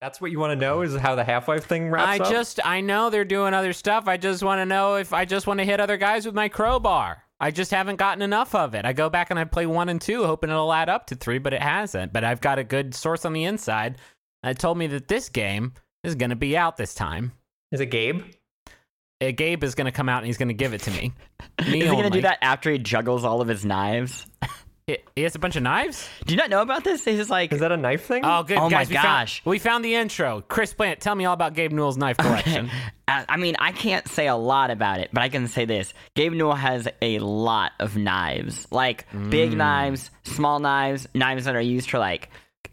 That's 0.00 0.20
what 0.20 0.30
you 0.30 0.38
want 0.38 0.52
to 0.52 0.56
know 0.56 0.82
is 0.82 0.94
how 0.94 1.14
the 1.14 1.24
Half 1.24 1.48
Life 1.48 1.64
thing 1.64 1.90
wraps 1.90 2.20
up. 2.20 2.26
I 2.26 2.28
up. 2.28 2.30
just 2.30 2.60
I 2.64 2.80
know 2.80 3.08
they're 3.10 3.24
doing 3.24 3.54
other 3.54 3.72
stuff. 3.72 4.08
I 4.08 4.16
just 4.16 4.42
want 4.42 4.60
to 4.60 4.66
know 4.66 4.96
if 4.96 5.12
I 5.12 5.24
just 5.24 5.46
want 5.46 5.58
to 5.60 5.64
hit 5.64 5.80
other 5.80 5.96
guys 5.96 6.26
with 6.26 6.34
my 6.34 6.48
crowbar. 6.48 7.22
I 7.38 7.50
just 7.50 7.70
haven't 7.70 7.96
gotten 7.96 8.22
enough 8.22 8.54
of 8.54 8.74
it. 8.74 8.84
I 8.84 8.92
go 8.92 9.10
back 9.10 9.30
and 9.30 9.38
I 9.38 9.44
play 9.44 9.66
one 9.66 9.88
and 9.88 10.00
two, 10.00 10.24
hoping 10.24 10.50
it'll 10.50 10.72
add 10.72 10.88
up 10.88 11.06
to 11.08 11.14
three, 11.14 11.38
but 11.38 11.52
it 11.52 11.62
hasn't. 11.62 12.12
But 12.12 12.24
I've 12.24 12.40
got 12.40 12.58
a 12.58 12.64
good 12.64 12.94
source 12.94 13.24
on 13.24 13.34
the 13.34 13.44
inside 13.44 13.98
that 14.42 14.58
told 14.58 14.78
me 14.78 14.86
that 14.88 15.08
this 15.08 15.28
game 15.28 15.74
is 16.02 16.14
going 16.14 16.30
to 16.30 16.36
be 16.36 16.56
out 16.56 16.76
this 16.76 16.94
time. 16.94 17.32
is 17.72 17.80
it 17.80 17.86
Gabe? 17.86 18.22
Uh, 19.20 19.32
Gabe 19.32 19.64
is 19.64 19.74
going 19.74 19.86
to 19.86 19.92
come 19.92 20.08
out 20.08 20.18
and 20.18 20.26
he's 20.26 20.38
going 20.38 20.48
to 20.48 20.54
give 20.54 20.72
it 20.72 20.82
to 20.82 20.90
me. 20.90 21.12
Me 21.70 21.80
Is 21.82 21.90
he 21.90 21.96
gonna 21.96 22.10
do 22.10 22.20
that 22.22 22.38
after 22.42 22.70
he 22.70 22.78
juggles 22.78 23.24
all 23.24 23.40
of 23.40 23.48
his 23.48 23.64
knives? 23.64 24.26
He- 24.86 24.98
He 25.16 25.22
has 25.22 25.34
a 25.34 25.38
bunch 25.40 25.56
of 25.56 25.64
knives. 25.64 26.08
Do 26.26 26.32
you 26.32 26.38
not 26.38 26.48
know 26.48 26.62
about 26.62 26.84
this? 26.84 27.04
He's 27.04 27.28
like, 27.28 27.52
Is 27.52 27.58
that 27.60 27.72
a 27.72 27.76
knife 27.76 28.04
thing? 28.06 28.22
Oh, 28.24 28.44
good 28.44 28.56
Oh 28.56 28.64
my 28.64 28.70
guys! 28.70 28.88
we 28.88 28.94
found- 28.94 29.04
gosh. 29.04 29.42
we 29.44 29.58
found 29.58 29.84
the 29.84 29.94
intro. 29.96 30.42
Chris 30.46 30.72
Plante, 30.72 31.00
tell 31.00 31.14
me 31.16 31.24
all 31.24 31.34
about 31.34 31.54
Gabe 31.54 31.72
Newell's 31.72 31.96
knife 31.96 32.16
collection. 32.18 32.70
I 33.08 33.24
I 33.30 33.36
mean, 33.36 33.56
I 33.58 33.72
can't 33.72 34.06
say 34.06 34.28
a 34.28 34.36
lot 34.36 34.70
about 34.70 35.00
it, 35.00 35.10
but 35.12 35.22
I 35.24 35.28
can 35.28 35.48
say 35.48 35.64
this: 35.64 35.92
Gabe 36.14 36.32
Newell 36.34 36.54
has 36.54 36.86
a 37.02 37.18
lot 37.18 37.72
of 37.80 37.96
knives, 37.96 38.68
like 38.70 39.06
big 39.28 39.52
Mm. 39.52 39.56
knives, 39.56 40.10
small 40.22 40.60
knives, 40.60 41.08
knives 41.14 41.46
that 41.46 41.56
are 41.56 41.60
used 41.60 41.90
for 41.90 41.98
like, 41.98 42.30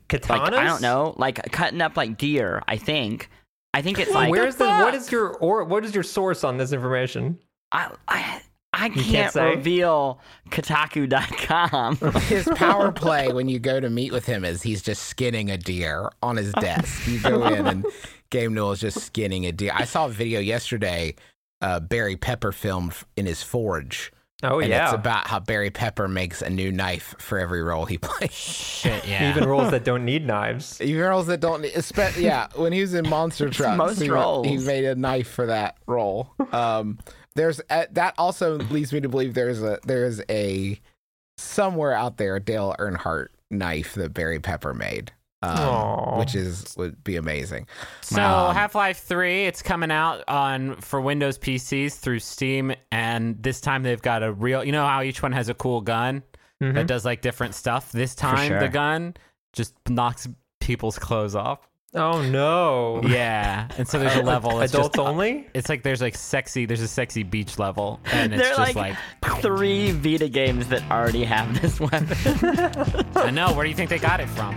Katanas? 0.07 0.30
like 0.30 0.54
I 0.54 0.63
don't 0.66 0.82
know, 0.84 1.16
like 1.18 1.52
cutting 1.52 1.82
up 1.82 1.98
like 1.98 2.18
deer. 2.20 2.62
I 2.68 2.77
think. 2.77 3.30
I 3.73 3.82
think 3.82 3.98
it's 3.98 4.12
like 4.12 4.30
Where's 4.30 4.57
the 4.57 4.68
what 4.68 4.93
is 4.93 5.12
your 5.12 5.34
or 5.38 5.63
what 5.63 5.84
is 5.84 5.95
your 5.95 6.04
source 6.04 6.43
on 6.43 6.57
this 6.57 6.73
information? 6.73 7.40
I 7.71 7.90
I, 8.07 8.41
I 8.73 8.90
can't 8.90 9.05
can't, 9.05 9.34
say? 9.34 9.50
reveal 9.55 10.20
Kotaku.com. 10.50 11.95
His 12.22 12.48
power 12.55 12.91
play 12.91 13.32
when 13.32 13.48
you 13.48 13.59
go 13.59 13.80
to 13.80 13.90
meet 13.90 14.12
with 14.12 14.26
him 14.26 14.44
is 14.44 14.62
he's 14.63 14.82
just 14.82 15.04
skinning 15.04 15.52
a 15.52 15.58
deer 15.58 16.09
on 16.22 16.38
his 16.38 16.52
desk. 16.54 17.08
You 17.08 17.20
go 17.20 17.46
in 17.46 17.68
and 17.68 17.86
Gabe 18.30 18.52
Newell 18.52 18.72
is 18.72 18.80
just 18.80 18.99
skinning 18.99 19.46
a 19.46 19.52
deer. 19.52 19.72
I 19.73 19.86
saw 19.86 20.05
a 20.05 20.09
video 20.09 20.40
yesterday, 20.40 21.16
uh, 21.62 21.79
Barry 21.79 22.18
Pepper 22.18 22.51
filmed 22.51 22.94
in 23.16 23.26
his 23.26 23.44
forge. 23.44 24.12
Oh 24.46 24.60
and 24.60 24.70
yeah. 24.70 24.85
it's 24.85 24.94
about 24.94 25.27
how 25.27 25.40
Barry 25.40 25.70
Pepper 25.70 26.10
makes 26.10 26.41
a 26.41 26.49
new 26.49 26.70
knife 26.70 27.16
for 27.18 27.40
every 27.40 27.63
role 27.63 27.85
he 27.85 27.98
plays. 27.99 28.34
Shit, 28.34 29.07
yeah. 29.07 29.29
Even 29.29 29.48
roles 29.48 29.71
that 29.71 29.85
don't 29.85 30.04
need 30.04 30.27
knives. 30.27 30.82
Even 30.82 31.01
roles 31.01 31.27
that 31.27 31.40
don't, 31.40 31.63
espe- 31.63 32.20
yeah. 32.20 32.48
When 32.55 32.74
he 32.74 32.82
was 32.82 32.94
in 32.94 33.07
Monster 33.07 33.49
Trucks, 33.49 33.77
most 33.77 34.01
he, 34.01 34.10
roles. 34.10 34.46
he 34.46 34.57
made 34.57 34.84
a 34.84 34.96
knife 34.96 35.29
for 35.29 35.46
that 35.46 35.77
role. 35.88 36.34
Um, 36.51 36.99
there's 37.35 37.62
uh, 37.70 37.85
that 37.91 38.13
also 38.17 38.57
leads 38.57 38.93
me 38.93 39.01
to 39.01 39.09
believe 39.09 39.34
there's 39.34 39.62
a 39.62 39.79
there's 39.85 40.21
a 40.29 40.79
somewhere 41.37 41.93
out 41.93 42.17
there 42.17 42.35
a 42.35 42.39
Dale 42.39 42.76
Earnhardt 42.79 43.27
knife 43.49 43.93
that 43.95 44.13
Barry 44.13 44.39
Pepper 44.39 44.73
made, 44.73 45.12
um, 45.41 46.17
which 46.20 46.35
is 46.35 46.76
would 46.77 47.04
be 47.04 47.15
amazing. 47.15 47.67
So 48.01 48.21
Um, 48.21 48.55
Half 48.55 48.76
Life 48.76 48.99
Three, 48.99 49.45
it's 49.45 49.61
coming 49.61 49.91
out 49.91 50.23
on 50.27 50.76
for 50.77 51.01
Windows 51.01 51.37
PCs 51.37 51.95
through 51.99 52.20
Steam, 52.20 52.73
and 52.91 53.41
this 53.41 53.61
time 53.61 53.84
they've 53.84 54.01
got 54.01 54.23
a 54.23 54.31
real. 54.31 54.63
You 54.63 54.71
know 54.71 54.85
how 54.85 55.01
each 55.01 55.21
one 55.23 55.31
has 55.31 55.49
a 55.49 55.54
cool 55.54 55.81
gun 55.81 56.23
Mhm. 56.61 56.76
that 56.76 56.87
does 56.87 57.04
like 57.05 57.21
different 57.21 57.55
stuff. 57.55 57.91
This 57.91 58.15
time 58.15 58.48
sure. 58.48 58.59
the 58.59 58.70
gun 58.70 59.15
just 59.54 59.73
knocks 59.89 60.27
people's 60.61 60.98
clothes 60.99 61.35
off. 61.35 61.67
Oh 61.96 62.24
no. 62.24 63.02
Yeah, 63.08 63.68
and 63.77 63.88
so 63.88 63.99
there's 63.99 64.16
a 64.16 64.24
level. 64.24 64.62
It's 64.62 64.74
Adults 64.74 64.96
just, 64.96 65.08
only? 65.08 65.47
It's 65.53 65.69
like 65.69 65.84
there's 65.84 66.02
like 66.02 66.16
sexy. 66.16 66.66
There's 66.66 66.81
a 66.81 66.88
sexy 66.88 67.22
beach 67.22 67.59
level, 67.59 68.00
and 68.12 68.34
it's 68.34 68.41
They're 68.41 68.56
just 68.56 68.75
like, 68.75 68.97
like, 69.22 69.41
three 69.41 69.91
Vita 69.91 70.28
games 70.28 70.68
that 70.69 70.90
already 70.90 71.24
have 71.24 71.62
this 71.62 71.80
weapon. 71.80 72.18
I 73.16 73.30
know. 73.30 73.53
Where 73.53 73.63
do 73.63 73.69
you 73.69 73.75
think 73.75 73.91
they 73.91 74.00
got 74.00 74.19
it 74.19 74.30
from? 74.30 74.56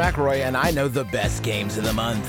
McElroy, 0.00 0.40
and 0.46 0.56
I 0.56 0.70
know 0.70 0.88
the 0.88 1.04
best 1.04 1.42
games 1.42 1.76
of 1.76 1.84
the 1.84 1.92
month. 1.92 2.26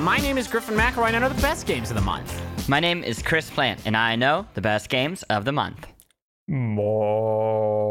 My 0.00 0.18
name 0.18 0.36
is 0.36 0.48
Griffin 0.48 0.74
McElroy, 0.74 1.06
and 1.08 1.16
I 1.16 1.20
know 1.20 1.28
the 1.28 1.40
best 1.40 1.66
games 1.66 1.90
of 1.90 1.96
the 1.96 2.02
month. 2.02 2.40
My 2.68 2.80
name 2.80 3.04
is 3.04 3.22
Chris 3.22 3.48
Plante, 3.50 3.82
and 3.86 3.96
I 3.96 4.16
know 4.16 4.46
the 4.54 4.60
best 4.60 4.88
games 4.88 5.22
of 5.24 5.44
the 5.44 5.52
month. 5.52 5.86
More 6.48 7.84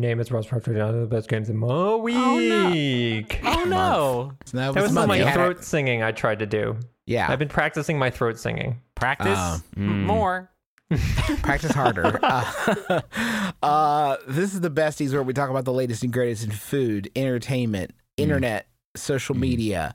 name 0.00 0.18
is 0.18 0.32
Russ 0.32 0.46
Frushtick. 0.46 0.76
I 0.76 0.90
know 0.90 1.00
the 1.00 1.06
best 1.06 1.28
games 1.28 1.48
of 1.48 1.56
my 1.56 1.66
oh, 1.70 1.98
week. 1.98 3.40
Oh 3.44 3.64
no! 3.64 4.32
So 4.46 4.56
that 4.56 4.74
That 4.74 4.82
was 4.82 4.92
month. 4.92 5.08
my 5.08 5.32
throat 5.32 5.58
it. 5.58 5.64
singing 5.64 6.02
I 6.02 6.12
tried 6.12 6.38
to 6.40 6.46
do. 6.46 6.76
Yeah, 7.06 7.30
I've 7.30 7.38
been 7.38 7.48
practicing 7.48 7.98
my 7.98 8.10
throat 8.10 8.38
singing. 8.38 8.80
Practice 8.94 9.38
Oh. 9.38 9.62
m- 9.76 9.88
hmm. 9.88 10.06
more. 10.06 10.50
practice 11.42 11.72
harder. 11.72 12.18
uh, 12.22 13.02
uh, 13.62 14.16
this 14.26 14.54
is 14.54 14.60
the 14.60 14.70
besties 14.70 15.12
where 15.12 15.22
we 15.22 15.32
talk 15.32 15.50
about 15.50 15.64
the 15.64 15.72
latest 15.72 16.02
and 16.02 16.12
greatest 16.12 16.44
in 16.44 16.50
food, 16.50 17.10
entertainment, 17.16 17.92
internet, 18.16 18.66
social 18.96 19.36
media, 19.36 19.94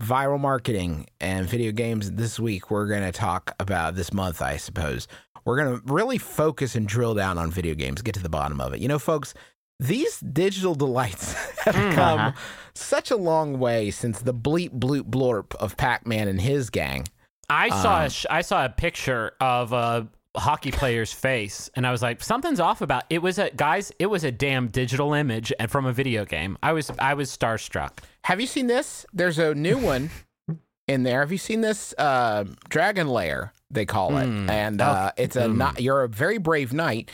viral 0.00 0.40
marketing, 0.40 1.06
and 1.20 1.48
video 1.48 1.72
games. 1.72 2.12
This 2.12 2.38
week, 2.38 2.70
we're 2.70 2.86
going 2.86 3.02
to 3.02 3.12
talk 3.12 3.54
about 3.58 3.94
this 3.96 4.12
month, 4.12 4.40
I 4.42 4.56
suppose. 4.56 5.08
We're 5.44 5.56
going 5.56 5.80
to 5.80 5.92
really 5.92 6.18
focus 6.18 6.74
and 6.74 6.86
drill 6.86 7.14
down 7.14 7.38
on 7.38 7.50
video 7.50 7.74
games, 7.74 8.02
get 8.02 8.14
to 8.14 8.22
the 8.22 8.28
bottom 8.28 8.60
of 8.60 8.72
it. 8.74 8.80
You 8.80 8.88
know, 8.88 8.98
folks, 8.98 9.34
these 9.78 10.20
digital 10.20 10.74
delights 10.74 11.32
have 11.64 11.74
come 11.94 12.20
Uh-huh. 12.20 12.32
such 12.74 13.10
a 13.10 13.16
long 13.16 13.58
way 13.58 13.90
since 13.90 14.20
the 14.20 14.34
bleep 14.34 14.78
bloop 14.78 15.04
blorp 15.04 15.54
of 15.56 15.76
Pac 15.76 16.06
Man 16.06 16.28
and 16.28 16.40
his 16.40 16.70
gang. 16.70 17.06
I 17.48 17.70
saw 17.70 18.00
Um, 18.00 18.04
a 18.06 18.10
sh- 18.10 18.26
I 18.30 18.42
saw 18.42 18.64
a 18.64 18.68
picture 18.68 19.32
of 19.40 19.72
a 19.72 20.06
hockey 20.36 20.70
player's 20.70 21.12
face, 21.12 21.68
and 21.74 21.86
I 21.86 21.90
was 21.90 22.02
like, 22.02 22.22
something's 22.22 22.60
off 22.60 22.80
about 22.80 23.04
it. 23.10 23.20
Was 23.20 23.38
a 23.38 23.50
guys? 23.50 23.92
It 23.98 24.06
was 24.06 24.24
a 24.24 24.30
damn 24.30 24.68
digital 24.68 25.12
image 25.12 25.52
and 25.58 25.70
from 25.70 25.86
a 25.86 25.92
video 25.92 26.24
game. 26.24 26.56
I 26.62 26.72
was 26.72 26.90
I 26.98 27.14
was 27.14 27.36
starstruck. 27.36 27.98
Have 28.24 28.40
you 28.40 28.46
seen 28.46 28.66
this? 28.66 29.04
There's 29.12 29.38
a 29.38 29.54
new 29.54 29.78
one 29.78 30.10
in 30.88 31.02
there. 31.02 31.20
Have 31.20 31.32
you 31.32 31.38
seen 31.38 31.60
this? 31.62 31.94
Uh, 31.98 32.44
Dragon 32.68 33.08
Lair, 33.08 33.52
they 33.70 33.86
call 33.86 34.16
it, 34.18 34.26
Mm. 34.28 34.48
and 34.50 34.80
uh, 34.80 35.12
it's 35.16 35.36
a 35.36 35.42
Mm. 35.46 35.56
not. 35.56 35.80
You're 35.80 36.02
a 36.04 36.08
very 36.08 36.38
brave 36.38 36.72
knight. 36.72 37.10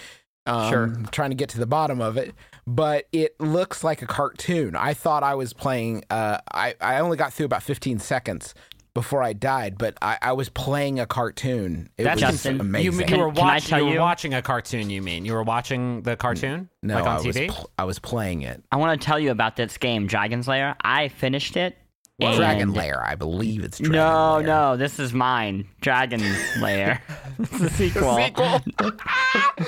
Um, 0.47 0.71
Sure. 0.71 0.97
Trying 1.11 1.31
to 1.31 1.37
get 1.37 1.49
to 1.51 1.59
the 1.59 1.67
bottom 1.67 2.01
of 2.01 2.17
it, 2.17 2.33
but 2.69 3.09
it 3.13 3.35
looks 3.41 3.83
like 3.83 4.01
a 4.03 4.07
cartoon. 4.07 4.77
I 4.77 4.95
thought 4.95 5.25
I 5.25 5.35
was 5.35 5.53
playing. 5.53 6.05
Uh, 6.09 6.39
I 6.53 6.75
I 6.81 6.99
only 7.01 7.17
got 7.17 7.33
through 7.33 7.47
about 7.47 7.63
15 7.65 7.99
seconds 7.99 8.55
before 8.97 9.23
I 9.23 9.33
died, 9.35 9.77
but 9.79 9.97
I, 10.03 10.19
I 10.21 10.33
was 10.33 10.49
playing 10.49 10.99
a 10.99 11.07
cartoon. 11.07 11.91
It 11.99 12.05
That's 12.05 12.21
was 12.23 12.33
Justin, 12.33 12.61
amazing. 12.61 13.01
you 13.01 13.07
Can- 13.07 13.21
were 13.21 13.31
can 13.31 13.43
I 13.45 13.47
watching. 13.55 13.69
tell 13.69 13.79
You 13.81 13.85
were 13.87 13.93
you? 13.93 14.01
watching 14.01 14.35
a 14.35 14.43
cartoon. 14.43 14.91
You 14.91 15.03
mean 15.03 15.25
you 15.25 15.35
were 15.35 15.43
watching 15.45 16.03
the 16.03 16.17
cartoon? 16.17 16.69
no, 16.83 16.95
like 16.95 17.05
on 17.05 17.17
I 17.19 17.21
was 17.21 17.37
pl- 17.37 17.71
I 17.79 17.85
was 17.85 17.99
playing 17.99 18.43
it. 18.43 18.63
I 18.73 18.77
want 18.77 19.01
to 19.01 19.05
tell 19.05 19.21
you 19.21 19.31
about 19.31 19.55
this 19.57 19.77
game, 19.79 20.07
Dragon's 20.07 20.49
Lair. 20.49 20.75
I 20.83 21.09
finished 21.09 21.57
it. 21.57 21.77
and- 22.19 22.37
Dragon 22.37 22.73
Lair, 22.73 23.05
I 23.07 23.15
believe 23.15 23.63
it's 23.63 23.79
Dragon 23.79 23.93
No, 24.01 24.37
Lair. 24.39 24.47
no, 24.47 24.77
this 24.79 24.99
is 24.99 25.13
mine. 25.13 25.69
Dragon's 25.83 26.35
Lair. 26.61 27.03
it's 27.39 27.61
a 27.61 27.69
sequel. 27.71 28.17
Sequel. 28.17 28.61
There 28.81 28.91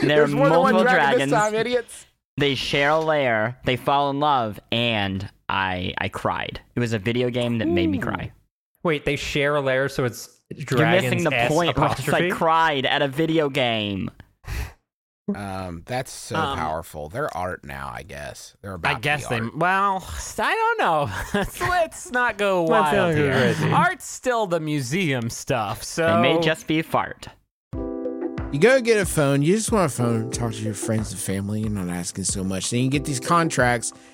are 0.01 0.07
There's 0.07 0.35
more 0.35 0.49
than 0.49 0.59
one 0.61 0.73
multiple 0.75 0.83
dragon 0.85 1.29
dragons. 1.29 1.33
time, 1.33 1.55
idiots. 1.55 2.07
They 2.39 2.55
share 2.55 2.91
a 2.91 2.99
lair. 3.01 3.59
They 3.65 3.77
fall 3.77 4.11
in 4.11 4.21
love, 4.21 4.59
and 4.73 5.29
I 5.49 5.93
I 5.99 6.09
cried. 6.09 6.61
It 6.77 6.81
was 6.81 6.93
a 6.93 6.99
video 6.99 7.31
game 7.31 7.59
that 7.59 7.67
made 7.69 7.89
me 7.91 7.99
cry. 7.99 8.31
Wait, 8.83 9.05
they 9.05 9.17
share 9.17 9.57
a 9.57 9.61
layer, 9.61 9.89
so 9.89 10.05
it's 10.05 10.39
dragons. 10.55 11.03
You're 11.05 11.11
missing 11.13 11.31
the 11.31 11.37
S 11.37 11.49
point. 11.53 11.77
Russ. 11.77 11.99
apostrophe. 11.99 12.27
I 12.33 12.35
cried 12.35 12.87
at 12.87 13.03
a 13.03 13.09
video 13.09 13.49
game. 13.49 14.11
Um, 15.35 15.83
that's 15.85 16.11
so 16.11 16.37
Um, 16.37 16.57
powerful. 16.59 17.11
They're 17.11 17.35
art 17.37 17.63
now, 17.63 17.91
I 17.93 18.03
guess. 18.03 18.57
They're 18.63 18.73
about. 18.75 18.91
I 18.91 18.95
to 18.95 19.01
guess 19.01 19.29
be 19.29 19.35
they. 19.35 19.41
art. 19.43 19.57
Well, 19.59 20.09
I 20.39 20.55
don't 20.55 20.79
know. 20.79 21.11
let's, 21.35 21.61
let's 21.61 22.11
not 22.13 22.39
go 22.39 22.63
wild 22.63 23.15
here. 23.15 23.33
crazy. 23.33 23.71
Art's 23.71 24.07
still 24.09 24.47
the 24.47 24.59
museum 24.61 25.29
stuff. 25.29 25.83
So 25.83 26.07
They 26.07 26.23
may 26.23 26.41
just 26.41 26.67
be 26.67 26.81
fart. 26.81 27.29
You 27.75 28.59
go 28.59 28.81
get 28.81 28.99
a 28.99 29.05
phone. 29.05 29.43
You 29.43 29.55
just 29.57 29.71
want 29.71 29.93
a 29.93 29.95
phone. 29.95 30.31
to 30.31 30.39
Talk 30.39 30.53
to 30.53 30.63
your 30.63 30.73
friends 30.73 31.13
and 31.13 31.21
family. 31.21 31.61
You're 31.61 31.71
not 31.71 31.91
asking 31.91 32.25
so 32.25 32.43
much. 32.43 32.71
Then 32.71 32.81
you 32.81 32.89
get 32.89 33.05
these 33.05 33.21
contracts, 33.21 33.93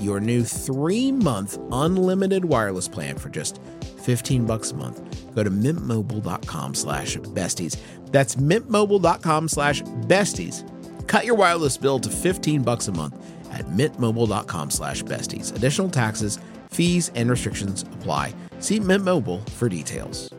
your 0.00 0.20
new 0.20 0.44
three 0.44 1.12
month 1.12 1.58
unlimited 1.72 2.44
wireless 2.44 2.88
plan 2.88 3.16
for 3.16 3.28
just 3.28 3.60
15 4.04 4.46
bucks 4.46 4.70
a 4.70 4.76
month, 4.76 5.34
go 5.34 5.42
to 5.44 5.50
mintmobile.com 5.50 6.74
slash 6.74 7.16
besties. 7.18 7.76
That's 8.06 8.36
mintmobile.com 8.36 9.48
slash 9.48 9.82
besties. 9.82 10.64
Cut 11.06 11.24
your 11.24 11.34
wireless 11.36 11.76
bill 11.76 11.98
to 12.00 12.08
15 12.10 12.62
bucks 12.62 12.88
a 12.88 12.92
month 12.92 13.16
at 13.52 13.64
mintmobile.com 13.66 14.70
slash 14.70 15.02
besties. 15.04 15.54
Additional 15.54 15.88
taxes, 15.90 16.38
fees, 16.70 17.10
and 17.14 17.30
restrictions 17.30 17.82
apply. 17.82 18.34
See 18.60 18.78
Mint 18.80 19.04
Mobile 19.04 19.38
for 19.56 19.68
details. 19.68 20.30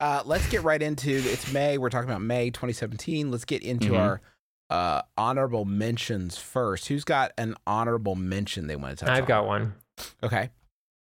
Uh, 0.00 0.22
let's 0.24 0.46
get 0.48 0.62
right 0.62 0.80
into 0.80 1.10
it's 1.10 1.52
May. 1.52 1.76
We're 1.76 1.90
talking 1.90 2.08
about 2.08 2.20
May 2.22 2.50
2017. 2.50 3.30
Let's 3.32 3.44
get 3.44 3.62
into 3.62 3.90
Mhm. 3.90 3.98
our 3.98 4.20
uh, 4.70 5.02
honorable 5.16 5.64
mentions 5.64 6.36
first. 6.36 6.88
Who's 6.88 7.04
got 7.04 7.32
an 7.38 7.54
honorable 7.66 8.14
mention 8.14 8.66
they 8.66 8.76
want 8.76 8.98
to 8.98 9.04
touch 9.04 9.14
I've 9.14 9.22
on? 9.24 9.28
got 9.28 9.46
one. 9.46 9.74
Okay. 10.22 10.50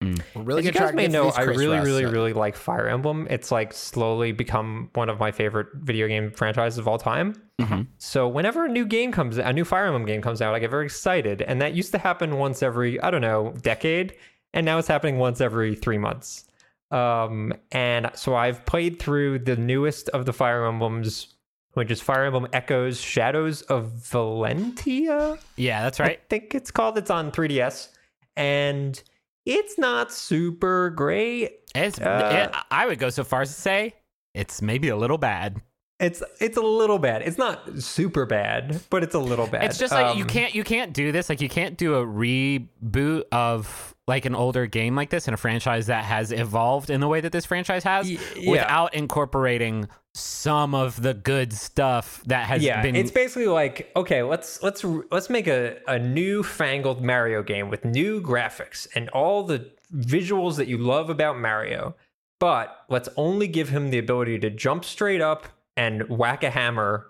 Mm. 0.03 0.19
We're 0.35 0.43
really 0.43 0.61
As 0.61 0.65
you 0.67 0.73
guys 0.73 0.95
may 0.95 1.09
know, 1.09 1.29
I 1.29 1.43
really, 1.43 1.67
Russ, 1.77 1.85
really, 1.87 2.05
so- 2.05 2.11
really 2.11 2.33
like 2.33 2.57
Fire 2.57 2.89
Emblem. 2.89 3.27
It's 3.29 3.53
like 3.53 3.75
slowly 3.75 4.33
become 4.33 4.89
one 4.95 5.11
of 5.11 5.19
my 5.21 5.31
favorite 5.31 5.69
video 5.75 6.09
game 6.09 6.31
franchises 6.31 6.79
of 6.79 6.89
all 6.89 6.97
time. 6.97 7.35
Mhm. 7.61 7.87
So 7.99 8.27
whenever 8.27 8.65
a 8.65 8.69
new 8.69 8.87
game 8.87 9.13
comes, 9.13 9.37
a 9.37 9.53
new 9.53 9.67
Fire 9.67 9.85
Emblem 9.85 10.07
game 10.07 10.23
comes 10.23 10.41
out, 10.41 10.55
I 10.55 10.59
get 10.59 10.71
very 10.71 10.87
excited, 10.87 11.43
and 11.43 11.61
that 11.61 11.75
used 11.75 11.93
to 11.93 11.99
happen 11.99 12.39
once 12.39 12.63
every 12.63 12.99
I 13.03 13.11
don't 13.11 13.21
know 13.21 13.53
decade, 13.61 14.15
and 14.55 14.65
now 14.65 14.79
it's 14.79 14.89
happening 14.89 15.19
once 15.19 15.43
every 15.43 15.75
three 15.75 15.99
months. 15.99 16.47
Um, 16.91 17.53
and 17.71 18.11
so 18.15 18.35
I've 18.35 18.65
played 18.65 18.99
through 19.01 19.41
the 19.41 19.55
newest 19.57 20.09
of 20.09 20.25
the 20.25 20.33
Fire 20.33 20.65
Emblems, 20.65 21.35
which 21.75 21.91
is 21.91 22.01
Fire 22.01 22.25
Emblem 22.25 22.49
Echoes: 22.53 23.01
Shadows 23.01 23.63
of 23.63 23.93
Valentia. 23.93 25.39
Yeah, 25.57 25.83
that's 25.83 26.01
right. 26.01 26.19
I 26.19 26.27
think 26.29 26.55
it's 26.55 26.71
called. 26.71 26.99
It's 26.99 27.11
on 27.11 27.31
3DS, 27.33 27.89
and 28.37 29.03
it's 29.47 29.79
not 29.79 30.13
super 30.13 30.91
great. 30.91 31.61
It's, 31.75 32.01
Uh, 32.01 32.51
it, 32.53 32.61
I 32.71 32.87
would 32.87 32.99
go 32.99 33.11
so 33.11 33.25
far 33.25 33.43
as 33.43 33.55
to 33.55 33.61
say 33.61 33.95
it's 34.35 34.61
maybe 34.63 34.89
a 34.89 34.97
little 34.97 35.19
bad. 35.19 35.61
It's 36.01 36.23
it's 36.41 36.57
a 36.57 36.63
little 36.63 36.99
bad. 36.99 37.23
It's 37.23 37.37
not 37.39 37.61
super 37.79 38.25
bad, 38.25 38.81
but 38.89 39.03
it's 39.03 39.15
a 39.15 39.19
little 39.19 39.47
bad. 39.47 39.65
It's 39.65 39.79
just 39.79 39.93
like 39.93 40.17
you 40.17 40.23
Um, 40.23 40.29
can't 40.29 40.55
you 40.55 40.65
can't 40.65 40.93
do 40.95 41.13
this. 41.13 41.29
Like 41.29 41.41
you 41.43 41.49
can't 41.51 41.77
do 41.77 41.95
a 41.97 42.07
reboot 42.07 43.25
of 43.33 43.95
like 44.09 44.25
an 44.25 44.35
older 44.35 44.67
game 44.67 44.97
like 44.97 45.11
this 45.11 45.29
in 45.29 45.35
a 45.35 45.37
franchise 45.37 45.87
that 45.87 46.05
has 46.05 46.33
evolved 46.33 46.91
in 46.91 47.01
the 47.01 47.07
way 47.07 47.21
that 47.21 47.33
this 47.33 47.45
franchise 47.47 47.85
has 47.85 48.07
Y- 48.09 48.19
yeah. 48.37 48.51
without 48.51 48.95
incorporating 48.95 49.89
some 50.15 50.75
of 50.75 51.01
the 51.03 51.15
good 51.15 51.53
stuff 51.53 52.21
that 52.27 52.47
has 52.47 52.63
yeah, 52.63 52.83
been 52.83 52.97
it's 52.97 53.13
basically 53.13 53.47
like 53.47 53.93
okay, 53.95 54.23
let's 54.23 54.63
let's 54.63 54.83
let's 55.11 55.29
make 55.31 55.47
a 55.47 55.79
a 55.87 55.99
new 55.99 56.43
fangled 56.43 57.05
Mario 57.05 57.43
game 57.43 57.69
with 57.69 57.85
new 57.85 58.21
graphics 58.21 58.89
and 58.95 59.09
all 59.11 59.43
the 59.45 59.71
visuals 59.95 60.57
that 60.57 60.67
you 60.67 60.79
love 60.79 61.11
about 61.11 61.39
Mario, 61.39 61.95
but 62.39 62.85
let's 62.89 63.09
only 63.17 63.47
give 63.47 63.69
him 63.69 63.91
the 63.91 63.99
ability 63.99 64.39
to 64.39 64.51
jump 64.51 64.85
straight 64.85 65.21
up 65.21 65.47
and 65.81 66.09
whack 66.09 66.43
a 66.45 66.51
hammer 66.51 67.07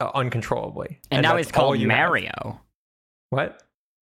uh, 0.00 0.10
uncontrollably. 0.14 0.98
And, 1.10 1.22
now 1.22 1.34
that's 1.34 1.48
it's 1.48 1.52
called 1.52 1.78
you 1.78 1.88
have. 1.88 1.98
Mario. 1.98 2.60
What? 3.30 3.62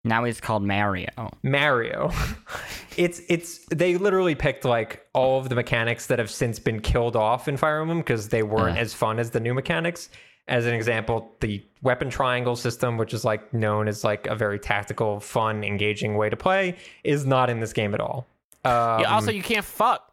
Now 0.04 0.24
it's 0.24 0.40
called 0.40 0.62
Mario. 0.62 1.08
Mario. 1.42 2.10
it's 2.96 3.20
it's 3.28 3.64
they 3.66 3.96
literally 3.96 4.34
picked 4.34 4.64
like 4.64 5.06
all 5.12 5.38
of 5.38 5.48
the 5.48 5.54
mechanics 5.54 6.06
that 6.06 6.18
have 6.18 6.30
since 6.30 6.58
been 6.58 6.80
killed 6.80 7.16
off 7.16 7.48
in 7.48 7.56
Fire 7.56 7.80
Emblem 7.80 7.98
because 7.98 8.28
they 8.30 8.42
weren't 8.42 8.76
Uh. 8.78 8.80
as 8.80 8.94
fun 8.94 9.18
as 9.18 9.30
the 9.30 9.40
new 9.40 9.54
mechanics. 9.54 10.08
As 10.48 10.66
an 10.66 10.74
example, 10.74 11.30
the 11.40 11.62
weapon 11.82 12.10
triangle 12.10 12.56
system, 12.56 12.96
which 12.96 13.14
is 13.14 13.24
like 13.24 13.52
known 13.54 13.86
as 13.88 14.02
like 14.02 14.26
a 14.26 14.34
very 14.34 14.58
tactical, 14.58 15.20
fun, 15.20 15.62
engaging 15.62 16.16
way 16.16 16.28
to 16.30 16.36
play, 16.36 16.76
is 17.04 17.24
not 17.24 17.50
in 17.50 17.60
this 17.60 17.72
game 17.72 17.94
at 17.94 18.00
all. 18.00 18.26
Um, 18.64 19.00
Yeah, 19.02 19.14
also, 19.14 19.30
you 19.30 19.42
can't 19.42 19.64
fuck. 19.64 20.09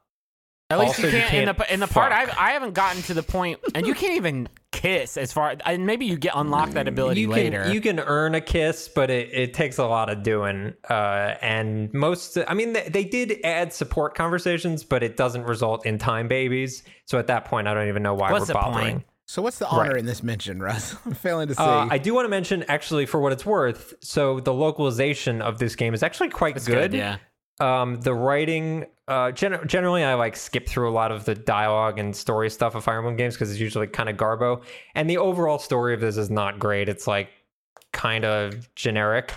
At 0.70 0.80
least 0.80 0.96
also 1.00 1.08
you 1.08 1.16
you 1.16 1.22
can't, 1.22 1.34
in 1.34 1.46
can't 1.46 1.58
the 1.58 1.74
in 1.74 1.80
the 1.80 1.88
part 1.88 2.12
fuck. 2.12 2.38
I 2.38 2.50
I 2.50 2.52
haven't 2.52 2.74
gotten 2.74 3.02
to 3.04 3.14
the 3.14 3.24
point, 3.24 3.60
and 3.74 3.88
you 3.88 3.94
can't 3.94 4.16
even 4.18 4.50
kiss 4.74 5.16
as 5.16 5.32
far. 5.32 5.56
And 5.66 5.86
maybe 5.86 6.06
you 6.06 6.18
get 6.18 6.34
unlock 6.36 6.72
that 6.72 6.88
ability 6.90 7.22
you 7.22 7.30
later. 7.30 7.64
Can, 7.64 7.72
you 7.74 7.80
can 7.80 8.00
earn 8.02 8.36
a 8.36 8.42
kiss, 8.42 8.90
but 8.90 9.10
it, 9.10 9.30
it 9.34 9.54
takes 9.54 9.78
a 9.78 9.86
lot 9.88 10.10
of 10.10 10.24
doing. 10.24 10.74
Uh, 10.90 11.36
and 11.42 11.92
most, 11.94 12.38
I 12.48 12.54
mean, 12.54 12.74
they, 12.74 12.90
they 12.90 13.06
did 13.06 13.40
add 13.46 13.72
support 13.72 14.14
conversations, 14.14 14.84
but 14.84 15.04
it 15.04 15.16
doesn't 15.18 15.44
result 15.46 15.86
in 15.86 15.98
time 15.98 16.28
babies. 16.28 16.84
So 17.06 17.18
at 17.18 17.28
that 17.28 17.46
point, 17.46 17.68
I 17.70 17.74
don't 17.74 17.88
even 17.88 18.04
know 18.04 18.14
why 18.14 18.32
What's 18.34 18.50
we're 18.50 18.54
bothering. 18.56 18.96
point? 18.96 19.06
So 19.26 19.42
what's 19.42 19.60
the 19.60 19.68
honor 19.68 19.92
Right. 19.92 19.98
in 20.00 20.06
this 20.06 20.22
mention, 20.22 20.62
Russ? 20.62 20.96
I'm 21.06 21.14
failing 21.14 21.48
to 21.48 21.56
see. 21.56 21.62
Uh, 21.64 21.88
I 21.90 21.98
do 21.98 22.14
want 22.14 22.26
to 22.26 22.30
mention, 22.30 22.64
actually, 22.68 23.06
for 23.06 23.20
what 23.22 23.32
it's 23.32 23.46
worth, 23.46 23.94
so 24.02 24.40
the 24.42 24.54
localization 24.54 25.42
of 25.42 25.60
this 25.60 25.76
game 25.76 25.94
is 25.94 26.04
actually 26.04 26.30
quite 26.30 26.56
It's 26.58 26.68
good. 26.68 26.94
yeah. 26.94 27.18
Um, 27.60 28.00
the 28.02 28.14
writing, 28.14 28.86
uh, 29.08 29.32
gen- 29.32 29.68
generally, 29.68 30.04
I 30.04 30.14
like 30.14 30.36
skip 30.36 30.68
through 30.68 30.90
a 30.90 30.92
lot 30.92 31.12
of 31.12 31.26
the 31.26 31.36
dialogue 31.36 31.98
and 31.98 32.16
story 32.16 32.50
stuff 32.50 32.76
of 32.76 32.84
Fire 32.84 32.98
Emblem 32.98 33.16
games 33.16 33.34
because 33.34 33.52
it's 33.52 33.60
usually 33.60 33.88
kind 33.88 34.10
of 34.10 34.18
garbo. 34.18 34.64
And 34.96 35.10
the 35.10 35.18
overall 35.18 35.60
story 35.60 35.94
of 35.94 36.00
this 36.00 36.18
is 36.18 36.30
not 36.30 36.60
great. 36.60 36.88
It's 36.88 37.08
like 37.08 37.30
kind 37.94 38.26
of 38.26 38.74
generic. 38.76 39.34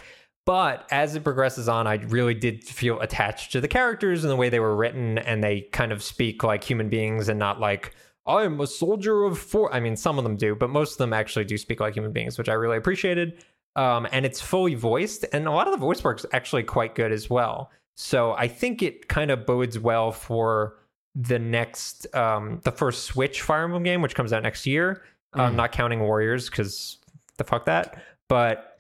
But 0.47 0.87
as 0.91 1.15
it 1.15 1.23
progresses 1.23 1.69
on, 1.69 1.87
I 1.87 1.95
really 1.95 2.35
did 2.35 2.65
feel 2.65 3.01
attached 3.01 3.53
to 3.53 3.61
the 3.61 3.69
characters 3.69 4.25
and 4.25 4.31
the 4.31 4.37
way 4.37 4.49
they 4.49 4.61
were 4.61 4.75
written, 4.75 5.19
and 5.19 5.45
they 5.45 5.63
kind 5.73 5.93
of 5.93 6.03
speak 6.03 6.43
like 6.43 6.65
human 6.65 6.89
beings 6.89 7.29
and 7.29 7.39
not 7.39 7.61
like 7.61 7.95
I'm 8.27 8.61
a 8.61 8.67
soldier 8.67 9.25
of 9.25 9.39
four. 9.39 9.73
I 9.73 9.81
mean, 9.81 9.97
some 9.97 10.19
of 10.19 10.25
them 10.25 10.37
do, 10.37 10.55
but 10.55 10.71
most 10.71 10.93
of 10.93 10.99
them 10.99 11.13
actually 11.13 11.45
do 11.45 11.57
speak 11.57 11.81
like 11.81 11.95
human 11.95 12.13
beings, 12.13 12.39
which 12.39 12.49
I 12.49 12.55
really 12.55 12.77
appreciated. 12.77 13.45
Um, 13.77 14.09
and 14.13 14.27
it's 14.27 14.41
fully 14.41 14.75
voiced, 14.75 15.25
and 15.33 15.47
a 15.47 15.53
lot 15.53 15.69
of 15.69 15.73
the 15.73 15.79
voice 15.79 16.03
work's 16.03 16.27
actually 16.33 16.65
quite 16.65 16.95
good 16.95 17.13
as 17.13 17.31
well. 17.31 17.71
So 17.97 18.33
I 18.33 18.49
think 18.49 18.83
it 18.83 19.09
kind 19.09 19.31
of 19.31 19.47
bodes 19.47 19.79
well 19.79 20.13
for 20.13 20.79
the 21.15 21.39
next, 21.39 22.13
um, 22.15 22.61
the 22.65 22.73
first 22.73 23.05
Switch 23.05 23.43
Fire 23.43 23.65
Emblem 23.65 23.83
game, 23.83 24.01
which 24.01 24.15
comes 24.15 24.33
out 24.33 24.43
next 24.43 24.67
year. 24.67 25.03
Um, 25.33 25.55
not 25.55 25.71
counting 25.71 26.01
Warriors, 26.01 26.51
because 26.51 26.99
the 27.37 27.45
fuck 27.45 27.67
that. 27.67 28.03
But 28.29 28.79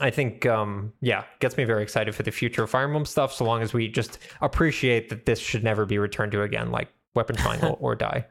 I 0.00 0.10
think, 0.10 0.46
um, 0.46 0.92
yeah, 1.00 1.24
gets 1.40 1.56
me 1.56 1.64
very 1.64 1.82
excited 1.82 2.14
for 2.14 2.22
the 2.22 2.30
future 2.30 2.62
of 2.62 2.70
Fire 2.70 2.84
Emblem 2.84 3.04
stuff. 3.04 3.32
So 3.32 3.44
long 3.44 3.62
as 3.62 3.72
we 3.72 3.88
just 3.88 4.18
appreciate 4.40 5.08
that 5.08 5.26
this 5.26 5.40
should 5.40 5.64
never 5.64 5.86
be 5.86 5.98
returned 5.98 6.32
to 6.32 6.42
again, 6.42 6.70
like 6.70 6.88
Weapon 7.14 7.36
Triangle 7.36 7.76
or 7.80 7.94
Die. 7.96 8.24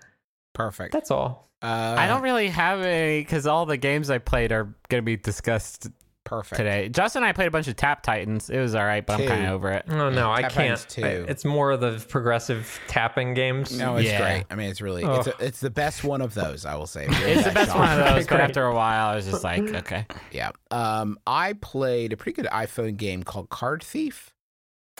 Perfect. 0.53 0.93
That's 0.93 1.11
all. 1.11 1.49
Uh, 1.61 1.95
I 1.97 2.07
don't 2.07 2.21
really 2.21 2.49
have 2.49 2.81
any 2.81 3.21
because 3.21 3.47
all 3.47 3.65
the 3.65 3.77
games 3.77 4.09
I 4.09 4.19
played 4.19 4.51
are 4.51 4.65
going 4.89 5.01
to 5.01 5.05
be 5.05 5.17
discussed 5.17 5.87
perfect 6.27 6.57
today. 6.57 6.89
Justin 6.89 7.23
and 7.23 7.29
I 7.29 7.31
played 7.33 7.47
a 7.47 7.51
bunch 7.51 7.67
of 7.67 7.75
Tap 7.75 8.03
Titans. 8.03 8.49
It 8.49 8.59
was 8.59 8.75
all 8.75 8.83
right, 8.85 9.05
but 9.05 9.13
I'm 9.13 9.19
Two. 9.21 9.27
kind 9.27 9.45
of 9.45 9.53
over 9.53 9.71
it. 9.71 9.85
Oh 9.89 10.09
no, 10.09 10.31
I 10.31 10.41
Tap 10.43 10.51
can't. 10.51 10.79
Titans 10.79 10.85
two. 10.93 11.03
I- 11.03 11.31
it's 11.31 11.45
more 11.45 11.71
of 11.71 11.81
the 11.81 12.03
progressive 12.09 12.79
tapping 12.87 13.33
games. 13.33 13.77
No, 13.77 13.95
it's 13.97 14.09
Yeah. 14.09 14.19
great. 14.21 14.45
I 14.49 14.55
mean, 14.55 14.69
it's 14.69 14.81
really 14.81 15.03
it's, 15.03 15.27
a, 15.27 15.33
it's 15.39 15.59
the 15.59 15.69
best 15.69 16.03
one 16.03 16.21
of 16.21 16.33
those. 16.33 16.65
I 16.65 16.75
will 16.75 16.87
say. 16.87 17.07
It's 17.09 17.45
the 17.45 17.51
best 17.51 17.75
one 17.75 17.89
of 17.99 18.05
those, 18.13 18.27
but 18.27 18.39
after 18.41 18.63
a 18.65 18.73
while, 18.75 19.07
I 19.09 19.15
was 19.15 19.25
just 19.25 19.43
like, 19.43 19.61
okay. 19.63 20.05
Yeah. 20.31 20.51
Um, 20.71 21.17
I 21.25 21.53
played 21.53 22.13
a 22.13 22.17
pretty 22.17 22.41
good 22.41 22.51
iPhone 22.51 22.97
game 22.97 23.23
called 23.23 23.49
Card 23.49 23.81
Thief. 23.83 24.33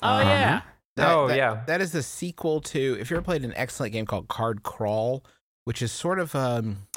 Oh 0.01 0.07
Uh-huh. 0.07 0.29
yeah, 0.29 0.61
That- 0.95 1.11
Oh, 1.11 1.27
that- 1.27 1.37
yeah. 1.37 1.61
That 1.67 1.81
is 1.81 1.91
the 1.91 2.03
sequel 2.03 2.61
to. 2.61 2.97
If 2.99 3.09
you 3.11 3.17
ever 3.17 3.23
played 3.23 3.43
an 3.43 3.53
excellent 3.55 3.93
game 3.93 4.05
called 4.05 4.27
Card 4.27 4.63
Crawl, 4.63 5.23
which 5.65 5.81
is 5.81 5.91
sort 5.91 6.19
of 6.19 6.33
um, 6.35 6.87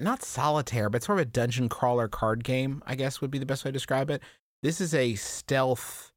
not 0.00 0.22
solitaire, 0.22 0.90
but 0.90 1.02
sort 1.02 1.18
of 1.18 1.22
a 1.22 1.30
dungeon 1.30 1.68
crawler 1.68 2.08
card 2.08 2.44
game. 2.44 2.82
I 2.86 2.94
guess 2.94 3.20
would 3.20 3.30
be 3.30 3.38
the 3.38 3.46
best 3.46 3.64
way 3.64 3.70
to 3.70 3.72
describe 3.72 4.10
it. 4.10 4.22
This 4.62 4.80
is 4.80 4.94
a 4.94 5.14
stealth 5.14 6.12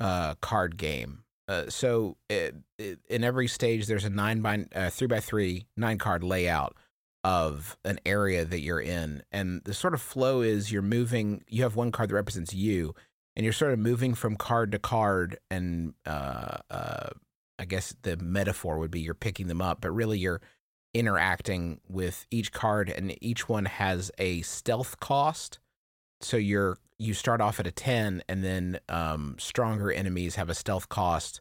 uh 0.00 0.34
card 0.40 0.76
game. 0.76 1.24
Uh, 1.46 1.64
so 1.68 2.16
it, 2.30 2.54
it, 2.78 2.98
in 3.08 3.22
every 3.22 3.46
stage, 3.48 3.86
there's 3.86 4.04
a 4.04 4.10
nine 4.10 4.40
by 4.40 4.64
uh, 4.74 4.90
three 4.90 5.06
by 5.06 5.20
three 5.20 5.66
nine 5.76 5.98
card 5.98 6.24
layout 6.24 6.76
of 7.22 7.76
an 7.84 7.98
area 8.04 8.44
that 8.44 8.60
you're 8.60 8.80
in, 8.80 9.22
and 9.30 9.62
the 9.64 9.74
sort 9.74 9.94
of 9.94 10.00
flow 10.00 10.40
is 10.40 10.72
you're 10.72 10.82
moving. 10.82 11.44
You 11.48 11.62
have 11.62 11.76
one 11.76 11.92
card 11.92 12.10
that 12.10 12.14
represents 12.14 12.54
you, 12.54 12.94
and 13.36 13.44
you're 13.44 13.52
sort 13.52 13.72
of 13.72 13.78
moving 13.78 14.14
from 14.14 14.36
card 14.36 14.72
to 14.72 14.78
card, 14.78 15.38
and 15.50 15.94
uh, 16.06 16.58
uh, 16.70 17.10
I 17.58 17.64
guess 17.66 17.94
the 18.02 18.16
metaphor 18.16 18.78
would 18.78 18.90
be 18.90 19.00
you're 19.00 19.14
picking 19.14 19.46
them 19.46 19.60
up, 19.60 19.80
but 19.82 19.90
really 19.90 20.18
you're 20.18 20.40
interacting 20.94 21.80
with 21.88 22.26
each 22.30 22.52
card, 22.52 22.88
and 22.88 23.16
each 23.20 23.48
one 23.48 23.66
has 23.66 24.10
a 24.18 24.42
stealth 24.42 25.00
cost. 25.00 25.58
So 26.20 26.36
you're 26.36 26.78
you 26.96 27.12
start 27.12 27.40
off 27.40 27.60
at 27.60 27.66
a 27.66 27.72
ten, 27.72 28.22
and 28.28 28.42
then 28.42 28.78
um, 28.88 29.36
stronger 29.38 29.92
enemies 29.92 30.36
have 30.36 30.48
a 30.48 30.54
stealth 30.54 30.88
cost 30.88 31.40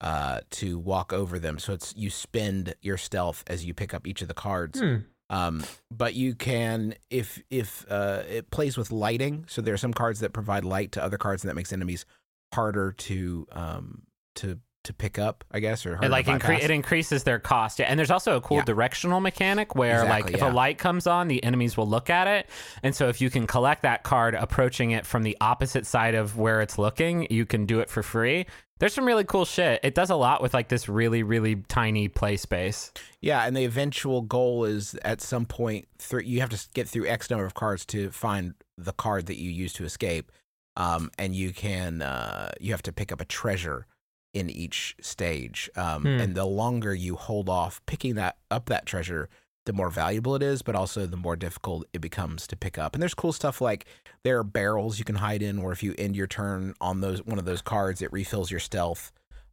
uh, 0.00 0.40
to 0.50 0.78
walk 0.78 1.12
over 1.12 1.38
them. 1.38 1.58
So 1.58 1.74
it's 1.74 1.94
you 1.96 2.10
spend 2.10 2.74
your 2.82 2.96
stealth 2.96 3.44
as 3.46 3.64
you 3.64 3.74
pick 3.74 3.94
up 3.94 4.06
each 4.06 4.22
of 4.22 4.28
the 4.28 4.34
cards. 4.34 4.80
Hmm. 4.80 4.96
Um, 5.28 5.64
but 5.90 6.14
you 6.14 6.34
can 6.34 6.94
if 7.10 7.42
if 7.50 7.84
uh, 7.90 8.22
it 8.28 8.50
plays 8.50 8.76
with 8.76 8.90
lighting. 8.90 9.44
So 9.48 9.60
there 9.60 9.74
are 9.74 9.78
some 9.78 9.92
cards 9.92 10.20
that 10.20 10.32
provide 10.32 10.64
light 10.64 10.92
to 10.92 11.02
other 11.02 11.18
cards, 11.18 11.42
and 11.42 11.50
that 11.50 11.54
makes 11.54 11.72
enemies 11.72 12.06
harder 12.54 12.92
to 12.92 13.46
um 13.52 14.02
to 14.36 14.58
to 14.86 14.92
pick 14.92 15.18
up, 15.18 15.44
I 15.52 15.60
guess, 15.60 15.86
or 15.86 15.98
It 16.02 16.10
like 16.10 16.26
incre- 16.26 16.60
it 16.62 16.70
increases 16.70 17.22
their 17.22 17.38
cost. 17.38 17.78
Yeah, 17.78 17.86
and 17.86 17.98
there's 17.98 18.10
also 18.10 18.36
a 18.36 18.40
cool 18.40 18.58
Yeah. 18.58 18.64
directional 18.64 19.20
mechanic 19.20 19.74
where 19.76 20.04
like 20.04 20.30
if 20.30 20.38
yeah. 20.40 20.50
a 20.50 20.52
light 20.52 20.78
comes 20.78 21.06
on, 21.06 21.28
the 21.28 21.42
enemies 21.44 21.76
will 21.76 21.88
look 21.88 22.10
at 22.10 22.26
it, 22.26 22.48
and 22.82 22.94
so 22.94 23.08
if 23.08 23.20
you 23.20 23.30
can 23.30 23.46
collect 23.46 23.82
that 23.82 24.02
card 24.02 24.34
approaching 24.34 24.90
it 24.90 25.06
from 25.06 25.22
the 25.22 25.36
opposite 25.40 25.86
side 25.86 26.14
of 26.14 26.36
where 26.36 26.60
it's 26.60 26.78
looking, 26.78 27.26
you 27.30 27.46
can 27.46 27.66
do 27.66 27.80
it 27.80 27.88
for 27.90 28.02
free. 28.02 28.46
There's 28.78 28.92
some 28.92 29.06
really 29.06 29.24
cool 29.24 29.46
shit. 29.46 29.80
It 29.82 29.94
does 29.94 30.10
a 30.10 30.16
lot 30.16 30.42
with 30.42 30.52
like 30.52 30.68
this 30.68 30.88
really 30.88 31.22
really 31.22 31.56
tiny 31.68 32.08
play 32.08 32.36
space. 32.36 32.92
Yeah, 33.20 33.44
and 33.46 33.56
the 33.56 33.64
eventual 33.64 34.22
goal 34.22 34.64
is 34.64 34.94
at 35.02 35.20
some 35.20 35.46
point 35.46 35.88
through 35.98 36.22
you 36.22 36.40
have 36.40 36.50
to 36.50 36.68
get 36.74 36.88
through 36.88 37.06
X 37.06 37.30
number 37.30 37.46
of 37.46 37.54
cards 37.54 37.86
to 37.86 38.10
find 38.10 38.54
the 38.76 38.92
card 38.92 39.26
that 39.26 39.38
you 39.38 39.50
use 39.50 39.72
to 39.74 39.84
escape. 39.84 40.30
Um, 40.78 41.10
and 41.18 41.34
you 41.34 41.54
can 41.54 42.02
uh, 42.02 42.50
you 42.60 42.72
have 42.72 42.82
to 42.82 42.92
pick 42.92 43.10
up 43.10 43.18
a 43.22 43.24
treasure 43.24 43.86
in 44.34 44.50
each 44.50 44.96
stage. 45.00 45.70
Um, 45.76 46.02
Hmm. 46.02 46.08
and 46.20 46.34
the 46.34 46.44
longer 46.44 46.94
you 46.94 47.16
hold 47.16 47.48
off 47.48 47.80
picking 47.86 48.14
that 48.16 48.36
up 48.50 48.66
that 48.66 48.86
treasure, 48.86 49.28
the 49.64 49.72
more 49.72 49.90
valuable 49.90 50.34
it 50.36 50.42
is, 50.42 50.62
but 50.62 50.74
also 50.76 51.06
the 51.06 51.16
more 51.16 51.34
difficult 51.36 51.86
it 51.92 52.00
becomes 52.00 52.46
to 52.46 52.56
pick 52.56 52.78
up. 52.78 52.94
And 52.94 53.02
there's 53.02 53.14
cool 53.14 53.32
stuff 53.32 53.60
like 53.60 53.86
there 54.22 54.38
are 54.38 54.44
barrels 54.44 54.98
you 54.98 55.04
can 55.04 55.16
hide 55.16 55.42
in, 55.42 55.62
where 55.62 55.72
if 55.72 55.82
you 55.82 55.94
end 55.98 56.14
your 56.14 56.26
turn 56.28 56.74
on 56.80 57.00
those 57.00 57.24
one 57.24 57.38
of 57.38 57.44
those 57.46 57.62
cards, 57.62 58.00
it 58.02 58.12
refills 58.12 58.50
your 58.50 58.60
stealth. 58.60 59.10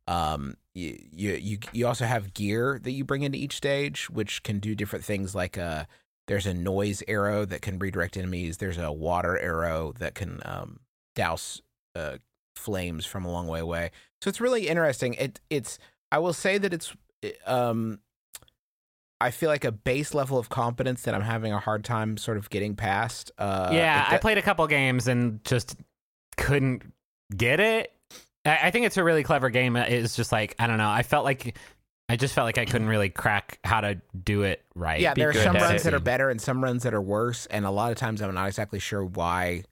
Um, 0.08 0.56
you, 0.76 1.00
you 1.12 1.34
you 1.34 1.58
you 1.72 1.88
also 1.88 2.06
have 2.06 2.34
gear 2.34 2.80
that 2.84 2.92
you 2.92 3.04
bring 3.06 3.24
into 3.24 3.38
each 3.38 3.56
stage, 3.56 4.10
which 4.10 4.44
can 4.44 4.60
do 4.60 4.76
different 4.76 5.06
things. 5.06 5.34
Like 5.34 5.58
uh, 5.58 5.86
there's 6.28 6.46
a 6.46 6.54
noise 6.54 7.02
arrow 7.08 7.46
that 7.46 7.62
can 7.62 7.80
redirect 7.80 8.18
enemies. 8.18 8.58
There's 8.58 8.78
a 8.78 8.92
water 8.92 9.38
arrow 9.40 9.94
that 10.00 10.14
can 10.14 10.42
um, 10.46 10.80
douse 11.16 11.62
uh, 11.96 12.18
flames 12.56 13.06
from 13.06 13.26
a 13.26 13.32
long 13.32 13.48
way 13.48 13.60
away. 13.60 13.92
So 14.22 14.30
it's 14.30 14.42
really 14.42 14.68
interesting. 14.68 15.14
It 15.16 15.40
it's 15.50 15.80
I 16.12 16.20
will 16.20 16.34
say 16.34 16.58
that 16.58 16.74
it's 16.74 16.94
um 17.46 18.00
I 19.22 19.32
feel 19.32 19.50
like 19.50 19.64
a 19.64 19.72
base 19.72 20.14
level 20.14 20.38
of 20.38 20.50
competence 20.50 21.04
that 21.04 21.14
I'm 21.16 21.22
having 21.22 21.54
a 21.54 21.60
hard 21.60 21.86
time 21.86 22.18
sort 22.18 22.36
of 22.38 22.50
getting 22.50 22.76
past. 22.76 23.32
Uh, 23.38 23.70
yeah, 23.72 24.08
it- 24.08 24.16
I 24.16 24.18
played 24.18 24.38
a 24.38 24.42
couple 24.42 24.68
games 24.68 25.08
and 25.08 25.44
just 25.46 25.78
couldn't 26.36 26.84
get 27.36 27.60
it. 27.62 27.94
I, 28.46 28.60
I 28.64 28.72
think 28.72 28.86
it's 28.86 28.98
a 28.98 29.04
really 29.04 29.24
clever 29.24 29.50
game. 29.50 29.76
It's 29.78 30.16
just 30.16 30.32
like 30.32 30.56
I 30.60 30.68
don't 30.68 30.78
know. 30.78 30.90
I 30.90 31.04
felt 31.04 31.24
like 31.24 31.58
I 32.10 32.18
just 32.18 32.34
felt 32.34 32.46
like 32.46 32.58
I 32.58 32.66
couldn't 32.66 32.88
really 32.88 33.10
crack 33.10 33.60
how 33.64 33.80
to 33.82 34.02
do 34.26 34.44
it 34.44 34.62
right. 34.76 35.00
yeah, 35.00 35.14
be 35.14 35.22
there 35.22 35.30
are 35.30 35.34
some 35.34 35.56
runs 35.56 35.82
it. 35.82 35.84
that 35.86 35.94
are 35.94 36.00
better 36.02 36.30
and 36.30 36.42
some 36.42 36.62
runs 36.62 36.84
that 36.84 36.94
are 36.94 37.02
worse, 37.02 37.46
and 37.46 37.66
a 37.66 37.72
lot 37.72 37.92
of 37.92 37.98
times 37.98 38.22
I'm 38.22 38.34
not 38.34 38.48
exactly 38.48 38.80
sure 38.80 39.06
why 39.06 39.64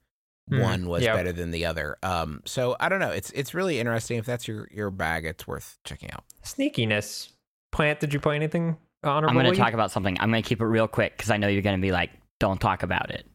Hmm, 0.50 0.60
one 0.60 0.88
was 0.88 1.03
yep. 1.03 1.15
better 1.15 1.31
than 1.31 1.51
the 1.51 1.65
other. 1.65 1.98
Um, 2.03 2.41
so 2.45 2.75
I 2.79 2.89
don't 2.89 3.00
know. 3.00 3.12
It's 3.12 3.29
it's 3.31 3.53
really 3.53 3.79
interesting. 3.79 4.17
If 4.17 4.25
that's 4.25 4.48
your 4.48 4.67
your 4.71 4.89
bag, 4.91 5.25
it's 5.25 5.48
worth 5.48 5.77
checking 5.83 6.12
out. 6.12 6.24
Sneakiness. 6.43 7.29
Plante, 7.71 8.00
did 8.01 8.13
you 8.13 8.19
play 8.19 8.36
anything 8.36 8.77
honorably? 9.03 9.29
I'm 9.29 9.43
going 9.43 9.55
to 9.55 9.60
talk 9.60 9.74
about 9.74 9.91
something. 9.91 10.17
I'm 10.19 10.29
going 10.29 10.43
to 10.43 10.48
keep 10.48 10.60
it 10.60 10.65
real 10.65 10.88
quick 10.88 11.15
because 11.15 11.31
I 11.31 11.38
know 11.38 11.48
you're 11.48 11.62
going 11.62 11.77
to 11.77 11.81
be 11.81 11.91
like, 11.93 12.12
don't 12.39 12.60
talk 12.60 12.83
about 12.83 13.12
it. 13.12 13.25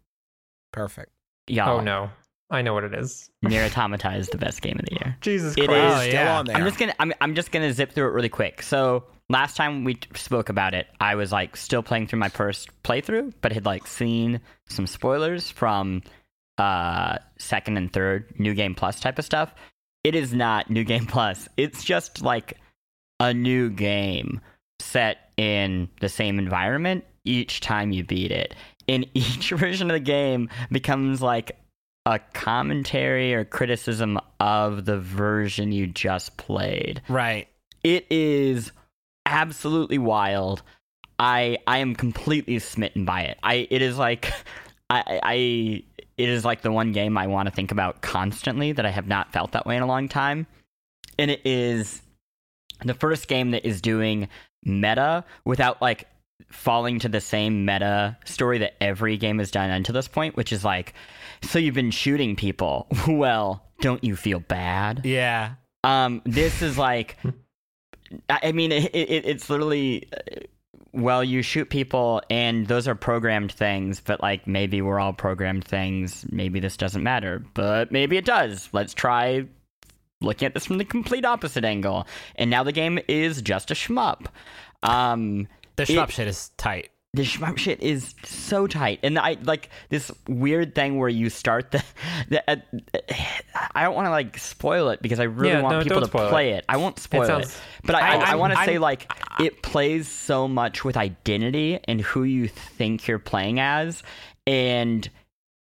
Perfect. 0.72 1.10
Y'all, 1.46 1.78
Oh 1.78 1.80
no, 1.80 2.10
I 2.50 2.60
know 2.62 2.74
what 2.74 2.84
it 2.84 2.92
is. 2.94 3.30
Nier 3.42 3.64
Automata 3.64 4.14
is 4.14 4.28
the 4.28 4.36
best 4.38 4.60
game 4.60 4.76
of 4.78 4.84
the 4.84 4.94
year. 4.94 5.16
Jesus 5.22 5.54
Christ! 5.54 5.70
is 5.70 5.76
Oh, 5.76 6.00
Still 6.00 6.12
yeah. 6.12 6.38
on 6.38 6.46
there. 6.46 6.56
I'm 6.56 6.64
just 6.64 6.78
gonna 6.78 6.94
I'm, 6.98 7.12
I'm 7.20 7.34
just 7.34 7.50
gonna 7.50 7.72
zip 7.72 7.92
through 7.92 8.08
it 8.08 8.12
really 8.12 8.28
quick. 8.28 8.62
So 8.62 9.04
last 9.30 9.56
time 9.56 9.84
we 9.84 9.98
spoke 10.14 10.48
about 10.48 10.74
it, 10.74 10.86
I 11.00 11.14
was 11.14 11.32
like 11.32 11.56
still 11.56 11.82
playing 11.82 12.08
through 12.08 12.18
my 12.18 12.28
first 12.28 12.70
playthrough, 12.82 13.32
but 13.40 13.52
had 13.52 13.64
like 13.64 13.86
seen 13.86 14.40
some 14.68 14.86
spoilers 14.86 15.50
from 15.50 16.02
uh 16.58 17.18
second 17.38 17.76
and 17.76 17.92
third 17.92 18.32
new 18.38 18.54
game 18.54 18.74
plus 18.74 19.00
type 19.00 19.18
of 19.18 19.24
stuff. 19.24 19.54
It 20.04 20.14
is 20.14 20.32
not 20.32 20.70
new 20.70 20.84
game 20.84 21.06
plus. 21.08 21.48
It's 21.56 21.84
just 21.84 22.22
like 22.22 22.58
a 23.20 23.32
new 23.32 23.70
game 23.70 24.40
set 24.78 25.30
in 25.36 25.88
the 26.00 26.08
same 26.08 26.38
environment 26.38 27.04
each 27.24 27.60
time 27.60 27.92
you 27.92 28.04
beat 28.04 28.30
it. 28.30 28.54
And 28.88 29.06
each 29.14 29.50
version 29.50 29.90
of 29.90 29.94
the 29.94 30.00
game 30.00 30.48
becomes 30.70 31.20
like 31.20 31.58
a 32.06 32.20
commentary 32.34 33.34
or 33.34 33.44
criticism 33.44 34.18
of 34.38 34.84
the 34.84 34.98
version 34.98 35.72
you 35.72 35.86
just 35.86 36.36
played. 36.36 37.02
right. 37.08 37.48
It 37.82 38.06
is 38.10 38.72
absolutely 39.26 39.98
wild. 39.98 40.62
I 41.18 41.58
I 41.66 41.78
am 41.78 41.94
completely 41.94 42.58
smitten 42.58 43.04
by 43.04 43.22
it. 43.22 43.38
I 43.42 43.66
it 43.70 43.82
is 43.82 43.98
like 43.98 44.32
I 44.90 45.20
I 45.22 45.82
it 46.18 46.28
is 46.28 46.44
like 46.44 46.62
the 46.62 46.72
one 46.72 46.92
game 46.92 47.18
I 47.18 47.26
want 47.26 47.48
to 47.48 47.54
think 47.54 47.72
about 47.72 48.00
constantly 48.00 48.72
that 48.72 48.86
I 48.86 48.90
have 48.90 49.06
not 49.06 49.32
felt 49.32 49.52
that 49.52 49.66
way 49.66 49.76
in 49.76 49.82
a 49.82 49.86
long 49.86 50.08
time. 50.08 50.46
And 51.18 51.30
it 51.30 51.40
is 51.44 52.02
the 52.84 52.94
first 52.94 53.28
game 53.28 53.50
that 53.52 53.66
is 53.66 53.80
doing 53.80 54.28
meta 54.64 55.24
without 55.44 55.80
like 55.80 56.08
falling 56.48 56.98
to 57.00 57.08
the 57.08 57.20
same 57.20 57.64
meta 57.64 58.16
story 58.24 58.58
that 58.58 58.74
every 58.82 59.16
game 59.16 59.38
has 59.38 59.50
done 59.50 59.70
until 59.70 59.94
this 59.94 60.08
point, 60.08 60.36
which 60.36 60.52
is 60.52 60.64
like, 60.64 60.94
so 61.42 61.58
you've 61.58 61.74
been 61.74 61.90
shooting 61.90 62.36
people. 62.36 62.86
Well, 63.08 63.62
don't 63.80 64.02
you 64.02 64.16
feel 64.16 64.40
bad? 64.40 65.02
Yeah. 65.04 65.54
Um, 65.84 66.22
this 66.24 66.62
is 66.62 66.78
like, 66.78 67.16
I 68.28 68.52
mean, 68.52 68.72
it, 68.72 68.94
it, 68.94 69.26
it's 69.26 69.50
literally, 69.50 70.08
uh, 70.12 70.40
well, 70.96 71.22
you 71.22 71.42
shoot 71.42 71.70
people, 71.70 72.22
and 72.30 72.66
those 72.66 72.88
are 72.88 72.94
programmed 72.94 73.52
things, 73.52 74.00
but 74.00 74.20
like 74.20 74.46
maybe 74.46 74.80
we're 74.82 74.98
all 74.98 75.12
programmed 75.12 75.64
things. 75.64 76.24
Maybe 76.30 76.58
this 76.58 76.76
doesn't 76.76 77.02
matter, 77.02 77.44
but 77.54 77.92
maybe 77.92 78.16
it 78.16 78.24
does. 78.24 78.68
Let's 78.72 78.94
try 78.94 79.46
looking 80.20 80.46
at 80.46 80.54
this 80.54 80.66
from 80.66 80.78
the 80.78 80.84
complete 80.84 81.24
opposite 81.24 81.64
angle. 81.64 82.06
And 82.36 82.50
now 82.50 82.62
the 82.62 82.72
game 82.72 82.98
is 83.06 83.42
just 83.42 83.70
a 83.70 83.74
shmup. 83.74 84.26
Um, 84.82 85.48
The 85.76 85.82
It- 85.82 85.90
shmup 85.90 86.10
shit 86.10 86.26
is 86.26 86.48
tight. 86.56 86.88
The 87.16 87.22
shmup 87.22 87.56
shit 87.58 87.82
is 87.82 88.14
so 88.24 88.66
tight, 88.66 89.00
and 89.02 89.18
I 89.18 89.36
like 89.42 89.70
this 89.88 90.12
weird 90.28 90.74
thing 90.74 90.98
where 90.98 91.08
you 91.08 91.30
start 91.30 91.70
the. 91.72 91.82
the 92.28 92.48
uh, 92.50 92.56
I 93.74 93.82
don't 93.82 93.94
want 93.94 94.06
to 94.06 94.10
like 94.10 94.36
spoil 94.38 94.90
it 94.90 95.00
because 95.02 95.18
I 95.18 95.24
really 95.24 95.50
Yeah, 95.54 95.62
want 95.62 95.78
no, 95.78 95.82
people 95.82 96.02
to 96.02 96.08
play 96.08 96.52
it. 96.52 96.64
I 96.68 96.76
won't 96.76 96.98
spoil 96.98 97.22
it, 97.22 97.26
sounds- 97.26 97.58
but 97.84 97.94
I, 97.96 98.00
I, 98.00 98.16
I- 98.16 98.32
I, 98.32 98.34
want 98.36 98.52
to 98.54 98.64
say 98.64 98.78
like 98.78 99.10
it 99.40 99.62
plays 99.62 100.08
so 100.08 100.46
much 100.46 100.84
with 100.84 100.96
identity 100.96 101.80
and 101.84 102.00
who 102.00 102.22
you 102.24 102.48
think 102.48 103.08
you're 103.08 103.18
playing 103.18 103.60
as, 103.60 104.02
and 104.46 105.08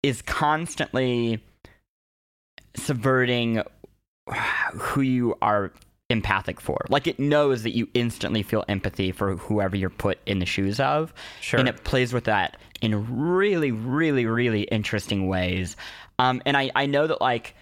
is 0.03 0.21
constantly 0.21 1.43
subverting 2.75 3.63
who 4.75 5.01
you 5.01 5.35
are 5.41 5.73
empathic 6.09 6.59
for. 6.59 6.85
Like 6.89 7.07
it 7.07 7.19
knows 7.19 7.63
that 7.63 7.75
you 7.75 7.87
instantly 7.93 8.43
feel 8.43 8.65
empathy 8.67 9.11
for 9.11 9.35
whoever 9.35 9.75
you're 9.75 9.89
put 9.89 10.19
in 10.25 10.39
the 10.39 10.45
shoes 10.45 10.79
of. 10.79 11.13
Sure. 11.41 11.59
And 11.59 11.69
it 11.69 11.83
plays 11.83 12.13
with 12.13 12.25
that 12.25 12.57
in 12.81 13.17
really, 13.17 13.71
really, 13.71 14.25
really 14.25 14.63
interesting 14.63 15.27
ways. 15.27 15.75
Um, 16.17 16.41
and 16.45 16.57
I, 16.57 16.71
I 16.75 16.85
know 16.85 17.07
that 17.07 17.21
like 17.21 17.55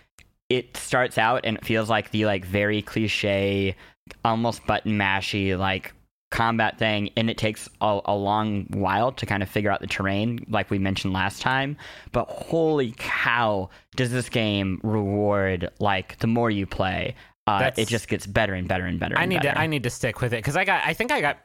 it 0.50 0.78
starts 0.78 1.18
out 1.18 1.42
and 1.44 1.58
it 1.58 1.66
feels 1.66 1.90
like 1.90 2.12
the 2.12 2.26
like 2.26 2.46
very 2.46 2.82
cliche, 2.82 3.76
almost 4.24 4.66
button 4.66 4.98
mashy 4.98 5.58
like 5.58 5.94
combat 6.30 6.78
thing, 6.78 7.10
and 7.16 7.30
it 7.30 7.38
takes 7.38 7.70
a, 7.82 8.00
a 8.06 8.16
long 8.16 8.66
while 8.72 9.12
to 9.14 9.26
kind 9.26 9.42
of 9.42 9.50
figure 9.50 9.72
out 9.72 9.82
the 9.82 9.88
terrain, 9.88 10.46
like 10.50 10.70
we 10.70 10.78
mentioned 10.80 11.14
last 11.14 11.42
time. 11.42 11.78
But 12.12 12.28
holy 12.28 12.94
cow, 12.98 13.70
does 13.96 14.12
this 14.12 14.30
game 14.30 14.80
reward 14.84 15.72
like 15.80 16.20
the 16.20 16.28
more 16.28 16.52
you 16.52 16.66
play? 16.66 17.16
Uh, 17.48 17.72
it 17.78 17.88
just 17.88 18.08
gets 18.08 18.28
better 18.28 18.54
and 18.54 18.68
better 18.68 18.86
and 18.86 19.00
better. 19.00 19.16
And 19.16 19.24
I 19.24 19.26
need 19.26 19.42
better. 19.42 19.56
to 19.56 19.60
I 19.60 19.68
need 19.68 19.84
to 19.84 19.90
stick 19.90 20.22
with 20.22 20.34
it 20.34 20.38
because 20.38 20.58
I 20.58 20.66
got 20.66 20.84
I 20.86 20.94
think 20.94 21.12
I 21.12 21.22
got 21.22 21.38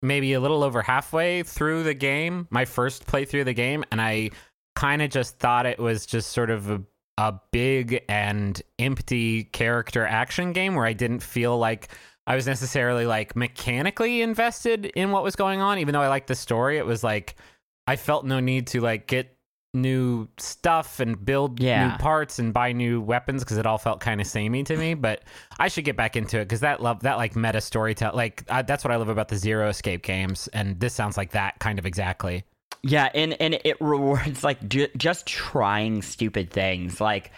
maybe 0.00 0.32
a 0.32 0.40
little 0.40 0.64
over 0.64 0.82
halfway 0.82 1.42
through 1.42 1.84
the 1.84 1.94
game, 1.94 2.48
my 2.50 2.64
first 2.64 3.06
playthrough 3.06 3.40
of 3.40 3.46
the 3.46 3.54
game, 3.54 3.84
and 3.92 4.00
I 4.00 4.30
kind 4.74 5.02
of 5.02 5.10
just 5.10 5.38
thought 5.38 5.66
it 5.66 5.78
was 5.78 6.06
just 6.06 6.32
sort 6.32 6.50
of 6.50 6.70
a, 6.70 6.82
a 7.18 7.34
big 7.52 8.02
and 8.08 8.60
empty 8.78 9.44
character 9.44 10.04
action 10.06 10.52
game 10.52 10.74
where 10.74 10.86
I 10.86 10.94
didn't 10.94 11.20
feel 11.20 11.58
like 11.58 11.88
I 12.26 12.34
was 12.34 12.46
necessarily 12.46 13.04
like 13.06 13.36
mechanically 13.36 14.22
invested 14.22 14.86
in 14.86 15.10
what 15.10 15.22
was 15.22 15.36
going 15.36 15.60
on, 15.60 15.78
even 15.78 15.92
though 15.92 16.02
I 16.02 16.08
liked 16.08 16.28
the 16.28 16.34
story. 16.34 16.78
It 16.78 16.86
was 16.86 17.04
like 17.04 17.36
I 17.86 17.96
felt 17.96 18.24
no 18.24 18.40
need 18.40 18.68
to 18.68 18.80
like 18.80 19.06
get 19.06 19.36
new 19.74 20.28
stuff 20.38 21.00
and 21.00 21.24
build 21.24 21.60
Yeah. 21.60 21.88
new 21.88 21.96
parts 21.98 22.38
and 22.38 22.52
buy 22.52 22.72
new 22.72 23.00
weapons 23.00 23.42
because 23.42 23.56
it 23.56 23.66
all 23.66 23.78
felt 23.78 24.00
kind 24.00 24.20
of 24.20 24.26
samey 24.26 24.64
to 24.64 24.76
me. 24.76 24.94
But 24.94 25.22
I 25.58 25.68
should 25.68 25.84
get 25.84 25.96
back 25.96 26.16
into 26.16 26.38
it 26.38 26.44
because 26.44 26.60
that 26.60 26.82
love 26.82 27.00
that 27.00 27.16
like 27.16 27.34
meta 27.36 27.60
storytelling, 27.60 28.16
like 28.16 28.44
I, 28.50 28.62
that's 28.62 28.84
what 28.84 28.90
I 28.92 28.96
love 28.96 29.08
about 29.08 29.28
the 29.28 29.36
Zero 29.36 29.68
Escape 29.68 30.02
games, 30.02 30.48
and 30.48 30.78
this 30.78 30.92
sounds 30.94 31.16
like 31.16 31.30
that 31.32 31.58
kind 31.58 31.78
of 31.78 31.86
exactly. 31.86 32.44
Yeah, 32.82 33.08
and 33.14 33.34
and 33.40 33.58
it 33.64 33.80
rewards 33.80 34.44
like 34.44 34.68
ju- 34.68 34.88
just 34.96 35.26
trying 35.26 36.02
stupid 36.02 36.50
things, 36.50 37.00
like 37.00 37.30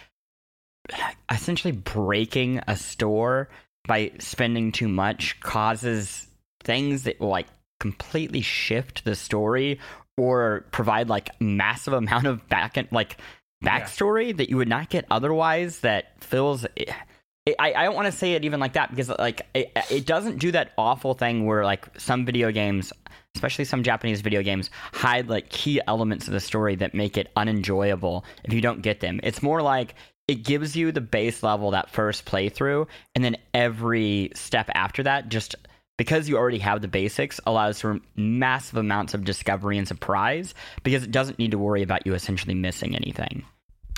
essentially 1.31 1.73
breaking 1.73 2.61
a 2.67 2.77
store 2.77 3.49
by 3.87 4.13
spending 4.19 4.73
too 4.73 4.89
much 4.89 5.39
causes 5.41 6.27
things 6.63 7.05
that 7.05 7.21
like 7.21 7.47
completely 7.81 8.41
shift 8.41 9.05
the 9.05 9.15
story 9.15 9.79
or 10.17 10.65
provide 10.71 11.09
like 11.09 11.31
massive 11.41 11.95
amount 11.95 12.27
of 12.27 12.49
back 12.49 12.77
and 12.77 12.89
like 12.93 13.19
backstory 13.65 14.37
that 14.37 14.51
you 14.51 14.57
would 14.57 14.69
not 14.69 14.91
get 14.91 15.05
otherwise. 15.11 15.81
That 15.81 16.23
fills 16.23 16.65
It, 16.77 17.57
I, 17.59 17.75
I 17.75 17.85
don't 17.85 17.95
want 17.95 18.07
to 18.07 18.13
say 18.13 18.33
it 18.35 18.45
even 18.45 18.61
like 18.61 18.75
that 18.75 18.91
because 18.91 19.09
like 19.09 19.47
it, 19.55 19.73
it 19.91 20.07
doesn't 20.07 20.39
do 20.39 20.53
that 20.53 20.73
awful 20.79 21.15
thing 21.15 21.47
where 21.47 21.65
like 21.65 21.87
some 21.99 22.25
video 22.25 22.51
games 22.53 22.93
especially 23.35 23.65
some 23.65 23.83
Japanese 23.83 24.21
video 24.21 24.43
games, 24.43 24.71
hide 24.93 25.29
like 25.29 25.49
key 25.51 25.81
elements 25.87 26.27
of 26.27 26.33
the 26.33 26.41
story 26.41 26.77
that 26.77 26.95
make 26.95 27.17
it 27.17 27.31
unenjoyable 27.37 28.25
if 28.45 28.53
you 28.53 28.61
don't 28.61 28.83
get 28.83 29.01
them. 29.01 29.21
It's 29.23 29.43
more 29.43 29.61
like 29.61 29.95
it 30.29 30.37
gives 30.37 30.77
you 30.77 30.93
the 30.93 31.01
base 31.01 31.43
level 31.43 31.73
that 31.73 31.91
first 31.91 32.25
playthrough, 32.25 32.87
and 33.15 33.25
then 33.25 33.37
every 33.53 34.31
step 34.35 34.71
after 34.75 35.03
that, 35.03 35.29
just 35.29 35.57
because 35.97 36.29
you 36.29 36.37
already 36.37 36.59
have 36.59 36.81
the 36.81 36.89
basics, 36.89 37.41
allows 37.47 37.81
for 37.81 38.01
massive 38.17 38.77
amounts 38.79 39.15
of 39.15 39.25
discovery 39.25 39.79
and 39.79 39.87
surprise 39.87 40.55
because 40.83 41.03
it 41.05 41.11
doesn't 41.11 41.39
need 41.39 41.51
to 41.53 41.59
worry 41.59 41.83
about 41.83 42.07
you 42.07 42.15
essentially 42.15 42.55
missing 42.55 42.95
anything. 42.97 43.45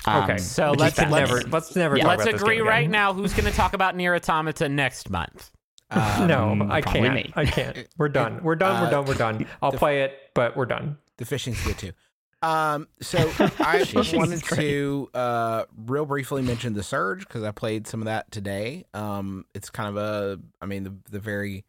Um, 0.05 0.23
Okay, 0.23 0.37
so 0.37 0.71
let's- 0.71 0.97
let's 0.97 0.97
never 0.99 1.17
fascinating. 1.27 1.51
let's 1.51 1.75
never 1.75 1.97
Yeah. 1.97 2.07
Let's 2.07 2.25
agree 2.27 2.61
right 2.61 2.89
now. 2.89 3.13
Who's 3.13 3.33
going 3.33 3.45
to 3.49 3.51
talk 3.55 3.73
about 3.73 3.95
Nier 3.95 4.15
Automata 4.15 4.69
next 4.69 5.09
month? 5.09 5.51
no, 5.95 6.49
Um, 6.51 6.71
I 6.71 6.81
can't. 6.81 7.13
me. 7.15 7.31
I 7.35 7.45
can't. 7.45 7.87
We're 7.97 8.09
done. 8.09 8.41
We're 8.43 8.55
done. 8.55 8.81
we're 8.81 8.87
Uh, 8.87 8.91
done. 8.91 9.05
We're 9.05 9.13
done. 9.15 9.45
I'll 9.61 9.71
the- 9.71 9.77
play 9.77 10.03
it, 10.03 10.13
but 10.35 10.55
we're 10.55 10.65
done. 10.65 10.97
The 11.17 11.25
fishing's 11.25 11.61
good 11.63 11.77
too. 11.77 11.91
Um, 12.43 12.87
so 13.01 13.17
I 13.59 13.83
Fishing's 13.83 14.13
wanted 14.13 14.43
great. 14.43 14.59
to 14.59 15.09
uh, 15.15 15.63
real 15.75 16.05
briefly 16.05 16.43
mention 16.43 16.73
the 16.73 16.83
Surge 16.83 17.21
because 17.21 17.43
I 17.43 17.49
played 17.51 17.87
some 17.87 18.01
of 18.01 18.05
that 18.05 18.29
today. 18.31 18.85
Um, 18.93 19.45
it's 19.55 19.71
kind 19.71 19.89
of 19.89 19.97
a, 19.97 20.39
I 20.61 20.67
mean, 20.67 20.83
the 20.83 20.93
the 21.09 21.19
very, 21.19 21.65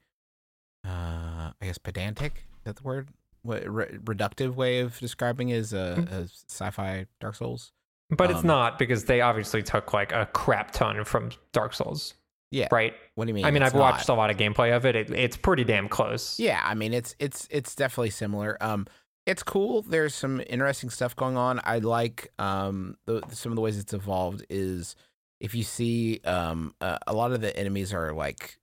uh, 0.88 1.52
I 1.60 1.66
guess 1.66 1.78
pedantic. 1.78 2.32
Is 2.58 2.64
that 2.64 2.76
the 2.76 2.82
word? 2.82 3.08
What 3.42 3.66
re- 3.66 3.98
reductive 4.04 4.54
way 4.54 4.80
of 4.80 4.98
describing 4.98 5.50
is 5.50 5.72
uh, 5.74 5.96
Mm. 5.98 6.12
a 6.12 6.22
sci-fi 6.48 7.06
Dark 7.20 7.34
Souls. 7.36 7.72
But 8.10 8.30
it's 8.30 8.40
Um, 8.40 8.46
not 8.46 8.78
because 8.78 9.04
they 9.04 9.20
obviously 9.20 9.62
took 9.62 9.92
like 9.92 10.12
a 10.12 10.26
crap 10.32 10.70
ton 10.72 11.04
from 11.04 11.30
Dark 11.52 11.74
Souls, 11.74 12.14
Yeah. 12.50 12.68
right? 12.72 12.94
What 13.14 13.26
do 13.26 13.28
you 13.30 13.34
mean? 13.34 13.44
I 13.44 13.50
mean, 13.50 13.62
it's 13.62 13.74
I've 13.74 13.80
watched 13.80 14.08
a 14.08 14.14
lot 14.14 14.30
of 14.30 14.36
gameplay 14.38 14.74
of 14.74 14.86
it. 14.86 14.96
it. 14.96 15.10
It's 15.10 15.36
pretty 15.36 15.64
damn 15.64 15.88
close. 15.88 16.38
Yeah, 16.40 16.60
I 16.64 16.74
mean 16.74 16.94
it's 16.94 17.14
it's 17.18 17.46
it's 17.50 17.74
definitely 17.74 18.10
similar. 18.10 18.56
Um, 18.62 18.86
it's 19.26 19.42
cool. 19.42 19.82
There's 19.82 20.14
some 20.14 20.40
interesting 20.48 20.88
stuff 20.90 21.14
going 21.14 21.36
on. 21.36 21.60
I 21.64 21.78
like 21.78 22.32
um 22.38 22.96
the 23.04 23.22
some 23.30 23.52
of 23.52 23.56
the 23.56 23.62
ways 23.62 23.78
it's 23.78 23.92
evolved 23.92 24.44
is 24.48 24.96
if 25.38 25.54
you 25.54 25.62
see 25.62 26.20
um 26.24 26.74
uh, 26.80 26.98
a 27.06 27.12
lot 27.14 27.32
of 27.32 27.40
the 27.42 27.54
enemies 27.56 27.92
are 27.92 28.12
like 28.14 28.58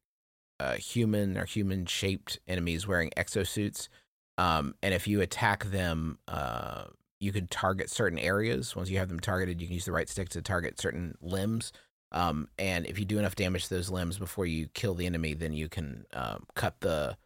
uh 0.60 0.76
human 0.76 1.38
or 1.38 1.46
human 1.46 1.86
shaped 1.86 2.40
enemies 2.48 2.88
wearing 2.88 3.12
exosuits. 3.18 3.88
Um, 4.38 4.76
and 4.84 4.94
if 4.94 5.08
you 5.08 5.22
attack 5.22 5.66
them, 5.66 6.20
uh, 6.28 6.86
you 7.20 7.32
can 7.32 7.48
target 7.48 7.90
certain 7.90 8.20
areas. 8.20 8.76
Once 8.76 8.90
you 8.90 8.98
have 8.98 9.10
them 9.10 9.20
targeted, 9.20 9.62
you 9.62 9.68
can 9.68 9.76
use 9.76 9.86
the 9.86 9.92
right 9.92 10.10
stick 10.10 10.30
to 10.30 10.42
target 10.42 10.80
certain 10.80 11.16
limbs. 11.22 11.72
Um, 12.12 12.50
and 12.60 12.86
if 12.86 13.00
you 13.00 13.06
do 13.06 13.18
enough 13.18 13.36
damage 13.36 13.68
to 13.68 13.74
those 13.74 13.90
limbs 13.90 14.18
before 14.18 14.46
you 14.46 14.68
kill 14.74 14.94
the 14.94 15.06
enemy, 15.06 15.34
then 15.34 15.54
you 15.54 15.68
can 15.68 16.06
um, 16.14 16.46
cut 16.56 16.80
the 16.82 17.18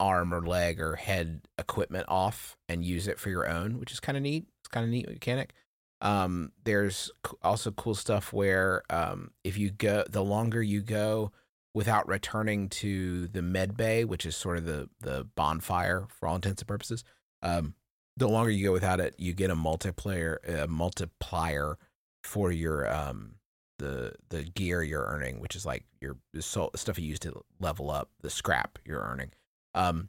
arm 0.00 0.32
or 0.32 0.46
leg 0.46 0.80
or 0.80 0.96
head 0.96 1.42
equipment 1.58 2.06
off 2.08 2.56
and 2.68 2.84
use 2.84 3.08
it 3.08 3.18
for 3.18 3.30
your 3.30 3.48
own, 3.48 3.78
which 3.78 3.92
is 3.92 4.00
kind 4.00 4.16
of 4.16 4.22
neat. 4.22 4.46
It's 4.60 4.68
kind 4.68 4.84
of 4.84 4.90
neat 4.90 5.08
mechanic. 5.08 5.52
Um, 6.00 6.52
there's 6.64 7.10
also 7.42 7.70
cool 7.70 7.94
stuff 7.94 8.32
where 8.32 8.82
um, 8.90 9.30
if 9.44 9.56
you 9.58 9.70
go, 9.70 10.04
the 10.08 10.24
longer 10.24 10.62
you 10.62 10.82
go 10.82 11.32
without 11.76 12.08
returning 12.08 12.70
to 12.70 13.28
the 13.28 13.42
med 13.42 13.76
bay, 13.76 14.02
which 14.02 14.24
is 14.24 14.34
sort 14.34 14.56
of 14.56 14.64
the 14.64 14.88
the 15.00 15.28
bonfire 15.36 16.06
for 16.08 16.26
all 16.26 16.36
intents 16.36 16.62
and 16.62 16.68
purposes, 16.68 17.04
um, 17.42 17.74
the 18.16 18.26
longer 18.26 18.50
you 18.50 18.64
go 18.64 18.72
without 18.72 18.98
it, 18.98 19.14
you 19.18 19.34
get 19.34 19.50
a 19.50 19.54
multiplayer 19.54 20.38
a 20.48 20.66
multiplier 20.66 21.76
for 22.24 22.50
your 22.50 22.90
um 22.90 23.34
the 23.78 24.14
the 24.30 24.44
gear 24.44 24.82
you're 24.82 25.04
earning, 25.04 25.38
which 25.38 25.54
is 25.54 25.66
like 25.66 25.84
your 26.00 26.16
stuff 26.40 26.98
you 26.98 27.08
use 27.08 27.18
to 27.18 27.42
level 27.60 27.90
up, 27.90 28.08
the 28.22 28.30
scrap 28.30 28.78
you're 28.86 29.02
earning. 29.02 29.32
Um, 29.74 30.08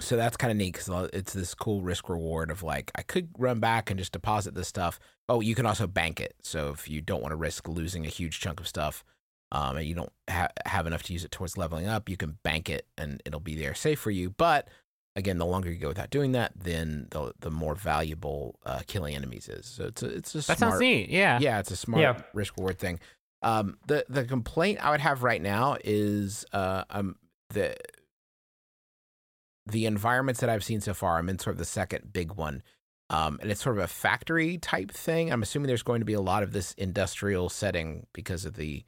so 0.00 0.16
that's 0.16 0.36
kind 0.36 0.50
of 0.50 0.56
neat 0.56 0.72
because 0.72 1.08
it's 1.12 1.34
this 1.34 1.54
cool 1.54 1.82
risk 1.82 2.08
reward 2.08 2.50
of 2.50 2.64
like 2.64 2.90
I 2.96 3.02
could 3.02 3.28
run 3.38 3.60
back 3.60 3.90
and 3.90 3.98
just 3.98 4.10
deposit 4.10 4.56
this 4.56 4.66
stuff. 4.66 4.98
Oh, 5.28 5.40
you 5.40 5.54
can 5.54 5.66
also 5.66 5.86
bank 5.86 6.18
it. 6.18 6.34
So 6.42 6.70
if 6.70 6.90
you 6.90 7.00
don't 7.00 7.22
want 7.22 7.30
to 7.30 7.36
risk 7.36 7.68
losing 7.68 8.04
a 8.04 8.08
huge 8.08 8.40
chunk 8.40 8.58
of 8.58 8.66
stuff, 8.66 9.04
um, 9.52 9.76
and 9.76 9.86
you 9.86 9.94
don't 9.94 10.12
ha- 10.28 10.48
have 10.66 10.86
enough 10.86 11.02
to 11.04 11.12
use 11.12 11.24
it 11.24 11.30
towards 11.30 11.56
leveling 11.56 11.86
up, 11.86 12.08
you 12.08 12.16
can 12.16 12.38
bank 12.42 12.68
it 12.70 12.86
and 12.96 13.22
it'll 13.24 13.40
be 13.40 13.54
there 13.56 13.74
safe 13.74 13.98
for 13.98 14.10
you. 14.10 14.30
But 14.30 14.68
again, 15.16 15.38
the 15.38 15.46
longer 15.46 15.70
you 15.70 15.78
go 15.78 15.88
without 15.88 16.10
doing 16.10 16.32
that, 16.32 16.52
then 16.56 17.08
the 17.10 17.32
the 17.40 17.50
more 17.50 17.74
valuable 17.74 18.58
uh, 18.64 18.80
killing 18.86 19.14
enemies 19.16 19.48
is. 19.48 19.66
So 19.66 19.84
it's 19.86 20.02
a 20.02 20.06
it's 20.08 20.34
a 20.34 20.38
That 20.38 20.44
smart, 20.44 20.58
sounds 20.58 20.80
neat. 20.80 21.08
Yeah. 21.10 21.38
yeah, 21.40 21.58
it's 21.58 21.70
a 21.70 21.76
smart 21.76 22.02
Yeah. 22.02 22.22
risk 22.32 22.56
reward 22.56 22.78
thing. 22.78 23.00
Um, 23.42 23.78
the 23.86 24.04
the 24.08 24.24
complaint 24.24 24.78
I 24.84 24.90
would 24.90 25.00
have 25.00 25.22
right 25.22 25.40
now 25.42 25.76
is 25.82 26.44
uh, 26.52 26.84
um 26.90 27.16
the 27.50 27.74
the 29.66 29.86
environments 29.86 30.40
that 30.40 30.50
I've 30.50 30.64
seen 30.64 30.80
so 30.80 30.94
far. 30.94 31.18
I'm 31.18 31.28
in 31.28 31.38
sort 31.38 31.54
of 31.54 31.58
the 31.58 31.64
second 31.64 32.12
big 32.12 32.32
one, 32.34 32.62
um, 33.08 33.38
and 33.40 33.50
it's 33.50 33.62
sort 33.62 33.76
of 33.78 33.84
a 33.84 33.88
factory 33.88 34.58
type 34.58 34.90
thing. 34.90 35.32
I'm 35.32 35.42
assuming 35.42 35.68
there's 35.68 35.82
going 35.82 36.00
to 36.00 36.04
be 36.06 36.12
a 36.14 36.20
lot 36.20 36.42
of 36.42 36.52
this 36.52 36.72
industrial 36.74 37.48
setting 37.48 38.06
because 38.12 38.44
of 38.44 38.54
the 38.54 38.84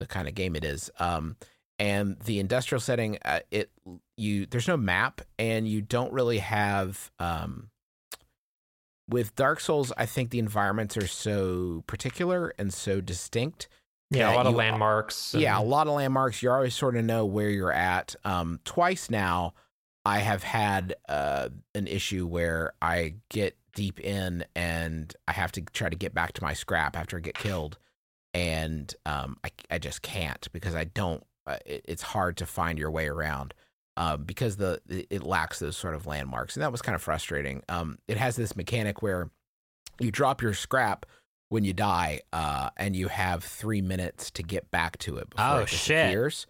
the 0.00 0.06
kind 0.06 0.26
of 0.26 0.34
game 0.34 0.56
it 0.56 0.64
is. 0.64 0.90
Um, 0.98 1.36
and 1.78 2.18
the 2.24 2.40
industrial 2.40 2.80
setting, 2.80 3.18
uh, 3.24 3.40
it 3.50 3.70
you 4.16 4.46
there's 4.46 4.68
no 4.68 4.76
map, 4.76 5.22
and 5.38 5.66
you 5.66 5.80
don't 5.80 6.12
really 6.12 6.38
have 6.38 7.10
um, 7.18 7.70
with 9.08 9.34
Dark 9.34 9.60
Souls. 9.60 9.92
I 9.96 10.06
think 10.06 10.30
the 10.30 10.38
environments 10.38 10.96
are 10.96 11.06
so 11.06 11.84
particular 11.86 12.52
and 12.58 12.72
so 12.74 13.00
distinct. 13.00 13.68
Yeah, 14.10 14.34
a 14.34 14.36
lot 14.36 14.46
of 14.46 14.54
landmarks. 14.54 15.34
Yeah, 15.34 15.58
a 15.58 15.62
lot 15.62 15.86
of 15.86 15.94
landmarks. 15.94 16.42
You 16.42 16.50
always 16.50 16.74
sort 16.74 16.96
of 16.96 17.04
know 17.04 17.24
where 17.24 17.48
you're 17.48 17.72
at. 17.72 18.16
Um, 18.24 18.58
twice 18.64 19.08
now, 19.08 19.54
I 20.04 20.18
have 20.18 20.42
had 20.42 20.96
uh, 21.08 21.50
an 21.74 21.86
issue 21.86 22.26
where 22.26 22.72
I 22.82 23.14
get 23.28 23.56
deep 23.74 24.00
in 24.00 24.44
and 24.56 25.14
I 25.28 25.32
have 25.32 25.52
to 25.52 25.60
try 25.62 25.88
to 25.88 25.96
get 25.96 26.12
back 26.12 26.32
to 26.34 26.42
my 26.42 26.54
scrap 26.54 26.96
after 26.96 27.16
I 27.16 27.20
get 27.20 27.34
killed, 27.34 27.78
and 28.34 28.94
um, 29.06 29.36
I 29.44 29.50
I 29.70 29.78
just 29.78 30.02
can't 30.02 30.46
because 30.52 30.74
I 30.74 30.84
don't. 30.84 31.24
Uh, 31.46 31.56
it, 31.66 31.84
it's 31.88 32.02
hard 32.02 32.36
to 32.38 32.46
find 32.46 32.78
your 32.78 32.90
way 32.90 33.06
around. 33.08 33.54
Um, 33.96 34.22
because 34.24 34.56
the 34.56 34.80
it 34.88 35.22
lacks 35.24 35.58
those 35.58 35.76
sort 35.76 35.94
of 35.94 36.06
landmarks, 36.06 36.56
and 36.56 36.62
that 36.62 36.72
was 36.72 36.80
kind 36.80 36.94
of 36.94 37.02
frustrating. 37.02 37.62
Um, 37.68 37.98
it 38.08 38.16
has 38.16 38.36
this 38.36 38.56
mechanic 38.56 39.02
where 39.02 39.30
you 39.98 40.10
drop 40.10 40.40
your 40.40 40.54
scrap 40.54 41.04
when 41.50 41.64
you 41.64 41.72
die, 41.72 42.20
uh, 42.32 42.70
and 42.76 42.94
you 42.96 43.08
have 43.08 43.42
three 43.44 43.82
minutes 43.82 44.30
to 44.30 44.42
get 44.42 44.70
back 44.70 44.96
to 44.98 45.16
it 45.18 45.28
before 45.28 45.44
Oh, 45.44 45.58
it 45.62 45.68
shit. 45.68 46.46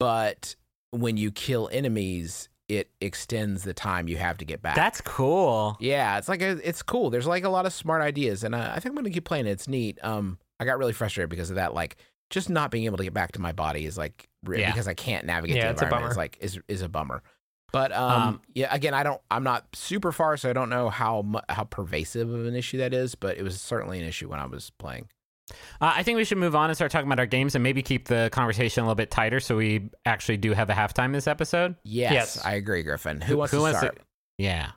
But 0.00 0.56
when 0.90 1.16
you 1.16 1.30
kill 1.30 1.68
enemies, 1.72 2.48
it 2.68 2.90
extends 3.00 3.62
the 3.64 3.74
time 3.74 4.08
you 4.08 4.16
have 4.16 4.38
to 4.38 4.44
get 4.44 4.62
back. 4.62 4.74
That's 4.74 5.00
cool. 5.02 5.76
yeah, 5.78 6.18
it's 6.18 6.28
like 6.28 6.42
a, 6.42 6.58
it's 6.66 6.82
cool. 6.82 7.10
There's 7.10 7.26
like 7.26 7.44
a 7.44 7.48
lot 7.50 7.66
of 7.66 7.72
smart 7.72 8.02
ideas, 8.02 8.42
and 8.42 8.56
I, 8.56 8.76
I 8.76 8.80
think 8.80 8.86
I'm 8.86 8.94
gonna 8.96 9.10
keep 9.10 9.24
playing 9.24 9.46
it. 9.46 9.50
It's 9.50 9.68
neat. 9.68 9.98
Um, 10.02 10.38
I 10.62 10.64
got 10.64 10.78
really 10.78 10.92
frustrated 10.92 11.28
because 11.30 11.50
of 11.50 11.56
that. 11.56 11.74
Like, 11.74 11.96
just 12.30 12.48
not 12.48 12.70
being 12.70 12.84
able 12.84 12.96
to 12.96 13.04
get 13.04 13.12
back 13.12 13.32
to 13.32 13.40
my 13.40 13.52
body 13.52 13.84
is 13.84 13.98
like 13.98 14.28
Yeah. 14.48 14.70
because 14.70 14.88
I 14.88 14.94
can't 14.94 15.26
navigate 15.26 15.56
Yeah, 15.56 15.66
the 15.66 15.70
it's 15.72 15.82
environment. 15.82 16.12
It's 16.12 16.16
like 16.16 16.38
is 16.40 16.58
is 16.68 16.80
a 16.82 16.88
bummer. 16.88 17.22
But 17.72 17.90
um, 17.92 18.22
Um, 18.22 18.40
yeah, 18.54 18.74
again, 18.74 18.92
I 18.94 19.02
don't. 19.02 19.20
I'm 19.30 19.44
not 19.44 19.64
super 19.74 20.12
far, 20.12 20.36
so 20.36 20.48
I 20.50 20.52
don't 20.52 20.68
know 20.68 20.90
how 20.90 21.22
mu- 21.22 21.40
how 21.48 21.64
pervasive 21.64 22.30
of 22.32 22.46
an 22.46 22.54
issue 22.54 22.78
that 22.78 22.92
is. 22.94 23.14
But 23.14 23.38
it 23.38 23.42
was 23.42 23.60
certainly 23.60 23.98
an 23.98 24.04
issue 24.06 24.28
when 24.28 24.40
I 24.40 24.46
was 24.46 24.70
playing. 24.78 25.08
Uh, 25.80 25.92
I 25.96 26.02
think 26.02 26.16
we 26.16 26.24
should 26.24 26.38
move 26.38 26.54
on 26.54 26.70
and 26.70 26.76
start 26.76 26.90
talking 26.92 27.06
about 27.08 27.18
our 27.18 27.26
games 27.26 27.54
and 27.54 27.62
maybe 27.62 27.82
keep 27.82 28.08
the 28.08 28.30
conversation 28.32 28.82
a 28.82 28.86
little 28.86 28.94
bit 28.94 29.10
tighter 29.10 29.40
so 29.40 29.56
we 29.56 29.90
actually 30.06 30.36
do 30.38 30.52
have 30.52 30.70
a 30.70 30.72
halftime 30.74 31.12
this 31.12 31.26
episode. 31.26 31.74
Yes, 31.84 32.12
Yes. 32.12 32.44
I 32.44 32.54
agree, 32.54 32.82
Griffin. 32.82 33.20
Who, 33.20 33.36
wants 33.36 33.50
who 33.50 33.58
to 33.58 33.62
wants 33.62 33.78
start? 33.80 33.96
to? 33.96 34.02
Yeah. 34.38 34.70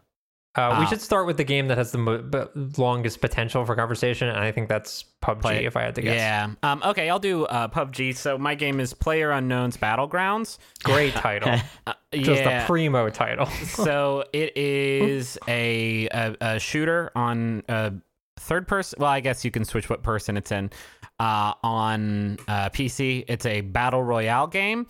Uh, 0.56 0.76
we 0.80 0.86
Uh, 0.86 0.89
should 0.89 1.02
start 1.02 1.26
with 1.28 1.38
the 1.38 1.44
game 1.44 1.68
that 1.68 1.78
has 1.78 1.91
the 1.91 1.98
mo- 1.98 2.20
b- 2.22 2.44
longest 2.78 3.20
potential 3.22 3.65
for 3.65 3.76
conversation, 3.76 4.30
and 4.30 4.39
I 4.39 4.52
think 4.52 4.70
that's 4.70 5.04
PUBG. 5.22 5.41
Play- 5.41 5.65
if 5.65 5.76
I 5.76 5.82
had 5.82 5.96
to 5.96 6.02
guess, 6.02 6.15
Yeah. 6.15 6.48
Um, 6.63 6.82
okay, 6.86 7.10
I'll 7.10 7.20
do 7.20 7.46
uh, 7.46 7.68
PUBG. 7.68 8.15
So 8.15 8.38
my 8.38 8.56
game 8.56 8.80
is 8.80 8.94
PlayerUnknown's 8.94 9.78
Battlegrounds. 9.78 10.58
great 10.84 11.13
title, 11.13 11.60
Uh, 11.88 11.94
just 12.13 12.41
yeah. 12.44 12.63
a 12.63 12.65
primo 12.65 13.10
title. 13.10 13.46
so 13.65 14.24
it 14.32 14.56
is 14.56 15.38
a, 15.48 16.08
a 16.13 16.36
a 16.39 16.60
shooter 16.60 17.12
on 17.15 17.63
a 17.68 17.91
third 18.38 18.68
person. 18.68 18.98
Well, 19.00 19.10
I 19.12 19.20
guess 19.20 19.44
you 19.44 19.52
can 19.52 19.65
switch 19.65 19.89
what 19.89 20.04
person 20.04 20.38
it's 20.38 20.52
in. 20.52 20.70
Uh, 21.20 21.54
on 21.63 22.38
uh, 22.48 22.70
PC, 22.70 23.24
it's 23.28 23.46
a 23.46 23.62
battle 23.62 24.04
royale 24.04 24.48
game. 24.48 24.86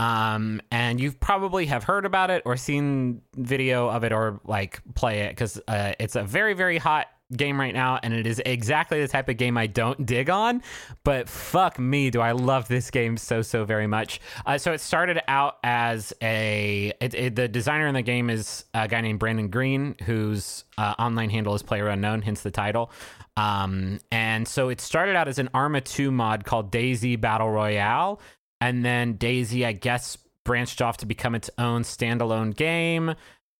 Um, 0.00 0.62
and 0.70 0.98
you 0.98 1.12
probably 1.12 1.66
have 1.66 1.84
heard 1.84 2.06
about 2.06 2.30
it 2.30 2.42
or 2.46 2.56
seen 2.56 3.20
video 3.36 3.90
of 3.90 4.02
it 4.02 4.12
or 4.12 4.40
like 4.46 4.80
play 4.94 5.20
it 5.20 5.32
because 5.32 5.60
uh, 5.68 5.92
it's 6.00 6.16
a 6.16 6.22
very 6.22 6.54
very 6.54 6.78
hot 6.78 7.08
game 7.36 7.60
right 7.60 7.74
now 7.74 8.00
and 8.02 8.14
it 8.14 8.26
is 8.26 8.40
exactly 8.46 9.02
the 9.02 9.06
type 9.06 9.28
of 9.28 9.36
game 9.36 9.58
I 9.58 9.66
don't 9.66 10.06
dig 10.06 10.30
on 10.30 10.62
but 11.04 11.28
fuck 11.28 11.78
me 11.78 12.08
do 12.08 12.18
I 12.22 12.32
love 12.32 12.66
this 12.66 12.90
game 12.90 13.18
so 13.18 13.42
so 13.42 13.66
very 13.66 13.86
much. 13.86 14.22
Uh, 14.46 14.56
so 14.56 14.72
it 14.72 14.80
started 14.80 15.20
out 15.28 15.58
as 15.62 16.14
a 16.22 16.94
it, 16.98 17.12
it, 17.12 17.36
the 17.36 17.46
designer 17.46 17.86
in 17.86 17.92
the 17.92 18.00
game 18.00 18.30
is 18.30 18.64
a 18.72 18.88
guy 18.88 19.02
named 19.02 19.18
Brendan 19.18 19.48
Greene 19.48 19.96
whose 20.06 20.64
uh, 20.78 20.94
online 20.98 21.28
handle 21.28 21.54
is 21.54 21.62
player 21.62 21.88
unknown 21.88 22.22
hence 22.22 22.40
the 22.40 22.50
title. 22.50 22.90
Um, 23.36 24.00
and 24.10 24.48
so 24.48 24.70
it 24.70 24.80
started 24.80 25.14
out 25.14 25.28
as 25.28 25.38
an 25.38 25.50
Arma 25.52 25.82
2 25.82 26.10
mod 26.10 26.44
called 26.46 26.72
DayZ 26.72 27.20
Battle 27.20 27.50
Royale 27.50 28.18
and 28.60 28.84
then 28.84 29.14
DayZ 29.14 29.64
I 29.64 29.72
guess 29.72 30.18
branched 30.44 30.82
off 30.82 30.98
to 30.98 31.06
become 31.06 31.34
its 31.34 31.50
own 31.58 31.82
standalone 31.82 32.54
game 32.54 33.14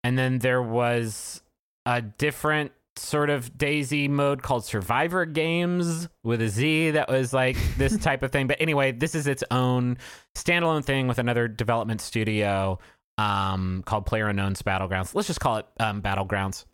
and 0.05 0.19
then 0.19 0.39
there 0.39 0.63
was 0.63 1.43
a 1.87 2.01
different 2.03 2.73
sort 2.97 3.31
of 3.31 3.53
DayZ 3.53 4.09
mode 4.11 4.43
called 4.43 4.65
Survivor 4.65 5.25
Games 5.25 6.09
with 6.23 6.43
a 6.43 6.49
Z 6.49 6.93
that 6.93 7.09
was 7.09 7.33
like 7.33 7.57
this 7.79 7.97
type 7.99 8.23
of 8.23 8.31
thing. 8.31 8.47
But 8.47 8.61
anyway, 8.61 8.93
this 8.93 9.15
is 9.15 9.27
its 9.27 9.45
own 9.51 9.99
standalone 10.35 10.85
thing 10.85 11.09
with 11.09 11.19
another 11.19 11.49
development 11.49 12.01
studio 12.01 12.79
um, 13.19 13.83
called 13.85 14.07
PlayerUnknown's 14.07 14.63
Battlegrounds. 14.63 15.15
Let's 15.15 15.29
just 15.29 15.41
call 15.41 15.59
it 15.59 15.67
um, 15.79 16.03
Battlegrounds. 16.03 16.65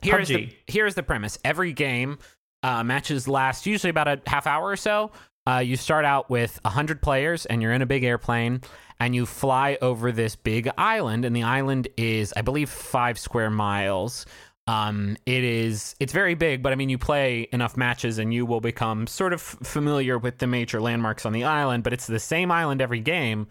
Here's 0.00 0.28
the, 0.28 0.48
here's 0.66 0.94
the 0.94 1.02
premise. 1.02 1.38
Every 1.44 1.72
game 1.72 2.18
uh, 2.62 2.84
matches 2.84 3.26
last 3.26 3.66
usually 3.66 3.90
about 3.90 4.08
a 4.08 4.20
half 4.26 4.46
hour 4.46 4.68
or 4.68 4.76
so. 4.76 5.10
Uh, 5.48 5.60
you 5.60 5.76
start 5.76 6.04
out 6.04 6.28
with 6.28 6.60
100 6.62 7.00
players 7.00 7.46
and 7.46 7.62
you're 7.62 7.72
in 7.72 7.80
a 7.80 7.86
big 7.86 8.04
airplane 8.04 8.60
and 9.00 9.14
you 9.14 9.24
fly 9.24 9.78
over 9.80 10.12
this 10.12 10.36
big 10.36 10.68
island 10.76 11.24
and 11.24 11.34
the 11.34 11.42
island 11.42 11.88
is 11.96 12.34
i 12.36 12.42
believe 12.42 12.68
five 12.68 13.18
square 13.18 13.50
miles. 13.50 14.26
Um, 14.66 15.16
it 15.24 15.44
is 15.44 15.96
it's 15.98 16.12
very 16.12 16.34
big 16.34 16.62
but 16.62 16.74
i 16.74 16.76
mean 16.76 16.90
you 16.90 16.98
play 16.98 17.48
enough 17.52 17.78
matches 17.78 18.18
and 18.18 18.34
you 18.34 18.44
will 18.44 18.60
become 18.60 19.06
sort 19.06 19.32
of 19.32 19.40
familiar 19.40 20.18
with 20.18 20.36
the 20.36 20.46
major 20.46 20.82
landmarks 20.82 21.24
on 21.24 21.32
the 21.32 21.44
island 21.44 21.82
but 21.82 21.94
it's 21.94 22.06
the 22.06 22.20
same 22.20 22.50
island 22.50 22.82
every 22.82 23.00
game. 23.00 23.46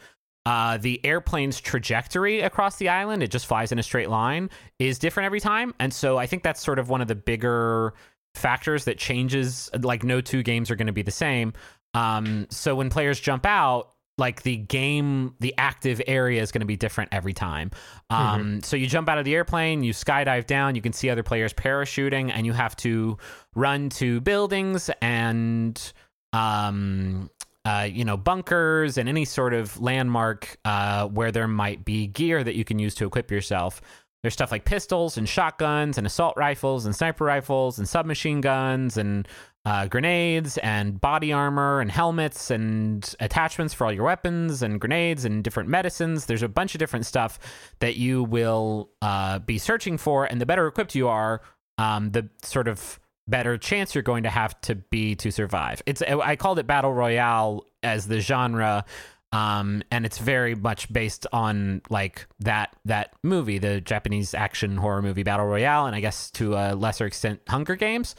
Uh, 0.46 0.78
the 0.78 1.04
airplane's 1.04 1.60
trajectory 1.60 2.42
across 2.42 2.78
the 2.78 2.90
island 2.90 3.24
it 3.24 3.32
just 3.32 3.48
flies 3.48 3.72
in 3.72 3.80
a 3.80 3.84
straight 3.84 4.10
line 4.12 4.52
is 4.78 5.00
different 5.00 5.26
every 5.26 5.40
time. 5.40 5.74
And 5.80 5.92
so 5.92 6.20
i 6.20 6.28
think 6.28 6.44
that's 6.44 6.64
sort 6.64 6.78
of 6.78 6.90
one 6.90 7.02
of 7.02 7.08
the 7.08 7.16
bigger 7.16 7.96
factors 8.36 8.86
that 8.86 9.00
changes 9.00 9.70
like 9.82 10.04
no 10.04 10.22
two 10.22 10.44
games 10.44 10.70
are 10.70 10.76
going 10.76 10.88
to 10.88 10.94
be 10.94 11.02
the 11.02 11.12
same 11.12 11.54
um, 11.98 12.48
so 12.50 12.76
when 12.76 12.90
players 12.90 13.20
jump 13.20 13.46
out 13.46 13.94
like 14.18 14.42
the 14.42 14.58
game 14.58 15.36
the 15.40 15.54
active 15.58 16.02
area 16.08 16.42
is 16.42 16.52
going 16.52 16.62
to 16.62 16.66
be 16.66 16.76
different 16.76 17.14
every 17.14 17.34
time. 17.34 17.70
Um, 18.10 18.62
so 18.64 18.76
you 18.76 18.88
jump 18.88 19.10
out 19.10 19.18
of 19.18 19.26
the 19.26 19.36
airplane 19.36 19.84
you 19.84 19.94
skydive 19.94 20.48
down 20.48 20.76
you 20.76 20.82
can 20.82 20.94
see 20.94 21.10
other 21.10 21.24
players 21.24 21.54
parachuting 21.54 22.32
and 22.34 22.46
you 22.46 22.54
have 22.54 22.76
to 22.78 23.18
run 23.56 23.90
to 23.90 24.20
buildings 24.22 24.90
and 25.02 25.94
um, 26.34 27.30
uh, 27.66 27.88
you 27.92 28.06
know 28.06 28.18
bunkers 28.18 28.98
and 28.98 29.10
any 29.10 29.26
sort 29.26 29.54
of 29.54 29.80
landmark 29.82 30.58
uh, 30.66 31.08
where 31.08 31.32
there 31.32 31.48
might 31.48 31.84
be 31.84 32.08
gear 32.08 32.44
that 32.44 32.56
you 32.56 32.64
can 32.64 32.80
use 32.80 32.96
to 32.96 33.06
equip 33.06 33.30
yourself. 33.30 33.82
There's 34.24 34.34
stuff 34.34 34.52
like 34.52 34.66
pistols 34.66 35.18
and 35.18 35.28
shotguns 35.28 35.98
and 35.98 36.08
assault 36.08 36.36
rifles 36.38 36.86
and 36.86 36.96
sniper 36.96 37.24
rifles 37.24 37.78
and 37.78 37.88
submachine 37.88 38.42
guns 38.42 38.98
and 38.98 39.28
uh, 39.66 39.88
grenades 39.88 40.58
and 40.60 41.00
body 41.00 41.34
armor 41.34 41.82
and 41.82 41.92
helmets 41.92 42.50
and 42.52 43.16
attachments 43.20 43.74
for 43.74 43.86
all 43.86 43.92
your 43.92 44.06
weapons 44.06 44.62
and 44.62 44.80
grenades 44.80 45.26
and 45.26 45.44
different 45.44 45.70
medicines. 45.70 46.26
There's 46.26 46.44
a 46.44 46.48
bunch 46.48 46.74
of 46.74 46.80
different 46.80 47.06
stuff 47.06 47.40
that 47.80 47.98
you 47.98 48.24
will 48.24 48.90
uh, 49.02 49.40
be 49.40 49.58
searching 49.58 49.98
for, 49.98 50.26
and 50.26 50.40
the 50.40 50.46
better 50.46 50.68
equipped 50.68 50.96
you 50.96 51.08
are, 51.08 51.42
um, 51.78 52.12
the 52.12 52.30
sort 52.44 52.68
of 52.68 53.00
better 53.28 53.58
chance 53.58 53.94
you're 53.94 54.02
going 54.04 54.24
to 54.24 54.30
have 54.30 54.60
to 54.62 54.76
be 54.76 55.16
to 55.16 55.32
survive. 55.32 55.82
It's 55.86 56.02
I 56.02 56.38
called 56.38 56.60
it 56.60 56.68
battle 56.68 56.94
royale 56.94 57.66
as 57.84 58.08
the 58.08 58.22
genre 58.22 58.86
um, 59.34 59.84
and 59.92 60.06
it's 60.06 60.18
very 60.18 60.56
much 60.56 60.92
based 60.92 61.28
on 61.34 61.82
like 61.90 62.28
that 62.40 62.76
that 62.86 63.14
movie, 63.24 63.60
the 63.60 63.82
Japanese 63.82 64.34
action 64.34 64.78
horror 64.78 65.02
movie 65.02 65.24
Battle 65.24 65.46
Royale, 65.46 65.86
and 65.86 65.96
I 65.96 66.00
guess 66.00 66.32
to 66.32 66.56
a 66.56 66.76
lesser 66.76 67.06
extent 67.06 67.42
Hunger 67.48 67.76
Games, 67.76 68.16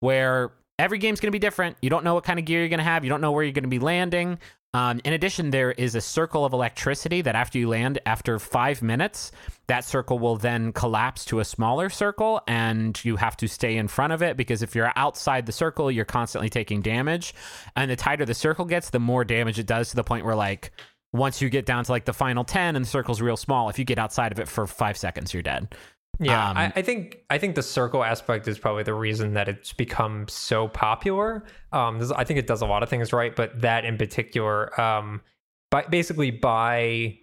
where 0.00 0.52
every 0.80 0.98
game's 0.98 1.20
going 1.20 1.28
to 1.28 1.32
be 1.32 1.38
different. 1.38 1.76
You 1.82 1.90
don't 1.90 2.04
know 2.04 2.14
what 2.14 2.24
kind 2.24 2.38
of 2.38 2.44
gear 2.44 2.60
you're 2.60 2.68
going 2.68 2.78
to 2.78 2.84
have. 2.84 3.04
You 3.04 3.10
don't 3.10 3.20
know 3.20 3.32
where 3.32 3.44
you're 3.44 3.52
going 3.52 3.64
to 3.64 3.68
be 3.68 3.78
landing. 3.78 4.38
Um, 4.72 5.00
in 5.04 5.12
addition, 5.12 5.50
there 5.50 5.72
is 5.72 5.96
a 5.96 6.00
circle 6.00 6.44
of 6.44 6.52
electricity 6.52 7.22
that 7.22 7.34
after 7.34 7.58
you 7.58 7.68
land, 7.68 7.98
after 8.06 8.38
five 8.38 8.82
minutes, 8.82 9.32
that 9.66 9.84
circle 9.84 10.18
will 10.18 10.36
then 10.36 10.72
collapse 10.72 11.24
to 11.26 11.40
a 11.40 11.44
smaller 11.44 11.90
circle, 11.90 12.40
and 12.46 13.04
you 13.04 13.16
have 13.16 13.36
to 13.38 13.48
stay 13.48 13.76
in 13.76 13.88
front 13.88 14.12
of 14.12 14.22
it 14.22 14.36
because 14.36 14.62
if 14.62 14.76
you're 14.76 14.92
outside 14.94 15.46
the 15.46 15.52
circle, 15.52 15.90
you're 15.90 16.04
constantly 16.04 16.48
taking 16.48 16.82
damage. 16.82 17.34
And 17.74 17.90
the 17.90 17.96
tighter 17.96 18.24
the 18.24 18.34
circle 18.34 18.64
gets, 18.64 18.90
the 18.90 19.00
more 19.00 19.24
damage 19.24 19.58
it 19.58 19.66
does 19.66 19.90
to 19.90 19.96
the 19.96 20.04
point 20.04 20.24
where, 20.24 20.36
like, 20.36 20.70
once 21.12 21.42
you 21.42 21.50
get 21.50 21.66
down 21.66 21.82
to 21.82 21.90
like 21.90 22.04
the 22.04 22.12
final 22.12 22.44
10 22.44 22.76
and 22.76 22.84
the 22.84 22.88
circle's 22.88 23.20
real 23.20 23.36
small, 23.36 23.68
if 23.68 23.78
you 23.78 23.84
get 23.84 23.98
outside 23.98 24.30
of 24.30 24.38
it 24.38 24.46
for 24.46 24.68
five 24.68 24.96
seconds, 24.96 25.34
you're 25.34 25.42
dead. 25.42 25.74
Yeah, 26.20 26.50
Um, 26.50 26.56
I, 26.56 26.72
I 26.76 26.82
think 26.82 27.20
I 27.30 27.38
think 27.38 27.54
the 27.54 27.62
circle 27.62 28.04
aspect 28.04 28.46
is 28.46 28.58
probably 28.58 28.82
the 28.82 28.94
reason 28.94 29.32
that 29.34 29.48
it's 29.48 29.72
become 29.72 30.28
so 30.28 30.68
popular. 30.68 31.44
Um, 31.72 31.98
this, 31.98 32.10
I 32.10 32.24
think 32.24 32.38
it 32.38 32.46
does 32.46 32.60
a 32.60 32.66
lot 32.66 32.82
of 32.82 32.90
things 32.90 33.12
right, 33.12 33.34
but 33.34 33.58
that 33.62 33.86
in 33.86 33.96
particular, 33.96 34.78
um, 34.78 35.22
by 35.70 35.84
basically 35.84 36.30
by 36.30 37.18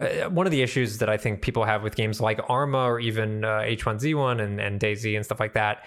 uh, 0.00 0.30
one 0.30 0.46
of 0.46 0.52
the 0.52 0.62
issues 0.62 0.98
that 0.98 1.08
I 1.08 1.16
think 1.16 1.42
people 1.42 1.64
have 1.64 1.82
with 1.82 1.96
games 1.96 2.20
like 2.20 2.40
Arma 2.48 2.84
or 2.84 3.00
even 3.00 3.44
uh, 3.44 3.62
H1Z1 3.62 4.40
and, 4.40 4.60
and 4.60 4.80
DayZ 4.80 5.16
and 5.16 5.24
stuff 5.24 5.40
like 5.40 5.54
that 5.54 5.84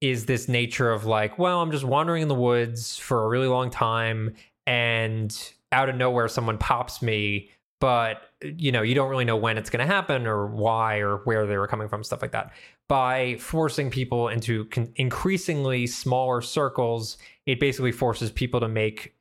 is 0.00 0.26
this 0.26 0.48
nature 0.48 0.90
of 0.90 1.06
like, 1.06 1.38
well, 1.38 1.62
I'm 1.62 1.70
just 1.70 1.84
wandering 1.84 2.22
in 2.22 2.28
the 2.28 2.34
woods 2.34 2.98
for 2.98 3.24
a 3.24 3.28
really 3.28 3.46
long 3.46 3.70
time, 3.70 4.34
and 4.66 5.54
out 5.70 5.88
of 5.88 5.94
nowhere, 5.94 6.26
someone 6.26 6.58
pops 6.58 7.02
me 7.02 7.50
but 7.80 8.22
you 8.42 8.70
know 8.72 8.82
you 8.82 8.94
don't 8.94 9.10
really 9.10 9.24
know 9.24 9.36
when 9.36 9.58
it's 9.58 9.70
going 9.70 9.86
to 9.86 9.92
happen 9.92 10.26
or 10.26 10.46
why 10.46 10.98
or 10.98 11.18
where 11.24 11.46
they 11.46 11.56
were 11.56 11.66
coming 11.66 11.88
from 11.88 12.02
stuff 12.04 12.22
like 12.22 12.32
that 12.32 12.52
by 12.88 13.36
forcing 13.38 13.90
people 13.90 14.28
into 14.28 14.64
con- 14.66 14.92
increasingly 14.96 15.86
smaller 15.86 16.40
circles 16.40 17.18
it 17.46 17.58
basically 17.60 17.92
forces 17.92 18.30
people 18.30 18.60
to 18.60 18.68
make 18.68 19.14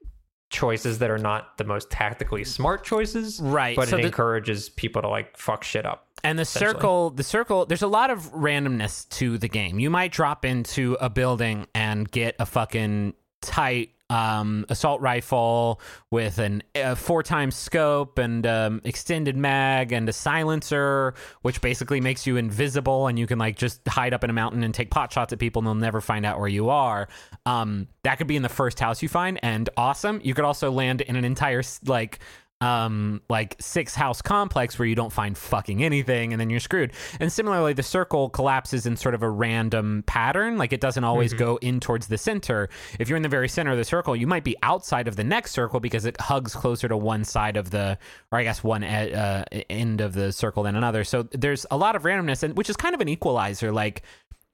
choices 0.50 1.00
that 1.00 1.10
are 1.10 1.18
not 1.18 1.58
the 1.58 1.64
most 1.64 1.90
tactically 1.90 2.44
smart 2.44 2.84
choices 2.84 3.40
Right. 3.42 3.76
but 3.76 3.88
So 3.90 3.98
it 3.98 4.02
the- 4.02 4.08
encourages 4.08 4.70
people 4.70 5.02
to 5.02 5.08
like 5.10 5.36
fuck 5.36 5.64
shit 5.64 5.86
up 5.86 6.08
And 6.24 6.38
the 6.38 6.46
circle, 6.46 7.10
the 7.10 7.24
circle, 7.24 7.66
there's 7.66 7.82
a 7.82 7.88
lot 7.88 8.12
of 8.12 8.32
randomness 8.32 9.10
to 9.18 9.38
the 9.40 9.50
game. 9.50 9.80
You 9.80 9.90
might 9.90 10.12
drop 10.14 10.46
into 10.46 10.96
a 11.02 11.10
building 11.10 11.66
and 11.76 12.10
get 12.10 12.36
a 12.40 12.46
fucking 12.46 13.14
tight 13.44 13.92
um, 14.10 14.66
assault 14.70 15.02
rifle 15.02 15.82
with 16.12 16.38
an 16.38 16.62
a 16.76 16.96
four 16.96 17.24
times 17.24 17.56
scope 17.56 18.20
and 18.20 18.46
um, 18.46 18.82
extended 18.84 19.36
mag 19.36 19.92
and 19.92 20.08
a 20.08 20.14
silencer, 20.14 21.16
which 21.42 21.62
basically 21.62 22.00
makes 22.00 22.28
you 22.28 22.38
invisible 22.38 23.08
and 23.08 23.18
you 23.18 23.26
can 23.26 23.40
like 23.40 23.56
just 23.56 23.86
hide 23.88 24.14
up 24.14 24.24
in 24.24 24.30
a 24.30 24.34
mountain 24.34 24.64
and 24.64 24.74
take 24.74 24.92
pot 24.92 25.12
shots 25.12 25.34
at 25.34 25.40
people 25.40 25.62
and 25.62 25.68
they'll 25.68 25.76
never 25.76 26.00
find 26.02 26.26
out 26.26 26.40
where 26.40 26.48
you 26.48 26.70
are. 26.70 27.08
Um, 27.46 27.88
that 28.04 28.18
could 28.18 28.28
be 28.28 28.36
in 28.36 28.44
the 28.44 28.50
first 28.50 28.80
house 28.80 29.02
you 29.02 29.10
find 29.10 29.40
and 29.42 29.70
awesome. 29.78 30.22
You 30.24 30.34
could 30.34 30.46
also 30.46 30.70
land 30.70 31.02
in 31.02 31.16
an 31.16 31.26
entire 31.26 31.64
like 31.86 32.20
um 32.64 33.22
like 33.30 33.56
six 33.60 33.94
house 33.94 34.22
complex 34.22 34.80
where 34.80 34.88
you 34.88 34.96
don't 34.96 35.12
find 35.12 35.38
fucking 35.38 35.84
anything 35.84 36.34
and 36.34 36.40
then 36.40 36.50
you're 36.50 36.60
screwed. 36.60 36.94
And 37.20 37.32
similarly 37.32 37.74
the 37.74 37.84
circle 37.84 38.30
collapses 38.30 38.86
in 38.86 38.96
sort 38.96 39.16
of 39.16 39.22
a 39.22 39.30
random 39.30 40.04
pattern. 40.08 40.58
Like 40.58 40.72
it 40.72 40.82
doesn't 40.82 41.04
always 41.04 41.34
go 41.34 41.58
in 41.58 41.80
towards 41.80 42.08
the 42.08 42.18
center. 42.18 42.70
If 43.00 43.10
you're 43.10 43.18
in 43.18 43.24
the 43.24 43.30
very 43.30 43.50
center 43.50 43.72
of 43.72 43.78
the 43.78 43.84
circle 43.84 44.16
you 44.16 44.28
might 44.28 44.44
be 44.44 44.56
outside 44.64 45.08
of 45.08 45.16
the 45.16 45.24
next 45.24 45.52
circle 45.52 45.80
because 45.80 46.06
it 46.06 46.20
hugs 46.20 46.54
closer 46.56 46.88
to 46.88 46.98
one 46.98 47.24
side 47.24 47.58
of 47.58 47.72
the 47.72 47.98
or 48.32 48.40
i 48.40 48.44
guess 48.44 48.64
one 48.64 48.84
uh, 48.84 49.44
end 49.70 50.02
of 50.02 50.14
the 50.14 50.32
circle 50.32 50.64
than 50.64 50.76
another. 50.76 51.04
So 51.04 51.24
there's 51.24 51.66
a 51.70 51.78
lot 51.78 51.96
of 51.96 52.04
randomness 52.04 52.44
and 52.44 52.56
which 52.56 52.70
is 52.70 52.78
kind 52.78 52.96
of 52.96 53.02
an 53.02 53.10
equalizer. 53.10 53.72
Like 53.72 54.04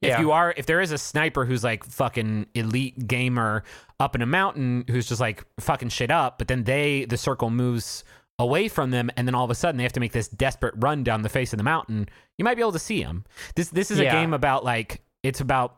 if 0.01 0.09
Yeah. 0.09 0.19
you 0.21 0.31
are 0.31 0.53
if 0.55 0.65
there 0.65 0.81
is 0.81 0.91
a 0.91 0.97
sniper 0.97 1.45
who's 1.45 1.63
like 1.63 1.83
fucking 1.83 2.47
elite 2.53 3.07
gamer 3.07 3.63
up 3.99 4.15
in 4.15 4.21
a 4.21 4.25
mountain 4.25 4.85
who's 4.89 5.07
just 5.07 5.21
like 5.21 5.45
fucking 5.59 5.89
shit 5.89 6.09
up 6.11 6.37
but 6.37 6.47
then 6.47 6.63
they 6.63 7.05
the 7.05 7.17
circle 7.17 7.49
moves 7.49 8.03
away 8.39 8.69
from 8.69 8.91
them, 8.91 9.11
and 9.17 9.27
then 9.27 9.35
all 9.35 9.43
of 9.43 9.51
a 9.51 9.55
sudden 9.55 9.77
they 9.77 9.83
have 9.83 9.91
to 9.93 9.99
make 9.99 10.13
this 10.13 10.29
desperate 10.29 10.73
run 10.77 11.03
down 11.03 11.21
the 11.21 11.29
face 11.29 11.51
of 11.51 11.57
the 11.57 11.63
mountain, 11.63 12.07
you 12.37 12.45
might 12.45 12.55
be 12.55 12.61
able 12.61 12.71
to 12.71 12.79
see 12.79 13.03
them. 13.03 13.25
This 13.55 13.69
this 13.69 13.91
is 13.91 13.99
a 13.99 14.05
game 14.05 14.33
about 14.33 14.63
like 14.63 15.01
it's 15.21 15.41
about 15.41 15.75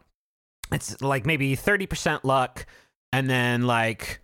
it's 0.72 1.02
like 1.02 1.26
maybe 1.26 1.56
thirty 1.56 1.88
percent 1.88 2.24
luck, 2.24 2.68
and 3.12 3.28
then 3.28 3.64
like 3.64 4.22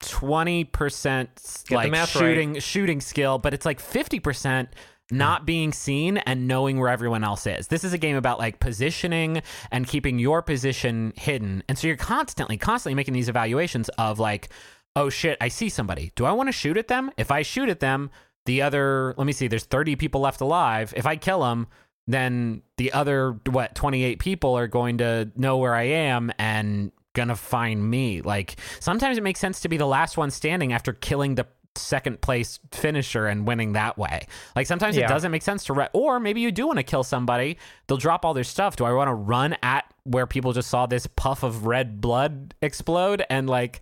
twenty 0.00 0.64
percent 0.64 1.34
the 1.68 1.74
like 1.74 1.90
math 1.90 2.14
right. 2.14 2.20
shooting 2.20 2.58
shooting 2.60 3.00
skill, 3.00 3.38
but 3.38 3.52
it's 3.52 3.66
like 3.66 3.80
fifty 3.80 4.20
percent 4.20 4.68
not 5.10 5.46
being 5.46 5.72
seen 5.72 6.18
and 6.18 6.48
knowing 6.48 6.78
where 6.78 6.88
everyone 6.88 7.24
else 7.24 7.46
is. 7.46 7.68
This 7.68 7.84
is 7.84 7.92
a 7.92 7.98
game 7.98 8.16
about 8.16 8.38
like 8.38 8.60
positioning 8.60 9.42
and 9.70 9.86
keeping 9.86 10.18
your 10.18 10.42
position 10.42 11.12
hidden. 11.16 11.62
And 11.68 11.78
so 11.78 11.86
you're 11.86 11.96
constantly, 11.96 12.56
constantly 12.56 12.94
making 12.94 13.14
these 13.14 13.28
evaluations 13.28 13.88
of 13.90 14.18
like, 14.18 14.48
oh 14.96 15.10
shit, 15.10 15.36
I 15.40 15.48
see 15.48 15.68
somebody. 15.68 16.12
Do 16.16 16.24
I 16.24 16.32
want 16.32 16.48
to 16.48 16.52
shoot 16.52 16.76
at 16.76 16.88
them? 16.88 17.10
If 17.16 17.30
I 17.30 17.42
shoot 17.42 17.68
at 17.68 17.80
them, 17.80 18.10
the 18.46 18.62
other, 18.62 19.14
let 19.16 19.26
me 19.26 19.32
see, 19.32 19.48
there's 19.48 19.64
30 19.64 19.96
people 19.96 20.20
left 20.20 20.40
alive. 20.40 20.92
If 20.96 21.06
I 21.06 21.16
kill 21.16 21.40
them, 21.40 21.66
then 22.06 22.62
the 22.76 22.92
other, 22.92 23.38
what, 23.50 23.74
28 23.74 24.18
people 24.18 24.56
are 24.56 24.68
going 24.68 24.98
to 24.98 25.30
know 25.36 25.58
where 25.58 25.74
I 25.74 25.84
am 25.84 26.30
and 26.38 26.92
gonna 27.14 27.36
find 27.36 27.88
me. 27.88 28.20
Like 28.20 28.56
sometimes 28.80 29.16
it 29.16 29.22
makes 29.22 29.40
sense 29.40 29.60
to 29.60 29.68
be 29.68 29.76
the 29.76 29.86
last 29.86 30.16
one 30.16 30.30
standing 30.30 30.72
after 30.72 30.92
killing 30.92 31.36
the 31.36 31.46
second 31.76 32.20
place 32.20 32.60
finisher 32.72 33.26
and 33.26 33.46
winning 33.46 33.72
that 33.72 33.98
way. 33.98 34.26
Like 34.54 34.66
sometimes 34.66 34.96
it 34.96 35.08
doesn't 35.08 35.30
make 35.30 35.42
sense 35.42 35.64
to 35.64 35.72
re- 35.72 35.88
or 35.92 36.20
maybe 36.20 36.40
you 36.40 36.52
do 36.52 36.66
want 36.66 36.78
to 36.78 36.82
kill 36.82 37.04
somebody. 37.04 37.58
They'll 37.86 37.98
drop 37.98 38.24
all 38.24 38.34
their 38.34 38.44
stuff. 38.44 38.76
Do 38.76 38.84
I 38.84 38.92
want 38.92 39.08
to 39.08 39.14
run 39.14 39.56
at 39.62 39.92
where 40.04 40.26
people 40.26 40.52
just 40.52 40.68
saw 40.68 40.86
this 40.86 41.06
puff 41.06 41.42
of 41.42 41.66
red 41.66 42.00
blood 42.00 42.54
explode 42.62 43.24
and 43.28 43.48
like 43.48 43.80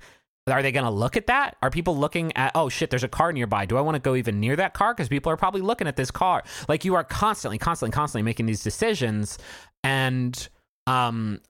are 0.50 0.62
they 0.62 0.72
going 0.72 0.84
to 0.84 0.90
look 0.90 1.16
at 1.16 1.28
that? 1.28 1.56
Are 1.62 1.70
people 1.70 1.96
looking 1.96 2.36
at, 2.36 2.50
oh 2.56 2.68
shit, 2.68 2.90
there's 2.90 3.04
a 3.04 3.08
car 3.08 3.32
nearby. 3.32 3.64
Do 3.64 3.76
I 3.76 3.80
want 3.80 3.94
to 3.94 4.00
go 4.00 4.16
even 4.16 4.40
near 4.40 4.56
that 4.56 4.74
car? 4.74 4.92
Because 4.92 5.08
people 5.08 5.30
are 5.30 5.36
probably 5.36 5.60
looking 5.60 5.86
at 5.86 5.94
this 5.94 6.10
car. 6.10 6.42
Like 6.68 6.84
you 6.84 6.96
are 6.96 7.04
constantly, 7.04 7.58
constantly, 7.58 7.94
constantly 7.94 8.24
making 8.24 8.46
these 8.46 8.62
decisions. 8.64 9.38
And 9.84 10.48
um, 10.88 11.40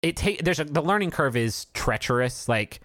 it 0.00 0.16
take 0.16 0.44
there's 0.44 0.60
a 0.60 0.64
the 0.64 0.80
learning 0.80 1.10
curve 1.10 1.36
is 1.36 1.66
treacherous. 1.74 2.48
Like, 2.48 2.80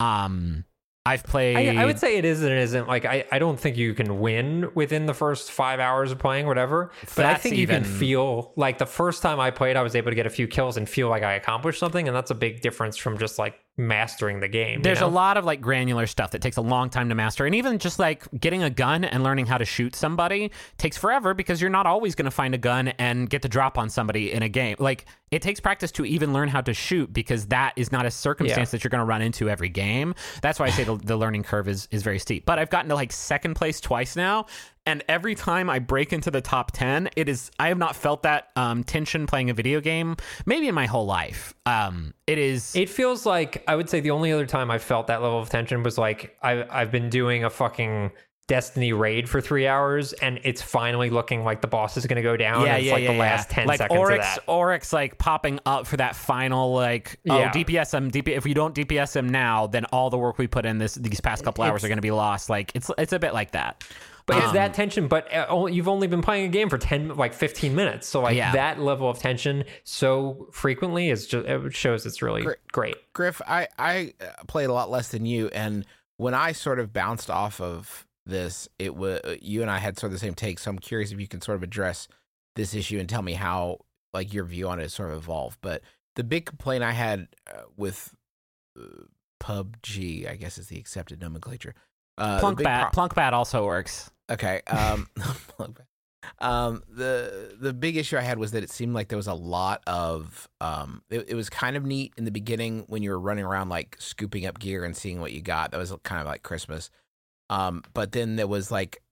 um, 0.00 0.64
I've 1.06 1.22
played. 1.22 1.76
I, 1.76 1.82
I 1.82 1.84
would 1.84 1.98
say 1.98 2.16
it 2.16 2.24
is 2.24 2.42
and 2.42 2.50
it 2.50 2.58
isn't. 2.62 2.88
Like 2.88 3.04
I, 3.04 3.24
I 3.30 3.38
don't 3.38 3.60
think 3.60 3.76
you 3.76 3.92
can 3.92 4.20
win 4.20 4.70
within 4.74 5.04
the 5.04 5.12
first 5.12 5.52
five 5.52 5.78
hours 5.78 6.10
of 6.12 6.18
playing, 6.18 6.46
whatever. 6.46 6.92
But 7.14 7.26
I 7.26 7.34
think 7.34 7.56
you 7.56 7.66
can 7.66 7.82
even- 7.84 7.98
feel 7.98 8.52
like 8.56 8.78
the 8.78 8.86
first 8.86 9.20
time 9.20 9.38
I 9.38 9.50
played, 9.50 9.76
I 9.76 9.82
was 9.82 9.94
able 9.94 10.10
to 10.10 10.14
get 10.14 10.24
a 10.26 10.30
few 10.30 10.46
kills 10.46 10.78
and 10.78 10.88
feel 10.88 11.10
like 11.10 11.22
I 11.22 11.34
accomplished 11.34 11.78
something, 11.78 12.08
and 12.08 12.16
that's 12.16 12.30
a 12.30 12.34
big 12.34 12.62
difference 12.62 12.96
from 12.96 13.18
just 13.18 13.38
like 13.38 13.54
mastering 13.76 14.40
the 14.40 14.48
game. 14.48 14.78
you 14.78 14.82
There's 14.82 15.00
know? 15.00 15.06
a 15.06 15.08
lot 15.08 15.36
of 15.36 15.44
like 15.44 15.60
granular 15.60 16.06
stuff 16.06 16.30
that 16.30 16.42
takes 16.42 16.56
a 16.56 16.60
long 16.60 16.90
time 16.90 17.08
to 17.08 17.14
master. 17.14 17.44
And 17.44 17.54
even 17.54 17.78
just 17.78 17.98
like 17.98 18.24
getting 18.38 18.62
a 18.62 18.70
gun 18.70 19.04
and 19.04 19.24
learning 19.24 19.46
how 19.46 19.58
to 19.58 19.64
shoot 19.64 19.96
somebody 19.96 20.50
takes 20.78 20.96
forever 20.96 21.34
because 21.34 21.60
you're 21.60 21.70
not 21.70 21.86
always 21.86 22.14
going 22.14 22.26
to 22.26 22.30
find 22.30 22.54
a 22.54 22.58
gun 22.58 22.88
and 22.88 23.28
get 23.28 23.42
the 23.42 23.48
drop 23.48 23.76
on 23.76 23.90
somebody 23.90 24.32
in 24.32 24.42
a 24.42 24.48
game. 24.48 24.76
Like 24.78 25.06
it 25.30 25.42
takes 25.42 25.58
practice 25.58 25.90
to 25.92 26.04
even 26.04 26.32
learn 26.32 26.48
how 26.48 26.60
to 26.60 26.72
shoot 26.72 27.12
because 27.12 27.46
that 27.46 27.72
is 27.74 27.90
not 27.90 28.06
a 28.06 28.10
circumstance 28.10 28.70
that 28.70 28.84
you're 28.84 28.90
going 28.90 29.00
to 29.00 29.04
run 29.04 29.22
into 29.22 29.50
every 29.50 29.68
game. 29.68 30.14
That's 30.40 30.60
why 30.60 30.66
I 30.66 30.70
say 30.70 30.84
the, 30.84 30.96
the 30.96 31.16
learning 31.16 31.42
curve 31.42 31.66
is, 31.66 31.88
is 31.90 32.04
very 32.04 32.20
steep. 32.20 32.46
But 32.46 32.60
I've 32.60 32.70
gotten 32.70 32.88
to 32.90 32.94
like 32.94 33.10
second 33.10 33.54
place 33.54 33.80
twice 33.80 34.14
now. 34.14 34.46
And 34.86 35.02
every 35.08 35.34
time 35.34 35.70
I 35.70 35.78
break 35.78 36.12
into 36.12 36.30
the 36.30 36.42
top 36.42 36.72
10, 36.72 37.08
it 37.16 37.28
is, 37.28 37.50
I 37.58 37.68
have 37.68 37.78
not 37.78 37.96
felt 37.96 38.22
that 38.24 38.50
um, 38.54 38.84
tension 38.84 39.26
playing 39.26 39.48
a 39.48 39.54
video 39.54 39.80
game, 39.80 40.16
maybe 40.44 40.68
in 40.68 40.74
my 40.74 40.86
whole 40.86 41.06
life. 41.06 41.54
Um, 41.64 42.12
it 42.26 42.36
is. 42.38 42.76
It 42.76 42.90
feels 42.90 43.24
like 43.24 43.64
I 43.66 43.76
would 43.76 43.88
say 43.88 44.00
the 44.00 44.10
only 44.10 44.30
other 44.30 44.46
time 44.46 44.70
I 44.70 44.78
felt 44.78 45.06
that 45.06 45.22
level 45.22 45.38
of 45.38 45.48
tension 45.48 45.82
was 45.82 45.96
like 45.96 46.36
I 46.42 46.66
I've 46.70 46.90
been 46.90 47.08
doing 47.08 47.44
a 47.44 47.50
fucking 47.50 48.10
Destiny 48.46 48.92
raid 48.92 49.26
for 49.26 49.40
three 49.40 49.66
hours 49.66 50.12
and 50.12 50.38
it's 50.44 50.60
finally 50.60 51.08
looking 51.08 51.44
like 51.44 51.62
the 51.62 51.66
boss 51.66 51.96
is 51.96 52.04
going 52.04 52.16
to 52.16 52.22
go 52.22 52.36
down. 52.36 52.68
and 52.68 52.82
it's 52.82 52.92
like 52.92 53.06
the 53.06 53.14
last 53.14 53.48
ten 53.48 53.66
like 53.66 53.78
seconds 53.78 53.98
Oryx, 53.98 54.26
of 54.26 54.34
that. 54.34 54.52
Oryx 54.52 54.92
like 54.92 55.16
popping 55.16 55.60
up 55.64 55.86
for 55.86 55.96
that 55.96 56.14
final 56.14 56.74
like 56.74 57.18
oh 57.30 57.38
Yeah. 57.38 57.50
DPS 57.52 57.94
him 57.94 58.10
DP 58.10 58.36
if 58.36 58.44
we 58.44 58.52
don't 58.52 58.74
DPS 58.74 59.16
him 59.16 59.30
now 59.30 59.66
then 59.66 59.86
all 59.86 60.10
the 60.10 60.18
work 60.18 60.36
we 60.36 60.46
put 60.46 60.66
in 60.66 60.76
this 60.76 60.94
these 60.94 61.22
past 61.22 61.42
couple 61.42 61.64
hours 61.64 61.84
are 61.84 61.88
going 61.88 61.96
to 61.96 62.02
be 62.02 62.10
lost 62.10 62.50
like 62.50 62.70
it's 62.74 62.90
it's 62.98 63.14
a 63.14 63.18
bit 63.18 63.32
like 63.32 63.52
that. 63.52 63.82
But 64.26 64.38
it's 64.38 64.46
Um, 64.48 64.54
that 64.54 64.72
tension. 64.74 65.06
But 65.08 65.28
uh, 65.34 65.66
you've 65.66 65.88
only 65.88 66.06
been 66.06 66.22
playing 66.22 66.46
a 66.46 66.48
game 66.48 66.70
for 66.70 66.78
ten, 66.78 67.08
like 67.16 67.34
fifteen 67.34 67.74
minutes. 67.74 68.06
So 68.08 68.20
like 68.20 68.36
Yeah. 68.36 68.52
that 68.52 68.80
level 68.80 69.08
of 69.10 69.18
tension 69.18 69.64
so 69.84 70.48
frequently 70.52 71.10
is 71.10 71.26
just 71.26 71.46
it 71.46 71.74
shows 71.74 72.06
it's 72.06 72.22
really 72.22 72.42
Great. 72.42 72.58
great. 72.72 73.12
Griff, 73.12 73.42
I 73.46 73.68
I 73.78 74.14
uh, 74.20 74.44
played 74.46 74.70
a 74.70 74.72
lot 74.72 74.90
less 74.90 75.08
than 75.10 75.26
you, 75.26 75.48
and 75.48 75.84
when 76.16 76.32
I 76.34 76.52
sort 76.52 76.78
of 76.78 76.92
bounced 76.92 77.28
off 77.30 77.60
of 77.60 78.06
this, 78.24 78.68
it 78.78 78.96
was 78.96 79.20
you 79.42 79.60
and 79.60 79.70
I 79.70 79.78
had 79.78 79.98
sort 79.98 80.08
of 80.12 80.14
the 80.14 80.24
same 80.26 80.34
take. 80.34 80.58
So 80.58 80.70
I'm 80.70 80.78
curious 80.78 81.12
if 81.12 81.20
you 81.20 81.28
can 81.28 81.42
sort 81.42 81.56
of 81.56 81.62
address 81.62 82.08
this 82.56 82.74
issue 82.74 82.98
and 82.98 83.08
tell 83.08 83.20
me 83.22 83.34
how 83.34 83.80
like 84.14 84.32
your 84.32 84.44
view 84.44 84.68
on 84.68 84.78
it 84.78 84.82
has 84.84 84.94
sort 84.94 85.10
of 85.10 85.18
evolved. 85.18 85.58
But 85.60 85.82
the 86.16 86.24
big 86.24 86.46
complaint 86.46 86.82
I 86.84 86.92
had 86.92 87.28
uh, 87.52 87.62
with 87.76 88.14
uh, 88.80 88.84
PUBG, 89.40 90.30
I 90.30 90.36
guess 90.36 90.56
is 90.56 90.68
the 90.68 90.78
accepted 90.78 91.20
nomenclature. 91.20 91.74
Uh, 92.16 92.40
Plunk 92.40 92.62
bat 92.62 92.82
pro- 92.82 92.90
Plunk 92.90 93.14
bat 93.14 93.34
also 93.34 93.64
works. 93.64 94.10
Okay. 94.30 94.62
Um, 94.66 95.08
um, 96.38 96.82
the 96.88 97.56
the 97.58 97.72
big 97.72 97.96
issue 97.96 98.16
I 98.16 98.22
had 98.22 98.38
was 98.38 98.52
that 98.52 98.62
it 98.62 98.70
seemed 98.70 98.94
like 98.94 99.08
there 99.08 99.18
was 99.18 99.26
a 99.26 99.34
lot 99.34 99.82
of 99.86 100.48
um. 100.60 101.02
It, 101.10 101.26
it 101.28 101.34
was 101.34 101.50
kind 101.50 101.76
of 101.76 101.84
neat 101.84 102.12
in 102.16 102.24
the 102.24 102.30
beginning 102.30 102.84
when 102.88 103.02
you 103.02 103.10
were 103.10 103.20
running 103.20 103.44
around 103.44 103.68
like 103.68 103.96
scooping 103.98 104.46
up 104.46 104.58
gear 104.58 104.84
and 104.84 104.96
seeing 104.96 105.20
what 105.20 105.32
you 105.32 105.42
got. 105.42 105.72
That 105.72 105.78
was 105.78 105.92
kind 106.02 106.20
of 106.20 106.26
like 106.26 106.42
Christmas. 106.42 106.90
Um, 107.50 107.82
but 107.92 108.12
then 108.12 108.36
there 108.36 108.46
was 108.46 108.70
like 108.70 109.02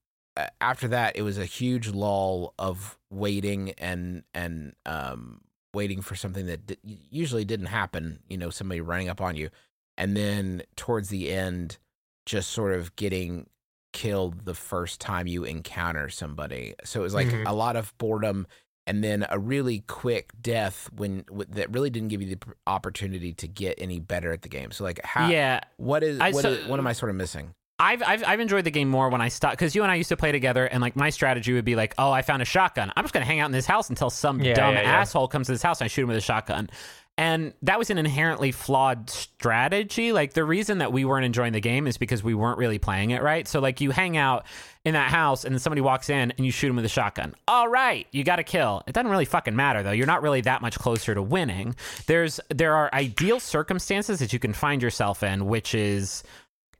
after 0.61 0.87
that, 0.89 1.15
it 1.15 1.21
was 1.21 1.37
a 1.37 1.45
huge 1.45 1.89
lull 1.89 2.53
of 2.57 2.97
waiting 3.09 3.71
and 3.77 4.23
and 4.33 4.73
um 4.85 5.41
waiting 5.73 6.01
for 6.01 6.15
something 6.15 6.45
that 6.45 6.65
di- 6.67 6.77
usually 6.83 7.45
didn't 7.45 7.67
happen. 7.67 8.19
You 8.27 8.37
know, 8.37 8.49
somebody 8.49 8.81
running 8.81 9.09
up 9.09 9.21
on 9.21 9.35
you, 9.35 9.49
and 9.97 10.15
then 10.17 10.63
towards 10.75 11.09
the 11.09 11.31
end, 11.31 11.77
just 12.25 12.49
sort 12.51 12.73
of 12.73 12.95
getting 12.95 13.47
killed 13.91 14.45
the 14.45 14.53
first 14.55 14.99
time 14.99 15.27
you 15.27 15.43
encounter 15.43 16.09
somebody. 16.09 16.73
So 16.83 16.99
it 16.99 17.03
was 17.03 17.13
like 17.13 17.27
Mhm. 17.27 17.43
a 17.47 17.53
lot 17.53 17.75
of 17.75 17.95
boredom 17.97 18.47
and 18.87 19.03
then 19.03 19.25
a 19.29 19.37
really 19.39 19.79
quick 19.87 20.31
death 20.41 20.89
when 20.95 21.19
w- 21.27 21.45
that 21.51 21.71
really 21.71 21.89
didn't 21.89 22.09
give 22.09 22.21
you 22.21 22.35
the 22.35 22.39
opportunity 22.67 23.33
to 23.35 23.47
get 23.47 23.75
any 23.79 23.99
better 23.99 24.31
at 24.33 24.41
the 24.41 24.49
game. 24.49 24.71
So 24.71 24.83
like 24.83 24.99
how 25.05 25.29
yeah, 25.29 25.59
what 25.77 26.03
is 26.03 26.19
I 26.19 26.31
what, 26.31 26.41
saw- 26.41 26.49
is- 26.49 26.67
what 26.67 26.79
am 26.79 26.87
I 26.87 26.93
sort 26.93 27.09
of 27.11 27.15
missing? 27.15 27.53
I've, 27.79 28.03
I've 28.03 28.23
I've 28.25 28.39
enjoyed 28.39 28.63
the 28.65 28.71
game 28.71 28.87
more 28.87 29.09
when 29.09 29.19
I 29.19 29.27
stopped 29.29 29.53
because 29.57 29.75
you 29.75 29.81
and 29.83 29.91
I 29.91 29.95
used 29.95 30.09
to 30.09 30.15
play 30.15 30.31
together, 30.31 30.65
and 30.65 30.79
like 30.79 30.95
my 30.95 31.09
strategy 31.09 31.53
would 31.53 31.65
be 31.65 31.75
like, 31.75 31.93
oh, 31.97 32.11
I 32.11 32.21
found 32.21 32.41
a 32.41 32.45
shotgun. 32.45 32.93
I'm 32.95 33.03
just 33.03 33.13
gonna 33.13 33.25
hang 33.25 33.39
out 33.39 33.47
in 33.47 33.51
this 33.51 33.65
house 33.65 33.89
until 33.89 34.09
some 34.09 34.39
Yeah, 34.39 34.53
dumb 34.53 34.75
yeah, 34.75 34.83
yeah. 34.83 34.99
asshole 34.99 35.27
comes 35.27 35.47
to 35.47 35.53
this 35.53 35.63
house 35.63 35.81
and 35.81 35.85
I 35.85 35.87
shoot 35.89 36.03
him 36.03 36.07
with 36.09 36.17
a 36.17 36.21
shotgun. 36.21 36.69
And 37.15 37.53
that 37.61 37.77
was 37.77 37.91
an 37.91 37.99
inherently 37.99 38.51
flawed 38.51 39.07
strategy. 39.09 40.11
Like 40.11 40.33
the 40.33 40.43
reason 40.43 40.79
that 40.79 40.91
we 40.91 41.05
weren't 41.05 41.25
enjoying 41.25 41.53
the 41.53 41.61
game 41.61 41.85
is 41.85 41.97
because 41.97 42.23
we 42.23 42.33
weren't 42.33 42.57
really 42.57 42.79
playing 42.79 43.11
it 43.11 43.21
right. 43.21 43.47
So 43.47 43.59
like 43.59 43.81
you 43.81 43.91
hang 43.91 44.17
out 44.17 44.45
in 44.83 44.93
that 44.93 45.11
house 45.11 45.45
and 45.45 45.53
then 45.53 45.59
somebody 45.59 45.81
walks 45.81 46.09
in 46.09 46.31
and 46.31 46.45
you 46.45 46.51
shoot 46.51 46.69
him 46.69 46.75
with 46.75 46.85
a 46.85 46.89
shotgun. 46.89 47.35
All 47.47 47.67
right, 47.67 48.07
you 48.11 48.23
got 48.23 48.37
to 48.37 48.43
kill. 48.43 48.81
It 48.87 48.93
doesn't 48.93 49.11
really 49.11 49.25
fucking 49.25 49.55
matter 49.55 49.83
though. 49.83 49.91
You're 49.91 50.07
not 50.07 50.23
really 50.23 50.41
that 50.41 50.63
much 50.63 50.79
closer 50.79 51.13
to 51.13 51.21
winning. 51.21 51.75
There's 52.07 52.39
there 52.49 52.73
are 52.73 52.89
ideal 52.93 53.39
circumstances 53.39 54.17
that 54.17 54.33
you 54.33 54.39
can 54.39 54.53
find 54.53 54.81
yourself 54.81 55.21
in, 55.21 55.45
which 55.45 55.75
is 55.75 56.23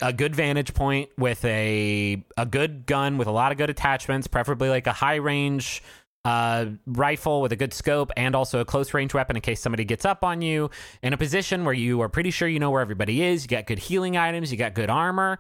a 0.02 0.12
good 0.12 0.36
vantage 0.36 0.74
point 0.74 1.12
with 1.18 1.46
a 1.46 2.24
a 2.38 2.46
good 2.48 2.88
gun 2.88 3.20
with 3.20 3.28
a 3.28 3.32
lot 3.32 3.52
of 3.52 3.60
good 3.60 3.70
attachments, 3.70 4.26
preferably 4.28 4.70
like 4.70 4.88
a 4.88 4.94
high 4.94 5.16
range 5.16 5.84
uh, 6.26 6.66
rifle 6.86 7.42
with 7.42 7.52
a 7.52 7.56
good 7.56 7.74
scope 7.74 8.12
and 8.16 8.36
also 8.36 8.60
a 8.60 8.66
close 8.66 8.94
range 8.94 9.14
weapon 9.14 9.36
in 9.36 9.42
case 9.42 9.60
somebody 9.60 9.84
gets 9.84 10.06
up 10.06 10.24
on 10.24 10.42
you 10.42 10.70
in 11.02 11.14
a 11.14 11.18
position 11.18 11.66
where 11.66 11.74
you 11.74 12.02
are 12.02 12.10
pretty 12.10 12.32
sure 12.32 12.48
you 12.48 12.60
know 12.60 12.72
where 12.72 12.82
everybody 12.82 13.22
is. 13.22 13.44
You 13.44 13.50
got 13.50 13.68
good 13.68 13.80
healing 13.80 14.16
items, 14.16 14.52
you 14.52 14.58
got 14.58 14.74
good 14.74 14.90
armor, 14.90 15.40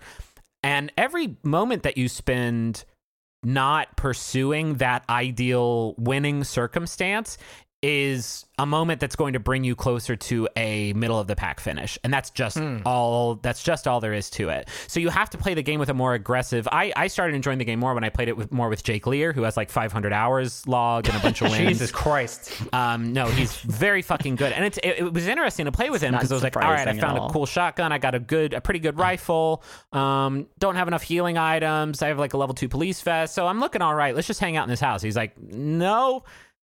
and 0.61 0.91
every 0.97 1.37
moment 1.43 1.83
that 1.83 1.97
you 1.97 2.09
spend 2.09 2.83
not 3.43 3.95
pursuing 3.97 4.75
that 4.75 5.03
ideal 5.09 5.95
winning 5.97 6.43
circumstance 6.43 7.37
is 7.83 8.45
a 8.57 8.65
moment 8.65 8.99
that's 9.01 9.15
going 9.15 9.33
to 9.33 9.39
bring 9.39 9.63
you 9.63 9.75
closer 9.75 10.15
to 10.15 10.47
a 10.55 10.93
middle 10.93 11.19
of 11.19 11.27
the 11.27 11.35
pack 11.35 11.59
finish 11.59 11.97
and 12.03 12.13
that's 12.13 12.29
just 12.29 12.57
all 12.85 13.35
that's 13.35 13.61
just 13.61 13.87
all 13.87 13.99
there 13.99 14.13
is 14.13 14.29
to 14.29 14.47
it 14.49 14.69
so 14.87 14.99
you 14.99 15.09
have 15.09 15.29
to 15.29 15.37
play 15.37 15.53
the 15.53 15.61
game 15.63 15.79
with 15.79 15.89
a 15.89 15.93
more 15.93 16.13
aggressive 16.13 16.67
i 16.71 16.93
i 16.95 17.07
started 17.07 17.35
enjoying 17.35 17.57
the 17.57 17.65
game 17.65 17.79
more 17.79 17.93
when 17.93 18.03
i 18.03 18.09
played 18.09 18.27
it 18.29 18.37
with 18.37 18.51
more 18.51 18.69
with 18.69 18.83
jake 18.83 19.05
lear 19.05 19.33
who 19.33 19.41
has 19.43 19.57
like 19.57 19.69
500 19.69 20.13
hours 20.13 20.65
logged 20.67 21.09
and 21.09 21.17
a 21.17 21.19
bunch 21.19 21.41
of 21.41 21.51
wins 21.51 21.67
Jesus 21.67 21.91
Christ. 21.91 22.53
um, 22.73 23.11
no, 23.11 23.25
he's 23.25 23.57
very 23.57 24.01
fucking 24.01 24.35
good, 24.35 24.53
and 24.53 24.63
it's 24.63 24.77
it, 24.77 24.99
it 24.99 25.13
was 25.13 25.27
interesting 25.27 25.65
to 25.65 25.71
play 25.71 25.89
with 25.89 26.01
him 26.01 26.13
because 26.13 26.31
I 26.31 26.35
was 26.35 26.43
like, 26.43 26.55
all 26.55 26.61
right, 26.63 26.87
I 26.87 26.97
found 26.97 27.17
a 27.17 27.27
cool 27.29 27.45
shotgun, 27.45 27.91
I 27.91 27.97
got 27.97 28.15
a 28.15 28.19
good, 28.19 28.53
a 28.53 28.61
pretty 28.61 28.79
good 28.79 28.97
rifle. 28.97 29.63
Um, 29.91 30.47
don't 30.59 30.75
have 30.75 30.87
enough 30.87 31.01
healing 31.03 31.37
items. 31.37 32.01
I 32.01 32.07
have 32.09 32.19
like 32.19 32.33
a 32.33 32.37
level 32.37 32.53
two 32.55 32.69
police 32.69 33.01
vest, 33.01 33.33
so 33.33 33.47
I'm 33.47 33.59
looking 33.59 33.81
all 33.81 33.95
right. 33.95 34.15
Let's 34.15 34.27
just 34.27 34.39
hang 34.39 34.55
out 34.55 34.63
in 34.63 34.69
this 34.69 34.79
house. 34.79 35.01
He's 35.01 35.15
like, 35.17 35.37
no. 35.41 36.23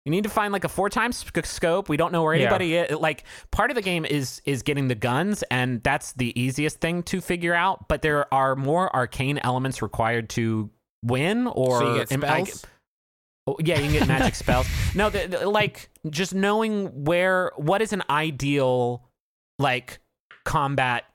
You 0.05 0.11
need 0.11 0.23
to 0.25 0.29
find 0.29 0.51
like 0.51 0.65
a 0.65 0.69
four 0.69 0.89
times 0.89 1.17
sc- 1.17 1.45
scope. 1.45 1.87
We 1.87 1.95
don't 1.97 2.11
know 2.11 2.23
where 2.23 2.33
Yeah. 2.35 2.41
anybody 2.47 2.75
is. 2.75 2.97
Like 2.99 3.23
part 3.51 3.71
of 3.71 3.75
the 3.75 3.81
game 3.81 4.03
is 4.05 4.41
is 4.45 4.61
getting 4.63 4.89
the 4.89 4.95
guns, 4.95 5.43
and 5.49 5.81
that's 5.81 6.11
the 6.13 6.37
easiest 6.39 6.81
thing 6.81 7.03
to 7.03 7.21
figure 7.21 7.53
out. 7.53 7.87
But 7.87 8.01
there 8.01 8.31
are 8.33 8.55
more 8.55 8.93
arcane 8.93 9.39
elements 9.43 9.81
required 9.81 10.29
to 10.31 10.69
win. 11.05 11.47
Or 11.47 11.79
so 11.79 11.95
you 11.95 12.01
I- 12.01 12.05
spells. 12.43 12.65
Oh, 13.45 13.57
yeah, 13.59 13.75
you 13.77 13.83
can 13.89 13.99
get 13.99 14.07
magic 14.07 14.35
spells. 14.43 14.67
No, 14.95 15.09
the, 15.09 15.27
the- 15.27 15.49
like 15.49 15.89
just 16.09 16.33
knowing 16.33 17.05
where 17.05 17.51
what 17.55 17.81
is 17.81 17.93
an 17.93 18.03
ideal 18.09 19.03
like 19.59 19.99
combat 20.45 21.05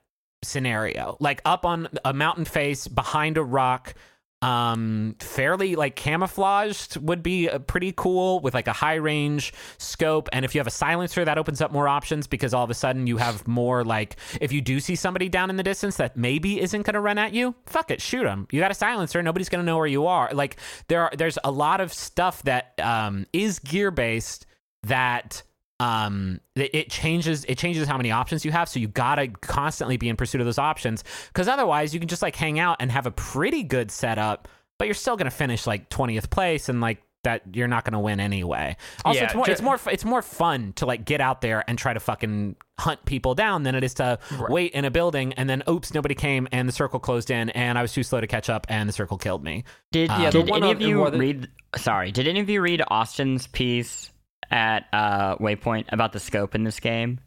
scenario. 0.43 1.17
Like 1.19 1.41
up 1.45 1.65
on 1.65 1.89
a 2.05 2.13
mountain 2.13 2.45
face 2.45 2.87
behind 2.87 3.37
a 3.37 3.43
rock 3.43 3.93
um 4.41 5.15
fairly 5.19 5.75
like 5.75 5.97
camouflaged 5.97 6.95
would 6.97 7.21
be 7.21 7.49
uh, 7.49 7.59
pretty 7.59 7.93
cool 7.95 8.39
with 8.39 8.53
like 8.53 8.67
a 8.67 8.73
high 8.73 8.95
range 8.95 9.53
scope. 9.77 10.29
And 10.31 10.45
if 10.45 10.55
you 10.55 10.59
have 10.59 10.67
a 10.67 10.71
silencer 10.71 11.25
that 11.25 11.37
opens 11.37 11.59
up 11.59 11.71
more 11.71 11.89
options 11.89 12.25
because 12.25 12.53
all 12.53 12.63
of 12.63 12.69
a 12.69 12.73
sudden 12.73 13.05
you 13.05 13.17
have 13.17 13.47
more 13.47 13.83
like 13.83 14.15
if 14.39 14.51
you 14.53 14.61
do 14.61 14.79
see 14.79 14.95
somebody 14.95 15.27
down 15.27 15.49
in 15.49 15.57
the 15.57 15.63
distance 15.63 15.97
that 15.97 16.15
maybe 16.15 16.61
isn't 16.61 16.83
going 16.83 16.93
to 16.93 17.01
run 17.01 17.17
at 17.17 17.33
you 17.33 17.53
fuck 17.65 17.91
it 17.91 18.01
shoot 18.01 18.23
them 18.23 18.47
you 18.51 18.59
got 18.61 18.71
a 18.71 18.75
silencer 18.75 19.21
nobody's 19.21 19.49
going 19.49 19.61
to 19.61 19.65
know 19.65 19.77
where 19.77 19.87
you 19.87 20.07
are. 20.07 20.29
Like 20.33 20.57
there 20.87 21.03
are 21.03 21.11
there's 21.17 21.37
a 21.43 21.51
lot 21.51 21.81
of 21.81 21.93
stuff 21.93 22.41
that 22.43 22.73
um 22.79 23.25
is 23.33 23.59
gear 23.59 23.91
based 23.91 24.45
that 24.83 25.43
um 25.79 26.39
it 26.55 26.71
it 26.73 26.89
changes 26.89 27.45
it 27.45 27.57
changes 27.57 27.87
how 27.87 27.97
many 27.97 28.11
options 28.11 28.43
you 28.45 28.51
have. 28.51 28.67
So 28.69 28.79
you 28.79 28.87
gotta 28.87 29.27
constantly 29.27 29.97
be 29.97 30.09
in 30.09 30.15
pursuit 30.15 30.41
of 30.41 30.45
those 30.45 30.57
options. 30.59 31.03
Because 31.27 31.47
otherwise 31.47 31.93
you 31.93 31.99
can 31.99 32.09
just 32.09 32.21
like 32.21 32.35
hang 32.35 32.59
out 32.59 32.77
and 32.79 32.91
have 32.91 33.05
a 33.05 33.11
pretty 33.11 33.63
good 33.63 33.91
setup 33.91 34.47
but 34.77 34.85
you're 34.87 34.95
still 34.95 35.17
gonna 35.17 35.29
finish 35.31 35.67
like 35.67 35.89
20th 35.89 36.29
place 36.29 36.69
and 36.69 36.79
like 36.79 37.01
that 37.25 37.41
you're 37.53 37.67
not 37.67 37.83
gonna 37.83 37.99
win 37.99 38.21
anyway. 38.21 38.77
Also 39.03 39.19
Yeah, 39.19 39.25
it's 39.25 39.35
more 39.35 39.45
ju- 39.45 39.51
it's 39.51 39.61
more 39.61 39.79
it's 39.91 40.05
more 40.05 40.21
fun 40.21 40.71
to 40.77 40.85
like 40.85 41.03
get 41.03 41.19
out 41.19 41.41
there 41.41 41.65
and 41.69 41.77
try 41.77 41.91
to 41.93 41.99
fucking 41.99 42.55
hunt 42.79 43.03
people 43.03 43.35
down 43.35 43.63
than 43.63 43.75
it 43.75 43.83
is 43.83 43.95
to 43.95 44.17
wait 44.47 44.71
in 44.71 44.85
a 44.85 44.91
building 44.91 45.33
and 45.33 45.49
then 45.49 45.61
oops 45.67 45.93
nobody 45.93 46.15
came 46.15 46.47
and 46.53 46.65
the 46.65 46.71
circle 46.71 46.97
closed 46.97 47.29
in 47.29 47.49
and 47.49 47.77
i 47.77 47.81
was 47.81 47.91
too 47.91 48.03
slow 48.03 48.21
to 48.21 48.27
catch 48.27 48.49
up 48.49 48.65
and 48.69 48.87
the 48.87 48.93
circle 48.93 49.17
killed 49.17 49.43
me. 49.43 49.65
Did, 49.91 50.09
Yeah, 50.11 50.29
did 50.29 50.49
any 50.49 50.71
of 50.71 50.81
you 50.81 51.09
than- 51.09 51.19
read? 51.19 51.49
Sorry, 51.75 52.11
did 52.13 52.25
any 52.27 52.39
of 52.39 52.49
you 52.49 52.61
read 52.61 52.81
Austin's 52.87 53.47
piece 53.47 54.11
at 54.51 54.85
uh, 54.93 55.35
Waypoint 55.37 55.85
about 55.89 56.13
the 56.13 56.19
scope 56.19 56.55
in 56.55 56.63
this 56.63 56.79
game? 56.79 57.19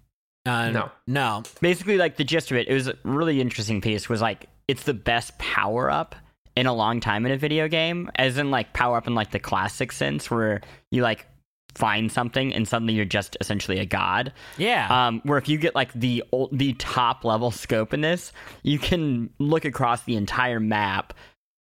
uh, 0.47 0.71
No. 0.71 0.91
no 1.07 1.43
Basically, 1.61 1.97
like 1.99 2.17
the 2.17 2.25
gist 2.25 2.51
of 2.51 2.57
it, 2.57 2.69
it 2.69 2.75
was 2.75 2.89
a 2.89 2.95
really 3.05 3.41
interesting 3.41 3.81
piece. 3.81 4.09
Was 4.09 4.21
like 4.21 4.47
it's 4.69 4.85
the 4.85 4.95
best 4.95 5.37
power 5.39 5.91
up 5.91 6.15
in 6.57 6.67
a 6.67 6.73
long 6.75 7.01
time 7.01 7.25
in 7.27 7.33
a 7.33 7.37
video 7.39 7.67
game, 7.69 8.11
as 8.17 8.39
in 8.39 8.51
like 8.51 8.73
power 8.73 8.97
up 8.97 9.07
in 9.07 9.15
like 9.15 9.31
the 9.31 9.39
classic 9.39 9.93
sense, 9.93 10.31
where 10.31 10.61
you 10.91 11.03
like 11.03 11.27
find 11.75 12.13
something 12.13 12.53
and 12.53 12.69
suddenly 12.69 12.93
you're 12.93 13.07
just 13.07 13.35
essentially 13.41 13.79
a 13.79 13.87
god. 13.87 14.31
yeah 14.59 15.07
Um, 15.07 15.23
where 15.25 15.39
if 15.39 15.49
you 15.49 15.57
get 15.57 15.75
like 15.75 15.91
the 15.95 16.23
ol- 16.31 16.51
the 16.53 16.75
top 16.75 17.25
level 17.25 17.51
scope 17.51 17.95
in 17.95 18.03
this, 18.03 18.31
you 18.63 18.79
can 18.79 19.31
look 19.39 19.65
across 19.65 20.03
the 20.03 20.17
entire 20.17 20.61
map, 20.61 21.15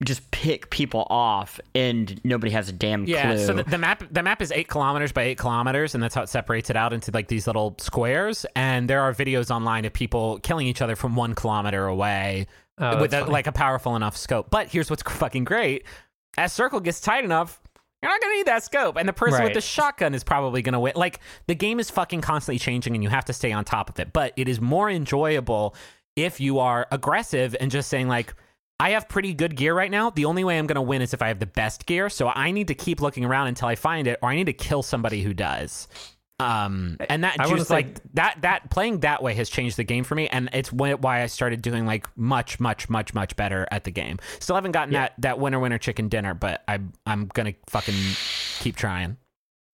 just 0.04 0.30
pick 0.32 0.70
people 0.70 1.08
off, 1.10 1.60
and 1.74 2.20
nobody 2.26 2.52
has 2.52 2.68
a 2.68 2.74
damn 2.74 3.06
Yeah, 3.06 3.34
clue. 3.34 3.46
so 3.46 3.54
the, 3.54 3.64
the 3.64 3.78
map 3.78 4.04
the 4.12 4.22
map 4.24 4.42
is 4.42 4.52
eight 4.52 4.68
kilometers 4.68 5.12
by 5.12 5.24
eight 5.24 5.38
kilometers, 5.38 5.96
and 5.96 6.04
that's 6.04 6.14
how 6.14 6.22
it 6.22 6.30
separates 6.30 6.70
it 6.70 6.76
out 6.76 6.92
into 6.92 7.12
like 7.12 7.28
these 7.30 7.48
little 7.48 7.76
squares. 7.80 8.46
And 8.56 8.90
there 8.90 9.02
are 9.02 9.14
videos 9.14 9.50
online 9.50 9.86
of 9.86 9.94
people 9.94 10.40
killing 10.40 10.68
each 10.68 10.82
other 10.82 10.96
from 10.96 11.16
one 11.16 11.34
kilometer 11.36 11.86
away 11.86 12.48
Oh, 12.78 13.00
with 13.00 13.14
a, 13.14 13.24
like 13.24 13.48
a 13.48 13.54
powerful 13.54 13.96
enough 13.96 14.18
scope. 14.18 14.50
But 14.50 14.68
here's 14.68 14.90
what's 14.90 15.02
fucking 15.02 15.46
great: 15.46 15.86
as 16.38 16.52
circle 16.52 16.82
gets 16.82 17.00
tight 17.00 17.24
enough. 17.24 17.62
You're 18.04 18.12
not 18.12 18.22
gonna 18.22 18.36
need 18.36 18.48
that 18.48 18.64
scope, 18.64 18.98
and 18.98 19.08
the 19.08 19.14
person 19.14 19.44
with 19.46 19.54
the 19.54 19.62
shotgun 19.62 20.14
is 20.14 20.26
probably 20.26 20.62
gonna 20.62 20.80
win. 20.82 20.94
Like 20.98 21.22
the 21.48 21.56
game 21.56 21.80
is 21.80 21.90
fucking 21.90 22.20
constantly 22.20 22.60
changing, 22.60 22.94
and 22.96 23.02
you 23.02 23.10
have 23.10 23.26
to 23.26 23.34
stay 23.34 23.54
on 23.54 23.64
top 23.64 23.90
of 23.90 23.98
it. 24.00 24.12
But 24.12 24.34
it 24.36 24.50
is 24.50 24.60
more 24.60 24.90
enjoyable 24.90 25.74
if 26.18 26.42
you 26.42 26.60
are 26.60 26.86
aggressive 26.92 27.56
and 27.60 27.72
just 27.72 27.90
saying 27.90 28.08
like, 28.10 28.34
I 28.80 28.92
have 28.92 29.08
pretty 29.08 29.34
good 29.34 29.56
gear 29.56 29.74
right 29.74 29.90
now. 29.90 30.10
The 30.10 30.26
only 30.26 30.44
way 30.44 30.58
I'm 30.58 30.68
going 30.68 30.76
to 30.76 30.82
win 30.82 31.02
is 31.02 31.14
if 31.14 31.22
I 31.22 31.30
have 31.30 31.40
the 31.40 31.46
best 31.46 31.86
gear. 31.86 32.10
So 32.10 32.28
I 32.28 32.52
need 32.52 32.68
to 32.68 32.76
keep 32.76 33.02
looking 33.02 33.24
around 33.24 33.48
until 33.48 33.68
I 33.68 33.76
find 33.76 34.08
it, 34.08 34.20
or 34.22 34.30
I 34.30 34.36
need 34.36 34.48
to 34.48 34.54
kill 34.54 34.84
somebody 34.84 35.24
who 35.24 35.34
does. 35.34 35.88
Um, 36.38 36.98
and 37.08 37.24
that 37.24 37.38
just 37.48 37.70
like 37.70 38.02
that 38.14 38.42
that 38.42 38.70
playing 38.70 39.00
that 39.00 39.24
way 39.24 39.34
has 39.36 39.50
changed 39.50 39.78
the 39.78 39.86
game 39.86 40.04
for 40.04 40.16
me, 40.16 40.28
and 40.28 40.50
it's 40.52 40.70
why 40.70 41.24
I 41.24 41.28
started 41.28 41.62
doing 41.62 41.86
like 41.86 42.08
much 42.18 42.60
much 42.60 42.90
much 42.90 43.14
much 43.14 43.38
better 43.38 43.66
at 43.72 43.86
the 43.86 43.92
game. 43.92 44.20
Still 44.40 44.56
haven't 44.56 44.74
gotten 44.74 44.94
that 44.96 45.14
that 45.20 45.40
winner 45.40 45.60
winner 45.60 45.78
chicken 45.78 46.10
dinner, 46.10 46.34
but 46.34 46.62
I 46.68 46.82
I'm 47.06 47.28
gonna 47.28 47.54
fucking 47.68 47.96
keep 48.60 48.76
trying. 48.76 49.16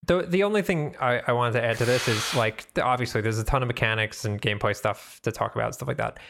The 0.06 0.22
the 0.22 0.44
only 0.44 0.62
thing 0.62 0.94
I, 1.00 1.22
I 1.26 1.32
wanted 1.32 1.54
to 1.54 1.64
add 1.64 1.78
to 1.78 1.84
this 1.84 2.06
is 2.06 2.32
like 2.36 2.66
obviously 2.80 3.22
there's 3.22 3.40
a 3.40 3.44
ton 3.44 3.62
of 3.62 3.66
mechanics 3.66 4.24
and 4.24 4.40
gameplay 4.40 4.76
stuff 4.76 5.20
to 5.22 5.32
talk 5.32 5.56
about 5.56 5.74
stuff 5.74 5.88
like 5.88 5.96
that. 5.96 6.20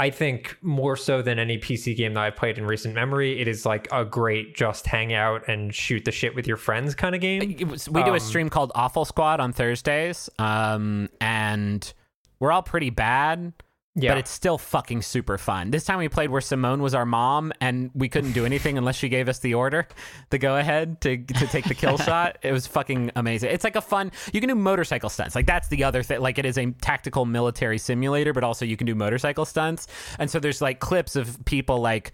I 0.00 0.10
think 0.10 0.56
more 0.62 0.96
so 0.96 1.22
than 1.22 1.38
any 1.40 1.58
PC 1.58 1.96
game 1.96 2.14
that 2.14 2.20
I've 2.22 2.36
played 2.36 2.56
in 2.56 2.64
recent 2.64 2.94
memory, 2.94 3.40
it 3.40 3.48
is 3.48 3.66
like 3.66 3.88
a 3.90 4.04
great 4.04 4.54
just 4.54 4.86
hang 4.86 5.12
out 5.12 5.48
and 5.48 5.74
shoot 5.74 6.04
the 6.04 6.12
shit 6.12 6.34
with 6.36 6.46
your 6.46 6.56
friends 6.56 6.94
kind 6.94 7.14
of 7.16 7.20
game. 7.20 7.68
Was- 7.68 7.88
we 7.88 8.02
do 8.04 8.10
a 8.10 8.14
Um, 8.14 8.18
stream 8.20 8.48
called 8.48 8.70
Awful 8.76 9.04
Squad 9.04 9.40
on 9.40 9.52
Thursdays, 9.52 10.30
um, 10.38 11.08
and 11.20 11.92
we're 12.38 12.52
all 12.52 12.62
pretty 12.62 12.90
bad. 12.90 13.52
Yeah, 13.98 14.12
but 14.12 14.18
it's 14.18 14.30
still 14.30 14.58
fucking 14.58 15.02
super 15.02 15.38
fun. 15.38 15.70
This 15.70 15.84
time 15.84 15.98
we 15.98 16.08
played 16.08 16.30
where 16.30 16.40
Simone 16.40 16.80
was 16.80 16.94
our 16.94 17.04
mom, 17.04 17.52
and 17.60 17.90
we 17.94 18.08
couldn't 18.08 18.32
do 18.32 18.46
anything 18.46 18.78
unless 18.78 18.96
she 18.96 19.08
gave 19.08 19.28
us 19.28 19.40
the 19.40 19.54
order, 19.54 19.88
the 20.30 20.38
go 20.38 20.56
ahead 20.56 21.00
to 21.02 21.16
to 21.18 21.46
take 21.48 21.64
the 21.64 21.74
kill 21.74 21.98
shot. 22.08 22.38
It 22.42 22.52
was 22.52 22.66
fucking 22.66 23.12
amazing. 23.16 23.50
It's 23.50 23.64
like 23.64 23.76
a 23.76 23.80
fun. 23.80 24.12
You 24.32 24.40
can 24.40 24.48
do 24.48 24.54
motorcycle 24.54 25.10
stunts. 25.10 25.34
Like 25.34 25.46
that's 25.46 25.68
the 25.68 25.84
other 25.84 26.02
thing. 26.02 26.20
Like 26.20 26.38
it 26.38 26.46
is 26.46 26.58
a 26.58 26.70
tactical 26.80 27.24
military 27.24 27.78
simulator, 27.78 28.32
but 28.32 28.44
also 28.44 28.64
you 28.64 28.76
can 28.76 28.86
do 28.86 28.94
motorcycle 28.94 29.44
stunts. 29.44 29.88
And 30.18 30.30
so 30.30 30.38
there's 30.38 30.62
like 30.62 30.78
clips 30.80 31.16
of 31.16 31.44
people 31.44 31.80
like 31.80 32.12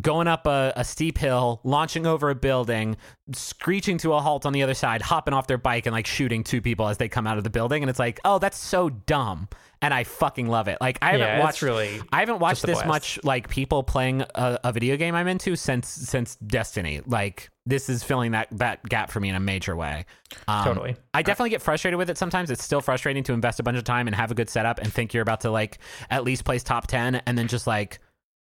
going 0.00 0.26
up 0.26 0.46
a, 0.46 0.72
a 0.76 0.84
steep 0.84 1.18
hill, 1.18 1.60
launching 1.64 2.06
over 2.06 2.30
a 2.30 2.34
building, 2.34 2.96
screeching 3.34 3.98
to 3.98 4.14
a 4.14 4.20
halt 4.20 4.46
on 4.46 4.52
the 4.52 4.62
other 4.62 4.74
side, 4.74 5.02
hopping 5.02 5.34
off 5.34 5.46
their 5.46 5.58
bike 5.58 5.86
and 5.86 5.92
like 5.92 6.06
shooting 6.06 6.42
two 6.44 6.60
people 6.62 6.88
as 6.88 6.96
they 6.98 7.08
come 7.08 7.26
out 7.26 7.38
of 7.38 7.44
the 7.44 7.50
building. 7.50 7.82
And 7.82 7.90
it's 7.90 7.98
like, 7.98 8.18
oh, 8.24 8.38
that's 8.38 8.56
so 8.56 8.88
dumb. 8.88 9.48
And 9.82 9.92
I 9.92 10.04
fucking 10.04 10.48
love 10.48 10.68
it. 10.68 10.78
Like 10.80 10.98
I 11.02 11.10
haven't 11.10 11.26
Yeah, 11.26 11.40
watched 11.40 11.60
really 11.60 12.00
I 12.12 12.20
haven't 12.20 12.38
watched 12.38 12.62
this 12.62 12.76
blast. 12.76 12.86
much 12.86 13.18
like 13.24 13.48
people 13.48 13.82
playing 13.82 14.22
a, 14.34 14.58
a 14.64 14.72
video 14.72 14.96
game 14.96 15.14
I'm 15.14 15.26
into 15.26 15.56
since 15.56 15.88
since 15.88 16.36
Destiny. 16.36 17.00
Like 17.04 17.50
this 17.66 17.88
is 17.88 18.04
filling 18.04 18.30
that 18.30 18.46
that 18.52 18.84
gap 18.88 19.10
for 19.10 19.18
me 19.18 19.28
in 19.28 19.34
a 19.34 19.40
major 19.40 19.74
way. 19.74 20.06
Um, 20.46 20.64
Totally. 20.64 20.96
I 21.12 21.22
definitely 21.22 21.50
get 21.50 21.62
frustrated 21.62 21.98
with 21.98 22.10
it 22.10 22.16
sometimes. 22.16 22.50
It's 22.50 22.62
still 22.62 22.80
frustrating 22.80 23.24
to 23.24 23.32
invest 23.32 23.58
a 23.58 23.64
bunch 23.64 23.76
of 23.76 23.84
time 23.84 24.06
and 24.06 24.14
have 24.14 24.30
a 24.30 24.34
good 24.34 24.48
setup 24.48 24.78
and 24.78 24.92
think 24.92 25.12
you're 25.14 25.22
about 25.22 25.40
to 25.40 25.50
like 25.50 25.78
at 26.10 26.22
least 26.22 26.44
place 26.44 26.62
top 26.62 26.86
10 26.86 27.16
and 27.26 27.36
then 27.36 27.48
just 27.48 27.66
like 27.66 27.98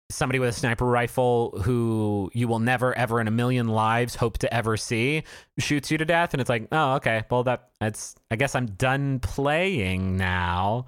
somebody 0.09 0.39
with 0.39 0.49
a 0.49 0.53
sniper 0.53 0.85
rifle 0.85 1.51
who 1.63 2.31
you 2.33 2.47
will 2.47 2.59
never 2.59 2.97
ever 2.97 3.21
in 3.21 3.27
a 3.27 3.31
million 3.31 3.67
lives 3.67 4.15
hope 4.15 4.39
to 4.39 4.51
ever 4.53 4.75
see 4.75 5.23
shoots 5.59 5.91
you 5.91 5.97
to 5.97 6.05
death 6.05 6.33
and 6.33 6.41
it's 6.41 6.49
like, 6.49 6.67
"Oh, 6.71 6.95
okay. 6.95 7.23
Well, 7.29 7.43
that 7.43 7.69
that's 7.79 8.15
I 8.31 8.35
guess 8.35 8.55
I'm 8.55 8.67
done 8.67 9.19
playing 9.19 10.17
now." 10.17 10.85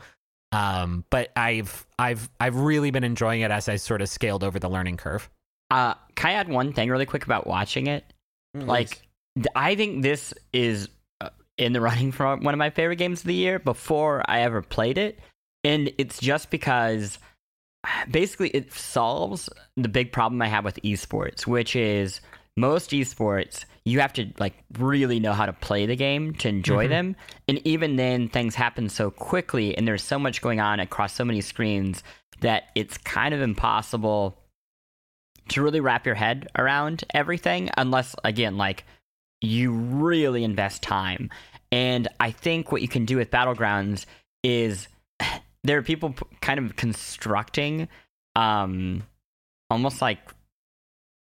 Um, 0.52 1.06
but 1.10 1.32
I've 1.36 1.86
I've 1.98 2.30
I've 2.40 2.56
really 2.56 2.92
been 2.92 3.04
enjoying 3.04 3.42
it 3.42 3.52
as 3.52 3.70
I 3.70 3.78
sort 3.78 4.02
of 4.02 4.10
scaled 4.10 4.44
over 4.44 4.60
the 4.60 4.70
learning 4.70 4.98
curve. 4.98 5.30
Uh, 5.70 5.94
can 6.16 6.32
I 6.32 6.34
add 6.34 6.50
one 6.50 6.74
thing 6.74 6.90
really 6.90 7.06
quick 7.06 7.24
about 7.24 7.48
watching 7.48 7.88
it? 7.88 8.04
Like, 8.54 9.02
th- 9.36 9.48
I 9.56 9.76
think 9.76 10.04
this 10.04 10.34
is 10.52 10.90
uh, 11.22 11.30
in 11.58 11.72
the 11.72 11.80
running 11.80 12.12
for 12.12 12.36
one 12.36 12.54
of 12.54 12.58
my 12.58 12.70
favorite 12.70 12.98
games 12.98 13.22
of 13.22 13.28
the 13.28 13.34
year 13.34 13.60
before 13.60 14.22
I 14.26 14.42
ever 14.42 14.62
played 14.62 14.98
it. 14.98 15.20
And 15.64 15.94
it's 15.98 16.20
just 16.20 16.50
because 16.50 17.20
basically 18.10 18.50
it 18.50 18.74
solves 18.74 19.50
the 19.76 19.89
big 19.89 20.12
problem 20.12 20.41
I 20.41 20.48
have 20.48 20.65
with 20.65 20.80
esports, 20.84 21.48
which 21.48 21.76
is 21.76 22.22
most 22.58 22.91
esports, 22.91 23.65
you 23.86 24.00
have 24.00 24.13
to 24.13 24.32
like 24.39 24.54
really 24.78 25.20
know 25.20 25.34
how 25.34 25.46
to 25.46 25.54
play 25.54 25.86
the 25.86 25.96
game 25.96 26.34
to 26.36 26.50
enjoy 26.50 26.86
Mhm. 26.86 26.89
them. 26.89 27.15
And 27.48 27.65
even 27.65 27.96
then, 27.96 28.28
things 28.30 28.56
happen 28.56 28.89
so 28.89 29.10
quickly 29.10 29.76
and 29.76 29.88
there's 29.88 30.04
so 30.04 30.20
much 30.20 30.41
going 30.41 30.60
on 30.60 30.80
across 30.80 31.13
so 31.13 31.26
many 31.26 31.41
screens 31.41 32.04
that 32.41 32.70
it's 32.76 32.98
kind 32.98 33.34
of 33.34 33.41
impossible 33.41 34.38
to 35.50 35.62
really 35.62 35.80
wrap 35.80 36.06
your 36.06 36.15
head 36.15 36.48
around 36.58 37.04
everything 37.13 37.70
unless 37.78 38.15
again 38.24 38.58
like 38.58 38.86
you 39.41 39.72
really 39.74 40.44
invest 40.44 40.82
time 40.84 41.30
and 41.72 42.08
i 42.20 42.30
think 42.32 42.72
what 42.72 42.82
you 42.82 42.88
can 42.88 43.06
do 43.06 43.17
with 43.17 43.32
battlegrounds 43.32 44.06
is 44.44 44.88
there 45.63 45.78
are 45.78 45.84
people 45.84 46.15
kind 46.41 46.60
of 46.60 46.76
constructing 46.76 47.88
um 48.36 49.04
almost 49.69 50.02
like 50.02 50.19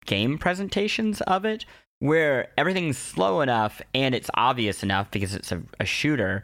game 0.05 0.37
presentations 0.37 1.21
of 1.21 1.45
it 1.45 1.65
where 1.99 2.49
everything's 2.57 2.97
slow 2.97 3.41
enough 3.41 3.81
and 3.93 4.13
it's 4.13 4.29
obvious 4.35 4.83
enough 4.83 5.09
because 5.11 5.33
it's 5.33 5.51
a, 5.51 5.61
a 5.79 5.85
shooter 5.85 6.43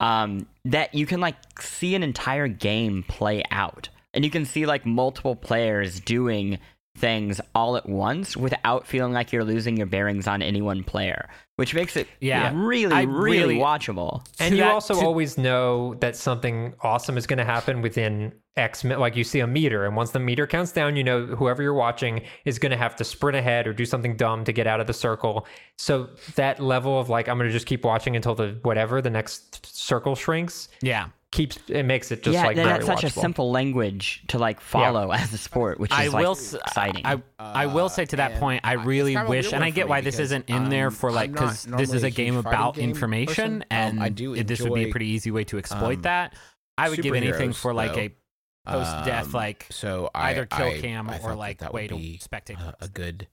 um, 0.00 0.46
that 0.64 0.94
you 0.94 1.06
can 1.06 1.20
like 1.20 1.36
see 1.60 1.94
an 1.94 2.02
entire 2.02 2.48
game 2.48 3.04
play 3.08 3.42
out. 3.50 3.88
And 4.14 4.24
you 4.24 4.30
can 4.30 4.44
see 4.44 4.66
like 4.66 4.84
multiple 4.84 5.36
players 5.36 6.00
doing 6.00 6.58
things 6.96 7.40
all 7.54 7.76
at 7.76 7.88
once 7.88 8.36
without 8.36 8.86
feeling 8.86 9.12
like 9.12 9.32
you're 9.32 9.44
losing 9.44 9.76
your 9.76 9.86
bearings 9.86 10.26
on 10.26 10.42
any 10.42 10.60
one 10.60 10.84
player, 10.84 11.28
which 11.56 11.74
makes 11.74 11.96
it 11.96 12.06
Yeah. 12.20 12.52
really, 12.54 12.92
I 12.92 13.02
really, 13.02 13.38
really- 13.38 13.58
watchable. 13.58 14.24
And 14.38 14.52
To 14.52 14.56
you 14.56 14.62
that- 14.62 14.72
also 14.72 14.94
to- 14.94 15.00
always 15.06 15.38
know 15.38 15.94
that 16.00 16.16
something 16.16 16.74
awesome 16.82 17.16
is 17.16 17.26
going 17.26 17.38
to 17.38 17.44
happen 17.44 17.80
within 17.82 18.32
X 18.58 18.84
mi- 18.84 18.96
like 18.96 19.16
you 19.16 19.24
see 19.24 19.40
a 19.40 19.46
meter 19.46 19.86
and 19.86 19.96
once 19.96 20.10
the 20.10 20.18
meter 20.18 20.46
counts 20.46 20.72
down, 20.72 20.94
you 20.94 21.02
know 21.02 21.24
whoever 21.24 21.62
you're 21.62 21.72
watching 21.72 22.20
is 22.44 22.58
going 22.58 22.70
to 22.72 22.76
have 22.76 22.94
to 22.96 23.04
sprint 23.04 23.36
ahead 23.36 23.66
or 23.66 23.72
do 23.72 23.86
something 23.86 24.14
dumb 24.14 24.44
to 24.44 24.52
get 24.52 24.66
out 24.66 24.78
of 24.78 24.86
the 24.86 24.92
circle. 24.92 25.46
So 25.78 26.10
that 26.34 26.60
level 26.60 27.00
of 27.00 27.08
like 27.08 27.28
I'm 27.28 27.38
going 27.38 27.48
to 27.48 27.52
just 27.52 27.66
keep 27.66 27.82
watching 27.86 28.14
until 28.16 28.34
the 28.34 28.58
whatever 28.62 29.00
the 29.00 29.08
next 29.08 29.64
circle 29.74 30.14
shrinks 30.14 30.68
Yeah. 30.82 31.06
Keeps 31.32 31.58
it 31.68 31.82
makes 31.82 32.12
it 32.12 32.22
just 32.22 32.34
yeah, 32.34 32.46
like 32.46 32.54
then 32.56 32.66
very 32.66 32.78
that's 32.84 32.86
such 32.86 33.02
a 33.04 33.10
simple 33.10 33.50
language 33.50 34.22
to 34.28 34.38
like 34.38 34.60
follow 34.60 35.10
as 35.12 35.32
a 35.32 35.38
sport, 35.38 35.80
which 35.80 35.90
is 35.90 35.96
I 35.98 36.06
like 36.06 36.26
s- 36.28 36.54
exciting. 36.54 37.04
I 37.04 37.20
I 37.40 37.66
will 37.66 37.88
say 37.88 38.04
to 38.04 38.16
that 38.16 38.32
and 38.32 38.40
point, 38.40 38.60
I 38.62 38.70
I- 38.70 38.74
really 38.74 39.14
kind 39.14 39.24
of 39.24 39.28
a 39.28 39.30
wish, 39.30 39.52
and 39.52 39.64
I 39.64 39.70
get 39.70 39.86
me 39.86 39.90
why 39.90 40.00
this 40.02 40.18
isn't 40.20 40.48
in 40.48 40.68
there 40.68 40.86
um, 40.88 40.92
for 40.92 41.10
like 41.10 41.32
because 41.32 41.64
this 41.64 41.92
is 41.92 42.04
a 42.04 42.06
a 42.06 42.10
game 42.10 42.36
about 42.36 42.76
game 42.76 42.90
information, 42.90 43.34
person. 43.34 43.62
Um, 43.62 43.66
and 43.70 44.02
I 44.02 44.08
do 44.10 44.34
it- 44.34 44.46
this 44.46 44.60
would 44.60 44.74
be 44.74 44.84
a 44.88 44.90
pretty 44.90 45.06
easy 45.08 45.30
way 45.32 45.42
to 45.44 45.58
exploit 45.58 45.96
um, 45.96 46.02
that. 46.02 46.34
I 46.78 46.88
would 46.90 47.02
give 47.02 47.14
anything 47.14 47.52
for 47.52 47.74
like 47.74 47.94
though. 47.94 48.00
a 48.00 48.10
post 48.64 49.04
death 49.04 49.26
Um, 49.26 49.32
like 49.32 49.66
so 49.70 50.10
I, 50.14 50.30
either 50.30 50.46
kill 50.46 50.66
I- 50.68 50.80
cam 50.80 51.10
I 51.10 51.16
or 51.16 51.18
thought 51.18 51.28
that 51.30 51.36
like 51.38 51.58
that 51.58 51.74
way 51.74 51.82
would 51.82 51.88
to 51.90 51.96
be 51.96 52.20
spectate. 52.22 52.60
a, 52.60 52.76
a 52.84 52.88
good 52.88 53.26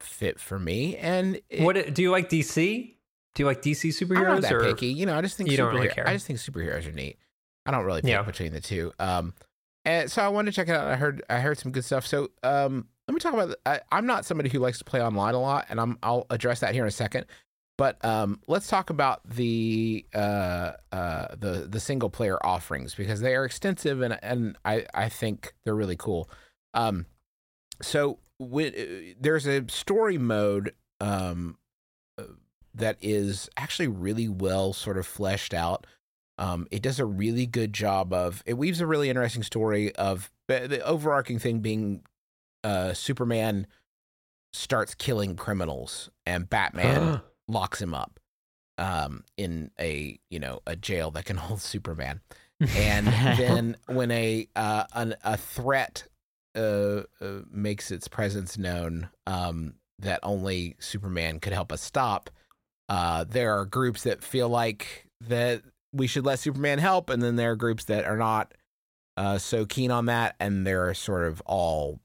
fit 0.00 0.38
for 0.38 0.58
me. 0.58 0.96
And 0.96 1.40
it, 1.48 1.62
What 1.62 1.94
do 1.94 2.02
you 2.02 2.10
like 2.10 2.28
DC? 2.28 2.95
Do 3.36 3.42
you 3.42 3.46
like 3.46 3.60
DC 3.60 3.90
superheroes 3.90 4.18
I'm 4.18 4.40
not 4.40 4.42
that 4.42 4.52
or 4.54 4.64
picky. 4.64 4.86
You 4.88 5.04
know, 5.04 5.16
I 5.16 5.20
just 5.20 5.36
think 5.36 5.50
You 5.50 5.58
don't 5.58 5.74
really 5.74 5.88
care? 5.88 6.08
I 6.08 6.14
just 6.14 6.26
think 6.26 6.38
superheroes 6.38 6.88
are 6.88 6.92
neat. 6.92 7.18
I 7.66 7.70
don't 7.70 7.84
really 7.84 8.00
pick 8.00 8.08
Yeah. 8.10 8.22
between 8.22 8.52
the 8.52 8.62
two. 8.62 8.92
Um, 8.98 9.34
and 9.84 10.10
so 10.10 10.22
I 10.22 10.28
wanted 10.28 10.52
to 10.52 10.56
check 10.56 10.68
it 10.68 10.72
out. 10.74 10.86
I 10.88 10.96
heard 10.96 11.22
I 11.28 11.40
heard 11.40 11.58
some 11.58 11.70
good 11.70 11.84
stuff. 11.84 12.06
So 12.06 12.30
um, 12.42 12.88
let 13.06 13.14
me 13.14 13.20
talk 13.20 13.34
about. 13.34 13.54
I, 13.66 13.80
I'm 13.92 14.06
not 14.06 14.24
somebody 14.24 14.48
who 14.48 14.58
likes 14.58 14.78
to 14.78 14.84
play 14.84 15.02
online 15.02 15.34
a 15.34 15.40
lot, 15.40 15.66
and 15.68 15.78
I'm 15.78 15.98
I'll 16.02 16.26
address 16.30 16.60
that 16.60 16.72
here 16.72 16.82
in 16.82 16.88
a 16.88 16.92
second. 16.92 17.26
But 17.76 18.02
um, 18.02 18.40
let's 18.48 18.68
talk 18.68 18.88
about 18.88 19.20
the 19.28 20.06
uh, 20.14 20.72
uh, 20.90 21.34
the 21.38 21.66
the 21.68 21.78
single 21.78 22.08
player 22.08 22.38
offerings 22.44 22.94
because 22.94 23.20
they 23.20 23.36
are 23.36 23.44
extensive 23.44 24.00
and 24.00 24.18
and 24.22 24.56
I 24.64 24.86
I 24.94 25.10
think 25.10 25.52
they're 25.64 25.76
really 25.76 25.96
cool. 25.96 26.30
Um, 26.72 27.04
so 27.82 28.18
when, 28.38 28.68
uh, 28.68 29.14
there's 29.20 29.46
a 29.46 29.68
story 29.68 30.16
mode 30.16 30.72
um, 31.02 31.58
that 32.76 32.96
is 33.00 33.48
actually 33.56 33.88
really 33.88 34.28
well 34.28 34.72
sort 34.72 34.98
of 34.98 35.06
fleshed 35.06 35.54
out. 35.54 35.86
Um, 36.38 36.66
it 36.70 36.82
does 36.82 37.00
a 37.00 37.06
really 37.06 37.46
good 37.46 37.72
job 37.72 38.12
of 38.12 38.42
it 38.46 38.54
weaves 38.54 38.80
a 38.80 38.86
really 38.86 39.08
interesting 39.08 39.42
story 39.42 39.94
of 39.96 40.30
the 40.48 40.80
overarching 40.84 41.38
thing 41.38 41.60
being 41.60 42.02
uh, 42.62 42.92
Superman 42.92 43.66
starts 44.52 44.94
killing 44.94 45.36
criminals 45.36 46.10
and 46.26 46.48
Batman 46.48 47.20
locks 47.48 47.80
him 47.80 47.94
up 47.94 48.20
um, 48.78 49.24
in 49.36 49.70
a 49.80 50.18
you 50.30 50.38
know 50.38 50.60
a 50.66 50.76
jail 50.76 51.10
that 51.12 51.24
can 51.24 51.36
hold 51.38 51.60
Superman. 51.60 52.20
And 52.76 53.06
then 53.38 53.76
when 53.86 54.10
a 54.10 54.48
uh, 54.54 54.84
an, 54.94 55.14
a 55.24 55.36
threat 55.36 56.06
uh, 56.54 57.02
uh, 57.20 57.42
makes 57.50 57.90
its 57.90 58.08
presence 58.08 58.58
known 58.58 59.08
um, 59.26 59.74
that 59.98 60.20
only 60.22 60.76
Superman 60.78 61.40
could 61.40 61.52
help 61.52 61.72
us 61.72 61.82
stop, 61.82 62.30
uh, 62.88 63.24
there 63.24 63.58
are 63.58 63.64
groups 63.64 64.04
that 64.04 64.22
feel 64.22 64.48
like 64.48 65.06
that 65.28 65.62
we 65.92 66.06
should 66.06 66.24
let 66.24 66.38
Superman 66.38 66.78
help, 66.78 67.10
and 67.10 67.22
then 67.22 67.36
there 67.36 67.52
are 67.52 67.56
groups 67.56 67.84
that 67.84 68.04
are 68.04 68.16
not 68.16 68.54
uh, 69.16 69.38
so 69.38 69.64
keen 69.66 69.90
on 69.90 70.06
that, 70.06 70.36
and 70.38 70.66
they're 70.66 70.94
sort 70.94 71.24
of 71.26 71.40
all 71.46 72.00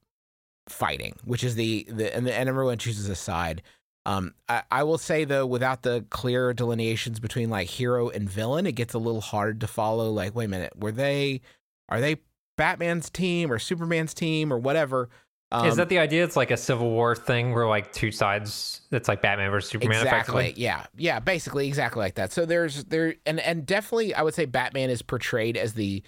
fighting, 0.69 1.15
which 1.25 1.43
is 1.43 1.55
the 1.55 1.86
the 1.89 2.15
and, 2.15 2.25
the, 2.25 2.34
and 2.34 2.49
everyone 2.49 2.77
chooses 2.77 3.09
a 3.09 3.15
side. 3.15 3.61
Um, 4.05 4.34
I, 4.49 4.63
I 4.71 4.84
will 4.84 4.97
say 4.97 5.25
though, 5.25 5.45
without 5.45 5.84
the 5.84 6.05
clear 6.09 6.53
delineations 6.53 7.19
between 7.19 7.49
like 7.49 7.67
hero 7.67 8.09
and 8.09 8.29
villain, 8.29 8.65
it 8.65 8.73
gets 8.73 8.93
a 8.93 8.99
little 8.99 9.21
hard 9.21 9.61
to 9.61 9.67
follow. 9.67 10.09
Like, 10.09 10.36
wait 10.36 10.45
a 10.45 10.49
minute, 10.49 10.73
were 10.75 10.91
they, 10.91 11.41
are 11.89 12.01
they 12.01 12.17
Batman's 12.57 13.09
team 13.09 13.51
or 13.51 13.59
Superman's 13.59 14.13
team 14.13 14.51
or 14.51 14.57
whatever? 14.57 15.09
Um, 15.52 15.68
is 15.68 15.76
that 15.76 15.89
the 15.89 15.99
idea? 15.99 16.24
It's 16.24 16.38
like 16.38 16.49
a 16.52 16.58
Civil 16.58 16.89
War 16.89 17.16
thing 17.16 17.54
where 17.54 17.68
like 17.68 17.91
two 17.91 18.12
sides. 18.12 18.82
It's 18.91 19.08
like 19.08 19.22
Batman 19.22 19.52
versus 19.52 19.70
Superman. 19.70 20.02
exactly? 20.02 20.54
Yeah, 20.56 20.86
yeah, 20.97 21.20
basically 21.20 21.68
exactly 21.68 21.99
like 21.99 22.16
that. 22.16 22.32
So 22.32 22.45
there's 22.45 22.86
there 22.86 23.16
and 23.26 23.39
and 23.39 23.66
definitely, 23.66 24.14
I 24.14 24.22
would 24.22 24.34
say 24.34 24.45
Batman 24.45 24.89
is 24.89 25.02
portrayed 25.02 25.58
as 25.58 25.74
the 25.74 26.04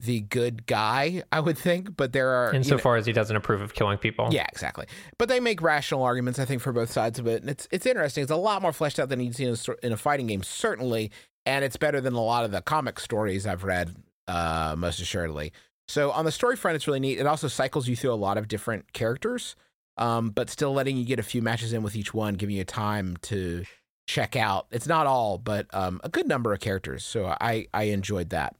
the 0.00 0.20
good 0.20 0.66
guy. 0.66 1.22
I 1.32 1.40
would 1.40 1.58
think, 1.58 1.96
but 1.96 2.12
there 2.12 2.28
are 2.30 2.52
know- 2.52 2.58
Insofar 2.58 2.96
as 2.96 3.06
he 3.06 3.12
doesn't 3.12 3.34
approve 3.34 3.60
of 3.60 3.74
killing 3.74 3.98
people. 3.98 4.28
Yeah, 4.30 4.46
exactly. 4.52 4.86
But 5.18 5.28
they 5.28 5.40
make 5.40 5.60
rational 5.62 6.02
arguments, 6.02 6.38
I 6.38 6.44
think, 6.44 6.62
for 6.62 6.72
both 6.72 6.92
sides 6.92 7.18
of 7.18 7.26
it, 7.26 7.40
and 7.42 7.50
it's 7.50 7.66
it's 7.72 7.86
interesting. 7.86 8.22
It's 8.22 8.32
a 8.32 8.36
lot 8.36 8.62
more 8.62 8.72
fleshed 8.72 9.00
out 9.00 9.08
than 9.08 9.20
you'd 9.20 9.34
see 9.34 9.44
in 9.44 9.54
a, 9.54 9.86
in 9.86 9.92
a 9.92 9.96
fighting 9.96 10.28
game, 10.28 10.42
certainly, 10.44 11.10
and 11.46 11.64
it's 11.64 11.76
better 11.76 12.00
than 12.00 12.14
a 12.14 12.22
lot 12.22 12.44
of 12.44 12.52
the 12.52 12.62
comic 12.62 13.00
stories 13.00 13.46
I've 13.46 13.64
read, 13.64 13.94
uh, 14.28 14.76
most 14.78 15.00
assuredly. 15.00 15.52
So 15.88 16.10
on 16.10 16.24
the 16.24 16.32
story 16.32 16.56
front, 16.56 16.76
it's 16.76 16.86
really 16.86 17.00
neat. 17.00 17.18
It 17.18 17.26
also 17.26 17.48
cycles 17.48 17.88
you 17.88 17.96
through 17.96 18.12
a 18.12 18.16
lot 18.16 18.38
of 18.38 18.48
different 18.48 18.92
characters, 18.92 19.54
um, 19.96 20.30
but 20.30 20.48
still 20.50 20.72
letting 20.72 20.96
you 20.96 21.04
get 21.04 21.18
a 21.18 21.22
few 21.22 21.42
matches 21.42 21.72
in 21.72 21.82
with 21.82 21.94
each 21.96 22.14
one, 22.14 22.34
giving 22.34 22.56
you 22.56 22.64
time 22.64 23.16
to 23.22 23.64
check 24.06 24.36
out. 24.36 24.66
It's 24.70 24.86
not 24.86 25.06
all, 25.06 25.38
but 25.38 25.66
um, 25.72 26.00
a 26.04 26.08
good 26.08 26.26
number 26.26 26.52
of 26.52 26.60
characters. 26.60 27.04
So 27.04 27.26
I 27.40 27.68
I 27.74 27.84
enjoyed 27.84 28.30
that. 28.30 28.56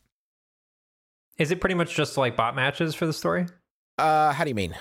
Is 1.38 1.50
it 1.50 1.60
pretty 1.60 1.74
much 1.74 1.94
just 1.94 2.16
like 2.16 2.36
bot 2.36 2.54
matches 2.54 2.94
for 2.94 3.06
the 3.06 3.12
story? 3.12 3.46
Uh, 3.98 4.32
how 4.32 4.44
do 4.44 4.50
you 4.50 4.54
mean? 4.54 4.76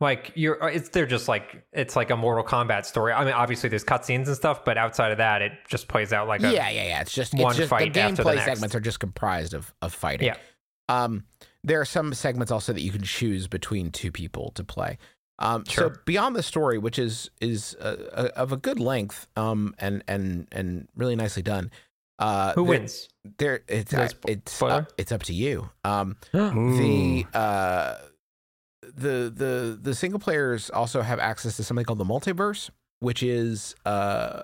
Like 0.00 0.32
you're, 0.34 0.58
it's 0.68 0.88
they're 0.88 1.06
just 1.06 1.28
like 1.28 1.64
it's 1.72 1.94
like 1.94 2.10
a 2.10 2.16
Mortal 2.16 2.44
Kombat 2.44 2.84
story. 2.86 3.12
I 3.12 3.24
mean, 3.24 3.34
obviously 3.34 3.68
there's 3.68 3.84
cutscenes 3.84 4.26
and 4.26 4.34
stuff, 4.34 4.64
but 4.64 4.76
outside 4.76 5.12
of 5.12 5.18
that, 5.18 5.42
it 5.42 5.52
just 5.68 5.86
plays 5.86 6.12
out 6.12 6.26
like 6.26 6.42
a 6.42 6.52
yeah, 6.52 6.68
yeah, 6.70 6.88
yeah. 6.88 7.00
It's 7.00 7.12
just 7.12 7.32
one 7.34 7.52
it's 7.52 7.58
just, 7.58 7.70
the 7.70 7.76
fight 7.76 7.96
after 7.96 8.22
the 8.22 8.30
gameplay 8.30 8.44
segments 8.44 8.74
are 8.74 8.80
just 8.80 8.98
comprised 8.98 9.54
of 9.54 9.72
of 9.80 9.94
fighting. 9.94 10.26
Yeah. 10.26 10.36
Um, 10.88 11.24
there 11.64 11.80
are 11.80 11.84
some 11.84 12.12
segments 12.14 12.50
also 12.50 12.72
that 12.72 12.82
you 12.82 12.90
can 12.90 13.02
choose 13.02 13.46
between 13.48 13.90
two 13.90 14.10
people 14.10 14.50
to 14.52 14.64
play. 14.64 14.98
Um, 15.38 15.64
so 15.66 15.92
beyond 16.04 16.36
the 16.36 16.42
story, 16.42 16.78
which 16.78 16.98
is 16.98 17.30
is 17.40 17.74
uh, 17.80 17.96
uh, 18.12 18.28
of 18.36 18.52
a 18.52 18.56
good 18.56 18.78
length, 18.78 19.26
um, 19.36 19.74
and 19.78 20.04
and 20.06 20.46
and 20.52 20.88
really 20.94 21.16
nicely 21.16 21.42
done. 21.42 21.70
Uh, 22.18 22.52
who 22.52 22.64
there- 22.64 22.78
wins. 22.78 23.08
There, 23.38 23.62
it's 23.68 23.94
uh, 23.94 24.08
it's 24.28 24.52
spoiler? 24.52 24.72
up, 24.72 24.92
it's 24.98 25.12
up 25.12 25.22
to 25.24 25.34
you. 25.34 25.70
Um, 25.84 26.16
the 26.32 27.26
uh, 27.34 27.96
the 28.82 29.32
the 29.34 29.78
the 29.80 29.94
single 29.94 30.20
players 30.20 30.70
also 30.70 31.02
have 31.02 31.18
access 31.18 31.56
to 31.56 31.64
something 31.64 31.84
called 31.84 31.98
the 31.98 32.04
multiverse, 32.04 32.70
which 33.00 33.22
is 33.22 33.74
uh, 33.84 34.42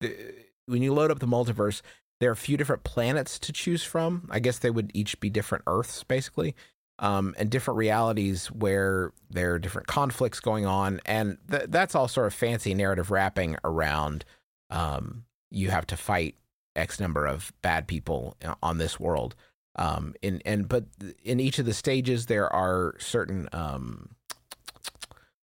the, 0.00 0.34
when 0.66 0.82
you 0.82 0.92
load 0.92 1.10
up 1.10 1.20
the 1.20 1.26
multiverse, 1.26 1.80
there 2.20 2.30
are 2.30 2.32
a 2.32 2.36
few 2.36 2.56
different 2.56 2.84
planets 2.84 3.38
to 3.40 3.52
choose 3.52 3.84
from. 3.84 4.28
I 4.30 4.40
guess 4.40 4.58
they 4.58 4.70
would 4.70 4.90
each 4.94 5.18
be 5.20 5.30
different 5.30 5.64
Earths, 5.66 6.02
basically, 6.04 6.54
um, 6.98 7.34
and 7.38 7.48
different 7.50 7.78
realities 7.78 8.48
where 8.48 9.12
there 9.30 9.54
are 9.54 9.58
different 9.58 9.86
conflicts 9.86 10.40
going 10.40 10.66
on, 10.66 11.00
and 11.06 11.38
th- 11.50 11.66
that's 11.68 11.94
all 11.94 12.08
sort 12.08 12.26
of 12.26 12.34
fancy 12.34 12.74
narrative 12.74 13.10
wrapping 13.10 13.56
around. 13.64 14.24
Um, 14.70 15.24
you 15.50 15.70
have 15.70 15.86
to 15.88 15.96
fight 15.96 16.34
X 16.76 16.98
number 17.00 17.24
of 17.26 17.52
bad 17.62 17.86
people 17.86 18.36
uh, 18.44 18.54
on 18.62 18.78
this 18.78 18.98
world. 19.00 19.34
Um, 19.76 20.14
in 20.22 20.42
and 20.44 20.68
but 20.68 20.86
in 21.22 21.38
each 21.38 21.60
of 21.60 21.66
the 21.66 21.72
stages 21.72 22.26
there 22.26 22.52
are 22.52 22.96
certain 22.98 23.48
um, 23.52 24.10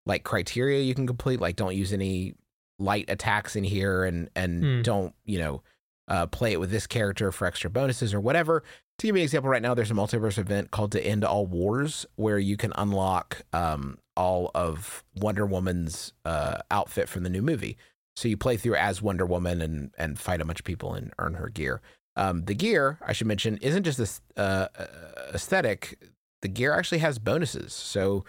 like 0.05 0.23
criteria 0.23 0.81
you 0.81 0.93
can 0.93 1.07
complete. 1.07 1.39
Like 1.39 1.55
don't 1.55 1.75
use 1.75 1.93
any 1.93 2.35
light 2.77 3.05
attacks 3.07 3.55
in 3.55 3.63
here, 3.63 4.03
and 4.03 4.29
and 4.35 4.61
Hmm. 4.63 4.81
don't 4.81 5.15
you 5.23 5.39
know 5.39 5.61
uh, 6.07 6.27
play 6.27 6.51
it 6.53 6.59
with 6.59 6.71
this 6.71 6.87
character 6.87 7.31
for 7.31 7.45
extra 7.45 7.69
bonuses 7.69 8.13
or 8.13 8.19
whatever. 8.19 8.63
To 8.99 9.07
give 9.07 9.15
you 9.15 9.21
an 9.21 9.25
example, 9.25 9.49
right 9.49 9.61
now 9.61 9.73
there's 9.73 9.91
a 9.91 9.95
multiverse 9.95 10.37
event 10.37 10.71
called 10.71 10.91
"To 10.93 11.05
End 11.05 11.23
All 11.23 11.45
Wars," 11.45 12.05
where 12.15 12.39
you 12.39 12.57
can 12.57 12.71
unlock 12.77 13.41
um, 13.53 13.97
all 14.15 14.51
of 14.55 15.03
Wonder 15.15 15.45
Woman's 15.45 16.13
uh, 16.23 16.59
outfit 16.71 17.09
from 17.09 17.23
the 17.23 17.29
new 17.29 17.41
movie. 17.41 17.77
So 18.15 18.29
you 18.29 18.37
play 18.37 18.55
through 18.55 18.75
as 18.75 19.01
Wonder 19.01 19.25
Woman 19.25 19.61
and 19.61 19.91
and 19.97 20.17
fight 20.17 20.41
a 20.41 20.45
bunch 20.45 20.59
of 20.59 20.65
people 20.65 20.93
and 20.93 21.11
earn 21.19 21.33
her 21.33 21.49
gear. 21.49 21.81
Um, 22.15 22.45
the 22.45 22.55
gear, 22.55 22.97
I 23.05 23.11
should 23.11 23.27
mention, 23.27 23.57
isn't 23.57 23.83
just 23.83 23.97
this 23.97 24.21
uh, 24.37 24.67
uh, 24.77 24.85
aesthetic. 25.33 25.99
The 26.41 26.47
gear 26.47 26.73
actually 26.73 26.99
has 26.99 27.19
bonuses, 27.19 27.73
so 27.73 28.23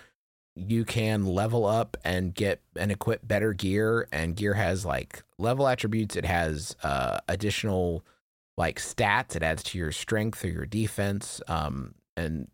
you 0.56 0.84
can 0.84 1.26
level 1.26 1.66
up 1.66 1.96
and 2.02 2.34
get 2.34 2.62
and 2.74 2.90
equip 2.90 3.26
better 3.26 3.52
gear. 3.52 4.08
And 4.10 4.34
gear 4.34 4.54
has 4.54 4.84
like 4.84 5.22
level 5.38 5.68
attributes. 5.68 6.16
It 6.16 6.24
has 6.24 6.74
uh, 6.82 7.18
additional 7.28 8.04
like 8.56 8.80
stats. 8.80 9.36
It 9.36 9.42
adds 9.42 9.62
to 9.64 9.78
your 9.78 9.92
strength 9.92 10.44
or 10.44 10.48
your 10.48 10.66
defense, 10.66 11.42
um, 11.46 11.94
and 12.16 12.48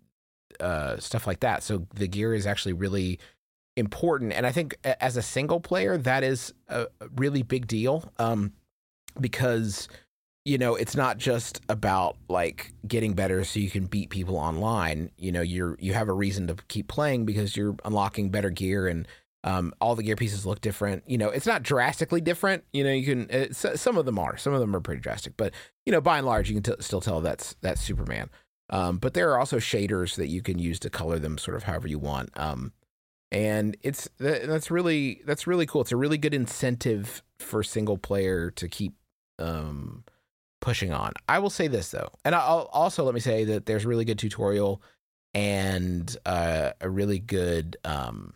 uh, 0.60 0.98
stuff 0.98 1.26
like 1.26 1.40
that. 1.40 1.62
So 1.62 1.86
the 1.94 2.08
gear 2.08 2.34
is 2.34 2.46
actually 2.46 2.72
really 2.74 3.20
important. 3.76 4.32
And 4.32 4.46
I 4.46 4.52
think 4.52 4.76
as 4.84 5.16
a 5.16 5.22
single 5.22 5.60
player, 5.60 5.96
that 5.96 6.24
is 6.24 6.52
a 6.68 6.88
really 7.16 7.42
big 7.42 7.66
deal 7.66 8.12
um, 8.18 8.52
because 9.20 9.88
you 10.44 10.58
know, 10.58 10.74
it's 10.74 10.96
not 10.96 11.18
just 11.18 11.60
about 11.68 12.16
like 12.28 12.72
getting 12.86 13.14
better 13.14 13.44
so 13.44 13.60
you 13.60 13.70
can 13.70 13.86
beat 13.86 14.10
people 14.10 14.36
online. 14.36 15.10
You 15.16 15.32
know, 15.32 15.40
you're 15.40 15.76
you 15.78 15.94
have 15.94 16.08
a 16.08 16.12
reason 16.12 16.48
to 16.48 16.56
keep 16.68 16.88
playing 16.88 17.24
because 17.24 17.56
you're 17.56 17.76
unlocking 17.84 18.30
better 18.30 18.50
gear 18.50 18.88
and 18.88 19.06
um, 19.44 19.72
all 19.80 19.94
the 19.94 20.02
gear 20.02 20.16
pieces 20.16 20.46
look 20.46 20.60
different. 20.60 21.04
You 21.06 21.18
know, 21.18 21.28
it's 21.28 21.46
not 21.46 21.62
drastically 21.62 22.20
different. 22.20 22.64
You 22.72 22.84
know, 22.84 22.92
you 22.92 23.04
can 23.04 23.26
it's, 23.30 23.64
some 23.80 23.96
of 23.96 24.04
them 24.04 24.18
are, 24.18 24.36
some 24.36 24.52
of 24.52 24.60
them 24.60 24.74
are 24.74 24.80
pretty 24.80 25.00
drastic, 25.00 25.36
but 25.36 25.54
you 25.86 25.92
know, 25.92 26.00
by 26.00 26.18
and 26.18 26.26
large, 26.26 26.48
you 26.50 26.60
can 26.60 26.74
t- 26.74 26.82
still 26.82 27.00
tell 27.00 27.20
that's 27.20 27.54
that's 27.60 27.80
Superman. 27.80 28.28
Um, 28.70 28.98
but 28.98 29.14
there 29.14 29.30
are 29.30 29.38
also 29.38 29.58
shaders 29.58 30.16
that 30.16 30.28
you 30.28 30.42
can 30.42 30.58
use 30.58 30.78
to 30.80 30.90
color 30.90 31.18
them 31.18 31.38
sort 31.38 31.56
of 31.56 31.64
however 31.64 31.88
you 31.88 31.98
want. 31.98 32.30
Um, 32.36 32.72
and 33.30 33.76
it's 33.82 34.08
that's 34.18 34.70
really 34.70 35.22
that's 35.24 35.46
really 35.46 35.66
cool. 35.66 35.82
It's 35.82 35.92
a 35.92 35.96
really 35.96 36.18
good 36.18 36.34
incentive 36.34 37.22
for 37.38 37.62
single 37.62 37.98
player 37.98 38.50
to 38.52 38.68
keep 38.68 38.94
um, 39.38 40.04
pushing 40.62 40.92
on. 40.92 41.12
I 41.28 41.40
will 41.40 41.50
say 41.50 41.68
this 41.68 41.90
though, 41.90 42.08
and 42.24 42.34
I'll 42.34 42.70
also 42.72 43.04
let 43.04 43.12
me 43.12 43.20
say 43.20 43.44
that 43.44 43.66
there's 43.66 43.84
a 43.84 43.88
really 43.88 44.06
good 44.06 44.18
tutorial 44.18 44.80
and 45.34 46.16
uh, 46.24 46.70
a 46.80 46.88
really 46.88 47.18
good 47.18 47.76
um, 47.84 48.34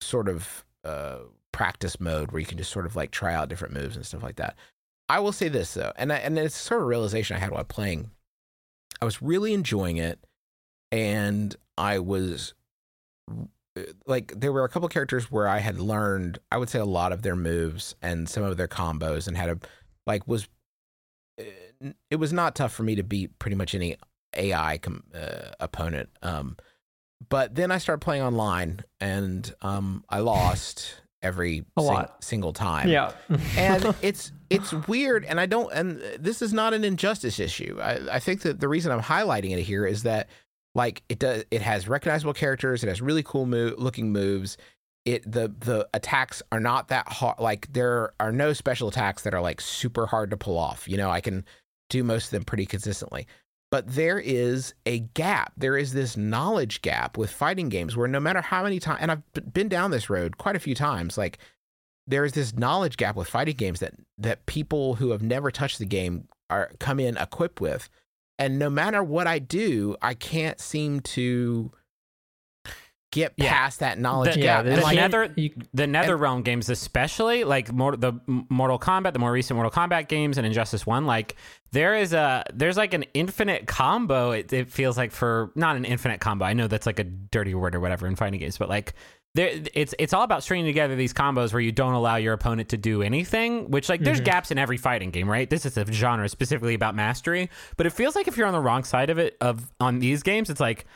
sort 0.00 0.28
of 0.28 0.64
uh, 0.84 1.18
practice 1.50 1.98
mode 1.98 2.30
where 2.30 2.40
you 2.40 2.46
can 2.46 2.58
just 2.58 2.70
sort 2.70 2.86
of 2.86 2.94
like 2.94 3.10
try 3.10 3.34
out 3.34 3.48
different 3.48 3.74
moves 3.74 3.96
and 3.96 4.06
stuff 4.06 4.22
like 4.22 4.36
that. 4.36 4.56
I 5.08 5.18
will 5.18 5.32
say 5.32 5.48
this 5.48 5.74
though, 5.74 5.92
and 5.96 6.12
I, 6.12 6.18
and 6.18 6.38
it's 6.38 6.56
sort 6.56 6.82
of 6.82 6.86
realization 6.86 7.36
I 7.36 7.40
had 7.40 7.50
while 7.50 7.64
playing. 7.64 8.10
I 9.00 9.04
was 9.04 9.20
really 9.22 9.54
enjoying 9.54 9.96
it, 9.96 10.18
and 10.92 11.56
I 11.78 11.98
was 11.98 12.54
uh, 13.30 13.82
like 14.06 14.32
there 14.38 14.52
were 14.52 14.64
a 14.64 14.68
couple 14.68 14.88
characters 14.88 15.30
where 15.30 15.48
I 15.48 15.58
had 15.58 15.78
learned 15.80 16.38
I 16.50 16.58
would 16.58 16.68
say 16.68 16.78
a 16.78 16.84
lot 16.84 17.12
of 17.12 17.22
their 17.22 17.36
moves 17.36 17.94
and 18.02 18.28
some 18.28 18.42
of 18.42 18.56
their 18.56 18.68
combos 18.68 19.26
and 19.28 19.36
had 19.36 19.48
a 19.50 19.58
like 20.06 20.26
was 20.26 20.48
uh, 21.40 21.44
it 22.10 22.16
was 22.16 22.32
not 22.32 22.54
tough 22.54 22.72
for 22.72 22.82
me 22.82 22.94
to 22.94 23.02
beat 23.02 23.38
pretty 23.38 23.56
much 23.56 23.74
any 23.74 23.96
AI 24.36 24.78
com- 24.78 25.04
uh, 25.14 25.50
opponent. 25.60 26.08
Um, 26.22 26.56
but 27.28 27.54
then 27.54 27.70
I 27.70 27.78
started 27.78 28.00
playing 28.00 28.22
online 28.22 28.80
and 29.00 29.52
um, 29.62 30.04
I 30.08 30.20
lost 30.20 31.00
every 31.22 31.64
sing- 31.78 32.06
single 32.20 32.52
time. 32.52 32.88
Yeah. 32.88 33.12
and 33.56 33.94
it's 34.02 34.32
it's 34.50 34.72
weird 34.72 35.24
and 35.24 35.40
I 35.40 35.46
don't 35.46 35.72
and 35.72 36.00
this 36.18 36.42
is 36.42 36.52
not 36.52 36.74
an 36.74 36.84
injustice 36.84 37.40
issue. 37.40 37.78
I, 37.82 38.00
I 38.12 38.18
think 38.20 38.42
that 38.42 38.60
the 38.60 38.68
reason 38.68 38.92
I'm 38.92 39.02
highlighting 39.02 39.56
it 39.56 39.62
here 39.62 39.86
is 39.86 40.02
that 40.04 40.28
like 40.74 41.02
it 41.08 41.18
does 41.18 41.44
it 41.50 41.62
has 41.62 41.88
recognizable 41.88 42.34
characters, 42.34 42.84
it 42.84 42.88
has 42.88 43.00
really 43.00 43.22
cool 43.22 43.46
mo- 43.46 43.74
looking 43.78 44.12
moves. 44.12 44.56
It 45.06 45.22
the 45.30 45.48
the 45.58 45.88
attacks 45.94 46.42
are 46.52 46.60
not 46.60 46.88
that 46.88 47.08
hard 47.08 47.38
like 47.38 47.72
there 47.72 48.12
are 48.20 48.32
no 48.32 48.52
special 48.52 48.88
attacks 48.88 49.22
that 49.22 49.32
are 49.32 49.40
like 49.40 49.60
super 49.62 50.04
hard 50.04 50.30
to 50.30 50.36
pull 50.36 50.58
off. 50.58 50.86
You 50.86 50.98
know, 50.98 51.08
I 51.08 51.22
can 51.22 51.46
do 51.88 52.04
most 52.04 52.26
of 52.26 52.30
them 52.32 52.44
pretty 52.44 52.66
consistently. 52.66 53.26
But 53.70 53.88
there 53.88 54.18
is 54.18 54.74
a 54.84 55.00
gap. 55.00 55.52
There 55.56 55.76
is 55.76 55.92
this 55.92 56.16
knowledge 56.16 56.82
gap 56.82 57.16
with 57.16 57.30
fighting 57.30 57.68
games 57.68 57.96
where 57.96 58.06
no 58.06 58.20
matter 58.20 58.40
how 58.40 58.62
many 58.62 58.78
times, 58.78 58.98
and 59.00 59.10
I've 59.10 59.52
been 59.52 59.68
down 59.68 59.90
this 59.90 60.10
road 60.10 60.38
quite 60.38 60.56
a 60.56 60.60
few 60.60 60.74
times, 60.74 61.18
like 61.18 61.38
there 62.06 62.24
is 62.24 62.32
this 62.32 62.54
knowledge 62.54 62.96
gap 62.96 63.16
with 63.16 63.28
fighting 63.28 63.56
games 63.56 63.80
that 63.80 63.94
that 64.18 64.46
people 64.46 64.94
who 64.94 65.10
have 65.10 65.22
never 65.22 65.50
touched 65.50 65.78
the 65.78 65.86
game 65.86 66.28
are 66.50 66.70
come 66.78 67.00
in 67.00 67.16
equipped 67.16 67.60
with, 67.60 67.88
and 68.38 68.58
no 68.58 68.70
matter 68.70 69.02
what 69.02 69.26
I 69.26 69.38
do, 69.38 69.96
I 70.00 70.14
can't 70.14 70.60
seem 70.60 71.00
to 71.00 71.72
get 73.12 73.32
Yeah. 73.36 73.50
past 73.50 73.80
that 73.80 73.98
knowledge 73.98 74.34
The- 74.34 74.40
gap. 74.40 74.64
yeah, 74.64 74.70
And 74.72 74.78
the 74.78 74.84
like, 74.84 74.96
nether 74.96 75.32
you- 75.36 75.54
the 75.72 75.84
netherrealm 75.84 76.44
games 76.44 76.68
especially 76.68 77.44
like 77.44 77.72
more 77.72 77.96
the 77.96 78.14
mortal 78.26 78.78
kombat 78.78 79.12
the 79.12 79.18
more 79.18 79.32
recent 79.32 79.56
mortal 79.56 79.70
kombat 79.70 80.08
games 80.08 80.38
and 80.38 80.46
injustice 80.46 80.86
1 80.86 81.06
like 81.06 81.36
there 81.72 81.94
is 81.94 82.12
a 82.12 82.44
there's 82.52 82.76
like 82.76 82.94
an 82.94 83.04
infinite 83.14 83.66
combo 83.66 84.32
it, 84.32 84.52
it 84.52 84.70
feels 84.70 84.96
like 84.96 85.12
for 85.12 85.52
not 85.54 85.76
an 85.76 85.84
infinite 85.84 86.20
combo 86.20 86.44
i 86.44 86.52
know 86.52 86.66
that's 86.66 86.86
like 86.86 86.98
a 86.98 87.04
dirty 87.04 87.54
word 87.54 87.74
or 87.74 87.80
whatever 87.80 88.06
in 88.06 88.16
fighting 88.16 88.40
games 88.40 88.58
but 88.58 88.68
like 88.68 88.94
there, 89.36 89.50
it's 89.74 89.94
it's 89.98 90.14
all 90.14 90.22
about 90.22 90.42
stringing 90.42 90.64
together 90.66 90.96
these 90.96 91.12
combos 91.12 91.52
where 91.52 91.60
you 91.60 91.70
don't 91.70 91.92
allow 91.92 92.16
your 92.16 92.32
opponent 92.32 92.70
to 92.70 92.78
do 92.78 93.02
anything. 93.02 93.70
Which 93.70 93.88
like 93.88 94.00
there's 94.00 94.16
mm-hmm. 94.16 94.24
gaps 94.24 94.50
in 94.50 94.56
every 94.56 94.78
fighting 94.78 95.10
game, 95.10 95.28
right? 95.28 95.48
This 95.48 95.66
is 95.66 95.76
a 95.76 95.84
genre 95.92 96.28
specifically 96.28 96.72
about 96.72 96.94
mastery, 96.94 97.50
but 97.76 97.86
it 97.86 97.90
feels 97.90 98.16
like 98.16 98.28
if 98.28 98.38
you're 98.38 98.46
on 98.46 98.54
the 98.54 98.60
wrong 98.60 98.82
side 98.82 99.10
of 99.10 99.18
it 99.18 99.36
of 99.42 99.70
on 99.78 99.98
these 99.98 100.22
games, 100.22 100.48
it's 100.48 100.60
like 100.60 100.86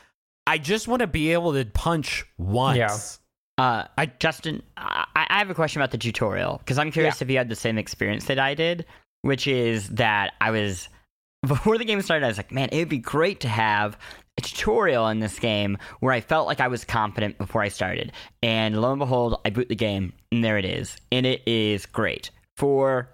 I 0.51 0.59
just 0.59 0.88
want 0.88 0.98
to 0.98 1.07
be 1.07 1.32
able 1.32 1.53
to 1.53 1.64
punch 1.64 2.24
once. 2.36 2.76
Yeah. 2.76 3.64
Uh, 3.64 3.86
I 3.96 4.07
Justin, 4.07 4.64
I, 4.76 5.07
I 5.14 5.38
have 5.38 5.48
a 5.48 5.55
question 5.55 5.80
about 5.80 5.92
the 5.92 5.98
tutorial 5.98 6.59
because 6.59 6.76
I'm 6.76 6.90
curious 6.90 7.22
if 7.22 7.30
you 7.30 7.36
had 7.36 7.48
the 7.48 7.55
same 7.55 7.78
experience 7.78 8.24
that 8.24 8.40
I 8.40 8.55
did, 8.55 8.84
which 9.22 9.46
is 9.46 9.88
that 9.90 10.32
I 10.40 10.51
was 10.51 10.88
before 11.46 11.78
the 11.78 11.84
game 11.84 12.03
started. 12.03 12.24
I 12.24 12.28
was 12.28 12.36
like, 12.36 12.51
man, 12.51 12.68
it 12.72 12.78
would 12.78 12.88
be 12.88 12.98
great 12.98 13.38
to 13.40 13.48
have 13.48 13.96
a 14.38 14.40
tutorial 14.40 15.07
in 15.07 15.20
this 15.20 15.38
game 15.38 15.78
where 16.01 16.12
I 16.12 16.20
felt 16.20 16.48
like 16.48 16.59
I 16.59 16.66
was 16.66 16.84
confident 16.84 17.38
before 17.38 17.62
I 17.62 17.68
started. 17.68 18.11
And 18.42 18.80
lo 18.80 18.90
and 18.90 18.98
behold, 18.98 19.40
I 19.44 19.51
boot 19.51 19.68
the 19.68 19.76
game, 19.76 20.14
and 20.32 20.42
there 20.42 20.59
it 20.59 20.64
is, 20.64 20.96
and 21.12 21.26
it 21.26 21.46
is 21.46 21.86
great 21.86 22.32
for 22.57 23.09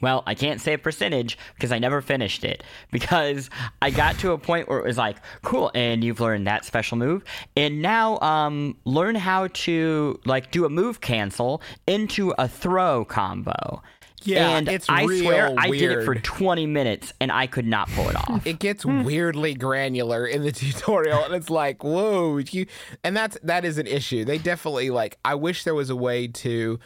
well, 0.00 0.22
I 0.26 0.34
can't 0.34 0.60
say 0.60 0.74
a 0.74 0.78
percentage 0.78 1.38
because 1.54 1.72
I 1.72 1.78
never 1.78 2.00
finished 2.00 2.44
it 2.44 2.62
because 2.90 3.50
I 3.80 3.90
got 3.90 4.18
to 4.20 4.32
a 4.32 4.38
point 4.38 4.68
where 4.68 4.78
it 4.78 4.86
was 4.86 4.98
like, 4.98 5.18
cool, 5.42 5.70
and 5.74 6.02
you've 6.02 6.20
learned 6.20 6.46
that 6.46 6.64
special 6.64 6.96
move, 6.96 7.24
and 7.56 7.82
now 7.82 8.18
um, 8.20 8.76
learn 8.84 9.14
how 9.14 9.48
to 9.48 10.18
like 10.24 10.50
do 10.50 10.64
a 10.64 10.68
move 10.68 11.00
cancel 11.00 11.62
into 11.86 12.32
a 12.38 12.48
throw 12.48 13.04
combo. 13.04 13.82
Yeah, 14.24 14.56
and 14.56 14.68
it's 14.68 14.88
I 14.88 15.04
swear 15.04 15.48
real 15.48 15.56
I 15.58 15.70
did 15.70 15.90
it 15.90 16.04
for 16.04 16.14
20 16.14 16.66
minutes 16.66 17.12
and 17.20 17.32
I 17.32 17.46
could 17.48 17.66
not 17.66 17.88
pull 17.90 18.08
it 18.08 18.16
off. 18.16 18.46
it 18.46 18.60
gets 18.60 18.86
weirdly 18.86 19.54
granular 19.54 20.26
in 20.26 20.42
the 20.44 20.52
tutorial 20.52 21.24
and 21.24 21.34
it's 21.34 21.50
like 21.50 21.82
whoa 21.82 22.38
you 22.38 22.66
and 23.02 23.16
that's 23.16 23.36
that 23.42 23.64
is 23.64 23.78
an 23.78 23.88
issue 23.88 24.24
they 24.24 24.38
definitely 24.38 24.90
like 24.90 25.18
i 25.24 25.34
wish 25.34 25.64
there 25.64 25.74
was 25.74 25.90
a 25.90 25.96
way 25.96 26.28
to 26.28 26.78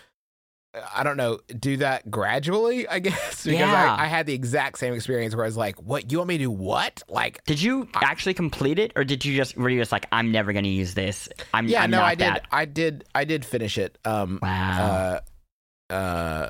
i 0.95 1.03
don't 1.03 1.17
know 1.17 1.39
do 1.59 1.77
that 1.79 2.11
gradually 2.11 2.87
i 2.89 2.99
guess 3.07 3.45
because 3.45 3.73
Yeah. 3.73 3.95
I, 3.99 4.05
I 4.05 4.07
had 4.07 4.27
the 4.27 4.35
exact 4.35 4.79
same 4.79 4.93
experience 4.95 5.35
where 5.35 5.45
i 5.45 5.49
was 5.49 5.57
like 5.57 5.77
what 5.83 6.11
you 6.13 6.19
want 6.19 6.29
me 6.29 6.39
to 6.39 6.45
do 6.45 6.51
what 6.51 7.03
like 7.09 7.43
Did 7.45 7.61
you 7.63 7.89
actually 7.95 8.35
complete 8.35 8.79
it, 8.79 8.93
or 8.97 9.05
did 9.05 9.25
you 9.25 9.37
just 9.37 9.57
were 9.57 9.69
you 9.69 9.81
just 9.81 9.93
like, 9.93 10.07
I'm 10.13 10.31
never 10.33 10.53
going 10.53 10.65
to 10.65 10.71
use 10.71 10.95
this? 10.95 11.29
I'm 11.55 11.69
yeah 11.69 11.83
I'm 11.85 11.91
no 11.91 12.03
i 12.03 12.15
did 12.15 12.27
that. 12.29 12.47
i 12.51 12.65
did 12.65 13.05
i 13.15 13.25
did 13.25 13.45
finish 13.45 13.79
it 13.79 13.99
um 14.05 14.39
Wow. 14.43 15.21
uh 15.91 15.93
uh 15.93 16.49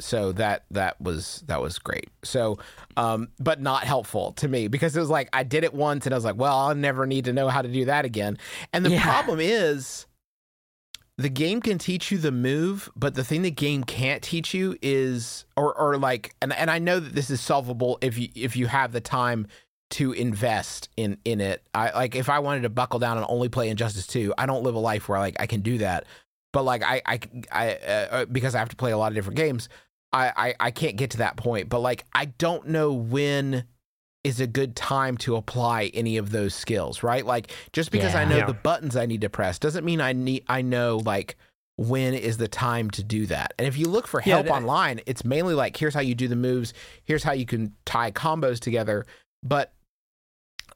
so 0.00 0.32
that 0.32 0.64
that 0.70 0.98
was 1.00 1.44
that 1.46 1.60
was 1.60 1.78
great 1.78 2.08
so 2.24 2.58
um 2.96 3.28
but 3.38 3.60
not 3.60 3.84
helpful 3.84 4.32
to 4.32 4.48
me 4.48 4.66
because 4.66 4.96
it 4.96 5.00
was 5.00 5.10
like 5.10 5.28
i 5.34 5.42
did 5.42 5.62
it 5.62 5.74
once 5.74 6.06
and 6.06 6.14
i 6.14 6.16
was 6.16 6.24
like 6.24 6.36
well 6.36 6.56
i'll 6.56 6.74
never 6.74 7.06
need 7.06 7.26
to 7.26 7.32
know 7.34 7.48
how 7.48 7.60
to 7.60 7.68
do 7.68 7.84
that 7.84 8.06
again 8.06 8.38
and 8.72 8.84
the 8.84 8.90
Yeah. 8.90 9.02
problem 9.02 9.40
is 9.40 10.06
the 11.20 11.28
game 11.28 11.60
can 11.60 11.78
teach 11.78 12.10
you 12.10 12.18
the 12.18 12.32
move 12.32 12.90
but 12.96 13.14
the 13.14 13.24
thing 13.24 13.42
the 13.42 13.50
game 13.50 13.84
can't 13.84 14.22
teach 14.22 14.54
you 14.54 14.76
is 14.82 15.44
or 15.56 15.74
or 15.74 15.98
like 15.98 16.34
and 16.40 16.52
and 16.52 16.70
i 16.70 16.78
know 16.78 17.00
that 17.00 17.14
this 17.14 17.30
is 17.30 17.40
solvable 17.40 17.98
if 18.00 18.18
you 18.18 18.28
if 18.34 18.56
you 18.56 18.66
have 18.66 18.92
the 18.92 19.00
time 19.00 19.46
to 19.90 20.12
invest 20.12 20.88
in 20.96 21.18
in 21.24 21.40
it 21.40 21.62
i 21.74 21.90
like 21.90 22.14
if 22.14 22.28
i 22.28 22.38
wanted 22.38 22.62
to 22.62 22.68
buckle 22.68 22.98
down 22.98 23.16
and 23.16 23.26
only 23.28 23.48
play 23.48 23.68
injustice 23.68 24.06
2 24.06 24.32
i 24.38 24.46
don't 24.46 24.62
live 24.62 24.74
a 24.74 24.78
life 24.78 25.08
where 25.08 25.18
like 25.18 25.36
i 25.40 25.46
can 25.46 25.60
do 25.60 25.78
that 25.78 26.04
but 26.52 26.64
like 26.64 26.82
I 26.82 27.02
I 27.06 27.20
I 27.52 27.74
uh, 27.74 28.24
because 28.26 28.54
I 28.54 28.58
have 28.58 28.70
to 28.70 28.76
play 28.76 28.92
a 28.92 28.98
lot 28.98 29.08
of 29.08 29.14
different 29.14 29.36
games, 29.36 29.68
I, 30.12 30.32
I 30.36 30.54
I 30.60 30.70
can't 30.70 30.96
get 30.96 31.10
to 31.12 31.18
that 31.18 31.36
point. 31.36 31.68
But 31.68 31.80
like 31.80 32.04
I 32.12 32.26
don't 32.26 32.68
know 32.68 32.92
when 32.92 33.64
is 34.22 34.38
a 34.40 34.46
good 34.46 34.76
time 34.76 35.16
to 35.16 35.36
apply 35.36 35.90
any 35.94 36.16
of 36.18 36.30
those 36.30 36.54
skills, 36.54 37.02
right? 37.02 37.24
Like 37.24 37.52
just 37.72 37.90
because 37.90 38.14
I 38.14 38.24
know 38.24 38.36
Yeah. 38.38 38.46
the 38.46 38.52
buttons 38.54 38.94
I 38.96 39.06
need 39.06 39.22
to 39.22 39.30
press 39.30 39.58
doesn't 39.58 39.84
mean 39.84 40.00
I 40.00 40.12
need 40.12 40.44
I 40.48 40.62
know 40.62 40.98
like 41.04 41.36
when 41.76 42.12
is 42.12 42.36
the 42.36 42.48
time 42.48 42.90
to 42.90 43.02
do 43.02 43.24
that. 43.26 43.54
And 43.58 43.66
if 43.66 43.78
you 43.78 43.88
look 43.88 44.06
for 44.06 44.20
help 44.20 44.44
the- 44.46 44.52
online, 44.52 45.00
it's 45.06 45.24
mainly 45.24 45.54
like 45.54 45.76
here's 45.76 45.94
how 45.94 46.00
you 46.00 46.14
do 46.14 46.28
the 46.28 46.36
moves, 46.36 46.74
here's 47.04 47.22
how 47.24 47.32
you 47.32 47.46
can 47.46 47.74
tie 47.86 48.10
combos 48.10 48.60
together, 48.60 49.06
but 49.42 49.72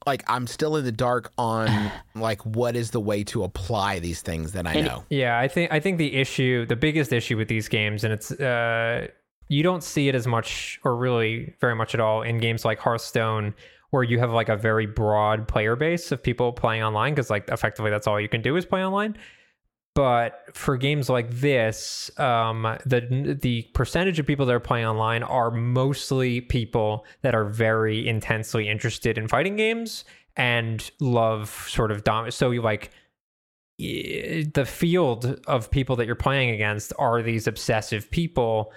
like 0.06 0.22
I'm 0.26 0.46
still 0.46 0.76
in 0.76 0.84
the 0.86 0.92
dark 0.92 1.30
on 1.36 1.90
like 2.14 2.40
what 2.46 2.76
is 2.76 2.92
the 2.92 3.00
way 3.00 3.24
to 3.24 3.44
apply 3.44 3.98
these 3.98 4.22
things 4.22 4.52
that 4.52 4.66
I 4.66 4.72
And- 4.74 4.86
know. 4.86 5.04
Yeah, 5.10 5.38
I 5.38 5.48
think 5.48 5.70
I 5.70 5.80
think 5.80 5.98
the 5.98 6.14
issue, 6.14 6.64
the 6.64 6.76
biggest 6.76 7.12
issue 7.12 7.36
with 7.36 7.48
these 7.48 7.68
games, 7.68 8.04
and 8.04 8.12
it's 8.14 8.30
uh, 8.32 9.08
you 9.48 9.62
don't 9.62 9.82
see 9.82 10.08
it 10.08 10.14
as 10.14 10.26
much 10.26 10.80
or 10.84 10.96
really 10.96 11.54
very 11.60 11.74
much 11.74 11.94
at 11.94 12.00
all 12.00 12.22
in 12.22 12.38
games 12.38 12.64
like 12.64 12.78
Hearthstone, 12.78 13.54
where 13.90 14.02
you 14.02 14.18
have 14.18 14.30
like 14.30 14.48
a 14.48 14.56
very 14.56 14.86
broad 14.86 15.46
player 15.46 15.76
base 15.76 16.10
of 16.10 16.22
people 16.22 16.52
playing 16.52 16.82
online 16.82 17.14
because 17.14 17.30
like 17.30 17.48
effectively 17.48 17.90
that's 17.90 18.06
all 18.06 18.20
you 18.20 18.28
can 18.28 18.42
do 18.42 18.56
is 18.56 18.64
play 18.64 18.84
online. 18.84 19.16
But 19.94 20.40
for 20.54 20.76
games 20.76 21.08
like 21.08 21.30
this, 21.30 22.10
um, 22.18 22.62
the 22.84 23.36
the 23.40 23.62
percentage 23.74 24.18
of 24.18 24.26
people 24.26 24.44
that 24.46 24.52
are 24.52 24.60
playing 24.60 24.86
online 24.86 25.22
are 25.22 25.52
mostly 25.52 26.40
people 26.40 27.06
that 27.22 27.34
are 27.34 27.44
very 27.44 28.08
intensely 28.08 28.68
interested 28.68 29.16
in 29.16 29.28
fighting 29.28 29.54
games 29.54 30.04
and 30.36 30.90
love 30.98 31.66
sort 31.68 31.92
of 31.92 32.02
dom. 32.02 32.28
So 32.32 32.50
you 32.50 32.60
like 32.60 32.90
the 33.78 34.66
field 34.66 35.40
of 35.46 35.70
people 35.70 35.96
that 35.96 36.06
you're 36.06 36.14
playing 36.16 36.50
against 36.50 36.92
are 36.98 37.22
these 37.22 37.46
obsessive 37.46 38.10
people 38.10 38.72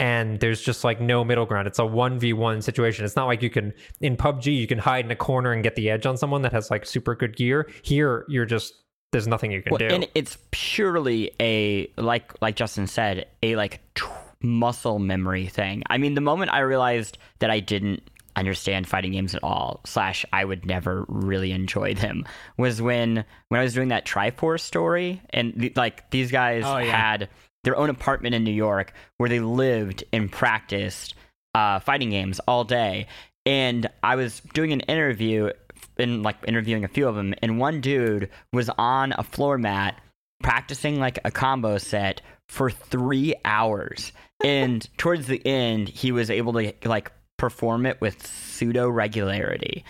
and 0.00 0.40
there's 0.40 0.60
just 0.60 0.84
like 0.84 1.00
no 1.00 1.24
middle 1.24 1.46
ground. 1.46 1.66
It's 1.68 1.78
a 1.78 1.82
1v1 1.82 2.62
situation. 2.62 3.04
It's 3.04 3.16
not 3.16 3.26
like 3.26 3.42
you 3.42 3.50
can 3.50 3.72
in 4.00 4.16
PUBG 4.16 4.46
you 4.56 4.66
can 4.66 4.78
hide 4.78 5.04
in 5.04 5.10
a 5.10 5.16
corner 5.16 5.52
and 5.52 5.62
get 5.62 5.76
the 5.76 5.90
edge 5.90 6.06
on 6.06 6.16
someone 6.16 6.42
that 6.42 6.52
has 6.52 6.70
like 6.70 6.84
super 6.86 7.14
good 7.14 7.36
gear. 7.36 7.70
Here 7.82 8.24
you're 8.28 8.46
just 8.46 8.74
there's 9.12 9.28
nothing 9.28 9.52
you 9.52 9.62
can 9.62 9.70
Well, 9.70 9.78
do. 9.78 9.86
and 9.86 10.08
it's 10.16 10.36
purely 10.50 11.30
a 11.40 11.86
like 11.96 12.32
like 12.42 12.56
Justin 12.56 12.86
said, 12.88 13.26
a 13.42 13.54
like 13.56 13.80
t- 13.94 14.04
muscle 14.42 14.98
memory 14.98 15.46
thing. 15.46 15.82
I 15.88 15.98
mean, 15.98 16.14
the 16.14 16.20
moment 16.20 16.50
I 16.52 16.60
realized 16.60 17.16
that 17.38 17.50
I 17.50 17.60
didn't 17.60 18.02
understand 18.36 18.88
fighting 18.88 19.12
games 19.12 19.32
at 19.36 19.44
all, 19.44 19.80
slash 19.86 20.26
I 20.32 20.44
would 20.44 20.66
never 20.66 21.04
really 21.08 21.52
enjoy 21.52 21.94
them, 21.94 22.24
was 22.58 22.82
when 22.82 23.24
when 23.48 23.60
I 23.60 23.62
was 23.62 23.72
doing 23.74 23.88
that 23.88 24.04
Triforce 24.04 24.60
story, 24.62 25.22
and 25.30 25.54
th- 25.60 25.76
like 25.76 26.10
these 26.10 26.32
guys 26.32 26.64
Oh, 26.66 26.78
yeah. 26.78 26.90
had 26.90 27.28
their 27.64 27.76
own 27.76 27.90
apartment 27.90 28.34
in 28.34 28.44
New 28.44 28.52
York 28.52 28.92
where 29.16 29.28
they 29.28 29.40
lived 29.40 30.04
and 30.12 30.30
practiced 30.30 31.14
uh, 31.54 31.80
fighting 31.80 32.10
games 32.10 32.40
all 32.46 32.64
day. 32.64 33.06
And 33.46 33.88
I 34.02 34.16
was 34.16 34.40
doing 34.52 34.72
an 34.72 34.80
interview 34.80 35.50
and 35.98 36.22
like 36.22 36.36
interviewing 36.46 36.84
a 36.84 36.88
few 36.88 37.06
of 37.08 37.14
them, 37.14 37.34
and 37.42 37.58
one 37.58 37.80
dude 37.80 38.30
was 38.52 38.70
on 38.78 39.12
a 39.16 39.22
floor 39.22 39.58
mat 39.58 40.00
practicing 40.42 40.98
like 40.98 41.18
a 41.24 41.30
combo 41.30 41.78
set 41.78 42.20
for 42.48 42.70
three 42.70 43.34
hours. 43.44 44.12
And 44.42 44.86
towards 44.98 45.26
the 45.26 45.40
end, 45.46 45.88
he 45.88 46.12
was 46.12 46.28
able 46.28 46.52
to 46.54 46.74
like 46.84 47.10
perform 47.38 47.86
it 47.86 47.98
with 48.02 48.26
pseudo 48.26 48.90
regularity. 48.90 49.86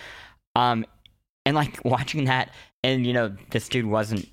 Um, 0.55 0.87
and 1.45 1.57
like 1.57 1.81
watching 1.85 2.27
that, 2.27 2.51
and 2.85 3.05
you 3.05 3.14
know, 3.14 3.35
this 3.51 3.68
dude 3.68 3.87
wasn't 3.87 4.29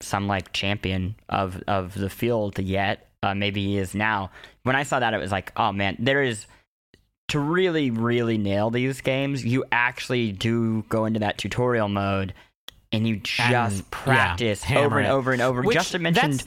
some 0.00 0.26
like 0.26 0.52
champion 0.52 1.16
of 1.28 1.62
of 1.66 1.94
the 1.94 2.10
field 2.10 2.58
yet. 2.58 3.08
Uh, 3.22 3.34
maybe 3.34 3.64
he 3.64 3.78
is 3.78 3.94
now. 3.94 4.30
When 4.62 4.76
I 4.76 4.82
saw 4.82 5.00
that, 5.00 5.14
it 5.14 5.18
was 5.18 5.32
like, 5.32 5.52
oh 5.56 5.72
man, 5.72 5.96
there 5.98 6.22
is 6.22 6.46
to 7.28 7.40
really, 7.40 7.90
really 7.90 8.38
nail 8.38 8.70
these 8.70 9.00
games. 9.00 9.44
You 9.44 9.64
actually 9.72 10.30
do 10.32 10.82
go 10.88 11.06
into 11.06 11.20
that 11.20 11.38
tutorial 11.38 11.88
mode, 11.88 12.34
and 12.92 13.06
you 13.08 13.16
just 13.16 13.80
And, 13.80 13.90
practice 13.90 14.62
hammer 14.62 14.84
over 14.84 14.98
and 14.98 15.08
over 15.08 15.32
and 15.32 15.42
over. 15.42 15.62
Which- 15.62 15.74
Justin 15.74 16.02
mentioned. 16.02 16.44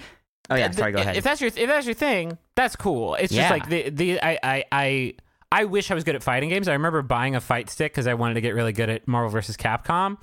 Oh 0.50 0.56
yeah, 0.56 0.72
sorry. 0.72 0.92
Go 0.94 1.00
ahead. 1.00 1.18
If 1.18 1.24
that's 1.24 1.42
your 1.42 1.50
if 1.50 1.68
that's 1.68 1.86
your 1.86 1.96
thing, 1.96 2.38
that's 2.56 2.76
cool. 2.76 3.16
It's 3.16 3.32
Yeah. 3.34 3.42
just 3.50 3.52
like 3.52 3.70
the 3.70 3.90
the 3.90 4.22
I 4.22 4.40
I 4.44 4.64
I. 4.72 5.14
I 5.52 5.66
wish 5.66 5.90
I 5.90 5.96
was 5.96 6.04
good 6.04 6.14
at 6.14 6.22
fighting 6.22 6.50
games. 6.50 6.68
I 6.68 6.74
remember 6.74 7.02
buying 7.02 7.36
a 7.36 7.42
fight 7.42 7.72
stick 7.72 7.92
because 7.92 8.06
I 8.06 8.14
wanted 8.14 8.36
to 8.36 8.42
get 8.42 8.54
really 8.54 8.72
good 8.72 8.88
at 8.88 9.08
Marvel 9.08 9.32
vs. 9.32 9.58
Capcom. 9.58 10.22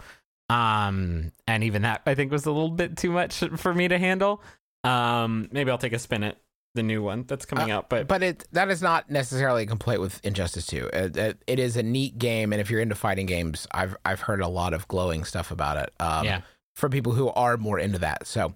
Um, 0.49 1.33
and 1.47 1.65
even 1.65 1.83
that 1.83 2.03
I 2.07 2.15
think 2.15 2.31
was 2.31 2.47
a 2.47 2.53
little 2.53 2.71
bit 2.71 2.97
too 2.97 3.11
much 3.11 3.43
for 3.57 3.75
me 3.75 3.89
to 3.89 3.99
handle. 3.99 4.43
Um, 4.85 5.49
maybe 5.51 5.71
I'll 5.71 5.79
take 5.79 5.93
a 5.93 5.99
spin 5.99 6.23
at 6.23 6.39
the 6.75 6.83
new 6.83 7.03
one 7.03 7.25
that's 7.27 7.45
coming 7.45 7.71
out. 7.73 7.89
But, 7.89 8.07
But 8.07 8.23
it 8.23 8.47
that 8.53 8.71
is 8.71 8.81
not 8.83 9.11
necessarily 9.11 9.65
a 9.65 9.67
complaint 9.67 10.01
with 10.01 10.25
Injustice 10.25 10.67
2. 10.67 10.91
It, 10.93 11.17
it, 11.17 11.43
it 11.47 11.59
is 11.59 11.77
a 11.77 11.83
neat 11.83 12.19
game, 12.19 12.53
and 12.53 12.61
if 12.61 12.71
you're 12.71 12.81
into 12.81 12.95
fighting 12.95 13.27
games, 13.27 13.67
I've 13.73 13.97
I've 14.05 14.21
heard 14.21 14.41
a 14.41 14.49
lot 14.49 14.75
of 14.75 14.87
glowing 14.87 15.25
stuff 15.25 15.51
about 15.51 15.79
it. 15.79 15.91
Um, 15.99 16.25
Yeah. 16.25 16.41
From 16.77 16.91
people 16.91 17.13
who 17.13 17.31
are 17.31 17.57
more 17.57 17.79
into 17.79 17.99
that. 18.01 18.27
So 18.27 18.55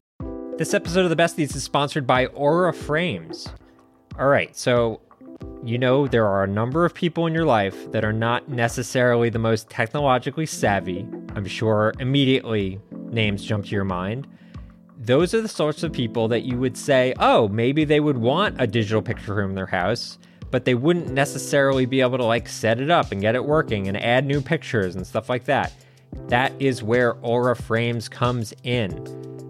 This 0.59 0.75
episode 0.75 1.05
of 1.05 1.11
the 1.11 1.17
Besties 1.17 1.57
is 1.57 1.65
sponsored 1.65 2.07
by 2.07 2.27
Aura 2.27 2.75
Frames. 2.75 3.49
All 4.19 4.29
right, 4.29 4.55
so 4.55 5.01
you 5.65 5.79
know 5.79 6.07
there 6.07 6.27
are 6.27 6.45
a 6.45 6.47
number 6.47 6.85
of 6.85 6.93
people 6.93 7.27
in 7.27 7.33
your 7.33 7.47
life 7.47 7.91
that 7.93 8.05
are 8.05 8.13
not 8.13 8.51
necessarily 8.51 9.31
the 9.31 9.39
most 9.39 9.71
technologically 9.71 10.45
savvy. 10.45 11.07
I'm 11.35 11.47
sure 11.47 11.93
immediately 11.99 12.81
names 13.11 13.45
jump 13.45 13.67
to 13.67 13.71
your 13.71 13.85
mind. 13.85 14.27
Those 14.99 15.33
are 15.33 15.41
the 15.41 15.49
sorts 15.49 15.83
of 15.83 15.93
people 15.93 16.29
that 16.29 16.43
you 16.43 16.59
would 16.59 16.77
say, 16.77 17.15
oh, 17.19 17.49
maybe 17.49 17.85
they 17.85 18.01
would 18.01 18.19
want 18.19 18.61
a 18.61 18.67
digital 18.67 19.01
picture 19.01 19.35
room 19.35 19.51
in 19.51 19.57
their 19.57 19.67
house, 19.67 20.19
but 20.51 20.65
they 20.65 20.75
wouldn't 20.75 21.11
necessarily 21.11 21.87
be 21.87 22.01
able 22.01 22.19
to 22.19 22.25
like 22.25 22.49
set 22.49 22.81
it 22.81 22.91
up 22.91 23.13
and 23.13 23.21
get 23.21 23.35
it 23.35 23.45
working 23.45 23.89
and 23.89 23.97
add 23.97 24.27
new 24.27 24.41
pictures 24.41 24.97
and 24.97 25.07
stuff 25.07 25.29
like 25.29 25.45
that. 25.45 25.73
That 26.29 26.53
is 26.59 26.83
where 26.83 27.15
Aura 27.23 27.57
Frames 27.57 28.09
comes 28.09 28.53
in. 28.63 29.50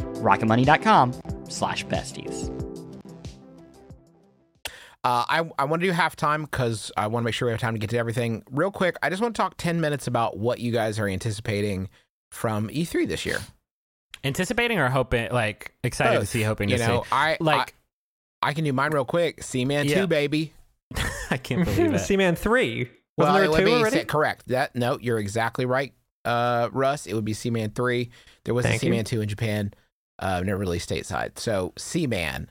rocketmoney.com 0.21 1.13
slash 1.49 1.85
besties. 1.85 2.49
Uh, 5.03 5.25
I 5.27 5.49
I 5.57 5.63
want 5.65 5.81
to 5.81 5.87
do 5.87 5.93
halftime 5.93 6.41
because 6.41 6.91
I 6.95 7.07
want 7.07 7.23
to 7.23 7.25
make 7.25 7.33
sure 7.33 7.47
we 7.47 7.51
have 7.51 7.59
time 7.59 7.73
to 7.73 7.79
get 7.79 7.89
to 7.89 7.97
everything. 7.97 8.43
Real 8.51 8.69
quick, 8.69 8.97
I 9.01 9.09
just 9.09 9.21
want 9.21 9.35
to 9.35 9.41
talk 9.41 9.55
ten 9.57 9.81
minutes 9.81 10.05
about 10.05 10.37
what 10.37 10.59
you 10.59 10.71
guys 10.71 10.99
are 10.99 11.07
anticipating 11.07 11.89
from 12.31 12.69
E3 12.69 13.07
this 13.07 13.25
year. 13.25 13.39
anticipating 14.23 14.77
or 14.77 14.89
hoping, 14.89 15.31
like 15.31 15.73
excited 15.83 16.13
to 16.13 16.19
Both. 16.19 16.29
see, 16.29 16.43
hoping 16.43 16.69
you 16.69 16.77
to 16.77 16.87
know, 16.87 17.01
see. 17.03 17.09
I 17.11 17.37
Like, 17.39 17.73
I, 18.43 18.49
I 18.49 18.53
can 18.53 18.63
do 18.63 18.71
mine 18.73 18.91
real 18.91 19.03
quick. 19.03 19.41
Seaman 19.43 19.87
Yeah. 19.87 20.01
Two, 20.01 20.07
baby. 20.07 20.53
I 21.31 21.37
can't 21.37 21.65
believe 21.65 21.93
it. 21.95 21.99
Seaman 21.99 22.35
three. 22.35 22.87
Well, 23.17 23.27
Wasn't 23.33 23.37
it 23.37 23.39
there 23.41 23.49
would 23.49 23.57
two 23.57 23.65
be 23.65 23.73
already? 23.73 23.95
se- 23.97 24.05
correct. 24.05 24.47
That 24.49 24.75
no, 24.75 24.99
you're 24.99 25.17
exactly 25.19 25.65
right, 25.65 25.93
uh, 26.25 26.69
Russ. 26.71 27.07
It 27.07 27.15
would 27.15 27.25
be 27.25 27.33
Seaman 27.33 27.71
three. 27.71 28.11
There 28.45 28.53
was 28.53 28.65
Thank 28.67 28.83
a 28.83 28.85
you. 28.85 28.91
Seaman 28.93 29.05
two 29.05 29.21
in 29.21 29.27
Japan, 29.27 29.73
uh, 30.21 30.41
never 30.41 30.59
released 30.59 30.89
stateside. 30.89 31.37
So 31.39 31.73
Seaman, 31.77 32.49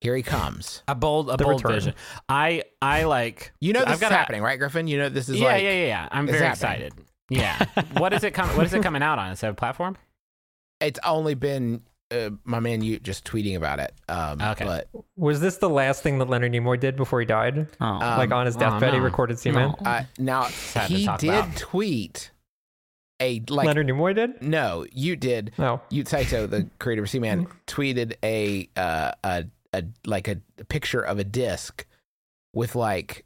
here 0.00 0.14
he 0.16 0.22
comes. 0.22 0.82
A 0.88 0.94
bold, 0.94 1.28
a 1.30 1.36
The 1.36 1.44
bold 1.44 1.62
return. 1.64 1.72
vision. 1.72 1.94
I, 2.28 2.62
I 2.80 3.04
like. 3.04 3.52
You 3.60 3.72
know 3.72 3.80
this 3.80 3.88
I've 3.88 3.94
is 3.94 4.00
gotta- 4.00 4.14
happening, 4.16 4.42
right, 4.42 4.58
Griffin? 4.58 4.86
You 4.86 4.98
know 4.98 5.08
this 5.08 5.28
is 5.28 5.38
yeah, 5.40 5.46
like 5.46 5.62
yeah, 5.62 5.70
yeah, 5.72 5.86
yeah. 5.86 6.08
I'm 6.12 6.26
very 6.26 6.38
happening. 6.38 6.52
excited. 6.52 6.92
Yeah. 7.30 7.64
what 7.98 8.12
is 8.12 8.22
it? 8.24 8.32
Com- 8.34 8.56
what 8.56 8.64
is 8.66 8.72
it 8.74 8.82
coming 8.82 9.02
out 9.02 9.18
on? 9.18 9.32
Is 9.32 9.40
that 9.40 9.50
a 9.50 9.54
platform? 9.54 9.96
it's 10.80 11.00
only 11.04 11.34
been 11.34 11.82
uh, 12.12 12.30
my 12.44 12.60
man 12.60 12.80
you 12.82 13.00
just 13.00 13.24
tweeting 13.24 13.56
about 13.56 13.80
it. 13.80 13.92
Um, 14.08 14.40
Okay. 14.40 14.64
but 14.64 14.88
Was 15.16 15.40
this 15.40 15.56
the 15.56 15.68
last 15.68 16.04
thing 16.04 16.18
that 16.20 16.28
Leonard 16.30 16.52
Nimoy 16.52 16.78
did 16.78 16.94
before 16.94 17.18
he 17.18 17.26
died? 17.26 17.66
Oh. 17.80 17.84
Um, 17.84 17.98
like 18.00 18.30
on 18.30 18.46
his 18.46 18.56
oh, 18.56 18.60
deathbed, 18.60 18.94
he 18.94 19.00
recorded 19.00 19.40
Seaman. 19.40 19.74
No. 19.80 19.90
uh, 19.90 20.04
now 20.18 20.44
Sad 20.44 20.86
to 20.88 20.94
he 20.94 21.06
did 21.18 21.30
about. 21.30 21.56
tweet 21.56 22.30
a 23.20 23.42
like 23.48 23.66
Leonard 23.66 23.88
Nimoy 23.88 24.14
did? 24.14 24.42
no, 24.42 24.86
you 24.92 25.16
did. 25.16 25.52
No. 25.58 25.80
Yoot 25.90 26.08
Saito, 26.08 26.46
the 26.46 26.68
creator 26.78 27.02
of 27.02 27.10
Seaman, 27.10 27.46
tweeted 27.66 28.14
a 28.22 28.68
uh, 28.76 29.12
a 29.24 29.44
a 29.72 29.84
like 30.06 30.28
a, 30.28 30.36
picture 30.68 31.00
of 31.00 31.18
a 31.18 31.24
disc 31.24 31.84
with 32.54 32.74
like 32.74 33.24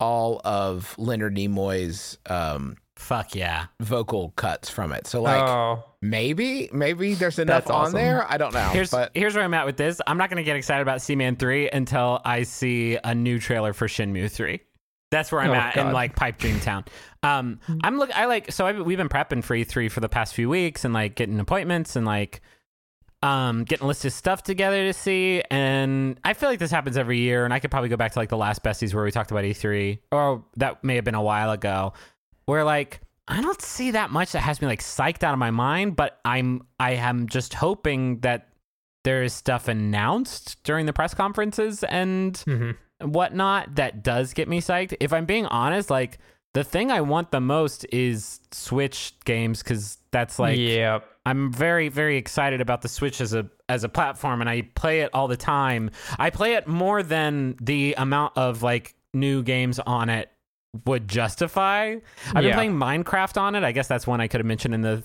all 0.00 0.40
of 0.44 0.94
Leonard 0.98 1.36
Nimoy's 1.36 2.18
um, 2.26 2.76
Fuck 2.96 3.34
yeah. 3.34 3.66
vocal 3.78 4.30
cuts 4.36 4.70
from 4.70 4.90
it. 4.92 5.06
So 5.06 5.20
like 5.20 5.42
oh, 5.42 5.84
maybe 6.00 6.70
maybe 6.72 7.12
there's 7.12 7.38
enough 7.38 7.64
That's 7.64 7.70
on 7.70 7.80
awesome. 7.82 7.94
there. 7.94 8.30
I 8.30 8.38
don't 8.38 8.54
know. 8.54 8.68
Here's 8.70 8.90
but 8.90 9.10
here's 9.14 9.34
where 9.34 9.44
I'm 9.44 9.52
at 9.52 9.66
with 9.66 9.76
this. 9.76 10.00
I'm 10.06 10.16
not 10.16 10.30
gonna 10.30 10.42
get 10.42 10.56
excited 10.56 10.80
about 10.80 11.02
Seaman 11.02 11.36
three 11.36 11.68
until 11.68 12.22
I 12.24 12.44
see 12.44 12.98
a 13.04 13.14
new 13.14 13.38
trailer 13.38 13.74
for 13.74 13.86
Shenmue 13.86 14.30
three. 14.30 14.62
That's 15.10 15.30
where 15.30 15.40
I'm 15.40 15.50
Oh, 15.50 15.54
at 15.54 15.76
in 15.76 15.92
like 15.92 16.16
Pipe 16.16 16.38
Dream 16.38 16.58
Town. 16.60 16.84
Um, 17.22 17.60
I'm 17.82 17.98
look. 17.98 18.10
I 18.16 18.26
like 18.26 18.50
so 18.52 18.66
I've, 18.66 18.80
we've 18.80 18.98
been 18.98 19.08
prepping 19.08 19.44
for 19.44 19.54
E3 19.56 19.90
for 19.90 20.00
the 20.00 20.08
past 20.08 20.34
few 20.34 20.48
weeks 20.48 20.84
and 20.84 20.92
like 20.92 21.14
getting 21.14 21.38
appointments 21.38 21.94
and 21.96 22.04
like 22.04 22.40
um 23.22 23.64
getting 23.64 23.84
a 23.84 23.88
list 23.88 24.04
of 24.04 24.12
stuff 24.12 24.42
together 24.42 24.84
to 24.84 24.92
see. 24.92 25.42
And 25.50 26.18
I 26.24 26.34
feel 26.34 26.48
like 26.48 26.58
this 26.58 26.70
happens 26.70 26.96
every 26.96 27.18
year. 27.18 27.44
And 27.44 27.54
I 27.54 27.60
could 27.60 27.70
probably 27.70 27.88
go 27.88 27.96
back 27.96 28.12
to 28.12 28.18
like 28.18 28.28
the 28.28 28.36
last 28.36 28.62
besties 28.62 28.94
where 28.94 29.04
we 29.04 29.10
talked 29.10 29.30
about 29.30 29.44
E3, 29.44 29.98
or 30.12 30.44
that 30.56 30.82
may 30.84 30.96
have 30.96 31.04
been 31.04 31.14
a 31.14 31.22
while 31.22 31.50
ago, 31.50 31.92
where 32.46 32.64
like 32.64 33.00
I 33.28 33.40
don't 33.40 33.60
see 33.62 33.92
that 33.92 34.10
much 34.10 34.32
that 34.32 34.40
has 34.40 34.60
me 34.60 34.66
like 34.66 34.80
psyched 34.82 35.22
out 35.22 35.32
of 35.32 35.38
my 35.38 35.50
mind. 35.50 35.96
But 35.96 36.18
I'm 36.24 36.66
I 36.80 36.92
am 36.92 37.28
just 37.28 37.54
hoping 37.54 38.20
that 38.20 38.48
there 39.04 39.22
is 39.22 39.32
stuff 39.32 39.68
announced 39.68 40.62
during 40.64 40.86
the 40.86 40.92
press 40.92 41.14
conferences 41.14 41.84
and 41.84 42.36
hmm 42.38 42.70
whatnot 43.00 43.74
that 43.76 44.02
does 44.02 44.32
get 44.32 44.48
me 44.48 44.60
psyched. 44.60 44.96
If 45.00 45.12
I'm 45.12 45.26
being 45.26 45.46
honest, 45.46 45.90
like 45.90 46.18
the 46.54 46.64
thing 46.64 46.90
I 46.90 47.02
want 47.02 47.30
the 47.30 47.40
most 47.40 47.84
is 47.92 48.40
Switch 48.50 49.12
games 49.24 49.62
because 49.62 49.98
that's 50.10 50.38
like 50.38 50.58
yeah. 50.58 51.00
I'm 51.24 51.52
very 51.52 51.88
very 51.88 52.16
excited 52.16 52.60
about 52.60 52.82
the 52.82 52.88
Switch 52.88 53.20
as 53.20 53.34
a 53.34 53.48
as 53.68 53.84
a 53.84 53.88
platform 53.88 54.40
and 54.40 54.48
I 54.48 54.62
play 54.74 55.00
it 55.00 55.10
all 55.12 55.28
the 55.28 55.36
time. 55.36 55.90
I 56.18 56.30
play 56.30 56.54
it 56.54 56.66
more 56.66 57.02
than 57.02 57.56
the 57.60 57.94
amount 57.98 58.36
of 58.36 58.62
like 58.62 58.94
new 59.12 59.42
games 59.42 59.78
on 59.80 60.08
it 60.08 60.30
would 60.84 61.08
justify. 61.08 61.96
I've 62.34 62.42
been 62.42 62.54
playing 62.54 62.74
Minecraft 62.74 63.40
on 63.40 63.54
it. 63.54 63.64
I 63.64 63.72
guess 63.72 63.88
that's 63.88 64.06
one 64.06 64.20
I 64.20 64.28
could 64.28 64.40
have 64.40 64.46
mentioned 64.46 64.74
in 64.74 64.82
the 64.82 65.02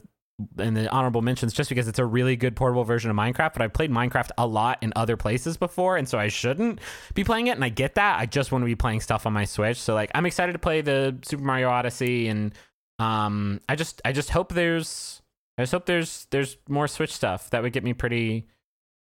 in 0.58 0.74
the 0.74 0.90
honorable 0.92 1.22
mentions 1.22 1.54
just 1.54 1.70
because 1.70 1.88
it's 1.88 2.00
a 2.00 2.06
really 2.06 2.36
good 2.36 2.56
portable 2.56 2.84
version 2.84 3.10
of 3.12 3.18
Minecraft, 3.18 3.54
but 3.54 3.62
I've 3.62 3.74
played 3.74 3.92
Minecraft 3.92 4.30
a 4.38 4.46
lot 4.48 4.78
in 4.82 4.94
other 4.96 5.18
places 5.18 5.58
before, 5.58 5.98
and 5.98 6.08
so 6.08 6.18
I 6.18 6.28
shouldn't 6.28 6.80
be 7.14 7.24
playing 7.24 7.48
it, 7.48 7.52
and 7.52 7.64
I 7.64 7.70
get 7.70 7.96
that. 7.96 8.20
I 8.20 8.26
just 8.26 8.52
want 8.52 8.62
to 8.62 8.66
be 8.66 8.76
playing 8.76 9.02
stuff 9.02 9.26
on 9.26 9.34
my 9.34 9.46
Switch. 9.46 9.78
So 9.78 9.94
like 9.94 10.12
I'm 10.16 10.26
excited 10.26 10.54
to 10.54 10.60
play 10.60 10.82
the 10.82 11.18
Super 11.24 11.44
Mario 11.44 11.70
Odyssey 11.70 12.28
and 12.28 12.54
um 13.00 13.60
I 13.68 13.76
just 13.76 14.02
I 14.06 14.12
just 14.12 14.30
hope 14.30 14.54
there's 14.54 15.22
I 15.58 15.64
just 15.64 15.72
hope 15.72 15.86
there's 15.86 16.28
there's 16.32 16.58
more 16.70 16.88
Switch 16.88 17.14
stuff. 17.14 17.50
That 17.50 17.64
would 17.64 17.74
get 17.74 17.84
me 17.84 17.94
pretty 17.94 18.48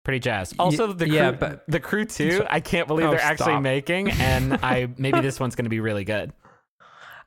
pretty 0.06 0.20
jazzed. 0.20 0.56
Also 0.58 0.94
the 0.94 1.06
crew, 1.06 1.14
yeah, 1.16 1.32
but- 1.32 1.66
the 1.68 1.80
crew 1.80 2.06
2, 2.06 2.46
I 2.50 2.62
can't 2.62 2.88
believe 2.88 3.08
Oh, 3.08 3.12
they're 3.12 3.20
actually 3.22 3.60
making 3.60 4.10
and 4.12 4.54
I 4.64 4.88
maybe 4.98 5.20
this 5.22 5.40
one's 5.40 5.56
going 5.56 5.66
to 5.66 5.70
be 5.70 5.82
really 5.82 6.06
good. 6.06 6.32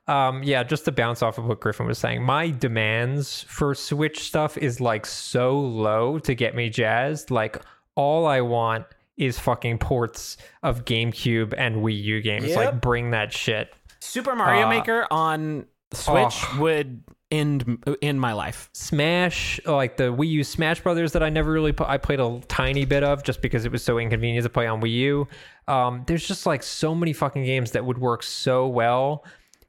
Um, 0.07 0.43
yeah, 0.43 0.63
just 0.63 0.85
to 0.85 0.91
bounce 0.91 1.21
off 1.21 1.37
of 1.37 1.45
what 1.45 1.61
Griffin 1.61 1.85
was 1.85 1.97
saying, 1.97 2.23
my 2.23 2.49
demands 2.49 3.43
for 3.43 3.73
Switch 3.73 4.19
stuff 4.19 4.57
is 4.57 4.81
like 4.81 5.05
so 5.05 5.57
low 5.57 6.19
to 6.19 6.35
get 6.35 6.55
me 6.55 6.69
jazzed. 6.69 7.31
Like 7.31 7.61
all 7.95 8.25
I 8.25 8.41
want 8.41 8.85
is 9.17 9.39
fucking 9.39 9.77
ports 9.77 10.37
of 10.61 10.85
GameCube 10.85 11.53
and 11.57 11.77
Wii 11.77 12.01
U 12.03 12.21
games. 12.21 12.47
Yep. 12.47 12.57
Like 12.57 12.81
bring 12.81 13.11
that 13.11 13.31
shit. 13.31 13.73
Super 14.01 14.35
Mario 14.35 14.65
Uh, 14.65 14.69
Maker 14.69 15.07
on 15.09 15.65
Switch 15.93 16.43
oh. 16.43 16.57
would 16.59 17.01
end 17.31 17.83
in 18.01 18.19
my 18.19 18.33
life. 18.33 18.69
Smash, 18.73 19.59
like 19.65 19.95
the 19.95 20.13
Wii 20.13 20.27
U 20.29 20.43
Smash 20.43 20.81
Brothers 20.81 21.13
that 21.13 21.23
I 21.23 21.29
never 21.29 21.51
really 21.51 21.71
put, 21.71 21.87
I 21.87 21.97
played 21.97 22.19
a 22.19 22.41
tiny 22.47 22.83
bit 22.85 23.03
of 23.03 23.23
just 23.23 23.41
because 23.41 23.63
it 23.63 23.71
was 23.71 23.83
so 23.83 23.97
inconvenient 23.97 24.43
to 24.43 24.49
play 24.49 24.67
on 24.67 24.81
Wii 24.81 24.91
U. 24.91 25.27
Um, 25.67 26.03
there's 26.07 26.27
just 26.27 26.45
like 26.45 26.61
so 26.61 26.93
many 26.93 27.13
fucking 27.13 27.45
games 27.45 27.71
that 27.71 27.85
would 27.85 27.97
work 27.99 28.23
so 28.23 28.67
well 28.67 29.23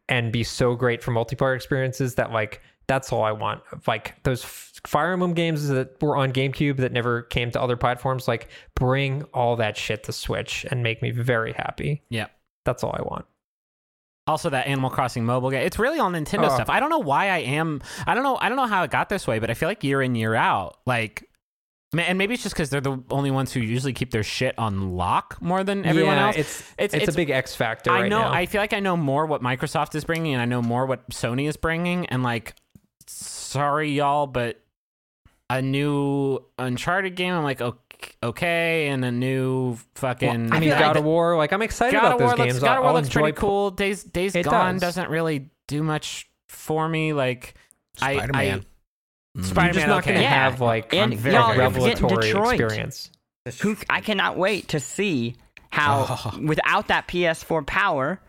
and 0.08 0.32
be 0.32 0.44
so 0.44 0.74
great 0.74 1.02
for 1.02 1.12
multiplayer 1.12 1.54
experiences 1.56 2.14
that 2.16 2.30
like 2.32 2.60
that's 2.86 3.12
all 3.12 3.22
I 3.22 3.32
want. 3.32 3.62
Like 3.86 4.22
those 4.24 4.44
F- 4.44 4.72
Fire 4.86 5.12
Emblem 5.12 5.32
games 5.32 5.68
that 5.68 6.00
were 6.02 6.16
on 6.18 6.32
GameCube 6.32 6.76
that 6.78 6.92
never 6.92 7.22
came 7.22 7.50
to 7.52 7.60
other 7.60 7.76
platforms, 7.78 8.28
like 8.28 8.48
bring 8.74 9.22
all 9.32 9.56
that 9.56 9.76
shit 9.76 10.04
to 10.04 10.12
Switch 10.12 10.66
and 10.70 10.82
make 10.82 11.00
me 11.00 11.10
very 11.10 11.52
happy. 11.54 12.02
Yeah. 12.10 12.26
That's 12.66 12.84
all 12.84 12.94
I 12.98 13.02
want. 13.02 13.24
Also, 14.26 14.48
that 14.50 14.66
Animal 14.66 14.88
Crossing 14.90 15.24
mobile 15.24 15.50
game. 15.50 15.62
It's 15.66 15.78
really 15.78 15.98
all 15.98 16.10
Nintendo 16.10 16.46
Oh. 16.50 16.54
stuff. 16.54 16.70
I 16.70 16.80
don't 16.80 16.88
know 16.90 16.98
why 16.98 17.28
I 17.28 17.38
am. 17.38 17.82
I 18.06 18.14
don't 18.14 18.22
know. 18.22 18.36
I 18.40 18.48
don't 18.48 18.56
know 18.56 18.66
how 18.66 18.82
it 18.82 18.90
got 18.90 19.08
this 19.10 19.26
way, 19.26 19.38
but 19.38 19.50
I 19.50 19.54
feel 19.54 19.68
like 19.68 19.84
year 19.84 20.00
in 20.02 20.14
year 20.14 20.34
out, 20.34 20.78
like, 20.86 21.28
and 22.02 22.18
maybe 22.18 22.34
it's 22.34 22.42
just 22.42 22.54
because 22.54 22.70
they're 22.70 22.80
the 22.80 23.02
only 23.10 23.30
ones 23.30 23.52
who 23.52 23.60
usually 23.60 23.92
keep 23.92 24.10
their 24.10 24.22
shit 24.22 24.54
on 24.58 24.96
lock 24.96 25.36
more 25.40 25.62
than 25.64 25.84
everyone 25.84 26.16
yeah, 26.16 26.26
else. 26.26 26.36
It's, 26.36 26.60
It's- 26.60 26.74
it's 26.78 26.94
it's- 26.94 27.08
a 27.14 27.16
big 27.16 27.30
X 27.30 27.54
factor. 27.54 27.90
I 27.90 28.02
right 28.02 28.08
know. 28.10 28.20
now. 28.22 28.32
I 28.32 28.46
feel 28.46 28.60
like 28.60 28.72
I 28.72 28.80
know 28.80 28.96
more 28.96 29.26
what 29.26 29.42
Microsoft 29.42 29.94
is 29.94 30.04
bringing, 30.04 30.32
and 30.34 30.42
I 30.42 30.44
know 30.46 30.62
more 30.62 30.86
what 30.86 31.08
Sony 31.10 31.48
is 31.48 31.56
bringing. 31.56 32.06
And 32.06 32.22
like, 32.22 32.54
sorry 33.06 33.90
y'all, 33.92 34.26
but 34.26 34.60
a 35.50 35.60
new 35.62 36.38
Uncharted 36.58 37.16
game, 37.16 37.34
I'm 37.34 37.44
like, 37.44 37.60
okay, 37.60 38.12
okay 38.22 38.88
and 38.88 39.04
a 39.04 39.12
new 39.12 39.76
fucking. 39.94 40.28
I 40.52 40.58
mean, 40.58 40.62
feel 40.62 40.70
like 40.70 40.78
God 40.80 40.94
the- 40.96 41.00
of 41.00 41.04
War. 41.04 41.36
Like 41.36 41.52
I'm 41.52 41.62
excited 41.62 41.92
God 41.92 41.98
about 42.00 42.12
of 42.14 42.18
those 42.20 42.26
War 42.28 42.36
games. 42.36 42.54
looks, 42.54 42.64
God 42.64 42.76
of 42.78 42.82
War 42.82 42.88
I'll 42.88 42.94
looks 42.94 43.08
pretty 43.10 43.32
cool. 43.32 43.70
Days 43.70 44.02
Days 44.04 44.32
Gone 44.32 44.74
does. 44.74 44.80
doesn't 44.80 45.10
really 45.10 45.50
do 45.68 45.82
much 45.82 46.28
for 46.48 46.88
me. 46.88 47.12
Like 47.12 47.54
I- 48.00 48.16
Spider 48.16 48.32
Man. 48.32 48.46
You're 48.46 48.62
Spider 49.42 49.72
just 49.74 49.86
Man. 49.86 49.88
not 49.88 49.98
okay. 50.04 50.10
going 50.12 50.16
to 50.18 50.22
Yeah. 50.22 50.30
have 50.50 50.60
like 50.60 50.94
And 50.94 51.12
a 51.12 51.16
very 51.16 51.34
y'all, 51.34 51.56
revelatory 51.56 52.30
experience. 52.30 53.10
Who 53.60 53.76
I 53.90 54.00
cannot 54.00 54.36
wait 54.36 54.68
to 54.68 54.80
see 54.80 55.36
how 55.70 56.06
Oh. 56.26 56.38
without 56.42 56.88
that 56.88 57.08
PS4 57.08 57.66
power, 57.66 58.20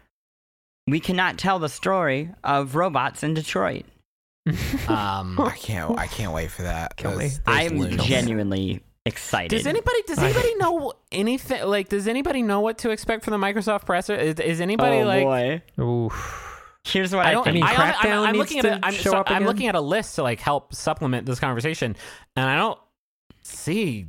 we 0.88 1.00
cannot 1.00 1.38
tell 1.38 1.60
the 1.60 1.70
story 1.70 2.32
of 2.44 2.76
robots 2.76 3.24
in 3.24 3.34
Detroit. 3.34 3.86
Um, 4.88 5.40
I 5.40 5.56
can't. 5.60 5.98
I 5.98 6.06
can't 6.08 6.32
wait 6.32 6.52
for 6.52 6.62
that. 6.64 6.96
Kill 6.98 7.12
me. 7.16 7.26
Those- 7.26 7.40
those 7.40 7.56
I 7.56 7.64
am 7.64 7.80
loons. 7.80 8.04
genuinely 8.04 8.84
excited. 9.08 9.56
does 9.56 9.66
anybody 9.68 10.02
does 10.08 10.20
anybody 10.20 10.54
know 10.56 10.94
anything? 11.12 11.64
Like, 11.66 11.90
does 11.90 12.08
anybody 12.08 12.44
know 12.44 12.60
what 12.60 12.78
to 12.80 12.90
expect 12.92 13.24
from 13.24 13.32
the 13.40 13.44
Microsoft 13.44 13.86
presser? 13.86 14.16
Is, 14.16 14.40
is 14.40 14.62
anybody 14.62 14.98
oh 14.98 15.06
like? 15.06 15.24
boy! 15.24 15.84
Oof. 15.84 16.45
Here's 16.86 17.14
what 17.14 17.26
I 17.26 17.30
I, 17.30 17.32
don't. 17.34 17.44
think. 17.44 17.58
I 17.58 17.60
mean, 17.60 17.64
I, 17.64 17.72
am 17.72 17.94
Crackdown 17.94 18.28
I'm 18.28 18.32
needs 18.34 18.38
looking 18.38 18.62
to 18.62 18.72
at. 18.72 18.80
A, 18.80 18.86
I'm, 18.86 18.94
show 18.94 19.12
so- 19.12 19.18
up 19.18 19.32
I'm 19.32 19.44
looking 19.46 19.68
at 19.68 19.76
a 19.76 19.82
list 19.82 20.16
to 20.16 20.24
like 20.24 20.40
help 20.40 20.74
supplement 20.74 21.26
this 21.26 21.40
conversation, 21.40 21.96
and 22.36 22.50
I 22.50 22.56
don't 22.56 22.80
see 23.42 24.08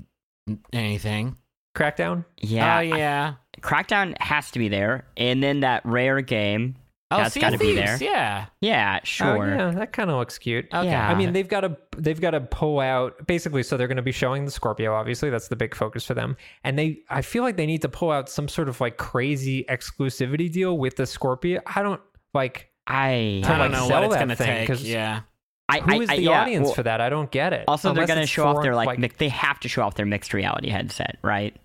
anything. 0.72 1.36
Crackdown. 1.74 2.24
yeah, 2.40 2.78
Oh 2.78 2.80
yeah. 2.80 3.34
Crackdown 3.60 4.14
has 4.20 4.50
to 4.52 4.58
be 4.58 4.68
there, 4.68 5.06
and 5.16 5.42
then 5.42 5.60
that 5.60 5.84
rare 5.84 6.20
game. 6.20 6.76
Oh, 7.12 7.18
That's 7.18 7.34
Sea 7.34 7.40
gotta 7.40 7.56
be 7.58 7.72
there. 7.72 7.96
Yeah. 8.00 8.46
Yeah, 8.60 8.98
oh, 9.00 9.04
sure. 9.04 9.44
Oh, 9.44 9.68
yeah, 9.68 9.70
that 9.70 9.92
kind 9.92 10.10
of 10.10 10.16
looks 10.16 10.38
cute. 10.38 10.66
Okay. 10.74 10.88
Yeah. 10.88 11.08
I 11.08 11.14
mean, 11.14 11.32
they've 11.32 11.46
got 11.46 11.60
to 11.60 11.76
they've 11.96 12.20
got 12.20 12.32
to 12.32 12.40
pull 12.40 12.80
out 12.80 13.26
basically. 13.28 13.62
So 13.62 13.76
they're 13.76 13.86
going 13.86 13.96
to 13.96 14.02
be 14.02 14.10
showing 14.12 14.44
the 14.44 14.50
Scorpio. 14.50 14.92
Obviously, 14.92 15.30
that's 15.30 15.46
the 15.48 15.54
big 15.54 15.74
focus 15.74 16.04
for 16.04 16.14
them. 16.14 16.36
And 16.64 16.76
they, 16.76 16.98
I 17.08 17.22
feel 17.22 17.44
like 17.44 17.56
they 17.56 17.66
need 17.66 17.82
to 17.82 17.88
pull 17.88 18.10
out 18.10 18.28
some 18.28 18.48
sort 18.48 18.68
of 18.68 18.80
like 18.80 18.96
crazy 18.96 19.64
exclusivity 19.68 20.50
deal 20.50 20.78
with 20.78 20.96
the 20.96 21.06
Scorpio. 21.06 21.60
I 21.66 21.82
don't 21.82 22.00
like 22.36 22.70
I 22.86 23.40
To, 23.44 23.48
I 23.52 23.58
don't 23.58 23.58
like, 23.58 23.70
know 23.72 23.88
sell 23.88 24.00
what 24.02 24.04
it's 24.04 24.14
that 24.14 24.20
gonna 24.20 24.36
thing, 24.36 24.46
take. 24.46 24.68
'cause- 24.68 24.82
Yeah. 24.84 25.22
I, 25.68 25.80
who 25.80 25.90
I, 25.92 25.96
I- 25.96 26.06
the 26.16 26.22
yeah, 26.22 26.42
audience 26.42 26.64
well, 26.66 26.74
for 26.74 26.82
that. 26.84 27.00
I 27.00 27.08
don't 27.08 27.28
get 27.32 27.52
it. 27.52 27.64
Also, 27.66 27.92
they're 27.92 28.06
gonna 28.06 28.24
show 28.26 28.46
off 28.46 28.56
for, 28.58 28.62
their 28.62 28.76
like, 28.76 29.00
mi- 29.00 29.10
they 29.18 29.30
have 29.30 29.58
to 29.60 29.68
show 29.68 29.82
off 29.82 29.96
their 29.96 30.06
mixed 30.06 30.32
reality 30.32 30.68
headset, 30.70 31.18
right? 31.24 31.56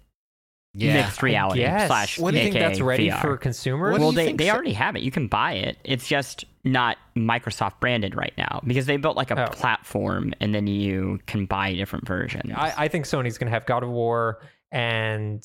Yeah. 0.74 0.94
Mixed 1.04 1.22
reality 1.22 1.60
Yes. 1.60 1.88
slash 1.88 2.18
What 2.18 2.32
do 2.32 2.38
you 2.38 2.44
think 2.46 2.56
that's 2.56 2.80
ready 2.82 3.10
VR. 3.10 3.22
for 3.22 3.38
consumers? 3.38 4.00
Well, 4.00 4.12
they, 4.14 4.32
they 4.34 4.48
so- 4.48 4.54
already 4.54 4.74
have 4.74 4.96
it. 4.96 5.04
You 5.04 5.12
can 5.12 5.28
buy 5.28 5.54
it. 5.54 5.78
It's 5.84 6.08
just 6.08 6.46
not 6.64 6.98
Microsoft 7.16 7.74
branded 7.82 8.16
right 8.16 8.34
now 8.38 8.62
because 8.66 8.86
they 8.86 8.96
built 8.98 9.18
like 9.18 9.30
a 9.32 9.44
Oh. 9.48 9.52
platform 9.52 10.34
and 10.40 10.56
then 10.56 10.66
you 10.68 11.20
can 11.28 11.46
buy 11.46 11.74
different 11.74 12.08
versions. 12.08 12.54
I, 12.56 12.74
I 12.78 12.88
think 12.88 13.06
Sony's 13.06 13.38
going 13.38 13.48
to 13.52 13.54
have 13.54 13.66
God 13.66 13.84
of 13.84 13.90
War 13.90 14.40
and 14.72 15.44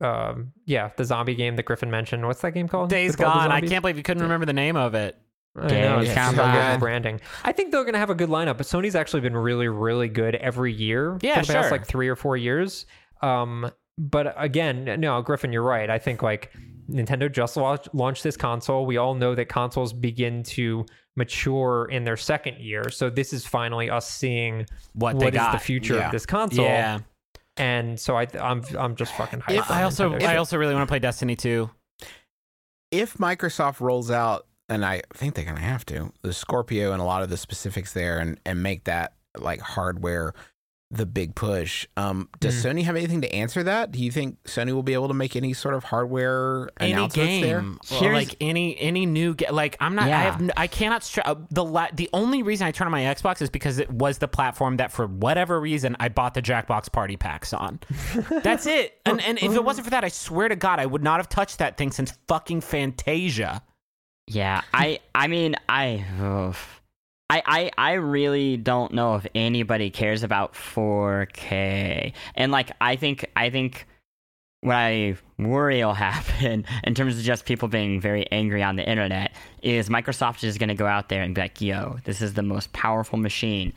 um, 0.00 0.52
yeah, 0.66 0.90
the 0.96 1.04
zombie 1.04 1.34
game 1.34 1.56
that 1.56 1.64
Griffin 1.64 1.90
mentioned. 1.90 2.26
What's 2.26 2.40
that 2.40 2.52
game 2.52 2.68
called? 2.68 2.90
Days 2.90 3.12
With 3.12 3.18
gone. 3.20 3.50
I 3.52 3.60
can't 3.60 3.82
believe 3.82 3.96
you 3.96 4.02
couldn't 4.02 4.22
remember 4.22 4.46
the 4.46 4.52
name 4.52 4.76
of 4.76 4.94
it. 4.94 5.16
I 5.56 5.62
know, 5.66 6.00
Days 6.00 6.14
so 6.14 6.32
good 6.52 6.78
branding. 6.80 7.20
I 7.44 7.50
think 7.52 7.72
they're 7.72 7.82
going 7.82 7.94
to 7.94 7.98
have 7.98 8.08
a 8.10 8.14
good 8.14 8.28
lineup, 8.28 8.56
but 8.56 8.66
Sony's 8.66 8.94
actually 8.94 9.20
been 9.20 9.36
really, 9.36 9.66
really 9.68 10.08
good 10.08 10.36
every 10.36 10.72
year 10.72 11.18
Yeah, 11.22 11.40
for 11.40 11.46
the 11.46 11.52
past 11.54 11.70
like 11.72 11.86
three 11.86 12.08
or 12.08 12.14
four 12.14 12.36
years. 12.36 12.86
Um, 13.20 13.70
but 13.98 14.32
again, 14.38 14.84
no, 15.00 15.20
Griffin, 15.22 15.52
you're 15.52 15.64
right. 15.64 15.90
I 15.90 15.98
think 15.98 16.22
like 16.22 16.52
Nintendo 16.88 17.30
just 17.30 17.56
launch, 17.56 17.88
launched 17.92 18.22
this 18.22 18.36
console. 18.36 18.86
We 18.86 18.96
all 18.96 19.14
know 19.14 19.34
that 19.34 19.46
consoles 19.48 19.92
begin 19.92 20.44
to 20.44 20.86
mature 21.16 21.86
in 21.90 22.04
their 22.04 22.16
second 22.16 22.58
year, 22.60 22.88
so 22.88 23.10
this 23.10 23.32
is 23.32 23.44
finally 23.44 23.90
us 23.90 24.08
seeing 24.08 24.66
What 24.94 25.16
what 25.16 25.20
they 25.20 25.28
is 25.28 25.34
got. 25.34 25.52
the 25.52 25.58
future 25.58 25.96
Yeah. 25.96 26.06
of 26.06 26.12
this 26.12 26.24
console. 26.26 26.64
Yeah. 26.64 27.00
And 27.60 28.00
so 28.00 28.16
I, 28.16 28.26
I'm, 28.40 28.64
I'm 28.78 28.96
just 28.96 29.12
fucking 29.14 29.40
hyped. 29.40 29.58
If- 29.58 29.70
I 29.70 29.82
also 29.82 30.14
I 30.14 30.36
also 30.36 30.56
really 30.56 30.74
want 30.74 30.88
to 30.88 30.90
play 30.90 30.98
Destiny 30.98 31.36
2. 31.36 31.68
if 32.90 33.14
Microsoft 33.18 33.80
rolls 33.80 34.10
out, 34.10 34.46
and 34.68 34.84
I 34.84 35.02
think 35.12 35.34
they're 35.34 35.44
going 35.44 35.56
to 35.56 35.62
have 35.62 35.84
to, 35.86 36.12
the 36.22 36.32
Scorpio 36.32 36.92
and 36.92 37.02
a 37.02 37.04
lot 37.04 37.22
of 37.22 37.28
the 37.28 37.36
specifics 37.36 37.92
there, 37.92 38.18
and 38.18 38.40
and 38.46 38.62
make 38.62 38.84
that 38.84 39.12
like 39.36 39.60
hardware 39.60 40.32
the 40.92 41.06
big 41.06 41.36
push. 41.36 41.86
Um, 41.96 42.28
does 42.40 42.64
Sony 42.64 42.82
have 42.82 42.96
anything 42.96 43.20
to 43.20 43.32
answer 43.32 43.62
that? 43.62 43.92
Do 43.92 44.02
you 44.02 44.10
think 44.10 44.42
Sony 44.44 44.72
will 44.72 44.82
be 44.82 44.94
able 44.94 45.06
to 45.06 45.14
make 45.14 45.36
any 45.36 45.52
sort 45.52 45.74
of 45.74 45.84
hardware 45.84 46.68
any 46.80 46.92
announcements 46.92 47.42
there? 47.46 47.60
game 47.60 47.78
or 47.92 47.98
Here's- 47.98 48.14
like 48.28 48.36
any 48.40 48.76
any 48.80 49.06
new 49.06 49.34
ga- 49.36 49.52
like 49.52 49.76
i'm 49.80 49.94
not 49.94 50.06
i 50.06 50.08
have 50.22 50.40
n- 50.40 50.50
i 50.56 50.66
cannot 50.66 51.04
str- 51.04 51.20
uh, 51.24 51.36
the 51.50 51.64
la- 51.64 51.88
the 51.94 52.10
only 52.12 52.42
reason 52.42 52.66
i 52.66 52.72
turn 52.72 52.86
on 52.86 52.90
my 52.92 53.02
xbox 53.02 53.40
is 53.40 53.50
because 53.50 53.78
it 53.78 53.88
was 53.90 54.18
the 54.18 54.26
platform 54.26 54.78
that 54.78 54.90
for 54.90 55.06
whatever 55.06 55.60
reason 55.60 55.94
i 56.00 56.08
bought 56.08 56.34
the 56.34 56.42
jackbox 56.42 56.90
party 56.90 57.16
packs 57.16 57.52
on 57.52 57.78
that's 58.42 58.66
it 58.66 58.98
and 59.06 59.20
and 59.22 59.38
if 59.38 59.54
it 59.54 59.62
wasn't 59.64 59.84
for 59.84 59.90
that 59.90 60.02
i 60.04 60.08
swear 60.08 60.48
to 60.48 60.56
god 60.56 60.80
i 60.80 60.86
would 60.86 61.02
not 61.04 61.18
have 61.20 61.28
touched 61.28 61.58
that 61.58 61.76
thing 61.78 61.92
since 61.92 62.12
fucking 62.26 62.60
fantasia 62.60 63.62
Yeah, 64.26 64.62
I 64.74 65.00
I 65.14 65.26
mean 65.28 65.54
I 65.68 66.04
oof. 66.20 66.79
I, 67.30 67.42
I 67.46 67.70
I 67.78 67.92
really 67.92 68.56
don't 68.56 68.92
know 68.92 69.14
if 69.14 69.26
anybody 69.36 69.88
cares 69.88 70.24
about 70.24 70.54
4K. 70.54 72.12
And 72.34 72.50
like 72.50 72.72
I 72.80 72.96
think 72.96 73.24
I 73.36 73.50
think 73.50 73.86
what 74.62 74.74
I 74.74 75.16
worry 75.38 75.84
will 75.84 75.94
happen 76.10 76.64
in 76.82 76.94
terms 76.94 77.16
of 77.16 77.22
just 77.22 77.44
people 77.46 77.68
being 77.68 78.00
very 78.00 78.30
angry 78.32 78.64
on 78.64 78.74
the 78.74 78.88
internet 78.88 79.32
is 79.62 79.88
Microsoft 79.88 80.42
is 80.42 80.58
going 80.58 80.70
to 80.70 80.74
go 80.74 80.86
out 80.86 81.08
there 81.08 81.22
and 81.22 81.32
be 81.32 81.40
like, 81.40 81.60
"Yo, 81.60 81.98
this 82.04 82.20
is 82.20 82.34
the 82.34 82.42
most 82.42 82.72
powerful 82.72 83.18
machine. 83.18 83.72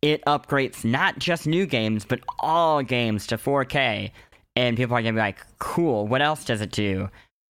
It 0.00 0.24
upgrades 0.24 0.84
not 0.84 1.18
just 1.18 1.46
new 1.46 1.66
games 1.66 2.04
but 2.04 2.20
all 2.38 2.82
games 2.84 3.26
to 3.28 3.36
4K." 3.36 4.12
And 4.54 4.76
people 4.76 4.94
are 4.94 5.02
going 5.02 5.14
to 5.14 5.18
be 5.18 5.24
like, 5.24 5.44
"Cool. 5.58 6.06
What 6.06 6.22
else 6.22 6.44
does 6.44 6.60
it 6.60 6.70
do?" 6.70 7.08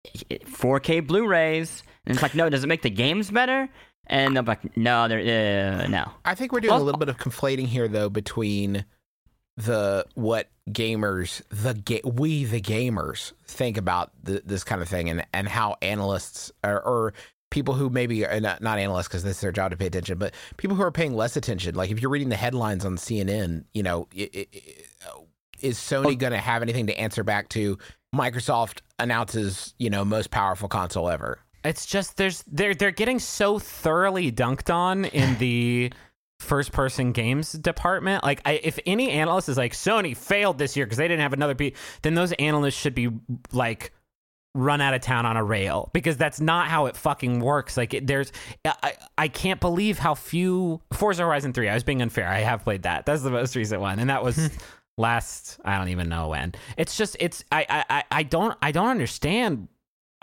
4K 0.06 1.06
Blu-rays. 1.06 1.82
And 2.06 2.14
it's 2.14 2.22
like, 2.22 2.34
no, 2.34 2.48
does 2.50 2.64
it 2.64 2.66
make 2.66 2.82
the 2.82 2.90
games 2.90 3.30
better? 3.30 3.68
And 4.06 4.36
they'll 4.36 4.42
be 4.42 4.48
like, 4.48 4.76
no, 4.76 5.08
they're 5.08 5.82
uh, 5.82 5.86
no. 5.86 6.10
I 6.24 6.34
think 6.34 6.52
we're 6.52 6.60
doing 6.60 6.74
a 6.74 6.82
little 6.82 6.98
bit 6.98 7.08
of 7.08 7.16
conflating 7.18 7.66
here, 7.66 7.88
though, 7.88 8.10
between 8.10 8.84
the 9.56 10.04
what 10.14 10.50
gamers, 10.70 11.42
the 11.50 11.74
ga- 11.74 12.02
we 12.04 12.44
the 12.44 12.60
gamers 12.60 13.32
think 13.46 13.76
about 13.76 14.10
th- 14.26 14.42
this 14.44 14.64
kind 14.64 14.82
of 14.82 14.88
thing, 14.88 15.08
and 15.08 15.24
and 15.32 15.48
how 15.48 15.76
analysts 15.80 16.50
or, 16.64 16.80
or 16.82 17.14
people 17.50 17.74
who 17.74 17.88
maybe 17.88 18.26
are 18.26 18.40
not, 18.40 18.60
not 18.60 18.78
analysts 18.78 19.06
because 19.06 19.22
this 19.22 19.36
is 19.36 19.40
their 19.40 19.52
job 19.52 19.70
to 19.70 19.76
pay 19.76 19.86
attention, 19.86 20.18
but 20.18 20.34
people 20.56 20.76
who 20.76 20.82
are 20.82 20.90
paying 20.90 21.14
less 21.14 21.36
attention. 21.36 21.74
Like 21.76 21.90
if 21.90 22.02
you're 22.02 22.10
reading 22.10 22.30
the 22.30 22.36
headlines 22.36 22.84
on 22.84 22.96
CNN, 22.96 23.64
you 23.72 23.82
know, 23.82 24.08
i 24.16 24.28
i 24.34 24.46
i- 24.54 25.24
is 25.60 25.78
Sony 25.78 26.18
going 26.18 26.32
to 26.32 26.38
have 26.38 26.60
anything 26.62 26.88
to 26.88 26.98
answer 26.98 27.22
back 27.24 27.48
to? 27.50 27.78
Microsoft 28.14 28.80
announces, 28.98 29.72
you 29.78 29.88
know, 29.88 30.04
most 30.04 30.30
powerful 30.30 30.68
console 30.68 31.08
ever. 31.08 31.38
It's 31.64 31.86
just 31.86 32.16
there's 32.16 32.42
they're 32.46 32.74
they're 32.74 32.90
getting 32.90 33.18
so 33.18 33.58
thoroughly 33.58 34.30
dunked 34.30 34.72
on 34.72 35.04
in 35.06 35.38
the 35.38 35.92
first 36.40 36.72
person 36.72 37.12
games 37.12 37.52
department. 37.52 38.22
Like 38.22 38.42
I, 38.44 38.60
if 38.62 38.78
any 38.86 39.10
analyst 39.10 39.48
is 39.48 39.56
like 39.56 39.72
sony 39.72 40.16
failed 40.16 40.58
this 40.58 40.76
year 40.76 40.84
because 40.84 40.98
they 40.98 41.08
didn't 41.08 41.22
have 41.22 41.32
another 41.32 41.54
p 41.54 41.74
then 42.02 42.14
those 42.14 42.32
analysts 42.32 42.74
should 42.74 42.94
be 42.94 43.08
like 43.52 43.92
run 44.56 44.80
out 44.80 44.94
of 44.94 45.00
town 45.00 45.26
on 45.26 45.36
a 45.36 45.42
rail 45.42 45.90
because 45.92 46.16
that's 46.16 46.40
not 46.40 46.68
how 46.68 46.86
it 46.86 46.96
fucking 46.96 47.40
works. 47.40 47.76
Like 47.76 47.94
it, 47.94 48.06
there's 48.06 48.30
I, 48.64 48.92
I 49.16 49.28
can't 49.28 49.60
believe 49.60 49.98
how 49.98 50.14
few 50.14 50.80
forza 50.92 51.22
horizon 51.22 51.52
3 51.52 51.68
i 51.68 51.74
was 51.74 51.82
being 51.82 52.02
unfair 52.02 52.28
i 52.28 52.40
have 52.40 52.62
played 52.62 52.82
that. 52.82 53.06
That's 53.06 53.22
the 53.22 53.30
most 53.30 53.56
recent 53.56 53.80
one 53.80 53.98
and 53.98 54.10
that 54.10 54.22
was 54.22 54.50
last 54.98 55.58
i 55.64 55.76
don't 55.78 55.88
even 55.88 56.08
know 56.08 56.28
when. 56.28 56.54
It's 56.76 56.96
just 56.96 57.16
it's 57.20 57.42
i 57.50 57.84
I- 57.88 58.04
i 58.10 58.22
don't 58.22 58.56
i 58.62 58.70
don't 58.70 58.88
understand 58.90 59.68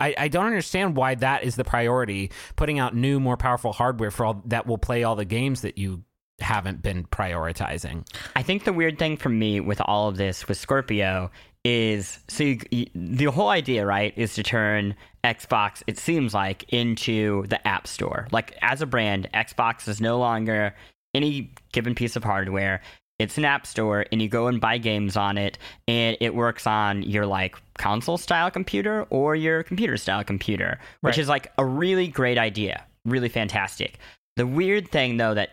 I, 0.02 0.14
I 0.18 0.28
don't 0.28 0.46
understand 0.46 0.96
why 0.96 1.14
that 1.14 1.44
is 1.44 1.54
the 1.54 1.64
priority. 1.64 2.32
Putting 2.56 2.78
out 2.78 2.94
new, 2.94 3.20
more 3.20 3.36
powerful 3.36 3.72
hardware 3.72 4.10
for 4.10 4.26
all 4.26 4.42
that 4.46 4.66
will 4.66 4.78
play 4.78 5.04
all 5.04 5.14
the 5.14 5.24
games 5.24 5.60
that 5.60 5.78
you 5.78 6.02
haven't 6.40 6.82
been 6.82 7.04
prioritizing. 7.04 8.04
I 8.34 8.42
think 8.42 8.64
the 8.64 8.72
weird 8.72 8.98
thing 8.98 9.16
for 9.16 9.28
me 9.28 9.60
with 9.60 9.80
all 9.84 10.08
of 10.08 10.16
this 10.16 10.48
with 10.48 10.58
Scorpio 10.58 11.30
is 11.64 12.18
so 12.28 12.42
you, 12.42 12.58
you, 12.72 12.86
the 12.94 13.26
whole 13.26 13.48
idea, 13.48 13.86
right, 13.86 14.12
is 14.16 14.34
to 14.34 14.42
turn 14.42 14.96
Xbox, 15.22 15.84
it 15.86 15.98
seems 15.98 16.34
like, 16.34 16.64
into 16.72 17.46
the 17.46 17.64
App 17.66 17.86
Store. 17.86 18.26
Like, 18.32 18.58
as 18.60 18.82
a 18.82 18.86
brand, 18.86 19.28
Xbox 19.32 19.86
is 19.86 20.00
no 20.00 20.18
longer 20.18 20.74
any 21.14 21.52
given 21.72 21.94
piece 21.94 22.16
of 22.16 22.24
hardware. 22.24 22.82
It's 23.22 23.38
an 23.38 23.44
app 23.44 23.66
store, 23.66 24.04
and 24.12 24.20
you 24.20 24.28
go 24.28 24.48
and 24.48 24.60
buy 24.60 24.78
games 24.78 25.16
on 25.16 25.38
it, 25.38 25.58
and 25.88 26.16
it 26.20 26.34
works 26.34 26.66
on 26.66 27.02
your 27.02 27.24
like 27.26 27.56
console 27.78 28.18
style 28.18 28.50
computer 28.50 29.06
or 29.10 29.34
your 29.36 29.62
computer 29.62 29.96
style 29.96 30.24
computer, 30.24 30.78
which 31.00 31.16
Right. 31.16 31.22
is 31.22 31.28
like 31.28 31.52
a 31.58 31.64
really 31.64 32.08
great 32.08 32.36
idea, 32.38 32.84
really 33.04 33.28
fantastic. 33.28 33.98
The 34.36 34.46
weird 34.46 34.88
thing, 34.90 35.16
though, 35.18 35.34
that 35.34 35.50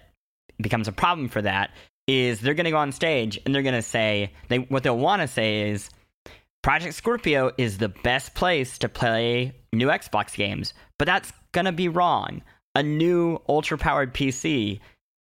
becomes 0.62 0.88
a 0.88 0.92
problem 0.92 1.30
for 1.30 1.42
that 1.42 1.72
is 2.08 2.42
they're 2.42 2.54
going 2.56 2.66
to 2.66 2.72
go 2.72 2.78
on 2.78 2.92
stage 2.92 3.40
and 3.46 3.54
they're 3.54 3.62
going 3.62 3.76
to 3.76 3.82
say 3.82 4.32
they 4.48 4.58
what 4.58 4.84
they'll 4.84 4.98
want 4.98 5.22
to 5.22 5.28
say 5.28 5.70
is 5.70 5.90
Project 6.64 6.96
Scorpio 6.96 7.52
is 7.58 7.78
the 7.78 7.90
best 7.90 8.34
place 8.34 8.78
to 8.80 8.90
play 8.90 9.54
new 9.72 9.88
Xbox 9.88 10.36
games, 10.36 10.74
but 10.98 11.06
that's 11.06 11.32
going 11.52 11.66
to 11.66 11.72
be 11.72 11.88
wrong. 11.88 12.42
A 12.76 12.84
new 12.84 13.40
ultra 13.48 13.78
powered 13.78 14.14
PC 14.14 14.80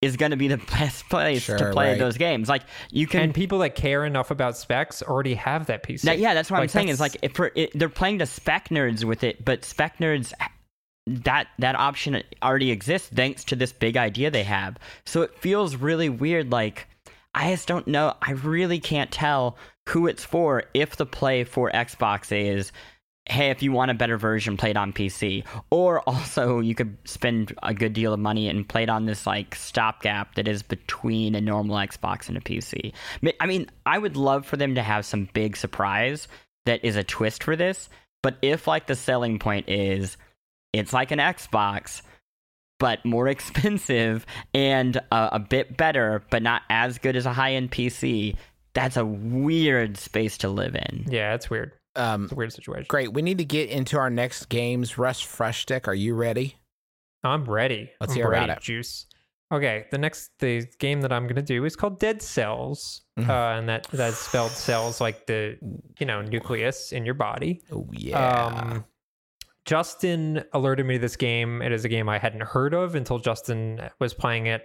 is 0.02 0.16
going 0.16 0.32
to 0.32 0.38
be 0.38 0.48
the 0.48 0.58
best 0.80 1.08
place 1.10 1.46
to 1.46 1.72
play 1.72 1.92
right. 1.92 2.00
those 2.00 2.18
games. 2.18 2.50
Like 2.50 2.64
you 2.92 3.08
can 3.08 3.22
and 3.22 3.34
people 3.34 3.60
that 3.60 3.76
care 3.76 4.06
enough 4.06 4.32
about 4.32 4.58
specs 4.58 5.02
already 5.02 5.36
have 5.36 5.68
that 5.68 5.84
PC. 5.84 6.02
that- 6.02 6.20
yeah, 6.20 6.34
that's 6.34 6.50
what 6.50 6.62
I'm 6.62 6.68
saying. 6.68 6.90
Is 6.90 7.00
like 7.00 7.18
if 7.22 7.40
it, 7.40 7.72
they're 7.78 7.90
playing 7.90 8.20
to 8.20 8.26
spec 8.26 8.70
nerds 8.70 9.04
with 9.04 9.24
it, 9.24 9.44
but 9.44 9.66
spec 9.66 9.98
nerds 9.98 10.34
that 11.08 11.48
that 11.58 11.76
option 11.76 12.22
already 12.44 12.72
exists 12.72 13.10
thanks 13.10 13.44
to 13.46 13.56
this 13.56 13.74
big 13.74 13.98
idea 13.98 14.30
they 14.30 14.44
have. 14.44 14.78
So 15.06 15.22
it 15.22 15.36
feels 15.40 15.76
really 15.76 16.10
weird. 16.10 16.52
Like 16.52 16.88
I 17.34 17.52
just 17.52 17.68
don't 17.68 17.88
know. 17.88 18.16
I 18.22 18.32
really 18.32 18.80
can't 18.80 19.12
tell 19.12 19.58
who 19.90 20.08
it's 20.08 20.24
for. 20.24 20.64
If 20.74 20.96
the 20.96 21.06
play 21.06 21.44
for 21.44 21.72
Xbox 21.72 22.32
is. 22.32 22.72
Hey, 23.30 23.50
if 23.50 23.62
you 23.62 23.72
want 23.72 23.92
a 23.92 23.94
better 23.94 24.18
version, 24.18 24.58
play 24.58 24.72
it 24.72 24.78
on 24.78 24.92
PC. 24.92 25.46
Or 25.70 26.02
also, 26.10 26.60
you 26.60 26.74
could 26.76 26.98
spend 27.06 27.54
a 27.62 27.74
good 27.74 27.94
deal 27.94 28.14
of 28.14 28.20
money 28.20 28.48
and 28.48 28.68
play 28.68 28.84
it 28.84 28.90
on 28.90 29.06
this 29.06 29.28
like 29.28 29.56
stopgap 29.56 30.36
that 30.36 30.48
is 30.48 30.64
between 30.64 31.36
a 31.36 31.42
normal 31.42 31.78
Xbox 31.78 32.28
and 32.28 32.38
a 32.38 32.42
PC. 32.42 32.94
I 33.40 33.46
mean, 33.46 33.70
I 33.86 33.98
would 33.98 34.18
love 34.18 34.46
for 34.46 34.58
them 34.58 34.76
to 34.76 34.84
have 34.84 35.06
some 35.06 35.30
big 35.34 35.58
surprise 35.58 36.28
that 36.66 36.84
is 36.84 36.96
a 36.96 37.04
twist 37.04 37.44
for 37.44 37.56
this. 37.56 37.90
But 38.22 38.38
if 38.42 38.68
like 38.68 38.88
the 38.88 38.96
selling 38.96 39.40
point 39.40 39.70
is 39.70 40.18
it's 40.74 40.94
like 40.94 41.12
an 41.12 41.20
Xbox, 41.20 42.02
but 42.80 43.04
more 43.06 43.28
expensive 43.30 44.26
and 44.54 44.98
uh, 45.12 45.30
a 45.32 45.40
bit 45.40 45.78
better, 45.78 46.24
but 46.30 46.42
not 46.42 46.64
as 46.70 46.98
good 46.98 47.16
as 47.16 47.26
a 47.26 47.34
high 47.34 47.54
end 47.54 47.72
PC, 47.72 48.36
that's 48.74 48.98
a 48.98 49.06
weird 49.06 49.98
space 49.98 50.38
to 50.40 50.50
live 50.50 50.76
in. 50.76 51.06
yeah, 51.10 51.34
it's 51.34 51.50
weird. 51.50 51.74
Um, 52.00 52.24
It's 52.24 52.32
a 52.32 52.36
weird 52.36 52.54
situation. 52.54 52.86
great. 52.88 53.14
We 53.14 53.22
need 53.22 53.38
to 53.40 53.46
get 53.46 53.70
into 53.70 53.98
our 53.98 54.10
next 54.10 54.48
games. 54.50 54.98
Russ 54.98 55.22
Frushtick, 55.22 55.88
are 55.88 55.94
you 55.94 56.16
ready? 56.16 56.56
I'm 57.24 57.44
ready. 57.46 57.92
Let's 58.00 58.14
I'm 58.14 58.18
hear 58.18 58.32
about 58.32 58.50
it. 58.50 58.62
Juice. 58.62 59.06
Okay, 59.52 59.86
the 59.92 59.98
next 59.98 60.30
the 60.40 60.68
game 60.78 61.02
that 61.02 61.12
I'm 61.12 61.26
gonna 61.28 61.42
do 61.42 61.66
is 61.66 61.76
called 61.76 62.00
Dead 62.00 62.22
Cells, 62.22 63.02
Mhm. 63.18 63.28
uh, 63.30 63.58
and 63.60 63.68
that 63.68 63.88
that's 63.92 64.18
spelled 64.18 64.52
cells 64.52 65.02
like 65.02 65.26
the 65.26 65.58
you 66.00 66.06
know 66.06 66.22
nucleus 66.22 66.92
in 66.92 67.04
your 67.04 67.16
body. 67.16 67.62
Oh 67.72 67.88
yeah. 67.92 68.46
Um, 68.46 68.86
Justin 69.66 70.44
alerted 70.54 70.86
me 70.86 70.96
to 70.96 71.00
this 71.00 71.16
game. 71.16 71.62
It 71.62 71.72
is 71.72 71.86
a 71.86 71.90
game 71.90 72.10
I 72.10 72.18
hadn't 72.18 72.44
heard 72.44 72.74
of 72.74 72.96
until 72.96 73.20
Justin 73.20 73.82
was 74.00 74.14
playing 74.14 74.48
it. 74.48 74.64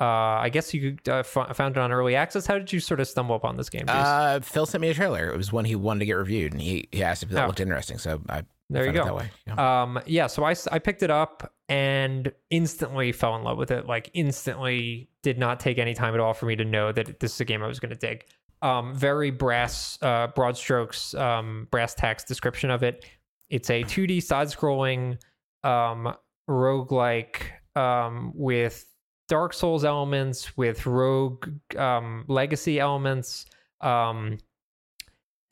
Uh, 0.00 0.04
I 0.40 0.48
guess 0.48 0.72
you 0.72 0.96
uh, 1.08 1.16
f- 1.18 1.54
found 1.54 1.76
it 1.76 1.78
on 1.78 1.92
early 1.92 2.16
access. 2.16 2.46
How 2.46 2.56
did 2.58 2.72
you 2.72 2.80
sort 2.80 3.00
of 3.00 3.08
stumble 3.08 3.36
upon 3.36 3.56
this 3.58 3.68
game? 3.68 3.84
Uh, 3.86 4.40
Phil 4.40 4.64
sent 4.64 4.80
me 4.80 4.88
a 4.88 4.94
trailer. 4.94 5.28
It 5.30 5.36
was 5.36 5.52
one 5.52 5.66
he 5.66 5.76
wanted 5.76 5.98
to 6.00 6.06
get 6.06 6.14
reviewed, 6.14 6.52
and 6.52 6.62
he, 6.62 6.88
he 6.90 7.02
asked 7.02 7.22
if 7.22 7.28
that 7.30 7.44
Oh. 7.44 7.46
looked 7.48 7.60
interesting. 7.60 7.98
So 7.98 8.20
I 8.28 8.42
there 8.70 8.86
you 8.86 8.92
go. 8.92 9.04
That 9.04 9.14
way. 9.16 9.30
Yeah. 9.48 9.82
Um, 9.82 10.00
yeah, 10.06 10.26
so 10.28 10.44
I, 10.44 10.54
I 10.70 10.78
picked 10.78 11.02
it 11.02 11.10
up 11.10 11.52
and 11.68 12.32
instantly 12.50 13.10
fell 13.12 13.34
in 13.36 13.42
love 13.42 13.58
with 13.58 13.72
it. 13.72 13.86
Like 13.86 14.10
instantly 14.14 15.10
did 15.22 15.38
not 15.38 15.58
take 15.60 15.78
any 15.78 15.92
time 15.92 16.14
at 16.14 16.20
all 16.20 16.32
for 16.34 16.46
me 16.46 16.54
to 16.56 16.64
know 16.64 16.92
that 16.92 17.18
this 17.20 17.34
is 17.34 17.40
a 17.40 17.44
game 17.44 17.62
I 17.62 17.66
was 17.66 17.80
going 17.80 17.90
to 17.90 17.96
dig. 17.96 18.24
Um, 18.62 18.94
very 18.94 19.30
brass, 19.32 19.98
uh, 20.02 20.28
broad 20.28 20.56
strokes, 20.56 21.14
um, 21.14 21.66
brass 21.70 21.94
tacks 21.94 22.22
description 22.24 22.70
of 22.70 22.82
it. 22.84 23.04
It's 23.48 23.70
a 23.70 23.82
2D 23.82 24.22
side-scrolling 24.22 25.18
um, 25.64 26.14
roguelike 26.48 27.42
um, 27.74 28.32
with 28.34 28.86
Dark 29.30 29.54
Souls 29.54 29.84
elements, 29.84 30.56
with 30.56 30.84
Rogue 30.84 31.48
um, 31.78 32.24
Legacy 32.26 32.80
elements. 32.80 33.46
Um, 33.80 34.38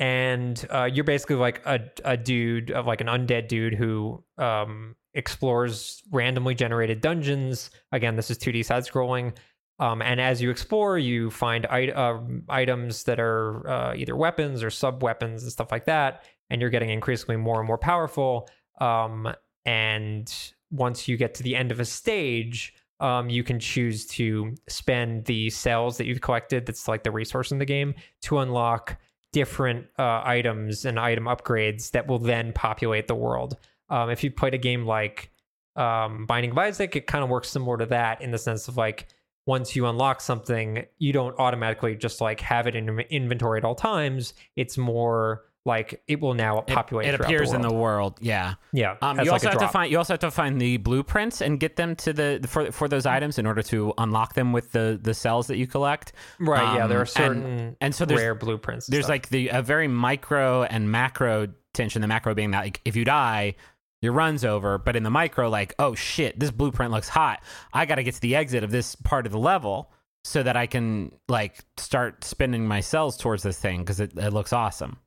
and 0.01 0.67
uh, 0.69 0.91
you're 0.93 1.05
basically 1.05 1.37
like 1.37 1.65
a, 1.65 1.81
a 2.05 2.17
dude 2.17 2.73
of 2.73 2.87
like 2.87 3.01
an 3.01 3.07
undead 3.07 3.47
dude 3.47 3.75
who 3.75 4.23
um, 4.37 4.97
explores 5.15 6.03
randomly 6.11 6.57
generated 6.57 7.01
dungeons. 7.01 7.71
Again, 7.93 8.17
this 8.17 8.33
is 8.33 8.39
2D 8.39 8.65
side 8.65 8.83
scrolling. 8.83 9.37
Um, 9.79 10.03
and 10.03 10.21
as 10.21 10.43
you 10.43 10.51
explore, 10.51 10.99
you 10.99 11.31
find 11.31 11.65
it- 11.71 11.97
uh, 11.97 12.19
items 12.49 13.05
that 13.05 13.21
are 13.21 13.69
uh, 13.69 13.95
either 13.95 14.17
weapons 14.17 14.65
or 14.65 14.71
sub 14.71 15.05
weapons 15.05 15.45
and 15.45 15.53
stuff 15.53 15.71
like 15.71 15.85
that. 15.85 16.25
And 16.51 16.61
you're 16.61 16.71
getting 16.71 16.91
increasingly 16.91 17.37
more 17.37 17.61
and 17.61 17.67
more 17.69 17.79
powerful. 17.79 18.49
Um, 18.81 19.33
and 19.65 20.33
once 20.73 21.07
you 21.07 21.17
get 21.17 21.35
to 21.35 21.45
the 21.45 21.55
end 21.55 21.71
of 21.71 21.79
a 21.79 21.85
stage, 21.85 22.75
um, 23.01 23.31
you 23.31 23.45
can 23.45 23.61
choose 23.61 24.07
to 24.07 24.55
spend 24.69 25.25
the 25.27 25.51
cells 25.51 25.99
that 25.99 26.07
you've 26.07 26.21
collected, 26.21 26.67
that's 26.67 26.89
like 26.89 27.05
the 27.05 27.11
resource 27.11 27.53
in 27.53 27.59
the 27.59 27.65
game, 27.65 27.95
to 28.23 28.39
unlock 28.39 28.97
different 29.33 29.87
uh, 29.99 30.23
items 30.25 30.85
and 30.85 30.99
item 30.99 31.25
upgrades 31.25 31.91
that 31.93 32.07
will 32.07 32.19
then 32.19 32.53
populate 32.53 33.07
the 33.07 33.15
world. 33.15 33.57
Um, 33.91 34.11
if 34.11 34.25
you 34.25 34.31
played 34.31 34.55
a 34.55 34.59
game 34.59 34.85
like 34.85 35.31
um, 35.77 36.27
Binding 36.27 36.51
of 36.51 36.59
Isaac, 36.59 36.97
it 36.97 37.07
kind 37.07 37.23
of 37.23 37.31
works 37.31 37.49
similar 37.49 37.79
to 37.79 37.87
that 37.87 38.21
in 38.21 38.31
the 38.31 38.39
sense 38.39 38.69
of 38.69 38.77
like 38.77 39.07
once 39.47 39.75
you 39.75 39.87
unlock 39.87 40.21
something, 40.21 40.85
you 40.99 41.13
don't 41.13 41.39
automatically 41.39 41.95
just 41.95 42.21
like 42.21 42.41
have 42.41 42.67
it 42.67 42.75
in 42.75 43.01
inventory 43.11 43.59
at 43.59 43.65
all 43.65 43.75
times. 43.75 44.35
It's 44.57 44.77
more 44.77 45.45
like 45.69 46.03
it 46.09 46.21
will 46.21 46.35
now 46.35 46.63
populate. 46.63 47.07
It, 47.07 47.17
throughout 47.17 47.31
appears 47.31 47.51
the 47.51 47.57
in 47.57 47.63
the 47.63 47.73
world. 47.73 48.19
Yeah. 48.21 48.55
yeah. 48.73 48.97
Um, 49.01 49.19
you 49.19 49.27
like 49.27 49.35
also 49.35 49.51
have 49.51 49.59
to 49.61 49.69
find 49.69 49.93
you 49.93 49.99
also 49.99 50.15
have 50.15 50.21
to 50.21 50.31
find 50.31 50.61
the 50.61 50.79
blueprints 50.79 51.41
and 51.41 51.61
get 51.61 51.77
them 51.77 51.95
to 51.97 52.13
the 52.13 52.45
for 52.49 52.73
for 52.73 52.89
those 52.89 53.07
items 53.07 53.39
in 53.39 53.47
order 53.47 53.63
to 53.63 53.95
unlock 53.99 54.35
them 54.35 54.53
with 54.53 54.73
the 54.73 54.99
the 55.01 55.15
cells 55.15 55.47
that 55.47 55.59
you 55.59 55.69
collect. 55.69 56.13
right. 56.41 56.75
yeah, 56.75 56.87
there 56.89 56.99
um, 56.99 57.03
are 57.03 57.07
certain 57.07 57.43
and, 57.45 57.77
and 57.81 57.95
so 57.95 58.05
there's 58.05 58.21
rare 58.21 58.35
blueprints. 58.35 58.87
there's 58.87 59.05
stuff. 59.05 59.11
like 59.11 59.29
the 59.29 59.49
a 59.49 59.63
very 59.63 59.87
micro 59.87 60.65
and 60.65 60.91
macro 60.91 61.49
tension. 61.75 62.03
The 62.03 62.09
macro 62.09 62.35
being 62.35 62.51
that 62.51 62.65
like 62.65 62.81
if 62.85 62.97
you 62.97 63.05
die, 63.05 63.55
your 64.01 64.15
run's 64.15 64.45
over. 64.45 64.79
But 64.79 64.97
in 64.97 65.03
the 65.03 65.11
micro, 65.11 65.49
like 65.49 65.75
oh 65.79 65.95
shit, 65.95 66.41
this 66.41 66.51
blueprint 66.51 66.91
looks 66.91 67.09
hot. 67.09 67.43
I 67.73 67.87
got 67.87 67.97
to 67.97 68.03
get 68.03 68.15
to 68.15 68.21
the 68.21 68.35
exit 68.35 68.65
of 68.65 68.71
this 68.71 68.97
part 68.97 69.27
of 69.27 69.33
the 69.33 69.39
level 69.39 69.93
so 70.25 70.43
that 70.43 70.57
I 70.57 70.67
can 70.67 71.13
like 71.29 71.65
start 71.77 72.25
spinning 72.25 72.67
my 72.67 72.81
cells 72.81 73.17
towards 73.17 73.43
this 73.43 73.59
thing 73.59 73.81
because 73.81 74.01
it, 74.01 74.17
it 74.17 74.33
looks 74.33 74.53
awesome. 74.53 74.99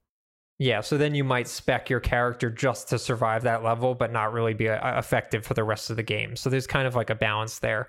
Yeah, 0.62 0.82
so 0.82 0.96
then 0.96 1.16
you 1.16 1.24
might 1.24 1.48
spec 1.48 1.90
your 1.90 2.00
character 2.00 2.52
just 2.52 2.88
to 2.90 3.00
survive 3.00 3.42
that 3.42 3.64
level, 3.64 3.96
but 3.96 4.12
not 4.12 4.32
really 4.32 4.54
be 4.54 4.70
uh, 4.70 5.00
effective 5.00 5.44
for 5.44 5.56
the 5.56 5.64
rest 5.64 5.90
of 5.90 5.96
the 5.96 6.04
game. 6.04 6.36
So 6.36 6.52
there's 6.52 6.68
kind 6.68 6.86
of 6.86 6.94
like 6.94 7.10
a 7.10 7.16
balance 7.16 7.58
there. 7.58 7.88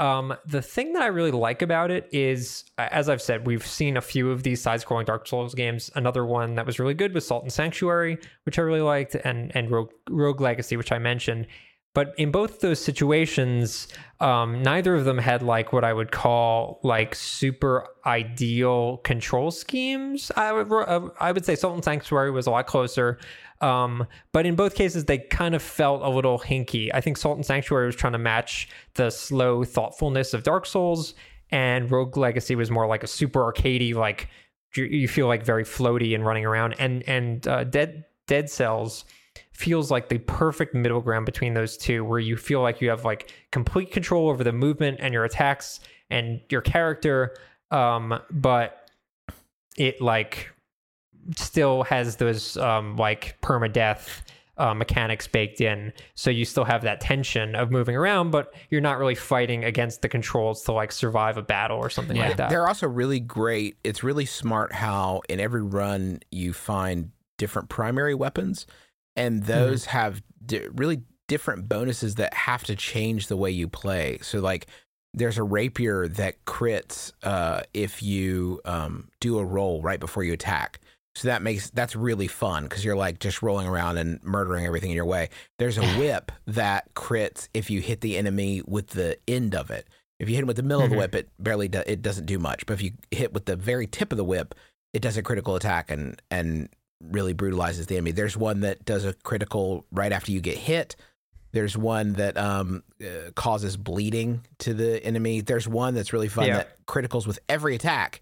Um, 0.00 0.34
the 0.44 0.60
thing 0.60 0.92
that 0.94 1.02
I 1.02 1.06
really 1.06 1.30
like 1.30 1.62
about 1.62 1.92
it 1.92 2.08
is, 2.10 2.64
uh, 2.78 2.88
as 2.90 3.08
I've 3.08 3.22
said, 3.22 3.46
we've 3.46 3.64
seen 3.64 3.96
a 3.96 4.00
few 4.00 4.32
of 4.32 4.42
these 4.42 4.60
side-scrolling 4.60 5.06
Dark 5.06 5.28
Souls 5.28 5.54
games. 5.54 5.88
Another 5.94 6.26
one 6.26 6.56
that 6.56 6.66
was 6.66 6.80
really 6.80 6.94
good 6.94 7.14
was 7.14 7.24
Salt 7.24 7.44
and 7.44 7.52
Sanctuary, 7.52 8.18
which 8.44 8.58
I 8.58 8.62
really 8.62 8.80
liked, 8.80 9.14
and 9.14 9.54
and 9.54 9.70
Rogue, 9.70 9.92
Rogue 10.08 10.40
Legacy, 10.40 10.76
which 10.76 10.90
I 10.90 10.98
mentioned. 10.98 11.46
But 11.92 12.14
in 12.16 12.30
both 12.30 12.60
those 12.60 12.82
situations, 12.82 13.88
um, 14.20 14.62
neither 14.62 14.94
of 14.94 15.04
them 15.04 15.18
had 15.18 15.42
like 15.42 15.72
what 15.72 15.82
I 15.82 15.92
would 15.92 16.12
call 16.12 16.78
like 16.84 17.16
super 17.16 17.88
ideal 18.06 18.98
control 18.98 19.50
schemes. 19.50 20.30
I 20.36 20.52
would 20.52 20.72
uh, 20.72 21.08
I 21.18 21.32
would 21.32 21.44
say 21.44 21.56
Salt 21.56 21.74
and 21.74 21.84
Sanctuary 21.84 22.30
was 22.30 22.46
a 22.46 22.50
lot 22.50 22.66
closer. 22.66 23.18
Um, 23.60 24.06
but 24.32 24.46
in 24.46 24.54
both 24.54 24.74
cases, 24.74 25.04
they 25.04 25.18
kind 25.18 25.54
of 25.54 25.62
felt 25.62 26.02
a 26.02 26.08
little 26.08 26.38
hinky. 26.38 26.90
I 26.94 27.00
think 27.00 27.16
Salt 27.16 27.36
and 27.36 27.44
Sanctuary 27.44 27.86
was 27.86 27.96
trying 27.96 28.12
to 28.14 28.18
match 28.18 28.68
the 28.94 29.10
slow 29.10 29.64
thoughtfulness 29.64 30.32
of 30.32 30.44
Dark 30.44 30.66
Souls, 30.66 31.14
and 31.50 31.90
Rogue 31.90 32.16
Legacy 32.16 32.54
was 32.54 32.70
more 32.70 32.86
like 32.86 33.02
a 33.02 33.08
super 33.08 33.40
arcadey, 33.52 33.94
like 33.94 34.28
you, 34.76 35.08
feel 35.08 35.26
like 35.26 35.44
very 35.44 35.64
floaty 35.64 36.14
and 36.14 36.24
running 36.24 36.46
around. 36.46 36.76
And 36.78 37.02
and 37.08 37.46
uh, 37.48 37.64
Dead 37.64 38.04
Dead 38.26 38.48
Cells 38.48 39.04
feels 39.60 39.90
like 39.90 40.08
the 40.08 40.18
perfect 40.18 40.74
middle 40.74 41.00
ground 41.00 41.26
between 41.26 41.54
those 41.54 41.76
two, 41.76 42.04
where 42.04 42.18
you 42.18 42.36
feel 42.36 42.62
like 42.62 42.80
you 42.80 42.88
have 42.88 43.04
like 43.04 43.30
complete 43.52 43.92
control 43.92 44.30
over 44.30 44.42
the 44.42 44.52
movement 44.52 44.98
and 45.00 45.12
your 45.12 45.24
attacks 45.24 45.80
and 46.08 46.40
your 46.48 46.62
character, 46.62 47.36
um, 47.70 48.18
but 48.30 48.90
it 49.76 50.00
like 50.00 50.50
still 51.36 51.82
has 51.84 52.16
those 52.16 52.56
um, 52.56 52.96
like 52.96 53.36
permadeath 53.42 54.22
uh, 54.56 54.74
mechanics 54.74 55.26
baked 55.26 55.60
in. 55.60 55.92
So 56.14 56.30
you 56.30 56.44
still 56.44 56.64
have 56.64 56.82
that 56.82 57.00
tension 57.00 57.54
of 57.54 57.70
moving 57.70 57.96
around, 57.96 58.30
but 58.30 58.52
you're 58.70 58.80
not 58.80 58.98
really 58.98 59.14
fighting 59.14 59.64
against 59.64 60.02
the 60.02 60.08
controls 60.08 60.62
to 60.64 60.72
like 60.72 60.92
survive 60.92 61.36
a 61.38 61.42
battle 61.42 61.78
or 61.78 61.88
something 61.90 62.16
Yeah. 62.16 62.28
like 62.28 62.36
that. 62.36 62.50
They're 62.50 62.68
also 62.68 62.86
really 62.88 63.20
great. 63.20 63.76
It's 63.84 64.02
really 64.02 64.26
smart 64.26 64.72
how 64.72 65.22
in 65.28 65.40
every 65.40 65.62
run 65.62 66.20
you 66.30 66.52
find 66.52 67.10
different 67.38 67.68
primary 67.70 68.14
weapons, 68.14 68.66
and 69.16 69.44
those 69.44 69.86
have 69.86 70.22
di- 70.44 70.68
really 70.72 71.02
different 71.28 71.68
bonuses 71.68 72.16
that 72.16 72.34
have 72.34 72.64
to 72.64 72.74
change 72.76 73.26
the 73.28 73.36
way 73.36 73.50
you 73.50 73.68
play. 73.68 74.18
So, 74.22 74.40
like, 74.40 74.66
there's 75.14 75.38
a 75.38 75.42
rapier 75.42 76.06
that 76.08 76.44
crits 76.44 77.12
uh, 77.22 77.62
if 77.74 78.02
you 78.02 78.60
um, 78.64 79.08
do 79.20 79.38
a 79.38 79.44
roll 79.44 79.82
right 79.82 79.98
before 80.00 80.22
you 80.22 80.32
attack. 80.32 80.80
So 81.16 81.26
that 81.26 81.42
makes 81.42 81.70
that's 81.70 81.96
really 81.96 82.28
fun 82.28 82.62
because 82.64 82.84
you're 82.84 82.94
like 82.96 83.18
just 83.18 83.42
rolling 83.42 83.66
around 83.66 83.98
and 83.98 84.22
murdering 84.22 84.64
everything 84.64 84.90
in 84.90 84.96
your 84.96 85.04
way. 85.04 85.28
There's 85.58 85.76
a 85.76 85.84
whip 85.98 86.30
that 86.46 86.94
crits 86.94 87.48
if 87.52 87.68
you 87.68 87.80
hit 87.80 88.00
the 88.00 88.16
enemy 88.16 88.62
with 88.64 88.88
the 88.90 89.18
end 89.26 89.56
of 89.56 89.70
it. 89.72 89.88
If 90.20 90.28
you 90.28 90.36
hit 90.36 90.42
him 90.42 90.46
with 90.46 90.56
the 90.56 90.62
middle 90.62 90.82
of 90.84 90.90
the 90.90 90.94
Mhm. 90.96 91.00
whip, 91.00 91.14
it 91.16 91.28
barely 91.40 91.66
do, 91.66 91.82
it 91.84 92.00
doesn't 92.02 92.26
do 92.26 92.38
much. 92.38 92.64
But 92.64 92.74
if 92.74 92.82
you 92.82 92.92
hit 93.10 93.32
with 93.32 93.46
the 93.46 93.56
very 93.56 93.88
tip 93.88 94.12
of 94.12 94.18
the 94.18 94.24
whip, 94.24 94.54
it 94.92 95.02
does 95.02 95.16
a 95.16 95.22
critical 95.22 95.56
attack 95.56 95.90
and 95.90 96.22
and 96.30 96.68
really 97.02 97.32
brutalizes 97.32 97.86
the 97.86 97.96
enemy. 97.96 98.12
There's 98.12 98.36
one 98.36 98.60
that 98.60 98.84
does 98.84 99.04
a 99.04 99.12
critical 99.14 99.86
right 99.90 100.12
after 100.12 100.32
you 100.32 100.40
get 100.40 100.56
hit. 100.58 100.96
There's 101.52 101.76
one 101.76 102.12
that 102.14 102.36
um, 102.36 102.82
uh, 103.02 103.30
causes 103.34 103.76
bleeding 103.76 104.46
to 104.60 104.74
the 104.74 105.04
enemy. 105.04 105.40
There's 105.40 105.66
one 105.66 105.94
that's 105.94 106.12
really 106.12 106.28
fun 106.28 106.46
Yeah. 106.46 106.58
that 106.58 106.86
criticals 106.86 107.26
with 107.26 107.38
every 107.48 107.74
attack 107.74 108.20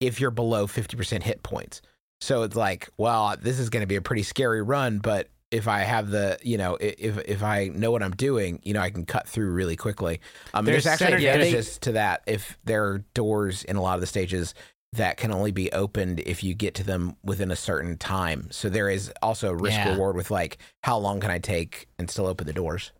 if 0.00 0.20
you're 0.20 0.30
below 0.30 0.66
50% 0.66 1.22
hit 1.22 1.42
points. 1.42 1.82
So 2.22 2.42
it's 2.42 2.56
like, 2.56 2.88
well, 2.96 3.34
this 3.40 3.58
is 3.58 3.68
going 3.70 3.82
to 3.82 3.86
be 3.86 3.96
a 3.96 4.00
pretty 4.02 4.22
scary 4.22 4.62
run, 4.62 4.98
but 4.98 5.28
if 5.50 5.66
I 5.68 5.80
have 5.80 6.10
the, 6.10 6.38
you 6.42 6.56
know, 6.58 6.76
if 6.80 7.18
if 7.26 7.42
I 7.42 7.68
know 7.74 7.90
what 7.90 8.02
I'm 8.04 8.12
doing, 8.14 8.60
you 8.62 8.72
know, 8.72 8.80
I 8.80 8.90
can 8.90 9.04
cut 9.04 9.26
through 9.26 9.50
really 9.50 9.74
quickly. 9.74 10.20
Um, 10.54 10.64
there's, 10.64 10.84
There's 10.84 11.00
actually 11.02 11.26
advantages 11.26 11.78
to 11.80 11.92
that 11.92 12.22
if 12.26 12.56
there 12.64 12.84
are 12.84 12.98
doors 13.14 13.64
in 13.64 13.74
a 13.76 13.82
lot 13.82 13.96
of 13.96 14.00
the 14.00 14.06
stages 14.06 14.54
that 14.92 15.16
can 15.16 15.30
only 15.32 15.52
be 15.52 15.70
opened 15.72 16.20
if 16.20 16.42
you 16.42 16.52
get 16.54 16.74
to 16.74 16.84
them 16.84 17.16
within 17.22 17.50
a 17.50 17.56
certain 17.56 17.96
time. 17.96 18.48
So 18.50 18.68
there 18.68 18.88
is 18.90 19.12
also 19.22 19.52
risk 19.52 19.76
Yeah. 19.76 19.92
reward 19.92 20.16
with 20.16 20.30
like 20.30 20.58
how 20.82 20.98
long 20.98 21.20
can 21.20 21.30
I 21.30 21.38
take 21.38 21.86
and 21.98 22.10
still 22.10 22.26
open 22.26 22.46
the 22.46 22.52
doors. 22.52 22.90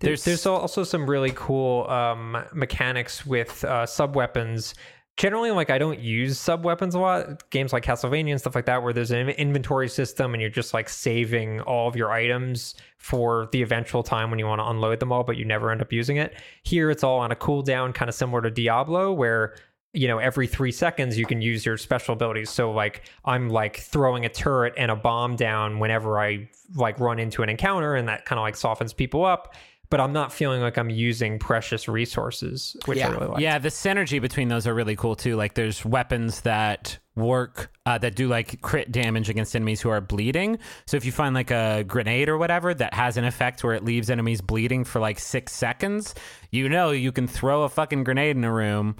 There's 0.00 0.24
There's- 0.24 0.24
there's 0.24 0.46
also 0.46 0.84
some 0.84 1.08
really 1.08 1.32
cool 1.34 1.88
um, 1.90 2.36
mechanics 2.52 3.24
with 3.26 3.64
uh, 3.64 3.86
sub 3.86 4.14
weapons. 4.14 4.74
Generally, 5.16 5.50
like 5.50 5.68
I 5.68 5.76
don't 5.76 5.98
use 5.98 6.38
sub 6.38 6.64
weapons 6.64 6.94
a 6.94 6.98
lot. 6.98 7.50
Games 7.50 7.74
like 7.74 7.84
Castlevania 7.84 8.30
and 8.30 8.40
stuff 8.40 8.54
like 8.54 8.64
that, 8.66 8.82
where 8.82 8.92
there's 8.94 9.10
an 9.10 9.28
inventory 9.30 9.88
system 9.88 10.32
and 10.32 10.40
you're 10.40 10.50
just 10.50 10.72
like 10.72 10.88
saving 10.88 11.60
all 11.62 11.88
of 11.88 11.96
your 11.96 12.10
items 12.10 12.74
for 12.96 13.48
the 13.52 13.60
eventual 13.60 14.02
time 14.02 14.30
when 14.30 14.38
you 14.38 14.46
want 14.46 14.60
to 14.60 14.66
unload 14.66 15.00
them 15.00 15.12
all, 15.12 15.22
but 15.24 15.36
you 15.36 15.44
never 15.44 15.70
end 15.70 15.82
up 15.82 15.92
using 15.92 16.16
it. 16.16 16.34
Here, 16.62 16.90
it's 16.90 17.04
all 17.04 17.18
on 17.18 17.32
a 17.32 17.36
cooldown, 17.36 17.92
kind 17.94 18.08
of 18.08 18.14
similar 18.14 18.40
to 18.40 18.50
Diablo, 18.50 19.12
where 19.12 19.54
you 19.92 20.06
know 20.06 20.18
every 20.18 20.46
three 20.46 20.72
seconds 20.72 21.18
you 21.18 21.26
can 21.26 21.42
use 21.42 21.66
your 21.66 21.76
special 21.76 22.12
abilities 22.12 22.48
so 22.50 22.70
like 22.70 23.02
i'm 23.24 23.48
like 23.48 23.78
throwing 23.78 24.24
a 24.24 24.28
turret 24.28 24.72
and 24.76 24.90
a 24.90 24.96
bomb 24.96 25.36
down 25.36 25.78
whenever 25.78 26.20
i 26.20 26.48
like 26.76 26.98
run 27.00 27.18
into 27.18 27.42
an 27.42 27.48
encounter 27.48 27.94
and 27.94 28.08
that 28.08 28.24
kind 28.24 28.38
of 28.38 28.42
like 28.42 28.54
softens 28.56 28.92
people 28.92 29.24
up 29.24 29.54
but 29.88 30.00
i'm 30.00 30.12
not 30.12 30.32
feeling 30.32 30.60
like 30.60 30.78
i'm 30.78 30.90
using 30.90 31.40
precious 31.40 31.88
resources 31.88 32.76
which 32.86 33.00
i 33.00 33.08
really 33.08 33.26
like 33.26 33.40
Yeah, 33.40 33.58
the 33.58 33.70
synergy 33.70 34.20
between 34.20 34.46
those 34.48 34.66
are 34.68 34.74
really 34.74 34.94
cool 34.94 35.16
too. 35.16 35.34
Like, 35.34 35.54
there's 35.54 35.84
weapons 35.84 36.42
that 36.42 36.98
work 37.16 37.72
uh, 37.86 37.98
that 37.98 38.14
do 38.14 38.28
like 38.28 38.60
crit 38.60 38.92
damage 38.92 39.28
against 39.28 39.56
enemies 39.56 39.80
who 39.80 39.88
are 39.88 40.00
bleeding. 40.00 40.58
So 40.86 40.96
if 40.96 41.04
you 41.04 41.10
find 41.12 41.34
like 41.34 41.50
a 41.50 41.84
grenade 41.86 42.28
or 42.28 42.38
whatever 42.38 42.72
that 42.74 42.94
has 42.94 43.16
an 43.16 43.24
effect 43.24 43.64
where 43.64 43.74
it 43.74 43.84
leaves 43.84 44.10
enemies 44.10 44.40
bleeding 44.40 44.84
for 44.84 45.00
like 45.00 45.18
six 45.18 45.52
seconds, 45.52 46.14
you 46.50 46.68
know 46.68 46.90
you 46.90 47.10
can 47.10 47.26
throw 47.26 47.64
a 47.64 47.68
fucking 47.68 48.04
grenade 48.04 48.36
in 48.36 48.44
a 48.44 48.52
room, 48.52 48.96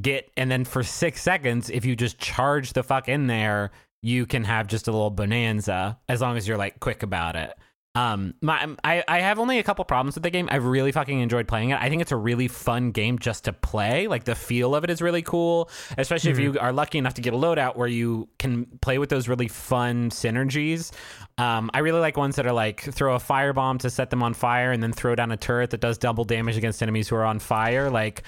get, 0.00 0.30
and 0.36 0.50
then 0.50 0.64
for 0.64 0.82
six 0.82 1.22
seconds, 1.22 1.70
if 1.70 1.84
you 1.84 1.96
just 1.96 2.18
charge 2.18 2.72
the 2.72 2.82
fuck 2.82 3.08
in 3.08 3.26
there, 3.26 3.70
you 4.02 4.26
can 4.26 4.44
have 4.44 4.66
just 4.66 4.88
a 4.88 4.92
little 4.92 5.10
bonanza 5.10 5.98
as 6.08 6.20
long 6.20 6.36
as 6.36 6.46
you're 6.48 6.58
like 6.58 6.80
quick 6.80 7.02
about 7.02 7.36
it. 7.36 7.54
Um, 7.94 8.32
my 8.40 8.74
I, 8.82 9.04
I 9.06 9.20
have 9.20 9.38
only 9.38 9.58
a 9.58 9.62
couple 9.62 9.84
problems 9.84 10.14
with 10.14 10.22
the 10.22 10.30
game. 10.30 10.48
I've 10.50 10.64
really 10.64 10.92
fucking 10.92 11.20
enjoyed 11.20 11.46
playing 11.46 11.70
it. 11.70 11.78
I 11.80 11.90
think 11.90 12.00
it's 12.00 12.12
a 12.12 12.16
really 12.16 12.48
fun 12.48 12.90
game 12.90 13.18
just 13.18 13.44
to 13.44 13.52
play. 13.52 14.08
Like 14.08 14.24
the 14.24 14.34
feel 14.34 14.74
of 14.74 14.82
it 14.82 14.88
is 14.88 15.02
really 15.02 15.20
cool, 15.20 15.68
especially 15.98 16.30
if 16.30 16.38
you 16.38 16.58
are 16.58 16.72
lucky 16.72 16.96
enough 16.96 17.14
to 17.14 17.20
get 17.20 17.34
a 17.34 17.36
loadout 17.36 17.76
where 17.76 17.88
you 17.88 18.30
can 18.38 18.64
play 18.80 18.96
with 18.96 19.10
those 19.10 19.28
really 19.28 19.48
fun 19.48 20.08
synergies. 20.08 20.90
Um, 21.36 21.70
I 21.74 21.80
really 21.80 22.00
like 22.00 22.16
ones 22.16 22.36
that 22.36 22.46
are 22.46 22.52
like 22.52 22.80
throw 22.80 23.14
a 23.14 23.18
firebomb 23.18 23.78
to 23.80 23.90
set 23.90 24.08
them 24.08 24.22
on 24.22 24.32
fire 24.32 24.72
and 24.72 24.82
then 24.82 24.92
throw 24.92 25.14
down 25.14 25.30
a 25.30 25.36
turret 25.36 25.68
that 25.70 25.80
does 25.80 25.98
double 25.98 26.24
damage 26.24 26.56
against 26.56 26.82
enemies 26.82 27.08
who 27.08 27.16
are 27.16 27.24
on 27.26 27.38
fire. 27.40 27.90
Like 27.90 28.22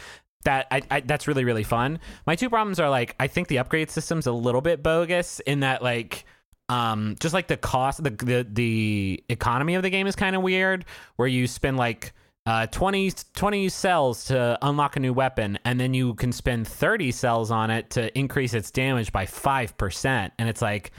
that 0.45 0.67
I, 0.71 0.83
I, 0.91 1.01
that's 1.01 1.27
really 1.27 1.45
really 1.45 1.65
fun. 1.65 1.99
My 2.27 2.37
two 2.37 2.49
problems 2.49 2.81
are 2.81 2.89
like 2.91 3.15
I 3.19 3.27
think 3.27 3.49
the 3.49 3.59
upgrade 3.59 3.91
system's 3.91 4.27
a 4.27 4.33
little 4.33 4.61
bit 4.61 4.83
bogus 4.83 5.41
in 5.41 5.61
that 5.61 5.83
like 5.83 6.25
um 6.69 7.17
just 7.21 7.35
like 7.35 7.49
the 7.49 7.57
cost 7.57 8.03
the 8.03 8.11
the, 8.11 8.47
the 8.51 9.25
economy 9.29 9.75
of 9.75 9.83
the 9.83 9.91
game 9.91 10.07
is 10.07 10.17
kind 10.17 10.35
of 10.35 10.43
weird 10.43 10.85
where 11.17 11.29
you 11.29 11.47
spend 11.47 11.77
like 11.77 12.13
uh 12.47 12.67
20 12.69 13.13
20 13.35 13.69
cells 13.69 14.25
to 14.27 14.59
unlock 14.63 14.97
a 14.97 15.01
new 15.01 15.13
weapon 15.13 15.59
and 15.65 15.79
then 15.79 15.93
you 15.93 16.15
can 16.15 16.33
spend 16.33 16.67
30 16.67 17.13
cells 17.13 17.51
on 17.51 17.71
it 17.71 17.91
to 17.91 18.17
increase 18.19 18.55
its 18.55 18.71
damage 18.71 19.13
by 19.13 19.27
5% 19.27 20.31
and 20.39 20.49
it's 20.49 20.63
like 20.63 20.93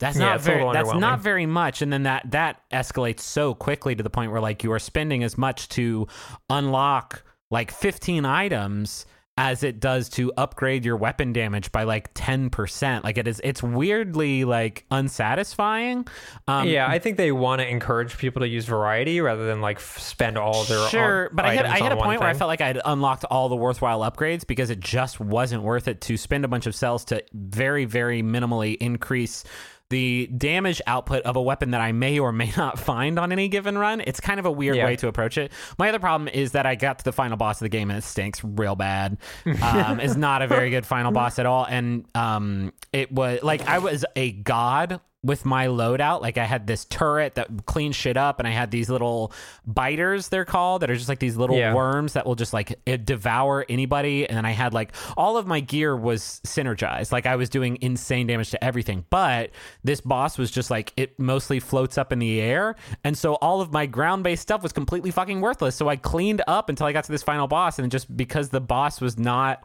that's 0.00 0.18
Yeah, 0.18 0.30
not 0.30 0.40
very 0.40 0.72
that's 0.72 0.94
not 0.94 1.20
very 1.20 1.46
much 1.46 1.80
and 1.80 1.92
then 1.92 2.02
that 2.04 2.28
that 2.32 2.62
escalates 2.72 3.20
so 3.20 3.54
quickly 3.54 3.94
to 3.94 4.02
the 4.02 4.10
point 4.10 4.32
where 4.32 4.40
like 4.40 4.64
you 4.64 4.72
are 4.72 4.80
spending 4.80 5.22
as 5.22 5.38
much 5.38 5.68
to 5.70 6.08
unlock 6.50 7.22
like 7.50 7.70
15 7.70 8.24
items 8.24 9.06
as 9.36 9.64
it 9.64 9.80
does 9.80 10.08
to 10.08 10.32
upgrade 10.36 10.84
your 10.84 10.96
weapon 10.96 11.32
damage 11.32 11.72
by 11.72 11.82
like 11.82 12.14
10% 12.14 13.02
like 13.02 13.18
it 13.18 13.26
is 13.26 13.40
it's 13.42 13.64
weirdly 13.64 14.44
like 14.44 14.84
unsatisfying. 14.92 16.06
Um 16.46 16.68
yeah, 16.68 16.86
I 16.88 17.00
think 17.00 17.16
they 17.16 17.32
want 17.32 17.60
to 17.60 17.68
encourage 17.68 18.16
people 18.16 18.40
to 18.40 18.48
use 18.48 18.64
variety 18.64 19.20
rather 19.20 19.44
than 19.46 19.60
like 19.60 19.78
f- 19.78 19.98
spend 19.98 20.38
all 20.38 20.62
their 20.64 20.88
Sure, 20.88 21.30
but 21.32 21.44
I 21.44 21.56
hit, 21.56 21.66
I 21.66 21.78
hit 21.78 21.90
a 21.90 21.96
point 21.96 22.20
where 22.20 22.28
I 22.28 22.34
felt 22.34 22.48
like 22.48 22.60
I 22.60 22.68
had 22.68 22.80
unlocked 22.84 23.24
all 23.24 23.48
the 23.48 23.56
worthwhile 23.56 24.00
upgrades 24.00 24.46
because 24.46 24.70
it 24.70 24.78
just 24.78 25.18
wasn't 25.18 25.64
worth 25.64 25.88
it 25.88 26.00
to 26.02 26.16
spend 26.16 26.44
a 26.44 26.48
bunch 26.48 26.66
of 26.66 26.74
cells 26.76 27.04
to 27.06 27.24
very, 27.32 27.86
very 27.86 28.22
minimally 28.22 28.76
increase 28.76 29.42
the 29.90 30.26
damage 30.36 30.80
output 30.86 31.22
of 31.24 31.36
a 31.36 31.42
weapon 31.42 31.70
that 31.72 31.80
I 31.80 31.92
may 31.92 32.18
or 32.18 32.32
may 32.32 32.50
not 32.56 32.78
find 32.78 33.18
on 33.18 33.32
any 33.32 33.48
given 33.48 33.76
run. 33.76 34.00
It's 34.00 34.18
kind 34.20 34.40
of 34.40 34.46
a 34.46 34.50
weird 34.50 34.76
Yeah. 34.76 34.86
way 34.86 34.96
to 34.96 35.08
approach 35.08 35.36
it. 35.38 35.52
My 35.78 35.88
other 35.88 35.98
problem 35.98 36.28
is 36.28 36.52
that 36.52 36.66
I 36.66 36.74
got 36.74 36.98
to 36.98 37.04
the 37.04 37.12
final 37.12 37.36
boss 37.36 37.60
of 37.60 37.66
the 37.66 37.68
game 37.68 37.90
and 37.90 37.98
it 37.98 38.02
stinks 38.04 38.42
real 38.42 38.74
bad. 38.76 39.18
Um, 39.62 40.00
it's 40.00 40.16
not 40.16 40.42
a 40.42 40.46
very 40.46 40.70
good 40.76 40.86
final 40.86 41.12
boss 41.12 41.38
at 41.38 41.46
all, 41.46 41.64
and 41.64 42.06
um, 42.14 42.72
it 42.92 43.12
was 43.12 43.40
like 43.42 43.66
I 43.68 43.78
was 43.78 44.04
a 44.16 44.32
god 44.32 45.00
with 45.24 45.44
my 45.44 45.66
loadout. 45.66 46.20
Like 46.20 46.38
I 46.38 46.44
had 46.44 46.66
this 46.66 46.84
turret 46.84 47.34
that 47.36 47.66
cleans 47.66 47.96
shit 47.96 48.16
up, 48.16 48.38
and 48.38 48.46
I 48.46 48.52
had 48.52 48.70
these 48.70 48.90
little 48.90 49.32
biters. 49.66 50.28
They're 50.28 50.44
called 50.44 50.82
that 50.82 50.90
are 50.90 50.94
just 50.94 51.08
like 51.08 51.18
these 51.18 51.36
little 51.36 51.56
Yeah. 51.56 51.74
worms 51.74 52.12
that 52.12 52.26
will 52.26 52.34
just 52.34 52.52
like 52.52 52.78
devour 53.04 53.64
anybody. 53.68 54.28
And 54.28 54.36
then 54.36 54.44
I 54.44 54.50
had 54.52 54.74
like 54.74 54.92
all 55.16 55.36
of 55.36 55.46
my 55.46 55.60
gear 55.60 55.96
was 55.96 56.40
synergized. 56.46 57.10
Like 57.12 57.26
I 57.26 57.36
was 57.36 57.48
doing 57.48 57.78
insane 57.80 58.26
damage 58.26 58.50
to 58.50 58.62
everything. 58.62 59.04
But 59.10 59.50
this 59.82 60.00
boss 60.00 60.38
was 60.38 60.50
just 60.50 60.70
like 60.70 60.92
it 60.96 61.18
mostly 61.18 61.60
floats 61.60 61.96
up 61.98 62.12
in 62.12 62.18
the 62.18 62.40
air, 62.40 62.76
and 63.02 63.16
so 63.16 63.34
all 63.36 63.60
of 63.60 63.72
my 63.72 63.86
ground 63.86 64.24
based 64.24 64.42
stuff 64.42 64.62
was 64.62 64.72
completely 64.72 65.10
fucking 65.10 65.40
worthless. 65.40 65.74
So 65.74 65.88
I 65.88 65.96
cleaned 65.96 66.42
up 66.46 66.68
until 66.68 66.86
I 66.86 66.92
got 66.92 67.04
to 67.04 67.12
this 67.12 67.22
final 67.22 67.46
boss, 67.46 67.78
and 67.78 67.90
just 67.90 68.14
because 68.16 68.50
the 68.50 68.60
boss 68.60 69.00
was 69.00 69.18
not 69.18 69.64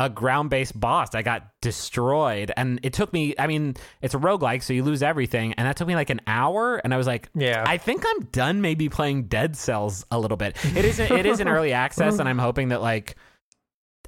a 0.00 0.08
ground 0.08 0.48
based 0.48 0.78
boss. 0.80 1.14
I 1.14 1.20
got 1.20 1.50
destroyed. 1.60 2.50
And 2.56 2.80
it 2.82 2.94
took 2.94 3.12
me, 3.12 3.34
I 3.38 3.46
mean, 3.46 3.76
it's 4.00 4.14
a 4.14 4.18
roguelike, 4.18 4.62
so 4.62 4.72
you 4.72 4.82
lose 4.82 5.02
everything. 5.02 5.52
And 5.54 5.66
that 5.68 5.76
took 5.76 5.86
me 5.86 5.94
like 5.94 6.08
an 6.08 6.22
hour. 6.26 6.76
And 6.78 6.94
I 6.94 6.96
was 6.96 7.06
like, 7.06 7.28
Yeah. 7.34 7.62
I 7.66 7.76
think 7.76 8.02
I'm 8.08 8.24
done 8.26 8.62
maybe 8.62 8.88
playing 8.88 9.24
Dead 9.24 9.56
Cells 9.56 10.06
a 10.10 10.18
little 10.18 10.38
bit. 10.38 10.56
It 10.74 10.86
is 10.86 10.98
it 10.98 11.26
is 11.26 11.38
in 11.38 11.48
early 11.56 11.74
access, 11.74 12.18
and 12.18 12.28
I'm 12.28 12.38
hoping 12.38 12.68
that 12.68 12.80
like 12.80 13.16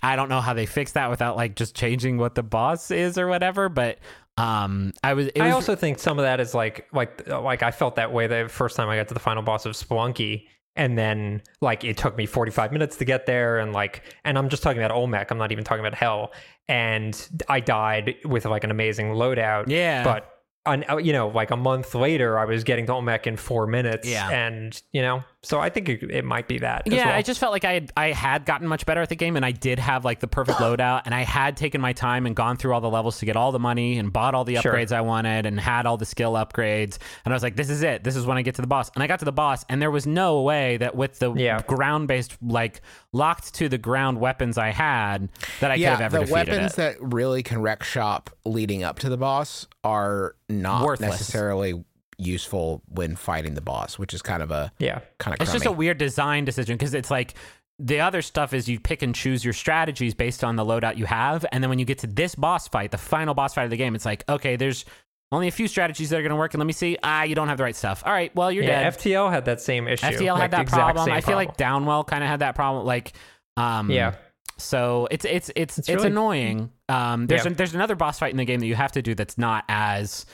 I 0.03 0.17
don't 0.17 0.31
know 0.31 0.41
how 0.41 0.55
they 0.55 0.65
fix 0.67 0.93
that 0.93 1.11
without 1.11 1.37
like 1.37 1.57
just 1.57 1.77
changing 1.77 2.17
what 2.17 2.35
the 2.35 2.43
boss 2.43 2.91
is 2.91 3.19
or 3.19 3.29
whatever. 3.29 3.69
But 3.69 3.99
um 4.39 4.95
I 5.05 5.13
was 5.13 5.27
it 5.27 5.43
I 5.43 5.51
also 5.51 5.77
think 5.77 5.99
some 5.99 6.19
of 6.19 6.23
that 6.23 6.41
is 6.41 6.55
like 6.55 6.89
like 6.95 7.29
like 7.29 7.63
I 7.63 7.71
felt 7.71 7.97
that 7.97 8.15
way 8.15 8.29
the 8.29 8.49
first 8.49 8.77
time 8.77 8.89
I 8.89 8.97
got 8.97 9.09
to 9.09 9.15
the 9.15 9.21
final 9.21 9.43
boss 9.43 9.67
of 9.67 9.75
Spelunky, 9.75 10.47
and 10.77 10.97
then 10.99 11.43
like 11.61 11.85
it 11.85 11.97
took 11.97 12.17
me 12.17 12.27
45 12.27 12.73
minutes 12.73 12.97
to 12.97 13.05
get 13.05 13.27
there, 13.27 13.59
and 13.59 13.73
like 13.73 14.03
and 14.25 14.39
I'm 14.39 14.49
just 14.49 14.63
talking 14.63 14.83
about 14.83 14.91
Olmec. 14.95 15.31
I'm 15.31 15.39
not 15.39 15.53
even 15.53 15.65
talking 15.65 15.81
about 15.85 15.95
Hell, 15.95 16.33
and 16.69 17.29
I 17.49 17.61
died 17.61 18.17
with 18.25 18.45
like 18.45 18.65
an 18.65 18.71
amazing 18.71 19.07
loadout. 19.13 19.65
Yeah. 19.69 20.05
but. 20.05 20.29
On, 20.65 20.85
uh, 20.89 20.97
you 20.97 21.13
know, 21.13 21.27
like 21.27 21.51
a 21.51 21.57
month 21.57 21.93
later, 21.93 22.39
I 22.39 22.45
was 22.45 22.63
getting 22.63 22.87
to 22.87 22.93
Olmec 22.93 23.27
in 23.27 23.37
four 23.37 23.67
minutes, 23.67 24.09
Yeah. 24.09 24.31
and 24.31 24.81
you 24.93 25.03
know, 25.03 25.25
so 25.45 25.59
I 25.61 25.71
think 25.71 25.89
it, 25.89 26.03
it 26.11 26.25
might 26.25 26.47
be 26.47 26.59
that. 26.59 26.87
as 26.87 26.93
Yeah, 26.93 27.07
well. 27.07 27.15
I 27.17 27.23
just 27.23 27.41
felt 27.41 27.53
like 27.53 27.65
I 27.65 27.73
had, 27.75 27.93
I 27.97 28.13
had 28.13 28.45
gotten 28.47 28.69
much 28.69 28.87
better 28.87 29.01
at 29.03 29.09
the 29.09 29.17
game, 29.17 29.35
and 29.37 29.45
I 29.45 29.51
did 29.51 29.79
have 29.79 30.05
like 30.05 30.21
the 30.21 30.29
perfect 30.29 30.59
loadout, 30.61 31.03
and 31.05 31.15
I 31.15 31.23
had 31.23 31.57
taken 31.57 31.81
my 31.81 31.93
time 31.93 32.27
and 32.27 32.37
gone 32.37 32.57
through 32.57 32.73
all 32.75 32.81
the 32.81 32.89
levels 32.91 33.19
to 33.19 33.27
get 33.27 33.37
all 33.37 33.51
the 33.53 33.59
money 33.59 33.99
and 33.99 34.13
bought 34.13 34.35
all 34.35 34.45
the 34.45 34.57
Sure. 34.57 34.73
upgrades 34.73 34.93
I 34.93 35.01
wanted 35.01 35.47
and 35.47 35.59
had 35.59 35.85
all 35.87 35.97
the 35.97 36.05
skill 36.07 36.35
upgrades, 36.35 36.99
and 37.25 37.33
I 37.33 37.35
was 37.35 37.43
like, 37.43 37.57
this 37.57 37.71
is 37.71 37.83
it. 37.83 38.05
This 38.05 38.15
is 38.17 38.25
when 38.27 38.37
I 38.39 38.43
get 38.43 38.55
to 38.57 38.63
the 38.63 38.69
boss, 38.69 38.91
and 38.95 39.03
I 39.03 39.07
got 39.07 39.19
to 39.19 39.25
the 39.25 39.33
boss, 39.33 39.65
and 39.69 39.83
there 39.83 39.91
was 39.91 40.07
no 40.07 40.43
way 40.43 40.77
that 40.77 40.95
with 40.95 41.19
the 41.19 41.33
Yeah. 41.35 41.63
ground 41.63 42.09
based 42.09 42.37
like 42.43 42.81
locked 43.13 43.55
to 43.55 43.69
the 43.69 43.79
ground 43.79 44.21
weapons 44.21 44.59
I 44.59 44.71
had 44.71 45.29
that 45.61 45.71
I 45.71 45.75
yeah, 45.75 45.91
could 45.97 46.03
have 46.03 46.15
ever 46.15 46.25
the 46.25 46.31
defeated 46.33 46.53
weapons 46.53 46.73
it. 46.75 46.77
that 46.77 46.97
really 47.03 47.43
can 47.43 47.61
wreck 47.61 47.83
shop 47.83 48.31
leading 48.45 48.85
up 48.85 49.01
to 49.01 49.09
the 49.09 49.17
boss 49.17 49.67
are 49.83 50.37
not 50.49 50.85
Worthless. 50.85 51.11
necessarily 51.11 51.83
useful 52.19 52.83
when 52.89 53.17
fighting 53.17 53.55
the 53.55 53.61
boss, 53.61 53.99
which 53.99 54.15
is 54.15 54.23
kind 54.23 54.43
of 54.43 54.51
a 54.51 54.73
yeah, 54.79 55.01
kind 55.19 55.35
of 55.35 55.43
It's 55.43 55.53
just 55.53 55.67
a 55.67 55.73
weird 55.73 55.99
design 55.99 56.45
decision 56.45 56.77
because 56.77 56.95
it's 56.95 57.11
like 57.11 57.35
the 57.79 58.01
other 58.01 58.23
stuff 58.23 58.53
is 58.53 58.69
you 58.69 58.79
pick 58.79 59.03
and 59.03 59.15
choose 59.15 59.45
your 59.45 59.55
strategies 59.55 60.15
based 60.15 60.45
on 60.45 60.57
the 60.57 60.65
loadout 60.65 60.97
you 60.97 61.07
have, 61.07 61.45
and 61.53 61.63
then 61.63 61.69
when 61.69 61.79
you 61.79 61.85
get 61.85 61.99
to 61.99 62.07
this 62.07 62.35
boss 62.35 62.69
fight, 62.69 62.91
the 62.91 62.99
final 62.99 63.35
boss 63.35 63.55
fight 63.55 63.65
of 63.65 63.71
the 63.71 63.77
game, 63.77 63.95
it's 63.95 64.05
like 64.05 64.29
okay, 64.29 64.57
there's 64.57 64.85
only 65.33 65.49
a 65.49 65.53
few 65.53 65.67
strategies 65.67 66.11
that 66.11 66.19
are 66.19 66.23
going 66.23 66.31
to 66.31 66.37
work, 66.37 66.53
and 66.53 66.61
let 66.61 66.67
me 66.67 66.75
see. 66.75 66.99
Ah, 67.03 67.23
you 67.23 67.35
don't 67.35 67.49
have 67.49 67.57
the 67.57 67.65
right 67.65 67.75
stuff. 67.75 68.03
All 68.05 68.13
right, 68.13 68.35
well 68.37 68.53
you're 68.53 68.65
yeah. 68.65 68.91
dead. 68.91 68.99
FTL 68.99 69.31
had 69.31 69.47
that 69.47 69.61
same 69.61 69.89
issue. 69.89 70.07
FTL 70.07 70.35
like 70.35 70.43
had 70.43 70.51
that 70.51 70.67
problem. 70.67 71.11
I 71.11 71.21
feel 71.23 71.37
like. 71.37 71.57
Downwell 71.57 72.07
kind 72.07 72.23
of 72.23 72.29
had 72.29 72.41
that 72.41 72.55
problem. 72.55 72.85
Like, 72.85 73.15
um, 73.57 73.91
Yeah. 73.91 74.15
So 74.59 75.09
it's 75.11 75.25
it's 75.25 75.51
it's 75.57 75.79
it's, 75.79 75.89
really- 75.89 76.09
annoying. 76.09 76.71
Um, 76.89 77.27
there's 77.27 77.45
Yeah. 77.47 77.53
a, 77.53 77.55
there's 77.55 77.75
another 77.75 77.97
boss 77.97 78.19
fight 78.19 78.31
in 78.31 78.37
the 78.37 78.45
game 78.45 78.61
that 78.61 78.67
you 78.67 78.75
have 78.75 78.93
to 78.93 79.03
do 79.03 79.15
that's 79.15 79.39
not 79.39 79.65
as 79.69 80.27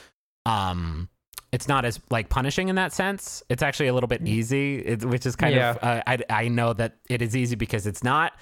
um. 0.45 1.09
It's 1.51 1.67
not 1.67 1.83
as 1.85 1.99
like 2.09 2.29
punishing 2.29 2.69
in 2.69 2.75
that 2.75 2.93
sense. 2.93 3.41
It's 3.49 3.63
actually 3.63 3.87
a 3.87 3.93
little 3.93 4.07
bit 4.07 4.25
easy, 4.27 4.77
it, 4.79 5.03
which 5.03 5.25
is 5.25 5.35
kind 5.35 5.57
of. 5.57 5.77
Uh, 5.81 6.01
I 6.05 6.17
I 6.29 6.47
know 6.47 6.73
that 6.73 6.97
it 7.09 7.21
is 7.21 7.35
easy 7.35 7.55
because 7.55 7.87
it's 7.87 8.03
not 8.03 8.33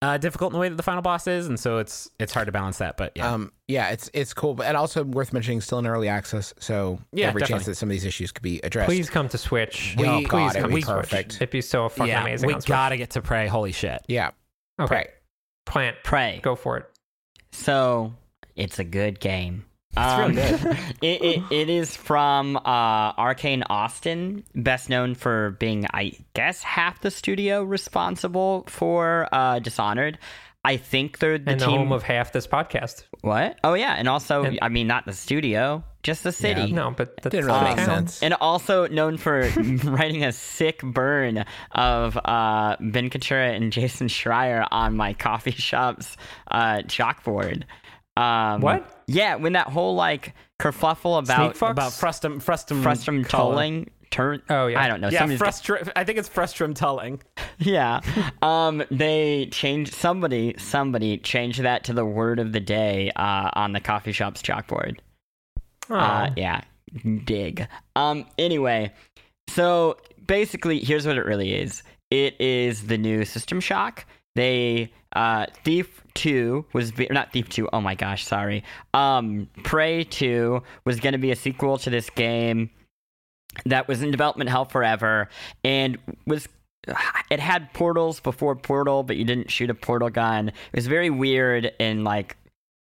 uh, 0.00 0.16
difficult 0.16 0.50
in 0.50 0.54
the 0.54 0.58
way 0.60 0.68
that 0.68 0.76
the 0.76 0.82
final 0.82 1.02
boss 1.02 1.26
is, 1.26 1.46
and 1.46 1.60
so 1.60 1.78
it's 1.78 2.08
it's 2.18 2.32
hard 2.32 2.46
to 2.46 2.52
balance 2.52 2.78
that. 2.78 2.96
But 2.96 3.12
yeah, 3.16 3.32
Um, 3.34 3.52
yeah, 3.66 3.90
it's 3.90 4.08
it's 4.14 4.32
cool, 4.32 4.54
but 4.54 4.66
and 4.66 4.76
also 4.76 5.04
worth 5.04 5.32
mentioning, 5.34 5.60
still 5.60 5.78
in 5.80 5.86
early 5.86 6.08
access, 6.08 6.54
so 6.58 7.00
Yeah, 7.12 7.26
every 7.28 7.40
definitely. 7.40 7.54
chance 7.58 7.66
that 7.66 7.74
some 7.74 7.88
of 7.88 7.92
these 7.92 8.04
issues 8.06 8.32
could 8.32 8.42
be 8.42 8.60
addressed. 8.62 8.86
Please 8.88 9.10
come 9.10 9.28
to 9.28 9.36
Switch. 9.38 9.94
We- 9.98 10.06
Oh, 10.06 10.12
Oh, 10.14 10.18
please 10.20 10.28
God, 10.30 10.52
come 10.54 10.56
it'd 10.56 10.62
to 10.70 10.74
be 10.76 10.80
Switch. 10.82 10.94
perfect. 10.94 11.34
It'd 11.36 11.50
be 11.50 11.60
so 11.60 11.88
fucking 11.88 12.06
yeah, 12.06 12.22
amazing. 12.22 12.46
we 12.46 12.54
on 12.54 12.60
gotta 12.64 12.96
get 12.96 13.10
to 13.10 13.20
Prey. 13.22 13.46
Holy 13.48 13.72
shit! 13.72 14.00
yeah, 14.08 14.30
Okay, 14.80 14.94
right. 14.94 15.08
Plante. 15.66 15.98
Prey. 16.02 16.40
Go 16.42 16.54
for 16.54 16.78
it. 16.78 16.86
So 17.52 18.14
it's 18.56 18.78
a 18.78 18.84
good 18.84 19.20
game. 19.20 19.64
It's 19.98 20.18
really 20.62 20.68
good. 20.68 20.78
it, 21.02 21.22
it, 21.22 21.42
it 21.52 21.70
is 21.70 21.96
from 21.96 22.56
uh, 22.56 23.12
Arkane 23.14 23.62
Austin, 23.68 24.44
best 24.54 24.88
known 24.88 25.14
for 25.14 25.50
being, 25.58 25.86
I 25.92 26.12
guess, 26.34 26.62
half 26.62 27.00
the 27.00 27.10
studio 27.10 27.62
responsible 27.62 28.64
for 28.68 29.28
uh, 29.32 29.58
Dishonored. 29.58 30.18
I 30.64 30.76
think 30.76 31.18
they're 31.20 31.38
the 31.38 31.52
And 31.52 31.60
the 31.60 31.66
team. 31.66 31.78
home 31.78 31.92
of 31.92 32.02
half 32.02 32.32
this 32.32 32.46
podcast. 32.46 33.04
what? 33.22 33.58
Oh 33.64 33.74
yeah, 33.74 33.94
and 33.96 34.08
also, 34.08 34.42
And- 34.44 34.58
I 34.60 34.68
mean, 34.68 34.86
not 34.88 35.06
the 35.06 35.12
studio, 35.12 35.84
just 36.02 36.24
the 36.24 36.32
city. 36.32 36.72
No, 36.72 36.90
but 36.90 37.16
that 37.22 37.30
Didn't 37.30 37.46
really 37.46 37.60
doesn't 37.60 37.76
make 37.76 37.86
count. 37.86 38.10
sense. 38.10 38.22
And 38.22 38.34
also 38.34 38.86
known 38.88 39.16
for 39.18 39.48
writing 39.84 40.24
a 40.24 40.32
sick 40.32 40.82
burn 40.82 41.44
of 41.72 42.16
uh, 42.16 42.76
Ben 42.80 43.08
Kuchera 43.08 43.54
and 43.56 43.72
Jason 43.72 44.08
Schreier 44.08 44.66
on 44.70 44.96
my 44.96 45.14
coffee 45.14 45.50
shop's 45.56 46.16
uh, 46.50 46.78
chalkboard. 46.86 47.62
Um, 48.18 48.60
What? 48.60 49.02
Yeah, 49.06 49.36
when 49.36 49.52
that 49.54 49.68
whole 49.68 49.94
like 49.94 50.34
kerfuffle 50.60 51.18
about 51.18 51.54
Sneak 51.54 51.56
fucks? 51.62 51.70
About 51.70 51.92
frustum 51.92 52.40
frustum 52.40 52.82
frustrum 52.82 53.24
culling. 53.24 53.90
Turn, 54.10 54.40
Oh, 54.48 54.68
yeah. 54.68 54.82
I 54.82 54.88
don't 54.88 55.02
know. 55.02 55.08
Yeah, 55.10 55.18
somebody's- 55.20 55.40
frustrum. 55.42 55.92
I 55.94 56.02
think 56.04 56.18
it's 56.18 56.28
frustrum 56.30 56.74
culling. 56.74 57.20
yeah. 57.58 58.00
Um, 58.40 58.82
they 58.90 59.46
changed 59.52 59.92
somebody. 59.92 60.54
Somebody 60.58 61.18
changed 61.18 61.60
that 61.62 61.84
to 61.84 61.92
the 61.92 62.06
word 62.06 62.38
of 62.38 62.52
the 62.52 62.60
day 62.60 63.10
uh, 63.16 63.50
on 63.52 63.72
the 63.72 63.80
coffee 63.80 64.12
shop's 64.12 64.40
chalkboard. 64.42 64.98
Oh, 65.90 65.94
Uh, 65.96 66.30
yeah, 66.36 66.62
dig. 67.24 67.66
Um. 67.96 68.24
Anyway, 68.38 68.92
so 69.50 69.98
basically, 70.26 70.78
here's 70.80 71.06
what 71.06 71.16
it 71.18 71.24
really 71.26 71.54
is. 71.54 71.82
It 72.10 72.40
is 72.40 72.86
the 72.86 72.96
new 72.98 73.24
System 73.26 73.60
Shock. 73.60 74.06
They 74.38 74.92
uh, 75.16 75.46
Thief 75.64 76.02
Two 76.14 76.64
was 76.72 76.92
not 77.10 77.32
Thief 77.32 77.48
Two. 77.48 77.68
Oh 77.72 77.80
my 77.80 77.96
gosh, 77.96 78.24
sorry. 78.24 78.62
Um, 78.94 79.48
Prey 79.64 80.04
Two 80.04 80.62
was 80.84 81.00
going 81.00 81.12
to 81.14 81.18
be 81.18 81.32
a 81.32 81.36
sequel 81.36 81.76
to 81.78 81.90
this 81.90 82.08
game. 82.10 82.70
that 83.64 83.88
was 83.88 84.02
in 84.02 84.10
development 84.10 84.50
hell 84.50 84.64
forever 84.64 85.28
and 85.64 85.98
was 86.26 86.48
it 87.30 87.40
had 87.40 87.72
portals 87.72 88.20
before 88.20 88.54
portal 88.54 89.02
but 89.02 89.16
you 89.16 89.24
didn't 89.24 89.50
shoot 89.50 89.70
a 89.70 89.74
portal 89.74 90.10
gun 90.10 90.48
it 90.48 90.76
was 90.76 90.86
very 90.86 91.10
weird 91.10 91.72
and 91.80 92.04
like 92.04 92.36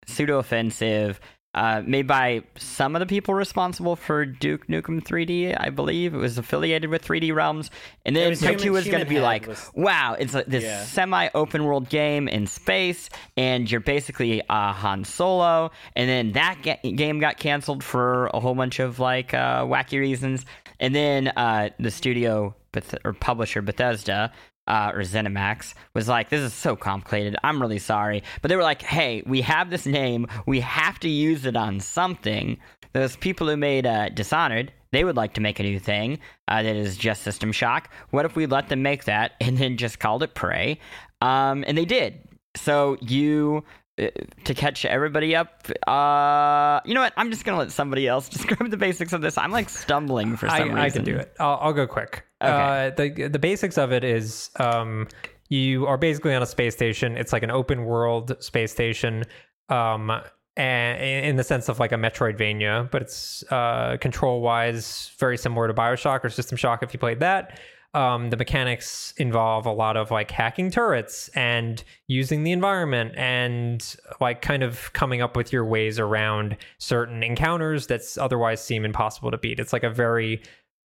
pseudo 0.08 0.40
offensive 0.40 1.20
uh, 1.54 1.82
made 1.86 2.08
by 2.08 2.42
some 2.58 2.96
of 2.96 3.00
the 3.00 3.06
people 3.06 3.34
responsible 3.34 3.96
for 3.96 4.26
Duke 4.26 4.68
Nukem 4.68 5.04
3D, 5.04 5.56
I 5.60 5.70
believe. 5.70 6.14
It 6.14 6.18
was 6.18 6.38
affiliated 6.38 6.90
with 6.90 7.06
3D 7.06 7.34
Realms. 7.34 7.70
And 8.06 8.16
then 8.16 8.34
Human- 8.36 8.58
Two 8.60 8.72
was 8.72 8.86
going 8.88 9.04
to 9.04 9.10
be 9.10 9.20
like, 9.20 9.48
was- 9.48 9.70
wow, 9.76 10.16
it's 10.18 10.34
like 10.34 10.48
this 10.48 10.64
Yeah. 10.64 10.84
semi 10.84 11.30
open 11.36 11.64
world 11.66 11.90
game 11.90 12.28
in 12.28 12.48
space, 12.48 13.10
and 13.38 13.70
you're 13.70 13.82
basically 13.82 14.42
uh, 14.50 14.74
Han 14.74 15.04
Solo. 15.04 15.72
And 15.96 16.10
then 16.10 16.32
that 16.34 16.58
ga- 16.64 16.92
game 16.92 17.20
got 17.20 17.38
canceled 17.38 17.84
for 17.84 18.28
a 18.34 18.40
whole 18.40 18.56
bunch 18.56 18.80
of 18.80 19.00
like 19.00 19.34
uh, 19.34 19.64
wacky 19.66 20.00
reasons. 20.00 20.46
And 20.80 20.94
then 20.96 21.28
uh, 21.30 21.70
the 21.80 21.92
studio 21.92 22.56
Beth- 22.72 22.96
or 23.06 23.14
publisher 23.14 23.62
Bethesda 23.62 24.32
uh, 24.68 24.92
or 24.94 25.02
ZeniMax 25.02 25.74
was 25.94 26.08
like, 26.08 26.30
"This 26.30 26.42
is 26.42 26.54
so 26.54 26.76
complicated. 26.76 27.36
I'm 27.44 27.62
really 27.62 27.80
sorry," 27.80 28.24
but 28.42 28.50
they 28.50 28.56
were 28.56 28.64
like, 28.64 28.82
"Hey, 28.82 29.24
we 29.26 29.42
have 29.42 29.70
this 29.70 29.86
name. 29.86 30.28
We 30.46 30.60
have 30.62 31.00
to 31.00 31.10
use 31.10 31.46
it 31.46 31.56
on 31.56 31.80
something." 31.80 32.58
Those 32.94 33.16
people 33.16 33.48
who 33.48 33.58
made 33.58 33.88
uh, 33.88 34.10
Dishonored, 34.10 34.72
they 34.92 35.04
would 35.04 35.16
like 35.18 35.34
to 35.34 35.42
make 35.42 35.60
a 35.60 35.64
new 35.64 35.80
thing 35.80 36.20
uh, 36.48 36.62
that 36.62 36.76
is 36.76 36.96
just 36.96 37.24
System 37.24 37.52
Shock. 37.52 37.90
What 38.12 38.24
if 38.26 38.36
we 38.36 38.46
let 38.46 38.70
them 38.70 38.84
make 38.84 39.06
that 39.06 39.32
and 39.42 39.58
then 39.58 39.78
just 39.78 40.00
called 40.00 40.22
it 40.24 40.36
Prey? 40.36 40.80
Um, 41.22 41.64
and 41.68 41.78
they 41.78 41.86
did. 41.86 42.20
So 42.56 42.98
you. 43.02 43.64
uh, 44.00 44.08
To 44.46 44.54
catch 44.54 44.86
everybody 44.86 45.36
up, 45.36 45.68
uh, 45.88 46.82
you 46.86 46.94
know 46.94 47.02
what? 47.02 47.14
I'm 47.18 47.32
just 47.32 47.46
gonna 47.46 47.58
let 47.58 47.72
somebody 47.72 48.08
else 48.08 48.30
describe 48.38 48.70
the 48.70 48.78
basics 48.78 49.14
of 49.14 49.22
this. 49.22 49.38
I'm 49.38 49.52
like 49.52 49.70
stumbling 49.70 50.38
for 50.38 50.48
some 50.50 50.58
I, 50.58 50.64
reason. 50.64 50.78
I 50.78 50.90
can 50.90 51.04
do 51.04 51.16
it. 51.16 51.34
I'll, 51.40 51.58
I'll 51.62 51.74
go 51.74 51.88
quick. 51.88 52.24
Okay. 52.44 52.88
Uh, 52.88 52.90
the 52.96 53.28
the 53.30 53.40
basics 53.40 53.78
of 53.78 53.92
it 53.92 54.04
is 54.04 54.50
um, 54.58 55.08
you 55.50 55.86
are 55.88 55.98
basically 55.98 56.34
on 56.34 56.42
a 56.42 56.46
space 56.46 56.74
station. 56.74 57.16
It's 57.16 57.32
like 57.32 57.44
an 57.44 57.52
open 57.52 57.86
world 57.86 58.36
space 58.44 58.72
station, 58.72 59.24
um, 59.70 60.12
and 60.58 61.02
in 61.02 61.36
the 61.36 61.44
sense 61.44 61.70
of 61.70 61.80
like 61.80 61.92
a 61.92 61.96
Metroidvania, 61.96 62.92
but 62.92 63.02
it's 63.02 63.44
uh, 63.52 63.98
control 64.02 64.42
wise 64.42 65.12
very 65.18 65.38
similar 65.38 65.68
to 65.68 65.74
Bioshock 65.74 66.24
or 66.24 66.30
System 66.30 66.58
Shock 66.58 66.84
if 66.84 66.94
you 66.94 67.00
played 67.00 67.20
that. 67.22 67.60
Um, 67.96 68.32
the 68.32 68.38
mechanics 68.38 69.14
involve 69.18 69.68
a 69.68 69.72
lot 69.72 69.98
of 69.98 70.10
like 70.10 70.32
hacking 70.32 70.72
turrets 70.72 71.30
and 71.36 71.84
using 72.08 72.42
the 72.44 72.52
environment 72.52 73.14
and 73.16 73.96
like 74.20 74.42
kind 74.42 74.64
of 74.64 74.92
coming 74.94 75.22
up 75.22 75.38
with 75.38 75.54
your 75.54 75.64
ways 75.64 76.00
around 76.00 76.58
certain 76.80 77.22
encounters 77.22 77.86
that's 77.86 78.18
otherwise 78.18 78.64
seem 78.64 78.84
impossible 78.84 79.30
to 79.30 79.38
beat. 79.38 79.60
It's 79.60 79.74
like 79.74 79.84
a 79.84 79.92
very 79.92 80.42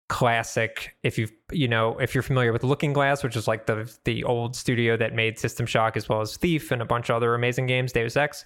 classic 0.08 0.96
if 1.02 1.18
you 1.18 1.28
you 1.52 1.68
know 1.68 1.98
if 1.98 2.14
you're 2.14 2.22
familiar 2.22 2.50
with 2.50 2.64
looking 2.64 2.94
glass 2.94 3.22
which 3.22 3.36
is 3.36 3.46
like 3.46 3.66
the 3.66 3.94
the 4.04 4.24
old 4.24 4.56
studio 4.56 4.96
that 4.96 5.14
made 5.14 5.38
system 5.38 5.66
shock 5.66 5.98
as 5.98 6.08
well 6.08 6.22
as 6.22 6.36
thief 6.38 6.70
and 6.70 6.80
a 6.80 6.84
bunch 6.84 7.10
of 7.10 7.16
other 7.16 7.34
amazing 7.34 7.66
games 7.66 7.92
deus 7.92 8.16
ex 8.16 8.44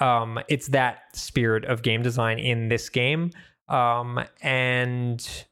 um 0.00 0.40
it's 0.48 0.68
that 0.68 1.04
spirit 1.12 1.64
of 1.66 1.82
game 1.82 2.02
design 2.02 2.40
in 2.40 2.68
this 2.68 2.88
game 2.88 3.30
um 3.68 4.24
and 4.42 5.44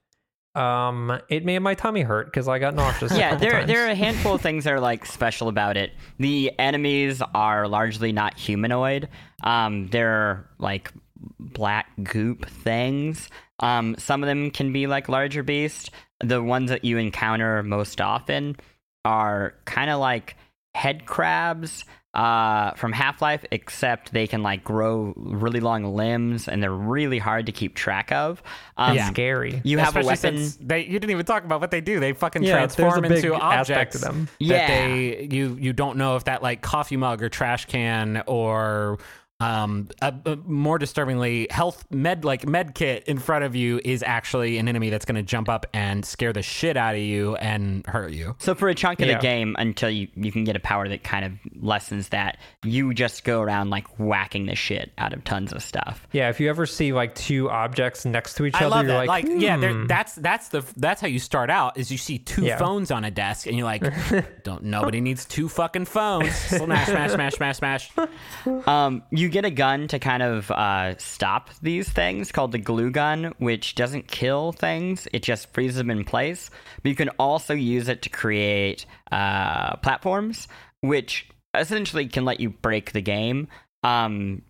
um 0.57 1.21
it 1.29 1.45
made 1.45 1.61
my 1.61 1.75
tummy 1.75 2.03
hurt 2.03 2.27
because 2.27 2.49
i 2.49 2.59
got 2.59 2.75
nauseous 2.75 3.13
yeah, 3.17 3.37
there 3.37 3.53
times. 3.53 3.67
there 3.69 3.87
are 3.87 3.91
a 3.91 3.95
handful 3.95 4.35
of 4.35 4.41
things 4.43 4.65
that 4.65 4.73
are 4.73 4.81
like 4.81 5.07
special 5.07 5.49
about 5.49 5.77
it. 5.79 5.93
The 6.19 6.53
enemies 6.59 7.23
are 7.35 7.69
largely 7.69 8.13
not 8.13 8.37
humanoid. 8.37 9.09
Um, 9.45 9.87
they're 9.89 10.47
like 10.59 10.93
black 11.39 11.87
goop 12.03 12.47
things. 12.49 13.31
Um, 13.63 13.95
some 13.99 14.23
of 14.23 14.27
them 14.27 14.51
can 14.51 14.73
be 14.73 14.87
like 14.87 15.09
larger 15.09 15.43
beasts. 15.43 15.89
The 16.21 16.43
ones 16.43 16.69
that 16.71 16.85
you 16.85 16.99
encounter 16.99 17.63
most 17.63 18.01
often 18.01 18.57
are 19.05 19.55
kind 19.65 19.89
of 19.91 19.99
like 20.01 20.37
head 20.75 21.07
crabs 21.07 21.85
uh, 22.15 22.73
from 22.73 22.93
Half 22.93 23.23
Life, 23.23 23.43
except 23.51 24.13
they 24.13 24.27
can 24.27 24.43
like 24.43 24.63
grow 24.63 25.15
really 25.17 25.61
long 25.61 25.95
limbs 25.97 26.47
and 26.47 26.63
they're 26.63 26.71
really 26.71 27.19
hard 27.19 27.47
to 27.47 27.53
keep 27.53 27.75
track 27.75 28.13
of. 28.13 28.43
Um, 28.77 28.99
It's 28.99 29.07
scary 29.09 29.63
You 29.65 29.79
have 29.79 29.97
a 29.97 30.01
Especially 30.01 30.43
weapon. 30.43 30.53
they 30.61 30.81
you 30.85 30.93
didn't 31.01 31.11
even 31.11 31.25
talk 31.25 31.45
about 31.45 31.61
what 31.63 31.71
they 31.71 31.81
do. 31.81 32.01
They 32.01 32.13
fucking 32.13 32.43
Yeah, 32.43 32.59
there's 32.67 32.75
a 32.75 32.77
transform 32.77 33.03
big 33.09 33.25
into 33.25 33.35
aspect 33.35 33.71
objects 33.71 34.01
to 34.01 34.05
them. 34.05 34.29
that 34.41 34.47
Yeah. 34.47 34.67
they 34.67 35.29
you 35.31 35.57
you 35.59 35.73
don't 35.73 35.97
know 35.97 36.17
if 36.17 36.25
that 36.25 36.43
like 36.43 36.61
coffee 36.61 36.99
mug 36.99 37.23
or 37.23 37.31
trash 37.31 37.65
can 37.65 38.23
or 38.27 38.99
um 39.43 39.89
a, 40.01 40.15
a 40.27 40.37
more 40.47 40.79
disturbingly 40.79 41.47
health 41.51 41.85
med 41.91 42.25
like 42.25 42.47
med 42.47 42.75
kit 42.75 43.05
in 43.07 43.19
front 43.19 43.45
of 43.45 43.57
you 43.57 43.81
is 43.85 44.03
actually 44.03 44.59
an 44.59 44.69
enemy 44.69 44.91
that's 44.91 45.05
going 45.05 45.17
to 45.17 45.23
jump 45.23 45.49
up 45.49 45.67
and 45.75 46.05
scare 46.05 46.33
the 46.33 46.43
shit 46.43 46.77
out 46.77 46.95
of 46.95 47.01
you 47.01 47.35
and 47.37 47.85
hurt 47.87 48.13
you. 48.13 48.35
So 48.39 48.55
for 48.55 48.69
a 48.69 48.75
chunk 48.75 49.01
of 49.01 49.09
Yeah. 49.09 49.17
the 49.17 49.23
game, 49.23 49.57
until 49.59 49.91
you, 49.91 50.09
you 50.15 50.31
can 50.31 50.45
get 50.45 50.55
a 50.57 50.61
power 50.61 50.89
that 50.89 51.03
kind 51.03 51.25
of 51.25 51.33
lessens 51.61 52.09
that, 52.11 52.39
you 52.63 52.95
just 52.95 53.25
go 53.25 53.41
around 53.41 53.71
like 53.71 53.87
whacking 53.99 54.47
the 54.47 54.55
shit 54.55 54.93
out 54.99 55.13
of 55.13 55.25
tons 55.25 55.53
of 55.53 55.63
stuff. 55.63 56.07
yeah 56.13 56.29
if 56.29 56.39
you 56.41 56.49
ever 56.49 56.67
see 56.67 56.93
like 56.93 57.15
two 57.15 57.51
objects 57.51 58.05
next 58.05 58.35
to 58.35 58.47
each 58.47 58.55
I 58.55 58.59
other 58.61 58.69
love 58.71 58.85
you're 58.87 58.93
that. 58.95 59.07
like, 59.09 59.25
Like, 59.25 59.41
yeah, 59.43 59.57
hmm. 59.59 59.87
that's 59.87 60.15
that's 60.15 60.49
the 60.49 60.63
that's 60.77 61.01
how 61.01 61.09
you 61.09 61.19
start 61.19 61.51
out. 61.51 61.77
Is 61.79 61.91
you 61.91 61.99
see 61.99 62.19
two 62.19 62.45
Yeah. 62.45 62.59
phones 62.59 62.91
on 62.91 63.05
a 63.05 63.11
desk, 63.11 63.47
and 63.47 63.57
you're 63.57 63.65
like, 63.67 63.83
don't 64.45 64.65
nobody 64.65 65.01
needs 65.01 65.25
two 65.25 65.49
fucking 65.49 65.87
phones. 65.87 66.33
Smash, 66.35 66.87
smash, 66.89 67.13
smash, 67.13 67.35
smash, 67.35 67.59
smash. 67.59 67.91
Um, 68.67 69.03
you 69.11 69.29
get 69.33 69.45
a 69.45 69.51
gun 69.51 69.89
to 69.89 69.99
kind 69.99 70.23
of 70.23 70.51
uh, 70.51 70.97
stop 70.99 71.51
these 71.61 71.89
things 71.89 72.31
called 72.31 72.53
the 72.53 72.59
glue 72.59 72.91
gun, 72.91 73.35
which 73.39 73.75
doesn't 73.75 74.07
kill 74.07 74.53
things, 74.53 75.09
it 75.13 75.23
just 75.23 75.53
freezes 75.53 75.77
them 75.77 75.91
in 75.91 76.05
place. 76.05 76.51
But 76.83 76.91
you 76.91 76.95
can 76.95 77.09
also 77.19 77.55
use 77.55 77.89
it 77.89 78.03
to 78.03 78.09
create 78.09 78.87
uh, 79.11 79.77
platforms, 79.77 80.49
which 80.81 81.29
essentially 81.55 82.07
can 82.07 82.25
let 82.25 82.41
you 82.41 82.51
break 82.51 82.93
the 82.93 83.03
game. 83.03 83.49
Um, 83.83 84.43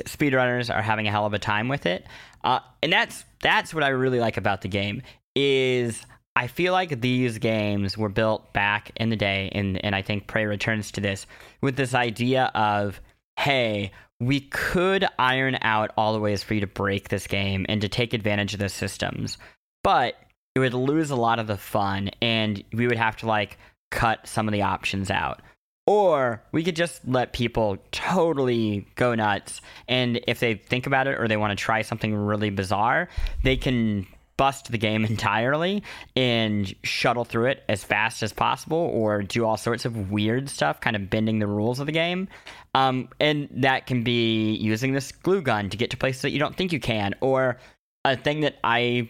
speedrunners 0.00 0.74
are 0.74 0.82
having 0.82 1.06
a 1.06 1.10
hell 1.10 1.26
of 1.26 1.32
a 1.32 1.38
time 1.38 1.68
with 1.68 1.86
it. 1.86 2.06
Uh, 2.42 2.60
and 2.82 2.92
that's 2.92 3.24
that's 3.42 3.72
what 3.72 3.82
I 3.82 3.88
really 3.88 4.20
like 4.20 4.36
about 4.36 4.60
the 4.60 4.68
game 4.68 5.02
is 5.34 6.04
I 6.36 6.46
feel 6.46 6.72
like 6.72 7.00
these 7.00 7.38
games 7.38 7.96
were 7.96 8.08
built 8.08 8.52
back 8.52 8.92
in 8.96 9.08
the 9.08 9.16
day 9.16 9.50
and 9.52 9.82
and 9.84 9.94
I 9.94 10.02
think 10.02 10.26
Prey 10.26 10.44
returns 10.44 10.92
to 10.92 11.00
this 11.00 11.26
with 11.62 11.76
this 11.76 11.94
idea 11.94 12.50
of 12.54 13.00
hey, 13.38 13.92
we 14.26 14.40
could 14.40 15.06
iron 15.18 15.58
out 15.62 15.92
all 15.96 16.12
the 16.12 16.20
ways 16.20 16.42
for 16.42 16.54
you 16.54 16.60
to 16.60 16.66
break 16.66 17.08
this 17.08 17.26
game 17.26 17.66
and 17.68 17.80
to 17.80 17.88
take 17.88 18.14
advantage 18.14 18.54
of 18.54 18.60
the 18.60 18.68
systems. 18.68 19.38
But 19.82 20.14
it 20.54 20.60
would 20.60 20.74
lose 20.74 21.10
a 21.10 21.16
lot 21.16 21.38
of 21.38 21.46
the 21.46 21.56
fun 21.56 22.10
and 22.22 22.62
we 22.72 22.86
would 22.86 22.96
have 22.96 23.16
to 23.18 23.26
like 23.26 23.58
cut 23.90 24.26
some 24.26 24.48
of 24.48 24.52
the 24.52 24.62
options 24.62 25.10
out. 25.10 25.42
Or 25.86 26.42
we 26.52 26.64
could 26.64 26.76
just 26.76 27.06
let 27.06 27.34
people 27.34 27.76
totally 27.92 28.86
go 28.94 29.14
nuts. 29.14 29.60
And 29.86 30.20
if 30.26 30.40
they 30.40 30.54
think 30.54 30.86
about 30.86 31.06
it 31.06 31.20
or 31.20 31.28
they 31.28 31.36
want 31.36 31.50
to 31.50 31.62
try 31.62 31.82
something 31.82 32.14
really 32.14 32.48
bizarre, 32.48 33.08
they 33.42 33.56
can 33.56 34.06
bust 34.36 34.70
the 34.70 34.78
game 34.78 35.04
entirely 35.04 35.82
and 36.16 36.74
shuttle 36.82 37.24
through 37.24 37.46
it 37.46 37.62
as 37.68 37.84
fast 37.84 38.22
as 38.22 38.32
possible 38.32 38.78
or 38.78 39.22
do 39.22 39.44
all 39.44 39.56
sorts 39.56 39.84
of 39.84 40.10
weird 40.10 40.48
stuff, 40.48 40.80
kind 40.80 40.96
of 40.96 41.10
bending 41.10 41.38
the 41.38 41.46
rules 41.46 41.80
of 41.80 41.86
the 41.86 41.92
game. 41.92 42.28
Um, 42.74 43.08
and 43.20 43.48
that 43.52 43.86
can 43.86 44.02
be 44.02 44.54
using 44.54 44.92
this 44.92 45.12
glue 45.12 45.42
gun 45.42 45.70
to 45.70 45.76
get 45.76 45.90
to 45.90 45.96
places 45.96 46.22
that 46.22 46.30
you 46.30 46.38
don't 46.38 46.56
think 46.56 46.72
you 46.72 46.80
can. 46.80 47.14
Or 47.20 47.58
a 48.04 48.16
thing 48.16 48.40
that 48.40 48.56
I 48.64 49.08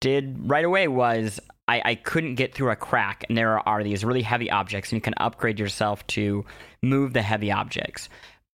did 0.00 0.48
right 0.48 0.64
away 0.64 0.88
was 0.88 1.40
I, 1.66 1.82
I 1.84 1.94
couldn't 1.96 2.36
get 2.36 2.54
through 2.54 2.70
a 2.70 2.76
crack, 2.76 3.24
and 3.28 3.36
there 3.36 3.66
are 3.68 3.84
these 3.84 4.04
really 4.04 4.22
heavy 4.22 4.50
objects, 4.50 4.90
and 4.90 4.96
you 4.96 5.02
can 5.02 5.14
upgrade 5.18 5.58
yourself 5.58 6.06
to 6.08 6.44
move 6.82 7.12
the 7.12 7.22
heavy 7.22 7.52
objects. 7.52 8.08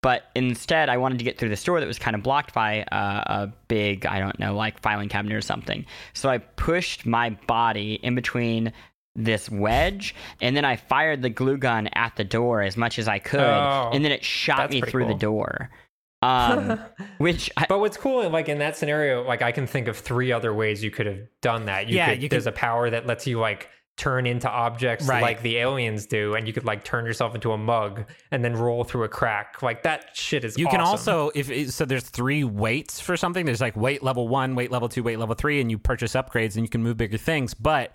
But 0.05 0.25
instead, 0.35 0.91
I 0.91 0.99
wanted 0.99 1.17
to 1.19 1.25
get 1.25 1.39
through 1.39 1.49
the 1.49 1.57
store 1.57 1.81
that 1.81 1.87
was 1.87 1.99
kind 1.99 2.15
of 2.15 2.23
blocked 2.23 2.53
by 2.53 2.83
uh, 2.93 3.23
a 3.27 3.53
big, 3.69 4.05
I 4.05 4.21
don't 4.21 4.39
know, 4.39 4.55
like 4.55 4.79
filing 4.83 5.09
cabinet 5.09 5.35
or 5.35 5.41
something. 5.41 5.87
So 6.13 6.29
I 6.29 6.37
pushed 6.39 7.07
my 7.07 7.31
body 7.47 7.95
in 8.03 8.15
between 8.15 8.71
this 9.17 9.49
wedge, 9.49 10.15
and 10.43 10.55
then 10.55 10.67
I 10.67 10.77
fired 10.77 11.23
the 11.23 11.31
glue 11.31 11.57
gun 11.57 11.87
at 11.95 12.17
the 12.17 12.25
door 12.25 12.61
as 12.61 12.77
much 12.77 12.99
as 12.99 13.09
I 13.09 13.19
could, 13.19 13.41
Oh, 13.41 13.91
and 13.95 14.05
then 14.05 14.13
it 14.13 14.23
shot 14.23 14.71
me 14.71 14.81
pretty 14.81 14.91
through 14.93 15.07
the 15.07 15.15
door. 15.15 15.71
Um, 16.23 16.81
which 17.19 17.51
I, 17.57 17.67
But 17.69 17.81
what's 17.81 17.99
cool, 17.99 18.27
like 18.31 18.49
in 18.49 18.57
that 18.61 18.79
scenario, 18.79 19.25
like 19.25 19.43
I 19.43 19.53
can 19.53 19.67
think 19.67 19.89
of 19.89 19.99
three 19.99 20.33
other 20.33 20.55
ways 20.55 20.83
you 20.83 20.91
could 20.91 21.05
have 21.05 21.19
done 21.43 21.67
that. 21.67 21.87
You 21.87 21.97
Yeah, 21.97 22.15
could, 22.15 22.23
you 22.23 22.29
there's 22.31 22.45
could- 22.45 22.55
a 22.55 22.57
power 22.57 22.89
that 22.89 23.05
lets 23.07 23.27
you 23.27 23.39
like 23.39 23.69
turn 23.97 24.27
into 24.27 24.51
objects 24.51 25.07
Right. 25.07 25.23
like 25.23 25.43
the 25.43 25.57
aliens 25.59 26.07
do, 26.07 26.35
and 26.35 26.47
you 26.49 26.53
could 26.53 26.65
like 26.65 26.83
turn 26.83 27.05
yourself 27.07 27.35
into 27.37 27.53
a 27.53 27.59
mug 27.59 28.05
and 28.33 28.45
then 28.45 28.55
roll 28.57 28.83
through 28.83 29.05
a 29.05 29.09
crack. 29.09 29.63
Like 29.63 29.85
that 29.85 30.07
shit 30.15 30.45
is. 30.45 30.59
You 30.59 30.67
can 30.67 30.81
also, 30.81 31.31
if 31.35 31.49
it- 31.51 31.71
so, 31.73 31.85
there's 31.85 32.03
three 32.03 32.43
weights 32.43 32.99
for 32.99 33.17
something. 33.17 33.47
There's 33.47 33.61
like 33.61 33.77
weight 33.77 34.03
level 34.03 34.27
one, 34.27 34.57
weight 34.57 34.73
level 34.73 34.89
two, 34.89 35.03
weight 35.05 35.19
level 35.21 35.37
three, 35.37 35.61
and 35.61 35.71
you 35.71 35.79
purchase 35.79 36.15
upgrades 36.15 36.57
and 36.57 36.65
you 36.65 36.69
can 36.69 36.83
move 36.83 36.97
bigger 36.97 37.19
things. 37.19 37.55
But 37.55 37.93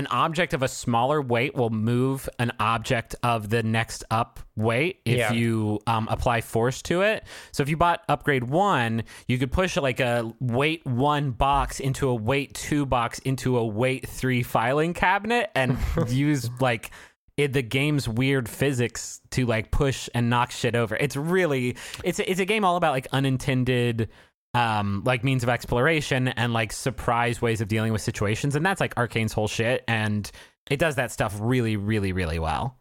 an 0.00 0.06
object 0.06 0.54
of 0.54 0.62
a 0.62 0.68
smaller 0.68 1.20
weight 1.20 1.54
will 1.54 1.68
move 1.68 2.26
an 2.38 2.50
object 2.58 3.14
of 3.22 3.50
the 3.50 3.62
next 3.62 4.02
up 4.10 4.40
weight 4.56 5.00
if 5.04 5.18
Yeah. 5.18 5.32
you 5.32 5.78
um, 5.86 6.08
apply 6.10 6.40
force 6.40 6.80
to 6.82 7.02
it. 7.02 7.22
So 7.52 7.62
if 7.62 7.68
you 7.68 7.76
bought 7.76 8.02
upgrade 8.08 8.44
one, 8.44 9.02
you 9.28 9.36
could 9.36 9.52
push 9.52 9.76
like 9.76 10.00
a 10.00 10.32
weight 10.40 10.86
one 10.86 11.32
box 11.32 11.80
into 11.80 12.08
a 12.08 12.14
weight 12.14 12.54
two 12.54 12.86
box 12.86 13.18
into 13.18 13.58
a 13.58 13.66
weight 13.66 14.08
three 14.08 14.42
filing 14.42 14.94
cabinet 14.94 15.50
and 15.54 15.76
use 16.08 16.48
like 16.60 16.90
it, 17.36 17.52
the 17.52 17.62
game's 17.62 18.08
weird 18.08 18.48
physics 18.48 19.20
to 19.32 19.44
like 19.44 19.70
push 19.70 20.08
and 20.14 20.30
knock 20.30 20.50
shit 20.50 20.74
over. 20.74 20.96
It's 20.96 21.16
really 21.16 21.76
it's 22.02 22.18
a, 22.18 22.30
it's 22.30 22.40
a 22.40 22.46
game 22.46 22.64
all 22.64 22.76
about 22.76 22.92
like 22.92 23.06
unintended 23.12 24.08
um 24.54 25.02
like 25.04 25.22
means 25.22 25.42
of 25.42 25.48
exploration 25.48 26.28
and 26.28 26.52
like 26.52 26.72
surprise 26.72 27.40
ways 27.40 27.60
of 27.60 27.68
dealing 27.68 27.92
with 27.92 28.02
situations 28.02 28.56
and 28.56 28.66
that's 28.66 28.80
like 28.80 28.94
Arkane's 28.96 29.32
whole 29.32 29.46
shit 29.48 29.84
and 29.86 30.30
it 30.70 30.78
does 30.78 30.96
that 30.96 31.12
stuff 31.12 31.36
really 31.40 31.76
really 31.76 32.12
really 32.12 32.38
well 32.38 32.76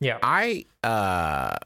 Yeah. 0.00 0.18
I 0.22 0.64
uh 0.82 1.56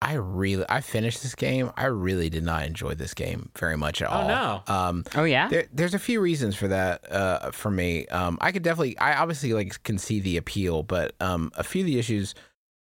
I 0.00 0.14
really 0.14 0.64
I 0.68 0.80
finished 0.80 1.22
this 1.22 1.36
game. 1.36 1.70
I 1.76 1.84
really 1.86 2.28
did 2.28 2.42
not 2.42 2.64
enjoy 2.64 2.94
this 2.96 3.14
game 3.14 3.50
very 3.56 3.76
much 3.76 4.02
at 4.02 4.08
Oh, 4.08 4.12
all. 4.12 4.28
no. 4.28 4.62
Um 4.74 5.04
Oh 5.14 5.22
yeah. 5.24 5.46
there, 5.48 5.66
there's 5.72 5.94
a 5.94 5.98
few 6.00 6.20
reasons 6.20 6.56
for 6.56 6.66
that 6.68 7.10
uh, 7.12 7.52
for 7.52 7.70
me. 7.70 8.06
Um, 8.08 8.36
I 8.40 8.50
could 8.50 8.64
definitely, 8.64 8.98
I 8.98 9.14
obviously 9.14 9.52
like 9.52 9.80
can 9.84 9.98
see 9.98 10.18
the 10.18 10.38
appeal, 10.38 10.82
but 10.82 11.14
um, 11.20 11.52
a 11.54 11.62
few 11.62 11.82
of 11.82 11.86
the 11.86 12.00
issues. 12.00 12.34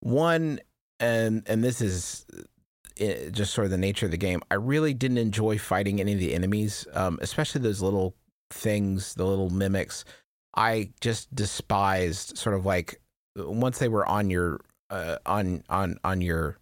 One, 0.01 0.59
and 0.99 1.43
and 1.47 1.63
this 1.63 1.79
is 1.79 2.25
uh, 3.01 3.29
just 3.29 3.53
sort 3.53 3.65
of 3.65 3.71
the 3.71 3.77
nature 3.77 4.05
of 4.05 4.11
the 4.11 4.17
game. 4.17 4.41
I 4.51 4.55
really 4.55 4.93
didn't 4.93 5.17
enjoy 5.17 5.57
fighting 5.57 5.99
any 5.99 6.13
of 6.13 6.19
the 6.19 6.33
enemies, 6.33 6.87
um, 6.93 7.19
especially 7.21 7.61
those 7.61 7.81
little 7.81 8.15
things, 8.51 9.13
the 9.15 9.25
little 9.25 9.49
mimics. 9.49 10.05
I 10.55 10.91
just 11.01 11.33
despised 11.33 12.37
sort 12.37 12.55
of 12.55 12.65
like 12.65 12.99
once 13.35 13.79
they 13.79 13.89
were 13.89 14.05
on 14.05 14.29
your 14.29 14.61
uh, 14.89 15.17
on 15.25 15.63
on 15.69 15.99
on 16.03 16.21
your 16.21 16.57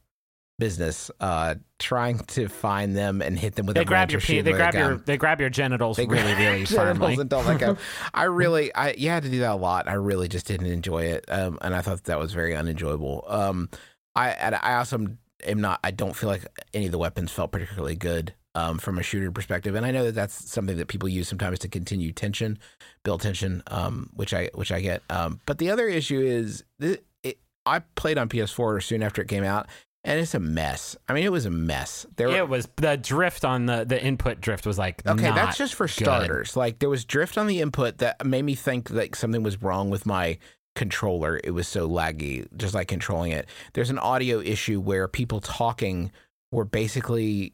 business, 0.57 1.11
uh, 1.19 1.55
trying 1.79 2.19
to 2.19 2.47
find 2.47 2.95
them 2.95 3.21
and 3.21 3.37
hit 3.37 3.55
them 3.55 3.65
with 3.65 3.75
they 3.75 3.81
a 3.81 3.85
grab 3.85 4.11
your 4.11 4.21
pe- 4.21 4.41
they 4.41 4.51
grab 4.51 4.73
your 4.73 4.97
they 4.97 5.17
grab 5.17 5.39
your 5.39 5.49
genitals 5.49 5.97
they 5.97 6.05
really 6.05 6.33
really 6.35 6.63
genitals 6.65 6.97
firmly 6.97 7.15
and 7.15 7.29
don't 7.29 7.45
let 7.45 7.59
go. 7.59 7.77
I 8.13 8.23
really, 8.25 8.73
I 8.73 8.91
you 8.93 9.09
had 9.09 9.23
to 9.23 9.29
do 9.29 9.39
that 9.39 9.51
a 9.51 9.55
lot. 9.55 9.87
I 9.87 9.93
really 9.93 10.27
just 10.27 10.45
didn't 10.47 10.67
enjoy 10.67 11.03
it, 11.03 11.25
um, 11.29 11.57
and 11.61 11.75
I 11.75 11.81
thought 11.81 12.03
that 12.05 12.19
was 12.19 12.33
very 12.33 12.55
unenjoyable. 12.55 13.25
Um, 13.27 13.69
I 14.15 14.31
I 14.61 14.75
also 14.75 14.97
am 14.97 15.17
not. 15.47 15.79
I 15.83 15.91
don't 15.91 16.15
feel 16.15 16.29
like 16.29 16.45
any 16.73 16.85
of 16.87 16.91
the 16.91 16.97
weapons 16.97 17.31
felt 17.31 17.51
particularly 17.51 17.95
good. 17.95 18.33
Um, 18.57 18.77
from 18.77 18.97
a 18.97 19.03
shooter 19.03 19.29
perspective, 19.33 19.75
and 19.75 19.85
I 19.85 19.91
know 19.91 20.05
that 20.05 20.15
that's 20.15 20.49
something 20.49 20.77
that 20.77 20.87
people 20.87 21.09
use 21.09 21.27
sometimes 21.27 21.59
to 21.59 21.67
continue 21.67 22.13
tension, 22.13 22.57
build 23.03 23.19
tension, 23.19 23.61
um, 23.67 24.09
which 24.13 24.33
I 24.33 24.49
which 24.53 24.71
I 24.71 24.79
get. 24.79 25.03
Um, 25.09 25.41
but 25.45 25.57
the 25.57 25.71
other 25.71 25.89
issue 25.89 26.21
is 26.21 26.63
th- 26.79 27.03
it, 27.21 27.37
I 27.65 27.79
played 27.79 28.17
on 28.17 28.29
PS4 28.29 28.81
soon 28.81 29.03
after 29.03 29.21
it 29.21 29.27
came 29.27 29.43
out, 29.43 29.67
and 30.05 30.21
it's 30.21 30.35
a 30.35 30.39
mess. 30.39 30.95
I 31.09 31.13
mean, 31.13 31.25
it 31.25 31.33
was 31.33 31.45
a 31.45 31.49
mess. 31.49 32.05
There 32.15 32.29
were, 32.29 32.37
it 32.37 32.47
was 32.47 32.69
the 32.77 32.95
drift 32.95 33.43
on 33.43 33.65
the 33.65 33.83
the 33.83 34.01
input 34.01 34.39
drift 34.39 34.65
was 34.65 34.77
like 34.77 35.05
Okay, 35.05 35.31
that's 35.31 35.57
just 35.57 35.75
for 35.75 35.87
good. 35.87 35.91
starters. 35.91 36.55
Like 36.55 36.79
there 36.79 36.87
was 36.89 37.03
drift 37.03 37.37
on 37.37 37.47
the 37.47 37.59
input 37.59 37.97
that 37.97 38.25
made 38.25 38.43
me 38.43 38.55
think 38.55 38.89
like 38.89 39.17
something 39.17 39.43
was 39.43 39.61
wrong 39.61 39.89
with 39.89 40.05
my 40.05 40.37
controller. 40.75 41.39
It 41.43 41.51
was 41.51 41.67
so 41.67 41.89
laggy, 41.89 42.47
just 42.55 42.73
like 42.73 42.87
controlling 42.87 43.31
it. 43.31 43.47
There's 43.73 43.89
an 43.89 43.99
audio 43.99 44.39
issue 44.39 44.79
where 44.79 45.07
people 45.07 45.39
talking 45.39 46.11
were 46.51 46.65
basically 46.65 47.53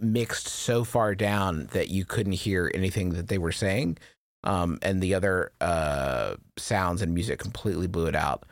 mixed 0.00 0.48
so 0.48 0.84
far 0.84 1.14
down 1.14 1.66
that 1.72 1.88
you 1.88 2.04
couldn't 2.04 2.32
hear 2.32 2.70
anything 2.74 3.10
that 3.10 3.28
they 3.28 3.38
were 3.38 3.52
saying, 3.52 3.98
um, 4.44 4.78
and 4.82 5.02
the 5.02 5.14
other 5.14 5.52
uh, 5.60 6.36
sounds 6.56 7.02
and 7.02 7.14
music 7.14 7.38
completely 7.38 7.86
blew 7.86 8.06
it 8.06 8.16
out. 8.16 8.44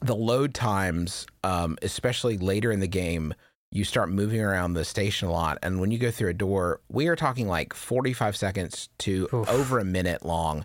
The 0.00 0.14
load 0.14 0.54
times, 0.54 1.26
um, 1.42 1.76
especially 1.82 2.38
later 2.38 2.70
in 2.70 2.80
the 2.80 2.88
game, 2.88 3.34
you 3.70 3.84
start 3.84 4.10
moving 4.10 4.40
around 4.40 4.74
the 4.74 4.84
station 4.84 5.28
a 5.28 5.32
lot. 5.32 5.58
And 5.62 5.80
when 5.80 5.90
you 5.90 5.98
go 5.98 6.10
through 6.10 6.30
a 6.30 6.34
door, 6.34 6.80
we 6.88 7.08
are 7.08 7.16
talking 7.16 7.48
like 7.48 7.74
45 7.74 8.36
seconds 8.36 8.88
to 9.00 9.28
Oof. 9.34 9.48
over 9.48 9.78
a 9.78 9.84
minute 9.84 10.24
long 10.24 10.64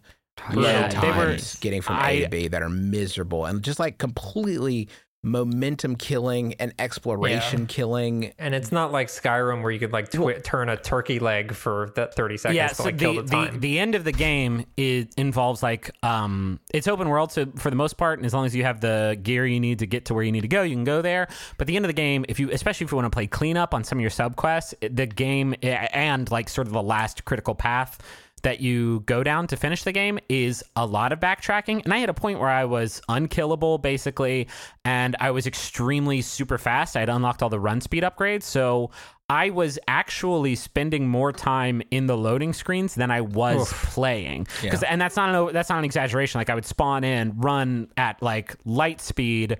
Yeah, 0.51 0.55
load 0.55 0.91
they 0.91 1.07
were- 1.09 1.13
times 1.31 1.55
getting 1.59 1.81
from 1.81 1.97
A 1.97 1.99
I- 1.99 2.19
to 2.21 2.29
B 2.29 2.47
that 2.47 2.61
are 2.61 2.69
miserable 2.69 3.45
and 3.45 3.61
just 3.63 3.79
like 3.79 3.97
completely 3.97 4.89
momentum 5.25 5.95
killing 5.95 6.53
and 6.55 6.73
exploration 6.79 7.65
killing. 7.65 8.33
And 8.37 8.53
it's 8.53 8.73
not 8.73 8.91
like 8.91 9.07
Skyrim 9.07 9.61
where 9.61 9.71
you 9.71 9.79
could 9.79 9.93
like 9.93 10.11
twi- 10.11 10.39
turn 10.39 10.67
a 10.67 10.75
turkey 10.75 11.19
leg 11.19 11.53
for 11.53 11.93
that 11.95 12.13
30 12.13 12.35
seconds 12.35 12.57
yeah, 12.57 12.67
to 12.67 12.75
so 12.75 12.83
like 12.83 12.97
the, 12.97 13.05
kill 13.05 13.13
the 13.15 13.21
the, 13.21 13.29
time. 13.31 13.59
the 13.61 13.79
end 13.79 13.95
of 13.95 14.03
the 14.03 14.11
game 14.11 14.65
it 14.75 15.13
involves 15.15 15.63
like 15.63 15.91
um 16.03 16.59
it's 16.73 16.89
open 16.89 17.07
world 17.07 17.31
so 17.31 17.45
for 17.55 17.69
the 17.69 17.75
most 17.77 17.95
part 17.95 18.19
and 18.19 18.25
as 18.25 18.33
long 18.33 18.45
as 18.45 18.53
you 18.53 18.63
have 18.63 18.81
the 18.81 19.17
gear 19.23 19.45
you 19.45 19.61
need 19.61 19.79
to 19.79 19.85
get 19.85 20.03
to 20.05 20.13
where 20.13 20.25
you 20.25 20.31
need 20.33 20.41
to 20.41 20.47
go 20.49 20.61
you 20.61 20.75
can 20.75 20.83
go 20.83 21.01
there 21.01 21.29
but 21.57 21.67
the 21.67 21.77
end 21.77 21.85
of 21.85 21.89
the 21.89 21.93
game 21.93 22.25
if 22.27 22.37
you 22.37 22.49
especially 22.51 22.83
if 22.83 22.91
you 22.91 22.97
want 22.97 23.05
to 23.05 23.15
play 23.15 23.25
cleanup 23.25 23.73
on 23.73 23.81
some 23.85 23.97
of 23.97 24.01
your 24.01 24.09
sub 24.09 24.35
quests 24.35 24.73
the 24.81 25.05
game 25.05 25.55
and 25.63 26.29
like 26.31 26.49
sort 26.49 26.67
of 26.67 26.73
the 26.73 26.83
last 26.83 27.23
critical 27.23 27.55
path 27.55 27.97
that 28.43 28.59
you 28.61 29.01
go 29.01 29.23
down 29.23 29.47
to 29.47 29.57
finish 29.57 29.83
the 29.83 29.91
game 29.91 30.19
is 30.29 30.63
a 30.75 30.85
lot 30.85 31.11
of 31.11 31.19
backtracking. 31.19 31.83
And 31.83 31.93
I 31.93 31.97
had 31.97 32.09
a 32.09 32.13
point 32.13 32.39
where 32.39 32.49
I 32.49 32.65
was 32.65 33.01
unkillable 33.09 33.77
basically, 33.79 34.47
and 34.85 35.15
I 35.19 35.31
was 35.31 35.47
extremely 35.47 36.21
super 36.21 36.57
fast. 36.57 36.95
I 36.95 37.01
had 37.01 37.09
unlocked 37.09 37.41
all 37.41 37.49
the 37.49 37.59
run 37.59 37.81
speed 37.81 38.03
upgrades. 38.03 38.43
So 38.43 38.91
I 39.29 39.49
was 39.49 39.79
actually 39.87 40.55
spending 40.55 41.07
more 41.07 41.31
time 41.31 41.81
in 41.89 42.05
the 42.07 42.17
loading 42.17 42.53
screens 42.53 42.93
than 42.95 43.09
I 43.09 43.21
was 43.21 43.71
playing. 43.73 44.47
'Cause- 44.71 44.83
and 44.83 45.01
that's 45.01 45.15
not 45.15 45.33
an, 45.33 45.53
that's 45.53 45.69
not 45.69 45.79
an 45.79 45.85
exaggeration. 45.85 46.39
Like 46.39 46.49
I 46.49 46.55
would 46.55 46.65
spawn 46.65 47.03
in, 47.03 47.39
run 47.39 47.87
at 47.97 48.21
like 48.21 48.55
light 48.65 49.01
speed 49.01 49.57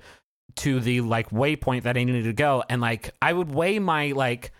to 0.57 0.79
the 0.79 1.01
like 1.01 1.29
waypoint 1.31 1.83
that 1.83 1.97
I 1.97 2.03
needed 2.03 2.25
to 2.25 2.33
go, 2.33 2.63
and 2.69 2.79
like 2.81 3.11
I 3.21 3.33
would 3.33 3.51
weigh 3.51 3.79
my 3.79 4.11
like, 4.11 4.51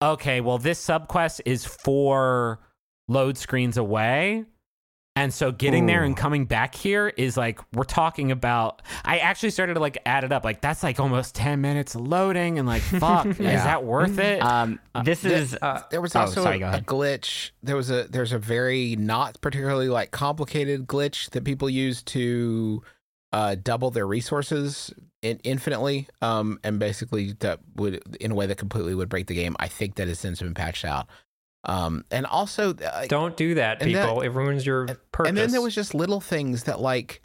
okay, 0.00 0.40
well 0.40 0.58
this 0.58 0.82
subquest 0.82 1.40
is 1.44 1.64
four 1.66 2.60
load 3.08 3.36
screens 3.38 3.76
away. 3.76 4.44
And 5.16 5.34
so 5.34 5.50
getting 5.50 5.86
there 5.86 6.04
and 6.04 6.16
coming 6.16 6.44
back 6.44 6.76
here 6.76 7.08
is 7.08 7.36
like 7.36 7.58
we're 7.74 7.82
talking 7.82 8.30
about 8.30 8.82
I 9.04 9.18
actually 9.18 9.50
started 9.50 9.74
to 9.74 9.80
like 9.80 9.98
add 10.06 10.22
it 10.22 10.30
up. 10.30 10.44
Like 10.44 10.60
that's 10.60 10.84
like 10.84 11.00
almost 11.00 11.34
10 11.34 11.60
minutes 11.60 11.96
of 11.96 12.02
loading 12.02 12.60
and 12.60 12.68
like 12.68 12.82
fuck, 13.00 13.26
is 13.26 13.36
that 13.38 13.82
worth 13.82 14.20
it? 14.20 14.40
Um, 14.40 14.78
this 15.02 15.24
is 15.24 15.56
uh, 15.60 15.82
There 15.90 16.00
was 16.00 16.14
Oh, 16.14 16.20
also 16.20 16.44
sorry, 16.44 16.60
a, 16.62 16.74
a 16.76 16.80
glitch. 16.80 17.50
There 17.64 17.74
was 17.74 17.90
a 17.90 18.04
there's 18.04 18.32
a 18.32 18.38
very 18.38 18.94
not 18.94 19.40
particularly 19.40 19.88
like 19.88 20.12
complicated 20.12 20.86
glitch 20.86 21.30
that 21.30 21.42
people 21.42 21.68
use 21.68 22.00
to 22.04 22.84
uh, 23.32 23.56
double 23.60 23.90
their 23.90 24.06
resources 24.06 24.94
in, 25.20 25.40
infinitely, 25.42 26.06
um, 26.22 26.60
and 26.62 26.78
basically 26.78 27.32
that 27.40 27.58
would 27.74 28.00
in 28.20 28.30
a 28.30 28.34
way 28.36 28.46
that 28.46 28.56
completely 28.56 28.94
would 28.94 29.08
break 29.08 29.26
the 29.26 29.34
game. 29.34 29.56
I 29.58 29.66
think 29.66 29.96
that 29.96 30.06
has 30.06 30.20
since 30.20 30.40
been 30.40 30.54
patched 30.54 30.84
out. 30.84 31.08
Um, 31.64 32.04
and 32.10 32.24
also, 32.26 32.74
uh, 32.74 33.06
Don't 33.08 33.36
do 33.36 33.54
that, 33.54 33.82
and 33.82 33.94
that- 33.94 34.06
people. 34.06 34.20
it 34.22 34.28
ruins 34.28 34.64
your 34.64 34.86
purpose. 35.12 35.28
and 35.28 35.36
then 35.36 35.50
there 35.50 35.60
was 35.60 35.74
just 35.74 35.92
little 35.94 36.20
things 36.20 36.64
that 36.64 36.80
like 36.80 37.20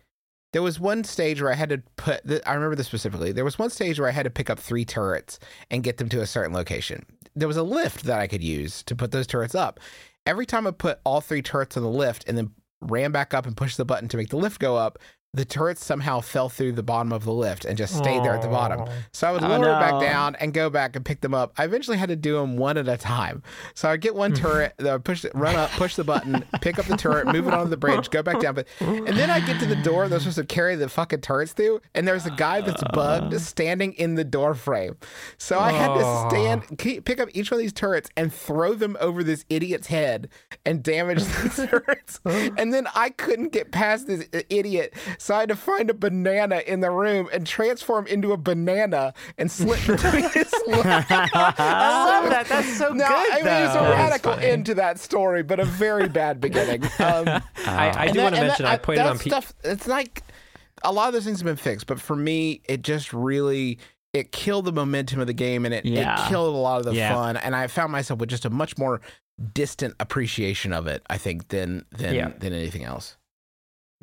there 0.53 0.61
was 0.61 0.79
one 0.79 1.03
stage 1.03 1.41
where 1.41 1.51
I 1.51 1.55
had 1.55 1.69
to 1.69 1.81
put 1.97 2.27
th- 2.27 2.41
I 2.45 2.53
remember 2.53 2.75
this 2.75 2.87
specifically. 2.87 3.31
There 3.31 3.45
was 3.45 3.57
one 3.59 3.69
stage 3.69 3.99
where 3.99 4.09
I 4.09 4.11
had 4.11 4.23
to 4.23 4.29
pick 4.29 4.49
up 4.49 4.59
three 4.59 4.85
turrets 4.85 5.39
and 5.71 5.83
get 5.83 5.97
them 5.97 6.09
to 6.09 6.21
a 6.21 6.25
certain 6.27 6.53
location. 6.53 7.05
There 7.35 7.47
was 7.47 7.57
a 7.57 7.63
lift 7.63 8.03
that 8.05 8.19
I 8.19 8.27
could 8.27 8.43
use 8.43 8.83
to 8.83 8.95
put 8.95 9.11
those 9.11 9.25
turrets 9.27 9.55
up. 9.55 9.79
Every 10.25 10.45
time 10.45 10.67
I 10.67 10.71
put 10.71 10.99
all 11.03 11.21
three 11.21 11.41
turrets 11.41 11.75
on 11.77 11.83
the 11.83 11.89
lift 11.89 12.25
and 12.27 12.37
then 12.37 12.51
ran 12.81 13.11
back 13.11 13.33
up 13.33 13.45
and 13.45 13.57
pushed 13.57 13.77
the 13.77 13.85
button 13.85 14.07
to 14.09 14.17
make 14.17 14.29
the 14.29 14.37
lift 14.37 14.59
go 14.59 14.77
up, 14.77 14.99
the 15.33 15.45
turrets 15.45 15.83
somehow 15.83 16.19
fell 16.19 16.47
through 16.47 16.73
the 16.73 16.83
bottom 16.83 17.11
of 17.11 17.23
the 17.25 17.33
lift 17.33 17.65
and 17.65 17.75
just 17.77 17.95
stayed 17.97 18.23
there 18.23 18.33
at 18.35 18.41
the 18.43 18.47
bottom. 18.47 18.87
So 19.13 19.27
I 19.27 19.31
would 19.31 19.43
Oh, 19.43 19.47
lower 19.47 19.69
it 19.75 19.79
back 19.79 19.99
down 19.99 20.35
and 20.35 20.53
go 20.53 20.69
back 20.69 20.95
and 20.95 21.03
pick 21.03 21.21
them 21.21 21.33
up. 21.33 21.53
I 21.57 21.65
eventually 21.65 21.97
had 21.97 22.09
to 22.09 22.15
do 22.15 22.35
them 22.37 22.55
one 22.57 22.77
at 22.77 22.87
a 22.87 22.97
time. 22.97 23.41
So 23.73 23.89
I'd 23.89 24.01
get 24.01 24.13
one 24.13 24.33
turret, 24.35 24.73
uh, 24.85 24.99
push, 24.99 25.25
run 25.33 25.55
up, 25.55 25.71
push 25.71 25.95
the 25.95 26.03
button, 26.03 26.45
pick 26.61 26.77
up 26.77 26.85
the 26.85 26.95
turret, 26.97 27.25
move 27.27 27.47
it 27.47 27.53
onto 27.53 27.69
the 27.69 27.77
bridge, 27.77 28.09
go 28.11 28.21
back 28.21 28.39
down. 28.39 28.53
But 28.55 28.67
and 28.79 29.07
then 29.07 29.29
I 29.31 29.39
get 29.39 29.59
to 29.61 29.65
the 29.65 29.75
door 29.77 30.07
they're 30.07 30.19
supposed 30.19 30.37
to 30.37 30.45
carry 30.45 30.75
the 30.75 30.87
fucking 30.87 31.21
turrets 31.21 31.51
through, 31.53 31.81
and 31.95 32.07
there's 32.07 32.25
a 32.27 32.31
guy 32.31 32.61
that's 32.61 32.83
bugged 32.93 33.39
standing 33.41 33.93
in 33.93 34.13
the 34.15 34.23
door 34.23 34.53
frame. 34.53 34.97
So 35.39 35.59
I 35.59 35.71
had 35.71 35.93
to 35.95 36.29
stand, 36.29 36.77
ke- 36.77 37.03
pick 37.03 37.19
up 37.19 37.29
each 37.33 37.49
one 37.49 37.57
of 37.59 37.61
these 37.63 37.73
turrets 37.73 38.09
and 38.15 38.31
throw 38.31 38.75
them 38.75 38.95
over 38.99 39.23
this 39.23 39.45
idiot's 39.49 39.87
head 39.87 40.29
and 40.65 40.83
damage 40.83 41.23
the 41.23 41.67
turrets. 41.85 42.19
And 42.57 42.73
then 42.73 42.87
I 42.93 43.09
couldn't 43.09 43.51
get 43.51 43.71
past 43.71 44.05
this 44.07 44.27
idiot, 44.49 44.93
so 45.23 45.33
I 45.35 45.39
had 45.39 45.49
to 45.49 45.55
find 45.55 45.89
a 45.89 45.93
banana 45.93 46.61
in 46.67 46.81
the 46.81 46.91
room 46.91 47.29
and 47.31 47.47
transform 47.47 48.07
into 48.07 48.33
a 48.33 48.37
banana 48.37 49.13
and 49.37 49.49
slip 49.49 49.79
between 49.87 50.29
his 50.31 50.53
legs. 50.67 50.85
I 50.85 52.19
love 52.21 52.29
that. 52.29 52.47
That's 52.49 52.77
so 52.77 52.89
No, 52.89 53.07
good. 53.07 53.31
I 53.31 53.35
mean, 53.37 53.65
it's 53.65 53.75
a 53.75 53.79
though. 53.79 53.91
radical 53.91 54.33
end 54.33 54.65
to 54.67 54.73
that 54.75 54.99
story, 54.99 55.43
but 55.43 55.59
a 55.59 55.65
very 55.65 56.09
bad 56.09 56.41
beginning. 56.41 56.83
Um, 56.99 57.27
I, 57.65 57.93
I 57.95 58.07
do 58.07 58.13
that- 58.19 58.23
want 58.23 58.35
to 58.35 58.41
mention 58.41 58.65
that- 58.65 58.73
I 58.73 58.77
played 58.77 58.95
it 58.95 59.03
that 59.03 59.09
on 59.11 59.19
P- 59.19 59.29
stuff. 59.29 59.53
It's 59.63 59.87
like 59.87 60.23
a 60.83 60.91
lot 60.91 61.07
of 61.07 61.13
those 61.13 61.23
things 61.23 61.39
have 61.39 61.45
been 61.45 61.55
fixed, 61.55 61.87
but 61.87 61.99
for 62.01 62.15
me, 62.15 62.61
it 62.67 62.81
just 62.81 63.13
really 63.13 63.79
it 64.13 64.31
killed 64.31 64.65
the 64.65 64.71
momentum 64.73 65.19
of 65.21 65.27
the 65.27 65.33
game, 65.33 65.65
and 65.65 65.73
it, 65.73 65.85
Yeah. 65.85 66.23
it 66.25 66.29
killed 66.29 66.53
a 66.53 66.57
lot 66.57 66.79
of 66.79 66.85
the 66.85 66.93
Yeah. 66.93 67.13
fun. 67.15 67.37
And 67.37 67.55
I 67.55 67.65
found 67.67 67.91
myself 67.91 68.19
with 68.19 68.29
just 68.29 68.45
a 68.45 68.49
much 68.51 68.77
more 68.77 69.01
distant 69.53 69.95
appreciation 69.99 70.71
of 70.73 70.85
it. 70.85 71.01
I 71.09 71.17
think 71.17 71.47
than 71.47 71.85
than 71.91 72.13
Yeah. 72.13 72.31
than 72.37 72.53
anything 72.53 72.83
else. 72.83 73.17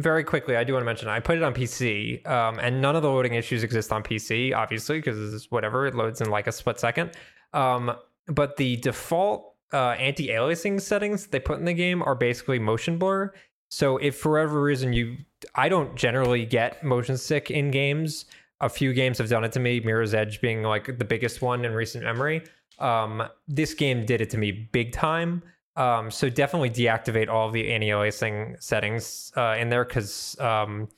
Very 0.00 0.24
quickly, 0.24 0.56
I 0.56 0.64
do 0.64 0.72
want 0.72 0.82
to 0.82 0.86
mention 0.86 1.08
I 1.08 1.20
put 1.20 1.36
it 1.36 1.42
on 1.42 1.54
PC, 1.54 2.26
um, 2.26 2.58
and 2.58 2.80
none 2.80 2.96
of 2.96 3.02
the 3.02 3.10
loading 3.10 3.34
issues 3.34 3.62
exist 3.62 3.92
on 3.92 4.02
PC, 4.02 4.54
obviously, 4.54 4.98
because 4.98 5.50
whatever 5.50 5.86
it 5.86 5.94
loads 5.94 6.20
in 6.20 6.30
like 6.30 6.46
a 6.46 6.52
split 6.52 6.78
second. 6.80 7.12
Um, 7.52 7.96
but 8.26 8.56
the 8.56 8.76
default 8.76 9.54
uh, 9.72 9.90
anti-aliasing 9.98 10.80
settings 10.80 11.26
they 11.26 11.40
put 11.40 11.58
in 11.58 11.64
the 11.64 11.72
game 11.72 12.02
are 12.02 12.14
basically 12.14 12.58
motion 12.58 12.98
blur. 12.98 13.32
So 13.70 13.98
if 13.98 14.16
for 14.16 14.32
whatever 14.32 14.62
reason 14.62 14.92
you, 14.92 15.16
I 15.54 15.68
don't 15.68 15.94
generally 15.96 16.44
get 16.44 16.82
motion 16.82 17.16
sick 17.16 17.50
in 17.50 17.70
games. 17.70 18.24
A 18.60 18.68
few 18.68 18.92
games 18.92 19.18
have 19.18 19.28
done 19.28 19.44
it 19.44 19.52
to 19.52 19.60
me. 19.60 19.80
Mirror's 19.80 20.12
Edge 20.12 20.40
being 20.40 20.62
like 20.62 20.98
the 20.98 21.04
biggest 21.04 21.40
one 21.40 21.64
in 21.64 21.72
recent 21.72 22.04
memory. 22.04 22.42
Um, 22.78 23.22
this 23.46 23.74
game 23.74 24.04
did 24.04 24.20
it 24.20 24.30
to 24.30 24.38
me 24.38 24.68
big 24.72 24.92
time. 24.92 25.42
Um, 25.76 26.10
so 26.10 26.28
definitely 26.28 26.70
deactivate 26.70 27.28
all 27.28 27.46
of 27.46 27.52
the 27.52 27.72
anti-aliasing 27.72 28.62
settings 28.62 29.32
uh, 29.36 29.56
in 29.58 29.68
there 29.68 29.84
because, 29.84 30.38
um, 30.40 30.88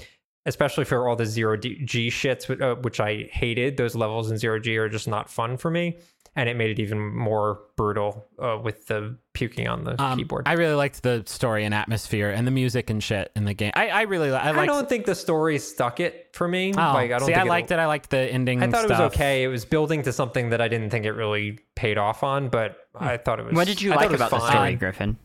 especially 0.47 0.85
for 0.85 1.09
all 1.09 1.15
the 1.15 1.27
zero 1.27 1.57
G 1.57 2.09
shits, 2.09 2.51
uh, 2.61 2.77
which 2.81 2.99
I 2.99 3.29
hated, 3.31 3.77
those 3.77 3.95
levels 3.95 4.31
in 4.31 4.39
zero 4.39 4.59
G 4.59 4.77
are 4.79 4.89
just 4.89 5.09
not 5.09 5.29
fun 5.29 5.57
for 5.57 5.71
me, 5.71 5.99
and 6.35 6.49
it 6.49 6.57
made 6.57 6.71
it 6.71 6.79
even 6.81 6.99
more 6.99 7.61
brutal 7.77 8.27
uh, 8.39 8.59
with 8.63 8.87
the 8.87 9.19
puking 9.35 9.69
on 9.69 9.85
the 9.85 10.01
Um, 10.03 10.19
keyboard. 10.19 10.47
I 10.47 10.53
really 10.53 10.75
liked 10.75 11.03
the 11.03 11.23
story 11.27 11.65
and 11.65 11.75
atmosphere 11.75 12.31
and 12.31 12.47
the 12.47 12.51
music 12.51 12.91
and 12.91 13.03
shit 13.03 13.31
in 13.35 13.45
the 13.45 13.55
game. 13.55 13.73
I, 13.75 13.89
I 13.89 14.03
really 14.03 14.31
I 14.33 14.51
I 14.51 14.67
don't 14.67 14.89
think 14.89 15.07
the 15.07 15.15
story 15.15 15.59
stuck 15.59 16.01
it 16.01 16.29
for 16.33 16.47
me. 16.47 16.73
oh, 16.77 16.81
like 16.81 17.11
I 17.13 17.19
don't 17.19 17.21
see, 17.21 17.27
think 17.33 17.39
I 17.39 17.43
liked 17.49 17.71
it. 17.71 17.79
I 17.79 17.87
liked 17.87 18.11
the 18.11 18.19
ending. 18.19 18.63
I 18.63 18.69
thought 18.69 18.85
it 18.85 18.91
was 18.91 19.01
okay. 19.01 19.43
It 19.45 19.49
was 19.49 19.65
building 19.65 20.03
to 20.03 20.13
something 20.13 20.51
that 20.51 20.61
I 20.61 20.69
didn't 20.69 20.91
think 20.91 21.05
it 21.07 21.13
really 21.13 21.59
paid 21.77 21.99
off 21.99 22.23
on, 22.23 22.49
but 22.49 22.77
I 22.95 23.17
thought 23.17 23.39
it 23.41 23.47
was. 23.47 23.55
What 23.55 23.67
did 23.67 23.81
you 23.81 23.93
I 23.93 23.95
thought 23.95 24.01
like 24.01 24.09
it 24.11 24.13
was 24.13 24.21
about 24.21 24.31
the 24.31 24.41
fine. 24.41 24.51
story, 24.53 24.75
Griffin? 24.77 25.17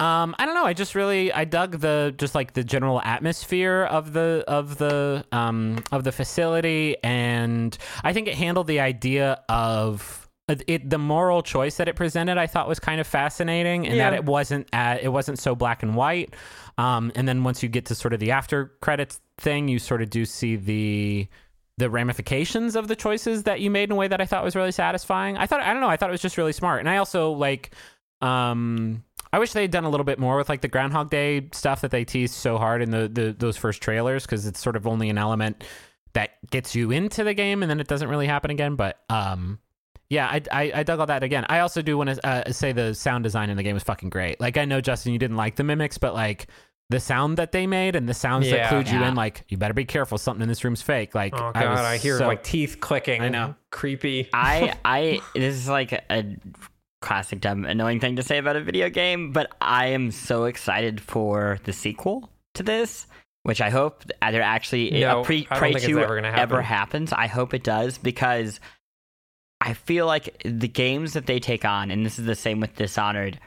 Um, 0.00 0.36
I 0.38 0.46
don't 0.46 0.54
know. 0.54 0.64
I 0.64 0.74
just 0.74 0.94
really 0.94 1.32
I 1.32 1.44
dug 1.44 1.80
the 1.80 2.14
just 2.16 2.36
like 2.36 2.52
the 2.52 2.62
general 2.62 3.02
atmosphere 3.02 3.82
of 3.90 4.12
the 4.12 4.44
of 4.46 4.78
the 4.78 5.24
um 5.32 5.82
of 5.90 6.04
the 6.04 6.12
facility, 6.12 6.96
and 7.02 7.76
I 8.04 8.12
think 8.12 8.28
it 8.28 8.36
handled 8.36 8.68
the 8.68 8.78
idea 8.78 9.42
of 9.48 10.27
it 10.48 10.88
the 10.88 10.98
moral 10.98 11.42
choice 11.42 11.76
that 11.76 11.88
it 11.88 11.96
presented. 11.96 12.38
I 12.38 12.46
thought 12.46 12.68
was 12.68 12.80
kind 12.80 13.00
of 13.00 13.06
fascinating, 13.06 13.86
and 13.86 14.00
that 14.00 14.14
it 14.14 14.24
wasn't 14.24 14.68
at, 14.72 15.02
it 15.02 15.08
wasn't 15.08 15.38
so 15.38 15.54
black 15.54 15.82
and 15.82 15.94
white. 15.94 16.34
Um, 16.78 17.12
and 17.14 17.28
then 17.28 17.44
once 17.44 17.62
you 17.62 17.68
get 17.68 17.86
to 17.86 17.94
sort 17.94 18.14
of 18.14 18.20
the 18.20 18.30
after 18.30 18.72
credits 18.80 19.20
thing, 19.36 19.68
you 19.68 19.78
sort 19.78 20.02
of 20.02 20.10
do 20.10 20.24
see 20.24 20.56
the 20.56 21.28
the 21.76 21.88
ramifications 21.88 22.74
of 22.74 22.88
the 22.88 22.96
choices 22.96 23.44
that 23.44 23.60
you 23.60 23.70
made 23.70 23.84
in 23.84 23.92
a 23.92 23.94
way 23.94 24.08
that 24.08 24.20
I 24.20 24.26
thought 24.26 24.42
was 24.42 24.56
really 24.56 24.72
satisfying. 24.72 25.36
I 25.36 25.46
thought 25.46 25.60
I 25.60 25.72
don't 25.72 25.80
know, 25.80 25.88
I 25.88 25.96
thought 25.96 26.10
it 26.10 26.12
was 26.12 26.22
just 26.22 26.36
really 26.36 26.52
smart. 26.52 26.80
And 26.80 26.88
I 26.88 26.96
also 26.96 27.32
like 27.32 27.72
um 28.20 29.04
I 29.32 29.38
wish 29.38 29.52
they 29.52 29.62
had 29.62 29.70
done 29.70 29.84
a 29.84 29.90
little 29.90 30.04
bit 30.04 30.18
more 30.18 30.36
with 30.36 30.48
like 30.48 30.60
the 30.60 30.68
Groundhog 30.68 31.10
Day 31.10 31.48
stuff 31.52 31.82
that 31.82 31.90
they 31.90 32.04
teased 32.04 32.34
so 32.34 32.58
hard 32.58 32.82
in 32.82 32.90
the, 32.90 33.08
the 33.08 33.34
those 33.38 33.56
first 33.56 33.80
trailers 33.80 34.24
because 34.24 34.46
it's 34.46 34.60
sort 34.60 34.74
of 34.74 34.86
only 34.86 35.08
an 35.08 35.18
element 35.18 35.62
that 36.14 36.30
gets 36.50 36.74
you 36.74 36.90
into 36.90 37.22
the 37.22 37.34
game 37.34 37.62
and 37.62 37.70
then 37.70 37.78
it 37.80 37.86
doesn't 37.86 38.08
really 38.08 38.26
happen 38.26 38.50
again. 38.50 38.74
But 38.74 38.98
um, 39.08 39.58
yeah, 40.10 40.26
I, 40.26 40.42
I, 40.50 40.72
I 40.76 40.82
dug 40.82 41.00
all 41.00 41.06
that 41.06 41.22
again. 41.22 41.44
I 41.48 41.60
also 41.60 41.82
do 41.82 41.96
want 41.98 42.10
to 42.10 42.26
uh, 42.26 42.52
say 42.52 42.72
the 42.72 42.94
sound 42.94 43.24
design 43.24 43.50
in 43.50 43.56
the 43.56 43.62
game 43.62 43.74
was 43.74 43.82
fucking 43.82 44.10
great. 44.10 44.40
Like 44.40 44.56
I 44.56 44.64
know 44.64 44.80
Justin, 44.80 45.12
you 45.12 45.18
didn't 45.18 45.36
like 45.36 45.56
the 45.56 45.64
mimics, 45.64 45.98
but 45.98 46.14
like 46.14 46.46
the 46.90 46.98
sound 47.00 47.36
that 47.36 47.52
they 47.52 47.66
made 47.66 47.94
and 47.96 48.08
the 48.08 48.14
sounds 48.14 48.48
that 48.48 48.56
Yeah. 48.56 48.70
clued 48.70 48.90
you 48.90 49.02
in, 49.02 49.14
like 49.14 49.44
you 49.48 49.58
better 49.58 49.74
be 49.74 49.84
careful, 49.84 50.16
something 50.16 50.42
in 50.42 50.48
this 50.48 50.64
room's 50.64 50.80
fake. 50.80 51.14
Like 51.14 51.34
Oh 51.34 51.52
god, 51.52 51.56
I, 51.56 51.70
was 51.70 51.80
I, 51.80 51.96
hear 51.98 52.16
so- 52.18 52.26
like 52.26 52.42
teeth 52.42 52.78
clicking. 52.80 53.20
I 53.22 53.28
know. 53.28 53.54
creepy. 53.70 54.28
I 54.32 54.74
I 54.84 55.20
this 55.34 55.54
is 55.54 55.68
like 55.68 55.92
a 55.92 56.36
classic 57.00 57.40
dumb 57.40 57.64
annoying 57.64 58.00
thing 58.00 58.16
to 58.16 58.22
say 58.22 58.38
about 58.38 58.56
a 58.56 58.60
video 58.62 58.88
game, 58.88 59.32
but 59.32 59.52
I 59.60 59.88
am 59.88 60.10
so 60.10 60.44
excited 60.44 61.00
for 61.00 61.58
the 61.64 61.72
sequel 61.72 62.30
to 62.54 62.62
this, 62.62 63.06
which 63.44 63.60
I 63.60 63.70
hope 63.70 64.02
either 64.22 64.40
actually 64.42 64.90
No, 65.00 65.20
a 65.20 65.24
pre 65.24 65.46
I 65.50 65.60
don't 65.60 65.72
Prey 65.72 65.80
2 65.80 66.00
ever 66.00 66.14
gonna 66.16 66.28
happen. 66.28 66.40
ever 66.42 66.62
happens. 66.62 67.12
I 67.12 67.26
hope 67.26 67.54
it 67.54 67.62
does 67.62 67.98
because 67.98 68.58
I 69.68 69.74
feel 69.74 70.06
like 70.06 70.40
the 70.44 70.66
games 70.66 71.12
that 71.12 71.26
they 71.26 71.40
take 71.40 71.66
on, 71.66 71.90
and 71.90 72.04
this 72.06 72.18
is 72.18 72.24
the 72.24 72.34
same 72.34 72.58
with 72.58 72.74
Dishonored, 72.74 73.38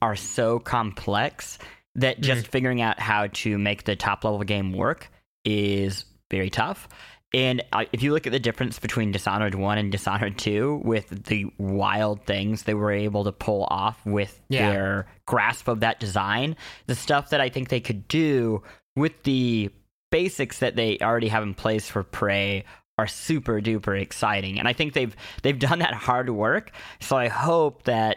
are 0.00 0.14
so 0.14 0.60
complex 0.60 1.58
that 1.96 2.20
just 2.20 2.42
Mm-hmm. 2.42 2.50
figuring 2.50 2.80
out 2.80 3.00
how 3.00 3.26
to 3.26 3.58
make 3.58 3.82
the 3.82 3.96
top 3.96 4.22
level 4.22 4.40
game 4.44 4.72
work 4.72 5.10
is 5.44 6.04
very 6.30 6.48
tough. 6.48 6.88
And 7.34 7.62
if 7.92 8.02
you 8.04 8.12
look 8.12 8.26
at 8.28 8.32
the 8.32 8.38
difference 8.38 8.78
between 8.78 9.10
Dishonored 9.10 9.56
1 9.56 9.78
and 9.78 9.90
Dishonored 9.90 10.38
2 10.38 10.82
with 10.84 11.24
the 11.24 11.46
wild 11.58 12.24
things 12.24 12.62
they 12.62 12.74
were 12.74 12.92
able 12.92 13.24
to 13.24 13.32
pull 13.32 13.64
off 13.64 13.98
with 14.06 14.40
Yeah. 14.48 14.70
their 14.70 15.06
grasp 15.26 15.66
of 15.66 15.80
that 15.80 15.98
design, 15.98 16.56
the 16.86 16.94
stuff 16.94 17.30
that 17.30 17.40
I 17.40 17.48
think 17.48 17.68
they 17.68 17.80
could 17.80 18.06
do 18.06 18.62
with 18.94 19.24
the 19.24 19.70
basics 20.12 20.60
that 20.60 20.76
they 20.76 20.98
already 21.02 21.28
have 21.28 21.42
in 21.42 21.54
place 21.54 21.88
for 21.90 22.02
Prey 22.04 22.64
are 22.98 23.06
super 23.06 23.60
duper 23.60 24.00
exciting. 24.00 24.58
And 24.58 24.66
I 24.68 24.72
think 24.72 24.92
they've 24.92 25.14
they've 25.42 25.58
done 25.58 25.78
that 25.78 25.94
hard 25.94 26.28
work. 26.30 26.72
So 27.00 27.16
I 27.16 27.28
hope 27.28 27.84
that 27.84 28.16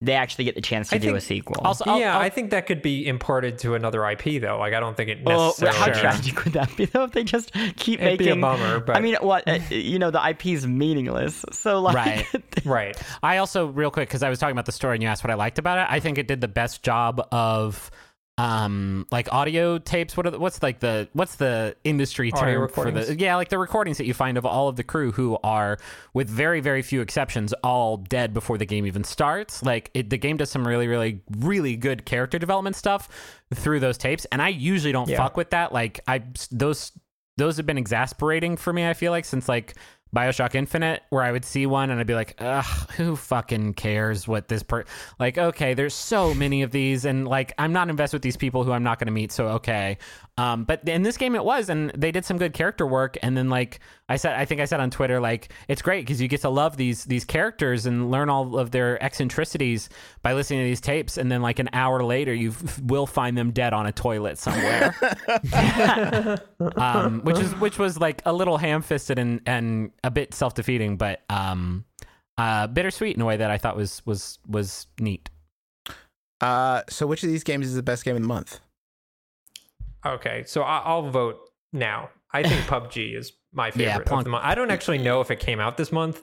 they 0.00 0.12
actually 0.12 0.44
get 0.44 0.54
the 0.54 0.60
chance 0.60 0.90
to 0.90 0.94
I 0.94 0.98
do 0.98 1.16
a 1.16 1.20
sequel. 1.20 1.56
Also, 1.64 1.84
I'll- 1.84 1.98
yeah, 1.98 2.14
I'll- 2.14 2.20
i 2.22 2.28
think 2.28 2.50
that 2.50 2.66
could 2.66 2.82
be 2.82 3.04
imported 3.04 3.58
to 3.58 3.74
another 3.74 4.04
IP 4.08 4.38
though. 4.40 4.56
Like 4.56 4.72
I 4.72 4.78
don't 4.78 4.96
think 4.96 5.10
it 5.10 5.18
Oh, 5.26 5.46
necessarily. 5.48 5.76
how 5.76 5.84
Sure. 5.86 5.94
tragic 5.94 6.44
would 6.44 6.52
that 6.52 6.76
be 6.76 6.84
though 6.84 7.02
if 7.02 7.10
they 7.10 7.24
just 7.24 7.52
keep 7.76 8.00
It'd 8.00 8.16
be 8.18 8.26
making 8.26 8.38
a 8.38 8.40
bummer, 8.40 8.78
but 8.78 8.96
I 8.96 9.00
mean, 9.00 9.16
what 9.20 9.48
uh, 9.48 9.58
you 9.70 9.98
know, 9.98 10.12
the 10.12 10.24
IP 10.24 10.46
is 10.46 10.66
meaningless. 10.68 11.44
So 11.50 11.80
like, 11.80 11.96
Right. 11.96 12.26
right. 12.64 12.96
I 13.24 13.38
also, 13.38 13.66
real 13.66 13.90
quick, 13.90 14.08
because 14.08 14.22
I 14.22 14.28
was 14.28 14.38
talking 14.38 14.52
about 14.52 14.66
the 14.66 14.72
story 14.72 14.94
and 14.94 15.02
you 15.02 15.08
asked 15.08 15.24
what 15.24 15.32
I 15.32 15.34
liked 15.34 15.58
about 15.58 15.78
it. 15.78 15.86
I 15.92 15.98
think 15.98 16.16
it 16.18 16.28
did 16.28 16.40
the 16.40 16.46
best 16.48 16.84
job 16.84 17.20
of 17.32 17.90
um 18.38 19.06
like 19.10 19.30
audio 19.32 19.78
tapes? 19.78 20.16
What 20.16 20.26
are 20.26 20.30
the, 20.30 20.38
what's 20.38 20.62
like 20.62 20.78
the 20.80 21.08
what's 21.12 21.34
the 21.36 21.76
industry 21.84 22.30
term 22.30 22.68
for 22.68 22.90
the 22.90 23.16
yeah 23.18 23.34
like 23.36 23.48
the 23.48 23.58
recordings 23.58 23.98
that 23.98 24.06
you 24.06 24.14
find 24.14 24.38
of 24.38 24.46
all 24.46 24.68
of 24.68 24.76
the 24.76 24.84
crew 24.84 25.10
who 25.12 25.36
are 25.42 25.76
with 26.14 26.28
very 26.30 26.60
very 26.60 26.82
few 26.82 27.00
exceptions 27.00 27.52
all 27.64 27.96
dead 27.96 28.32
before 28.32 28.56
the 28.56 28.64
game 28.66 28.86
even 28.86 29.02
starts? 29.04 29.62
Like 29.62 29.90
it, 29.92 30.08
the 30.08 30.18
game 30.18 30.36
does 30.36 30.50
some 30.50 30.66
really 30.66 30.86
really 30.86 31.20
really 31.36 31.76
good 31.76 32.06
character 32.06 32.38
development 32.38 32.76
stuff 32.76 33.08
through 33.54 33.80
those 33.80 33.98
tapes 33.98 34.24
and 34.26 34.40
i 34.40 34.48
usually 34.48 34.92
don't 34.92 35.08
Yeah. 35.08 35.16
fuck 35.18 35.36
with 35.36 35.50
that. 35.50 35.72
Like 35.72 36.00
i 36.06 36.22
those 36.50 36.92
those 37.38 37.56
have 37.56 37.66
been 37.66 37.78
exasperating 37.78 38.56
for 38.56 38.72
me 38.72 38.86
i 38.88 38.94
feel 38.94 39.12
like 39.12 39.24
since 39.24 39.48
like 39.48 39.74
Bioshock 40.14 40.54
Infinite, 40.54 41.02
where 41.10 41.22
I 41.22 41.32
would 41.32 41.44
see 41.44 41.66
one 41.66 41.90
and 41.90 42.00
I'd 42.00 42.06
be 42.06 42.14
like, 42.14 42.34
ugh, 42.38 42.64
who 42.96 43.16
fucking 43.16 43.74
cares 43.74 44.26
what 44.26 44.48
this 44.48 44.62
per 44.62 44.84
like, 45.18 45.38
okay, 45.38 45.74
there's 45.74 45.94
so 45.94 46.34
many 46.34 46.62
of 46.62 46.70
these, 46.70 47.04
and 47.04 47.28
like 47.28 47.52
I'm 47.58 47.72
not 47.72 47.90
invested 47.90 48.16
with 48.16 48.22
these 48.22 48.36
people 48.36 48.64
who 48.64 48.72
I'm 48.72 48.82
not 48.82 48.98
gonna 48.98 49.10
meet, 49.10 49.32
so 49.32 49.48
okay. 49.48 49.98
Um, 50.36 50.64
but 50.64 50.88
in 50.88 51.02
this 51.02 51.16
game 51.16 51.34
it 51.34 51.44
was, 51.44 51.68
and 51.68 51.90
they 51.90 52.12
did 52.12 52.24
some 52.24 52.38
good 52.38 52.52
character 52.52 52.86
work, 52.86 53.16
and 53.22 53.36
then 53.36 53.48
like 53.48 53.80
I 54.08 54.16
said 54.16 54.34
I 54.34 54.44
think 54.44 54.60
I 54.60 54.64
said 54.64 54.80
on 54.80 54.90
Twitter, 54.90 55.20
like 55.20 55.52
it's 55.68 55.82
great 55.82 56.06
because 56.06 56.20
you 56.20 56.28
get 56.28 56.40
to 56.42 56.48
love 56.50 56.76
these 56.76 57.04
these 57.04 57.24
characters 57.24 57.86
and 57.86 58.10
learn 58.10 58.30
all 58.30 58.58
of 58.58 58.70
their 58.70 59.02
eccentricities 59.02 59.88
by 60.28 60.34
listening 60.34 60.60
to 60.60 60.64
these 60.64 60.82
tapes, 60.82 61.16
and 61.16 61.32
then 61.32 61.40
like 61.40 61.58
an 61.58 61.70
hour 61.72 62.04
later 62.04 62.34
you 62.34 62.50
f- 62.50 62.78
will 62.82 63.06
find 63.06 63.36
them 63.38 63.50
dead 63.50 63.72
on 63.72 63.86
a 63.86 63.92
toilet 63.92 64.36
somewhere. 64.36 64.94
um, 66.76 67.22
which 67.22 67.38
is 67.38 67.54
which 67.56 67.78
was 67.78 67.98
like 67.98 68.20
a 68.26 68.32
little 68.34 68.58
ham-fisted 68.58 69.18
and 69.18 69.40
and 69.46 69.90
a 70.04 70.10
bit 70.10 70.34
self-defeating, 70.34 70.98
but 70.98 71.22
um, 71.30 71.86
uh, 72.36 72.66
bittersweet 72.66 73.16
in 73.16 73.22
a 73.22 73.24
way 73.24 73.38
that 73.38 73.50
I 73.50 73.56
thought 73.56 73.74
was 73.74 74.04
was 74.04 74.38
was 74.46 74.86
neat. 75.00 75.30
Uh, 76.42 76.82
so 76.90 77.06
which 77.06 77.22
of 77.22 77.30
these 77.30 77.42
games 77.42 77.66
is 77.66 77.74
the 77.74 77.82
best 77.82 78.04
game 78.04 78.14
of 78.14 78.20
the 78.20 78.28
month? 78.28 78.60
Okay, 80.04 80.44
so 80.46 80.60
I- 80.62 80.82
I'll 80.84 81.10
vote 81.10 81.38
now. 81.72 82.10
I 82.34 82.42
think 82.42 82.60
PUBG 82.66 83.16
is 83.16 83.32
my 83.52 83.70
favorite 83.70 84.00
of 84.00 84.04
Plunk- 84.04 84.24
the 84.24 84.30
month. 84.30 84.44
I 84.44 84.54
don't 84.54 84.70
actually 84.70 84.98
know 84.98 85.22
if 85.22 85.30
it 85.30 85.40
came 85.40 85.58
out 85.58 85.78
this 85.78 85.90
month. 85.90 86.22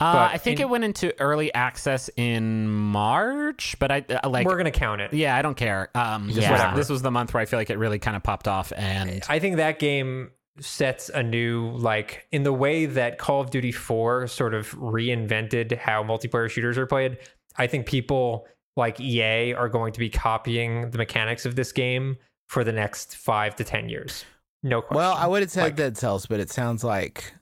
Uh, 0.00 0.28
I 0.32 0.38
think 0.38 0.58
in- 0.60 0.66
it 0.66 0.70
went 0.70 0.84
into 0.84 1.18
early 1.20 1.52
access 1.54 2.08
in 2.16 2.68
March, 2.68 3.76
but 3.78 3.90
I 3.92 4.04
uh, 4.24 4.28
like. 4.28 4.46
We're 4.46 4.56
gonna 4.56 4.70
count 4.70 5.00
it. 5.00 5.12
yeah, 5.12 5.36
I 5.36 5.42
don't 5.42 5.56
care. 5.56 5.90
Um, 5.94 6.26
this, 6.28 6.36
Yeah. 6.38 6.50
was, 6.52 6.60
Whatever. 6.60 6.76
this 6.76 6.88
was 6.88 7.02
the 7.02 7.10
month 7.10 7.32
where 7.34 7.40
I 7.42 7.46
feel 7.46 7.58
like 7.58 7.70
it 7.70 7.78
really 7.78 7.98
kind 7.98 8.16
of 8.16 8.22
popped 8.22 8.48
off, 8.48 8.72
and 8.76 9.22
I 9.28 9.38
think 9.38 9.56
that 9.56 9.78
game 9.78 10.30
sets 10.58 11.08
a 11.08 11.22
new 11.22 11.70
like 11.76 12.26
in 12.32 12.42
the 12.42 12.52
way 12.52 12.84
that 12.86 13.18
Call 13.18 13.40
of 13.40 13.50
Duty 13.50 13.72
4 13.72 14.26
sort 14.26 14.52
of 14.54 14.70
reinvented 14.72 15.76
how 15.78 16.02
multiplayer 16.02 16.50
shooters 16.50 16.76
are 16.76 16.86
played. 16.86 17.18
I 17.56 17.66
think 17.66 17.86
people 17.86 18.46
like 18.76 19.00
EA 19.00 19.54
are 19.54 19.68
going 19.68 19.92
to 19.92 19.98
be 20.00 20.08
copying 20.10 20.90
the 20.90 20.98
mechanics 20.98 21.46
of 21.46 21.56
this 21.56 21.72
game 21.72 22.16
for 22.48 22.64
the 22.64 22.72
next 22.72 23.16
5 23.16 23.56
to 23.56 23.64
10 23.64 23.88
years. 23.88 24.24
No 24.62 24.80
question. 24.82 24.96
Well, 24.96 25.14
I 25.14 25.26
would 25.26 25.42
have 25.42 25.50
said 25.50 25.62
Like- 25.62 25.76
Dead 25.76 25.96
Cells, 25.96 26.26
but 26.26 26.40
it 26.40 26.50
sounds 26.50 26.84
like 26.84 27.32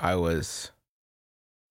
I 0.00 0.14
was. 0.14 0.70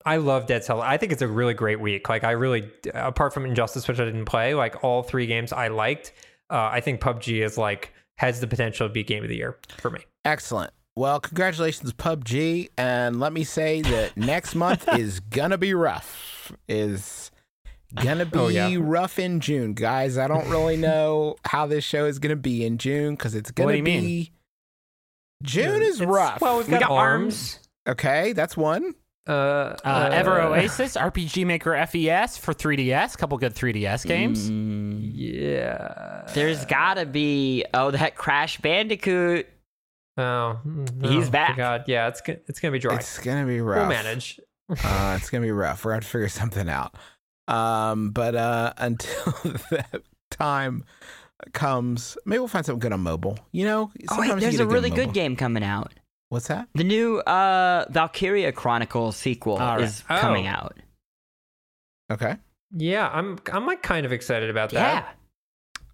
I 0.04 0.16
love 0.16 0.46
Dead 0.46 0.64
Cell. 0.64 0.80
I 0.80 0.96
think 0.96 1.12
it's 1.12 1.22
a 1.22 1.28
really 1.28 1.54
great 1.54 1.80
week. 1.80 2.08
Like 2.08 2.24
I 2.24 2.30
really 2.32 2.70
apart 2.94 3.34
from 3.34 3.44
Injustice 3.44 3.86
which 3.88 3.98
I 4.00 4.04
didn't 4.04 4.24
play, 4.26 4.54
like 4.54 4.82
all 4.84 5.02
three 5.02 5.26
games 5.26 5.52
I 5.52 5.68
liked. 5.68 6.12
Uh, 6.50 6.68
I 6.72 6.80
think 6.80 7.00
PUBG 7.00 7.44
is 7.44 7.58
like 7.58 7.92
has 8.18 8.40
the 8.40 8.46
potential 8.46 8.88
to 8.88 8.92
be 8.92 9.02
game 9.04 9.22
of 9.22 9.28
the 9.28 9.36
year 9.36 9.58
for 9.78 9.90
me. 9.90 10.00
Excellent. 10.24 10.72
Well, 10.96 11.20
congratulations, 11.20 11.92
PUBG, 11.92 12.70
and 12.76 13.20
let 13.20 13.32
me 13.32 13.44
say 13.44 13.82
that 13.82 14.16
next 14.16 14.54
month 14.54 14.88
is 14.98 15.20
gonna 15.20 15.58
be 15.58 15.74
rough. 15.74 16.52
Is 16.68 17.30
Gonna 17.94 18.26
be 18.26 18.38
Oh, 18.38 18.48
yeah. 18.48 18.76
rough 18.78 19.18
in 19.18 19.40
June, 19.40 19.72
guys. 19.72 20.18
I 20.18 20.26
don't 20.28 20.48
really 20.50 20.76
know 20.88 21.36
how 21.46 21.66
this 21.66 21.84
show 21.84 22.04
is 22.04 22.18
gonna 22.18 22.36
be 22.36 22.64
in 22.64 22.76
June 22.78 23.14
because 23.14 23.34
it's 23.34 23.50
gonna 23.50 23.66
What 23.66 23.72
do 23.72 23.78
you 23.78 23.84
be. 23.84 24.00
mean? 24.00 24.28
June 25.42 25.82
is 25.82 26.00
It's- 26.00 26.08
rough. 26.14 26.40
Well, 26.40 26.58
we've 26.58 26.66
We 26.66 26.72
got, 26.72 26.80
got 26.88 26.90
arms. 26.90 27.60
okay, 27.88 28.32
that's 28.32 28.56
one. 28.56 28.94
Uh, 29.28 29.76
Uh, 29.84 30.08
Ever 30.12 30.40
Oasis, 30.48 30.96
RPG 30.96 31.44
Maker 31.46 31.74
FES 31.86 32.38
for 32.38 32.54
3DS, 32.54 33.16
couple 33.18 33.36
good 33.38 33.54
3DS 33.54 34.06
games. 34.06 34.50
Mm, 34.50 35.10
Yeah. 35.14 36.22
there's 36.34 36.64
gotta 36.64 37.04
be 37.06 37.64
oh 37.74 37.90
that 37.90 38.14
Crash 38.16 38.58
Bandicoot. 38.60 39.46
Oh, 40.16 40.58
no, 40.64 41.08
He's 41.08 41.30
back. 41.30 41.56
God, 41.56 41.84
yeah, 41.86 42.08
it's 42.08 42.22
it's 42.26 42.58
gonna 42.58 42.72
be 42.72 42.78
dry. 42.80 42.96
It's 42.96 43.18
gonna 43.18 43.46
be 43.46 43.60
rough. 43.60 43.78
we'll 43.78 43.88
manage. 43.88 44.40
uh, 44.84 45.16
it's 45.20 45.30
gonna 45.30 45.42
be 45.44 45.52
rough. 45.52 45.84
We're 45.84 45.90
gonna 45.92 45.96
have 45.98 46.04
to 46.04 46.10
figure 46.10 46.28
something 46.28 46.68
out. 46.68 46.94
Um, 47.46 48.10
but 48.10 48.34
uh, 48.34 48.72
until 48.78 49.32
that 49.70 50.02
time 50.30 50.84
comes, 51.52 52.18
maybe 52.26 52.38
we'll 52.40 52.48
find 52.48 52.66
something 52.66 52.80
good 52.80 52.92
on 52.92 53.00
mobile. 53.00 53.38
You 53.52 53.64
know, 53.64 53.80
Oh 53.82 53.88
wait, 53.92 54.08
sometimes 54.08 54.34
you 54.34 54.40
there's 54.40 54.56
get 54.56 54.64
a 54.64 54.66
really 54.66 54.90
mobile. 54.90 55.04
good 55.04 55.14
game 55.14 55.36
coming 55.36 55.62
out. 55.62 55.92
What's 56.30 56.48
that? 56.48 56.68
The 56.74 56.84
new 56.84 57.18
uh 57.20 57.86
Valkyria 57.90 58.52
Chronicles 58.52 59.16
sequel 59.16 59.56
All 59.56 59.76
right. 59.76 59.84
is 59.84 60.02
coming 60.08 60.46
Oh. 60.46 60.50
out. 60.50 60.76
Okay. 62.10 62.36
Yeah, 62.72 63.08
I'm 63.12 63.38
I'm 63.52 63.66
like 63.66 63.82
kind 63.82 64.04
of 64.06 64.12
excited 64.12 64.50
about 64.50 64.70
that. 64.70 64.74
Yeah. 64.94 65.00
that. 65.00 65.14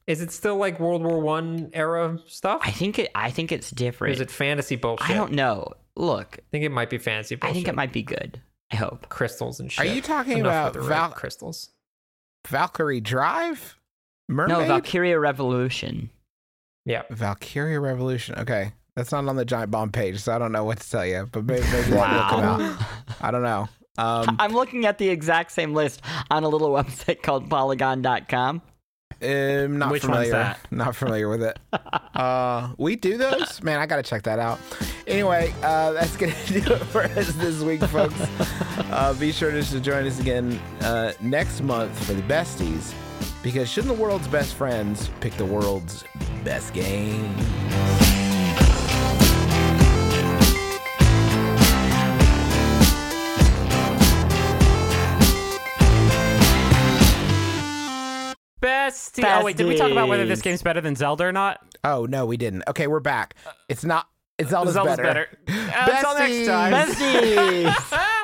Is 0.07 0.21
it 0.21 0.33
still 0.33 0.57
like 0.57 0.81
World 0.81 1.03
War 1.03 1.21
One 1.21 1.71
era 1.73 2.19
stuff? 2.27 2.61
I 2.65 2.71
think 2.71 2.99
it 2.99 3.11
I 3.15 3.31
think 3.31 3.53
it's 3.53 3.73
or 3.73 3.77
different. 3.77 4.15
is 4.15 4.21
it 4.21 4.31
fantasy 4.31 4.77
bullshit? 4.77 5.09
I 5.11 5.15
don't 5.15 5.33
know. 5.33 5.73
Look, 5.97 6.39
I 6.41 6.43
think 6.51 6.65
it 6.65 6.71
might 6.73 6.91
be 6.91 6.99
fantasy 6.99 7.39
I 7.41 7.53
think 7.53 7.69
it 7.69 7.75
might 7.75 7.93
be 7.93 8.03
good. 8.03 8.41
I 8.73 8.77
hope. 8.77 9.09
crystals 9.09 9.61
and 9.61 9.71
shit. 9.71 9.85
Are 9.87 9.89
you 9.89 10.03
talking 10.03 10.39
Enough 10.39 10.51
about 10.51 10.75
with 10.75 10.83
the 10.83 10.89
Val- 10.89 11.11
crystals? 11.11 11.71
Valkyrie 12.49 13.01
Drive? 13.01 13.79
Mermaid? 14.29 14.59
No, 14.59 14.65
Valkyria 14.65 15.19
Revolution. 15.21 16.11
Yeah. 16.85 17.03
Valkyria 17.11 17.79
Revolution. 17.79 18.35
Okay. 18.39 18.73
That's 18.97 19.11
not 19.11 19.27
on 19.27 19.35
the 19.37 19.45
Giant 19.45 19.71
Bomb 19.73 19.91
page, 19.91 20.21
so 20.21 20.33
I 20.35 20.39
don't 20.39 20.53
know 20.53 20.65
what 20.65 20.79
to 20.81 20.89
tell 20.91 21.05
you, 21.05 21.29
but 21.33 21.45
maybe, 21.45 21.63
maybe 21.73 21.97
I'll 21.97 22.39
look 22.39 22.43
Wow. 22.61 22.61
out. 22.61 22.87
I 23.21 23.31
don't 23.31 23.43
know. 23.43 23.69
Um, 23.99 24.37
I'm 24.39 24.53
looking 24.53 24.87
at 24.87 24.99
the 24.99 25.09
exact 25.09 25.51
same 25.53 25.73
list 25.75 26.01
on 26.31 26.45
a 26.45 26.49
little 26.49 26.71
website 26.73 27.23
called 27.23 27.49
polygon.com. 27.51 28.63
I'm 29.23 29.79
not 29.79 29.91
Which 29.93 30.03
one's 30.05 30.27
familiar. 30.29 30.33
that? 30.33 30.59
Not 30.71 30.95
familiar 30.97 31.29
with 31.29 31.43
it. 31.43 31.59
Uh, 32.15 32.73
we 32.79 32.95
do 32.95 33.17
those? 33.19 33.61
Man, 33.65 33.81
I 33.81 33.87
gotta 33.87 34.03
check 34.05 34.23
that 34.23 34.39
out. 34.39 34.61
Anyway, 35.09 35.53
uh, 35.65 35.91
that's 35.91 36.17
gonna 36.17 36.33
do 36.47 36.59
it 36.59 36.79
for 36.85 37.03
us 37.03 37.33
this 37.33 37.61
week, 37.61 37.83
folks. 37.87 38.15
Uh, 38.93 39.13
be 39.19 39.33
sure 39.33 39.51
to 39.51 39.81
join 39.81 40.07
us 40.07 40.21
again 40.21 40.61
uh, 40.83 41.11
next 41.21 41.61
month 41.63 41.93
for 42.07 42.13
the 42.15 42.23
besties, 42.23 42.95
because 43.43 43.69
shouldn't 43.69 43.97
the 43.97 44.01
world's 44.01 44.29
best 44.29 44.55
friends 44.55 45.11
pick 45.19 45.33
the 45.35 45.45
world's 45.45 46.05
best 46.45 46.73
game? 46.73 47.35
Bestie. 58.65 59.25
Oh 59.25 59.45
wait, 59.45 59.57
did 59.57 59.67
we 59.67 59.77
talk 59.77 59.91
about 59.93 60.09
whether 60.09 60.25
this 60.27 60.41
game's 60.41 60.63
better 60.63 60.81
than 60.81 60.97
Zelda 60.97 61.25
or 61.25 61.33
not? 61.33 61.61
Oh 61.85 62.07
no, 62.07 62.25
we 62.25 62.37
didn't. 62.37 62.65
Okay, 62.69 62.87
we're 62.87 63.01
back. 63.01 63.35
It's 63.69 63.85
not. 63.85 64.09
It's 64.39 64.51
Zelda's, 64.51 64.75
Zelda's 64.75 64.97
better. 64.97 65.03
better. 65.03 65.39
Until 65.47 66.15
next 66.15 66.35
Besties. 66.35 66.47
time. 66.47 66.73
Besties! 66.73 68.19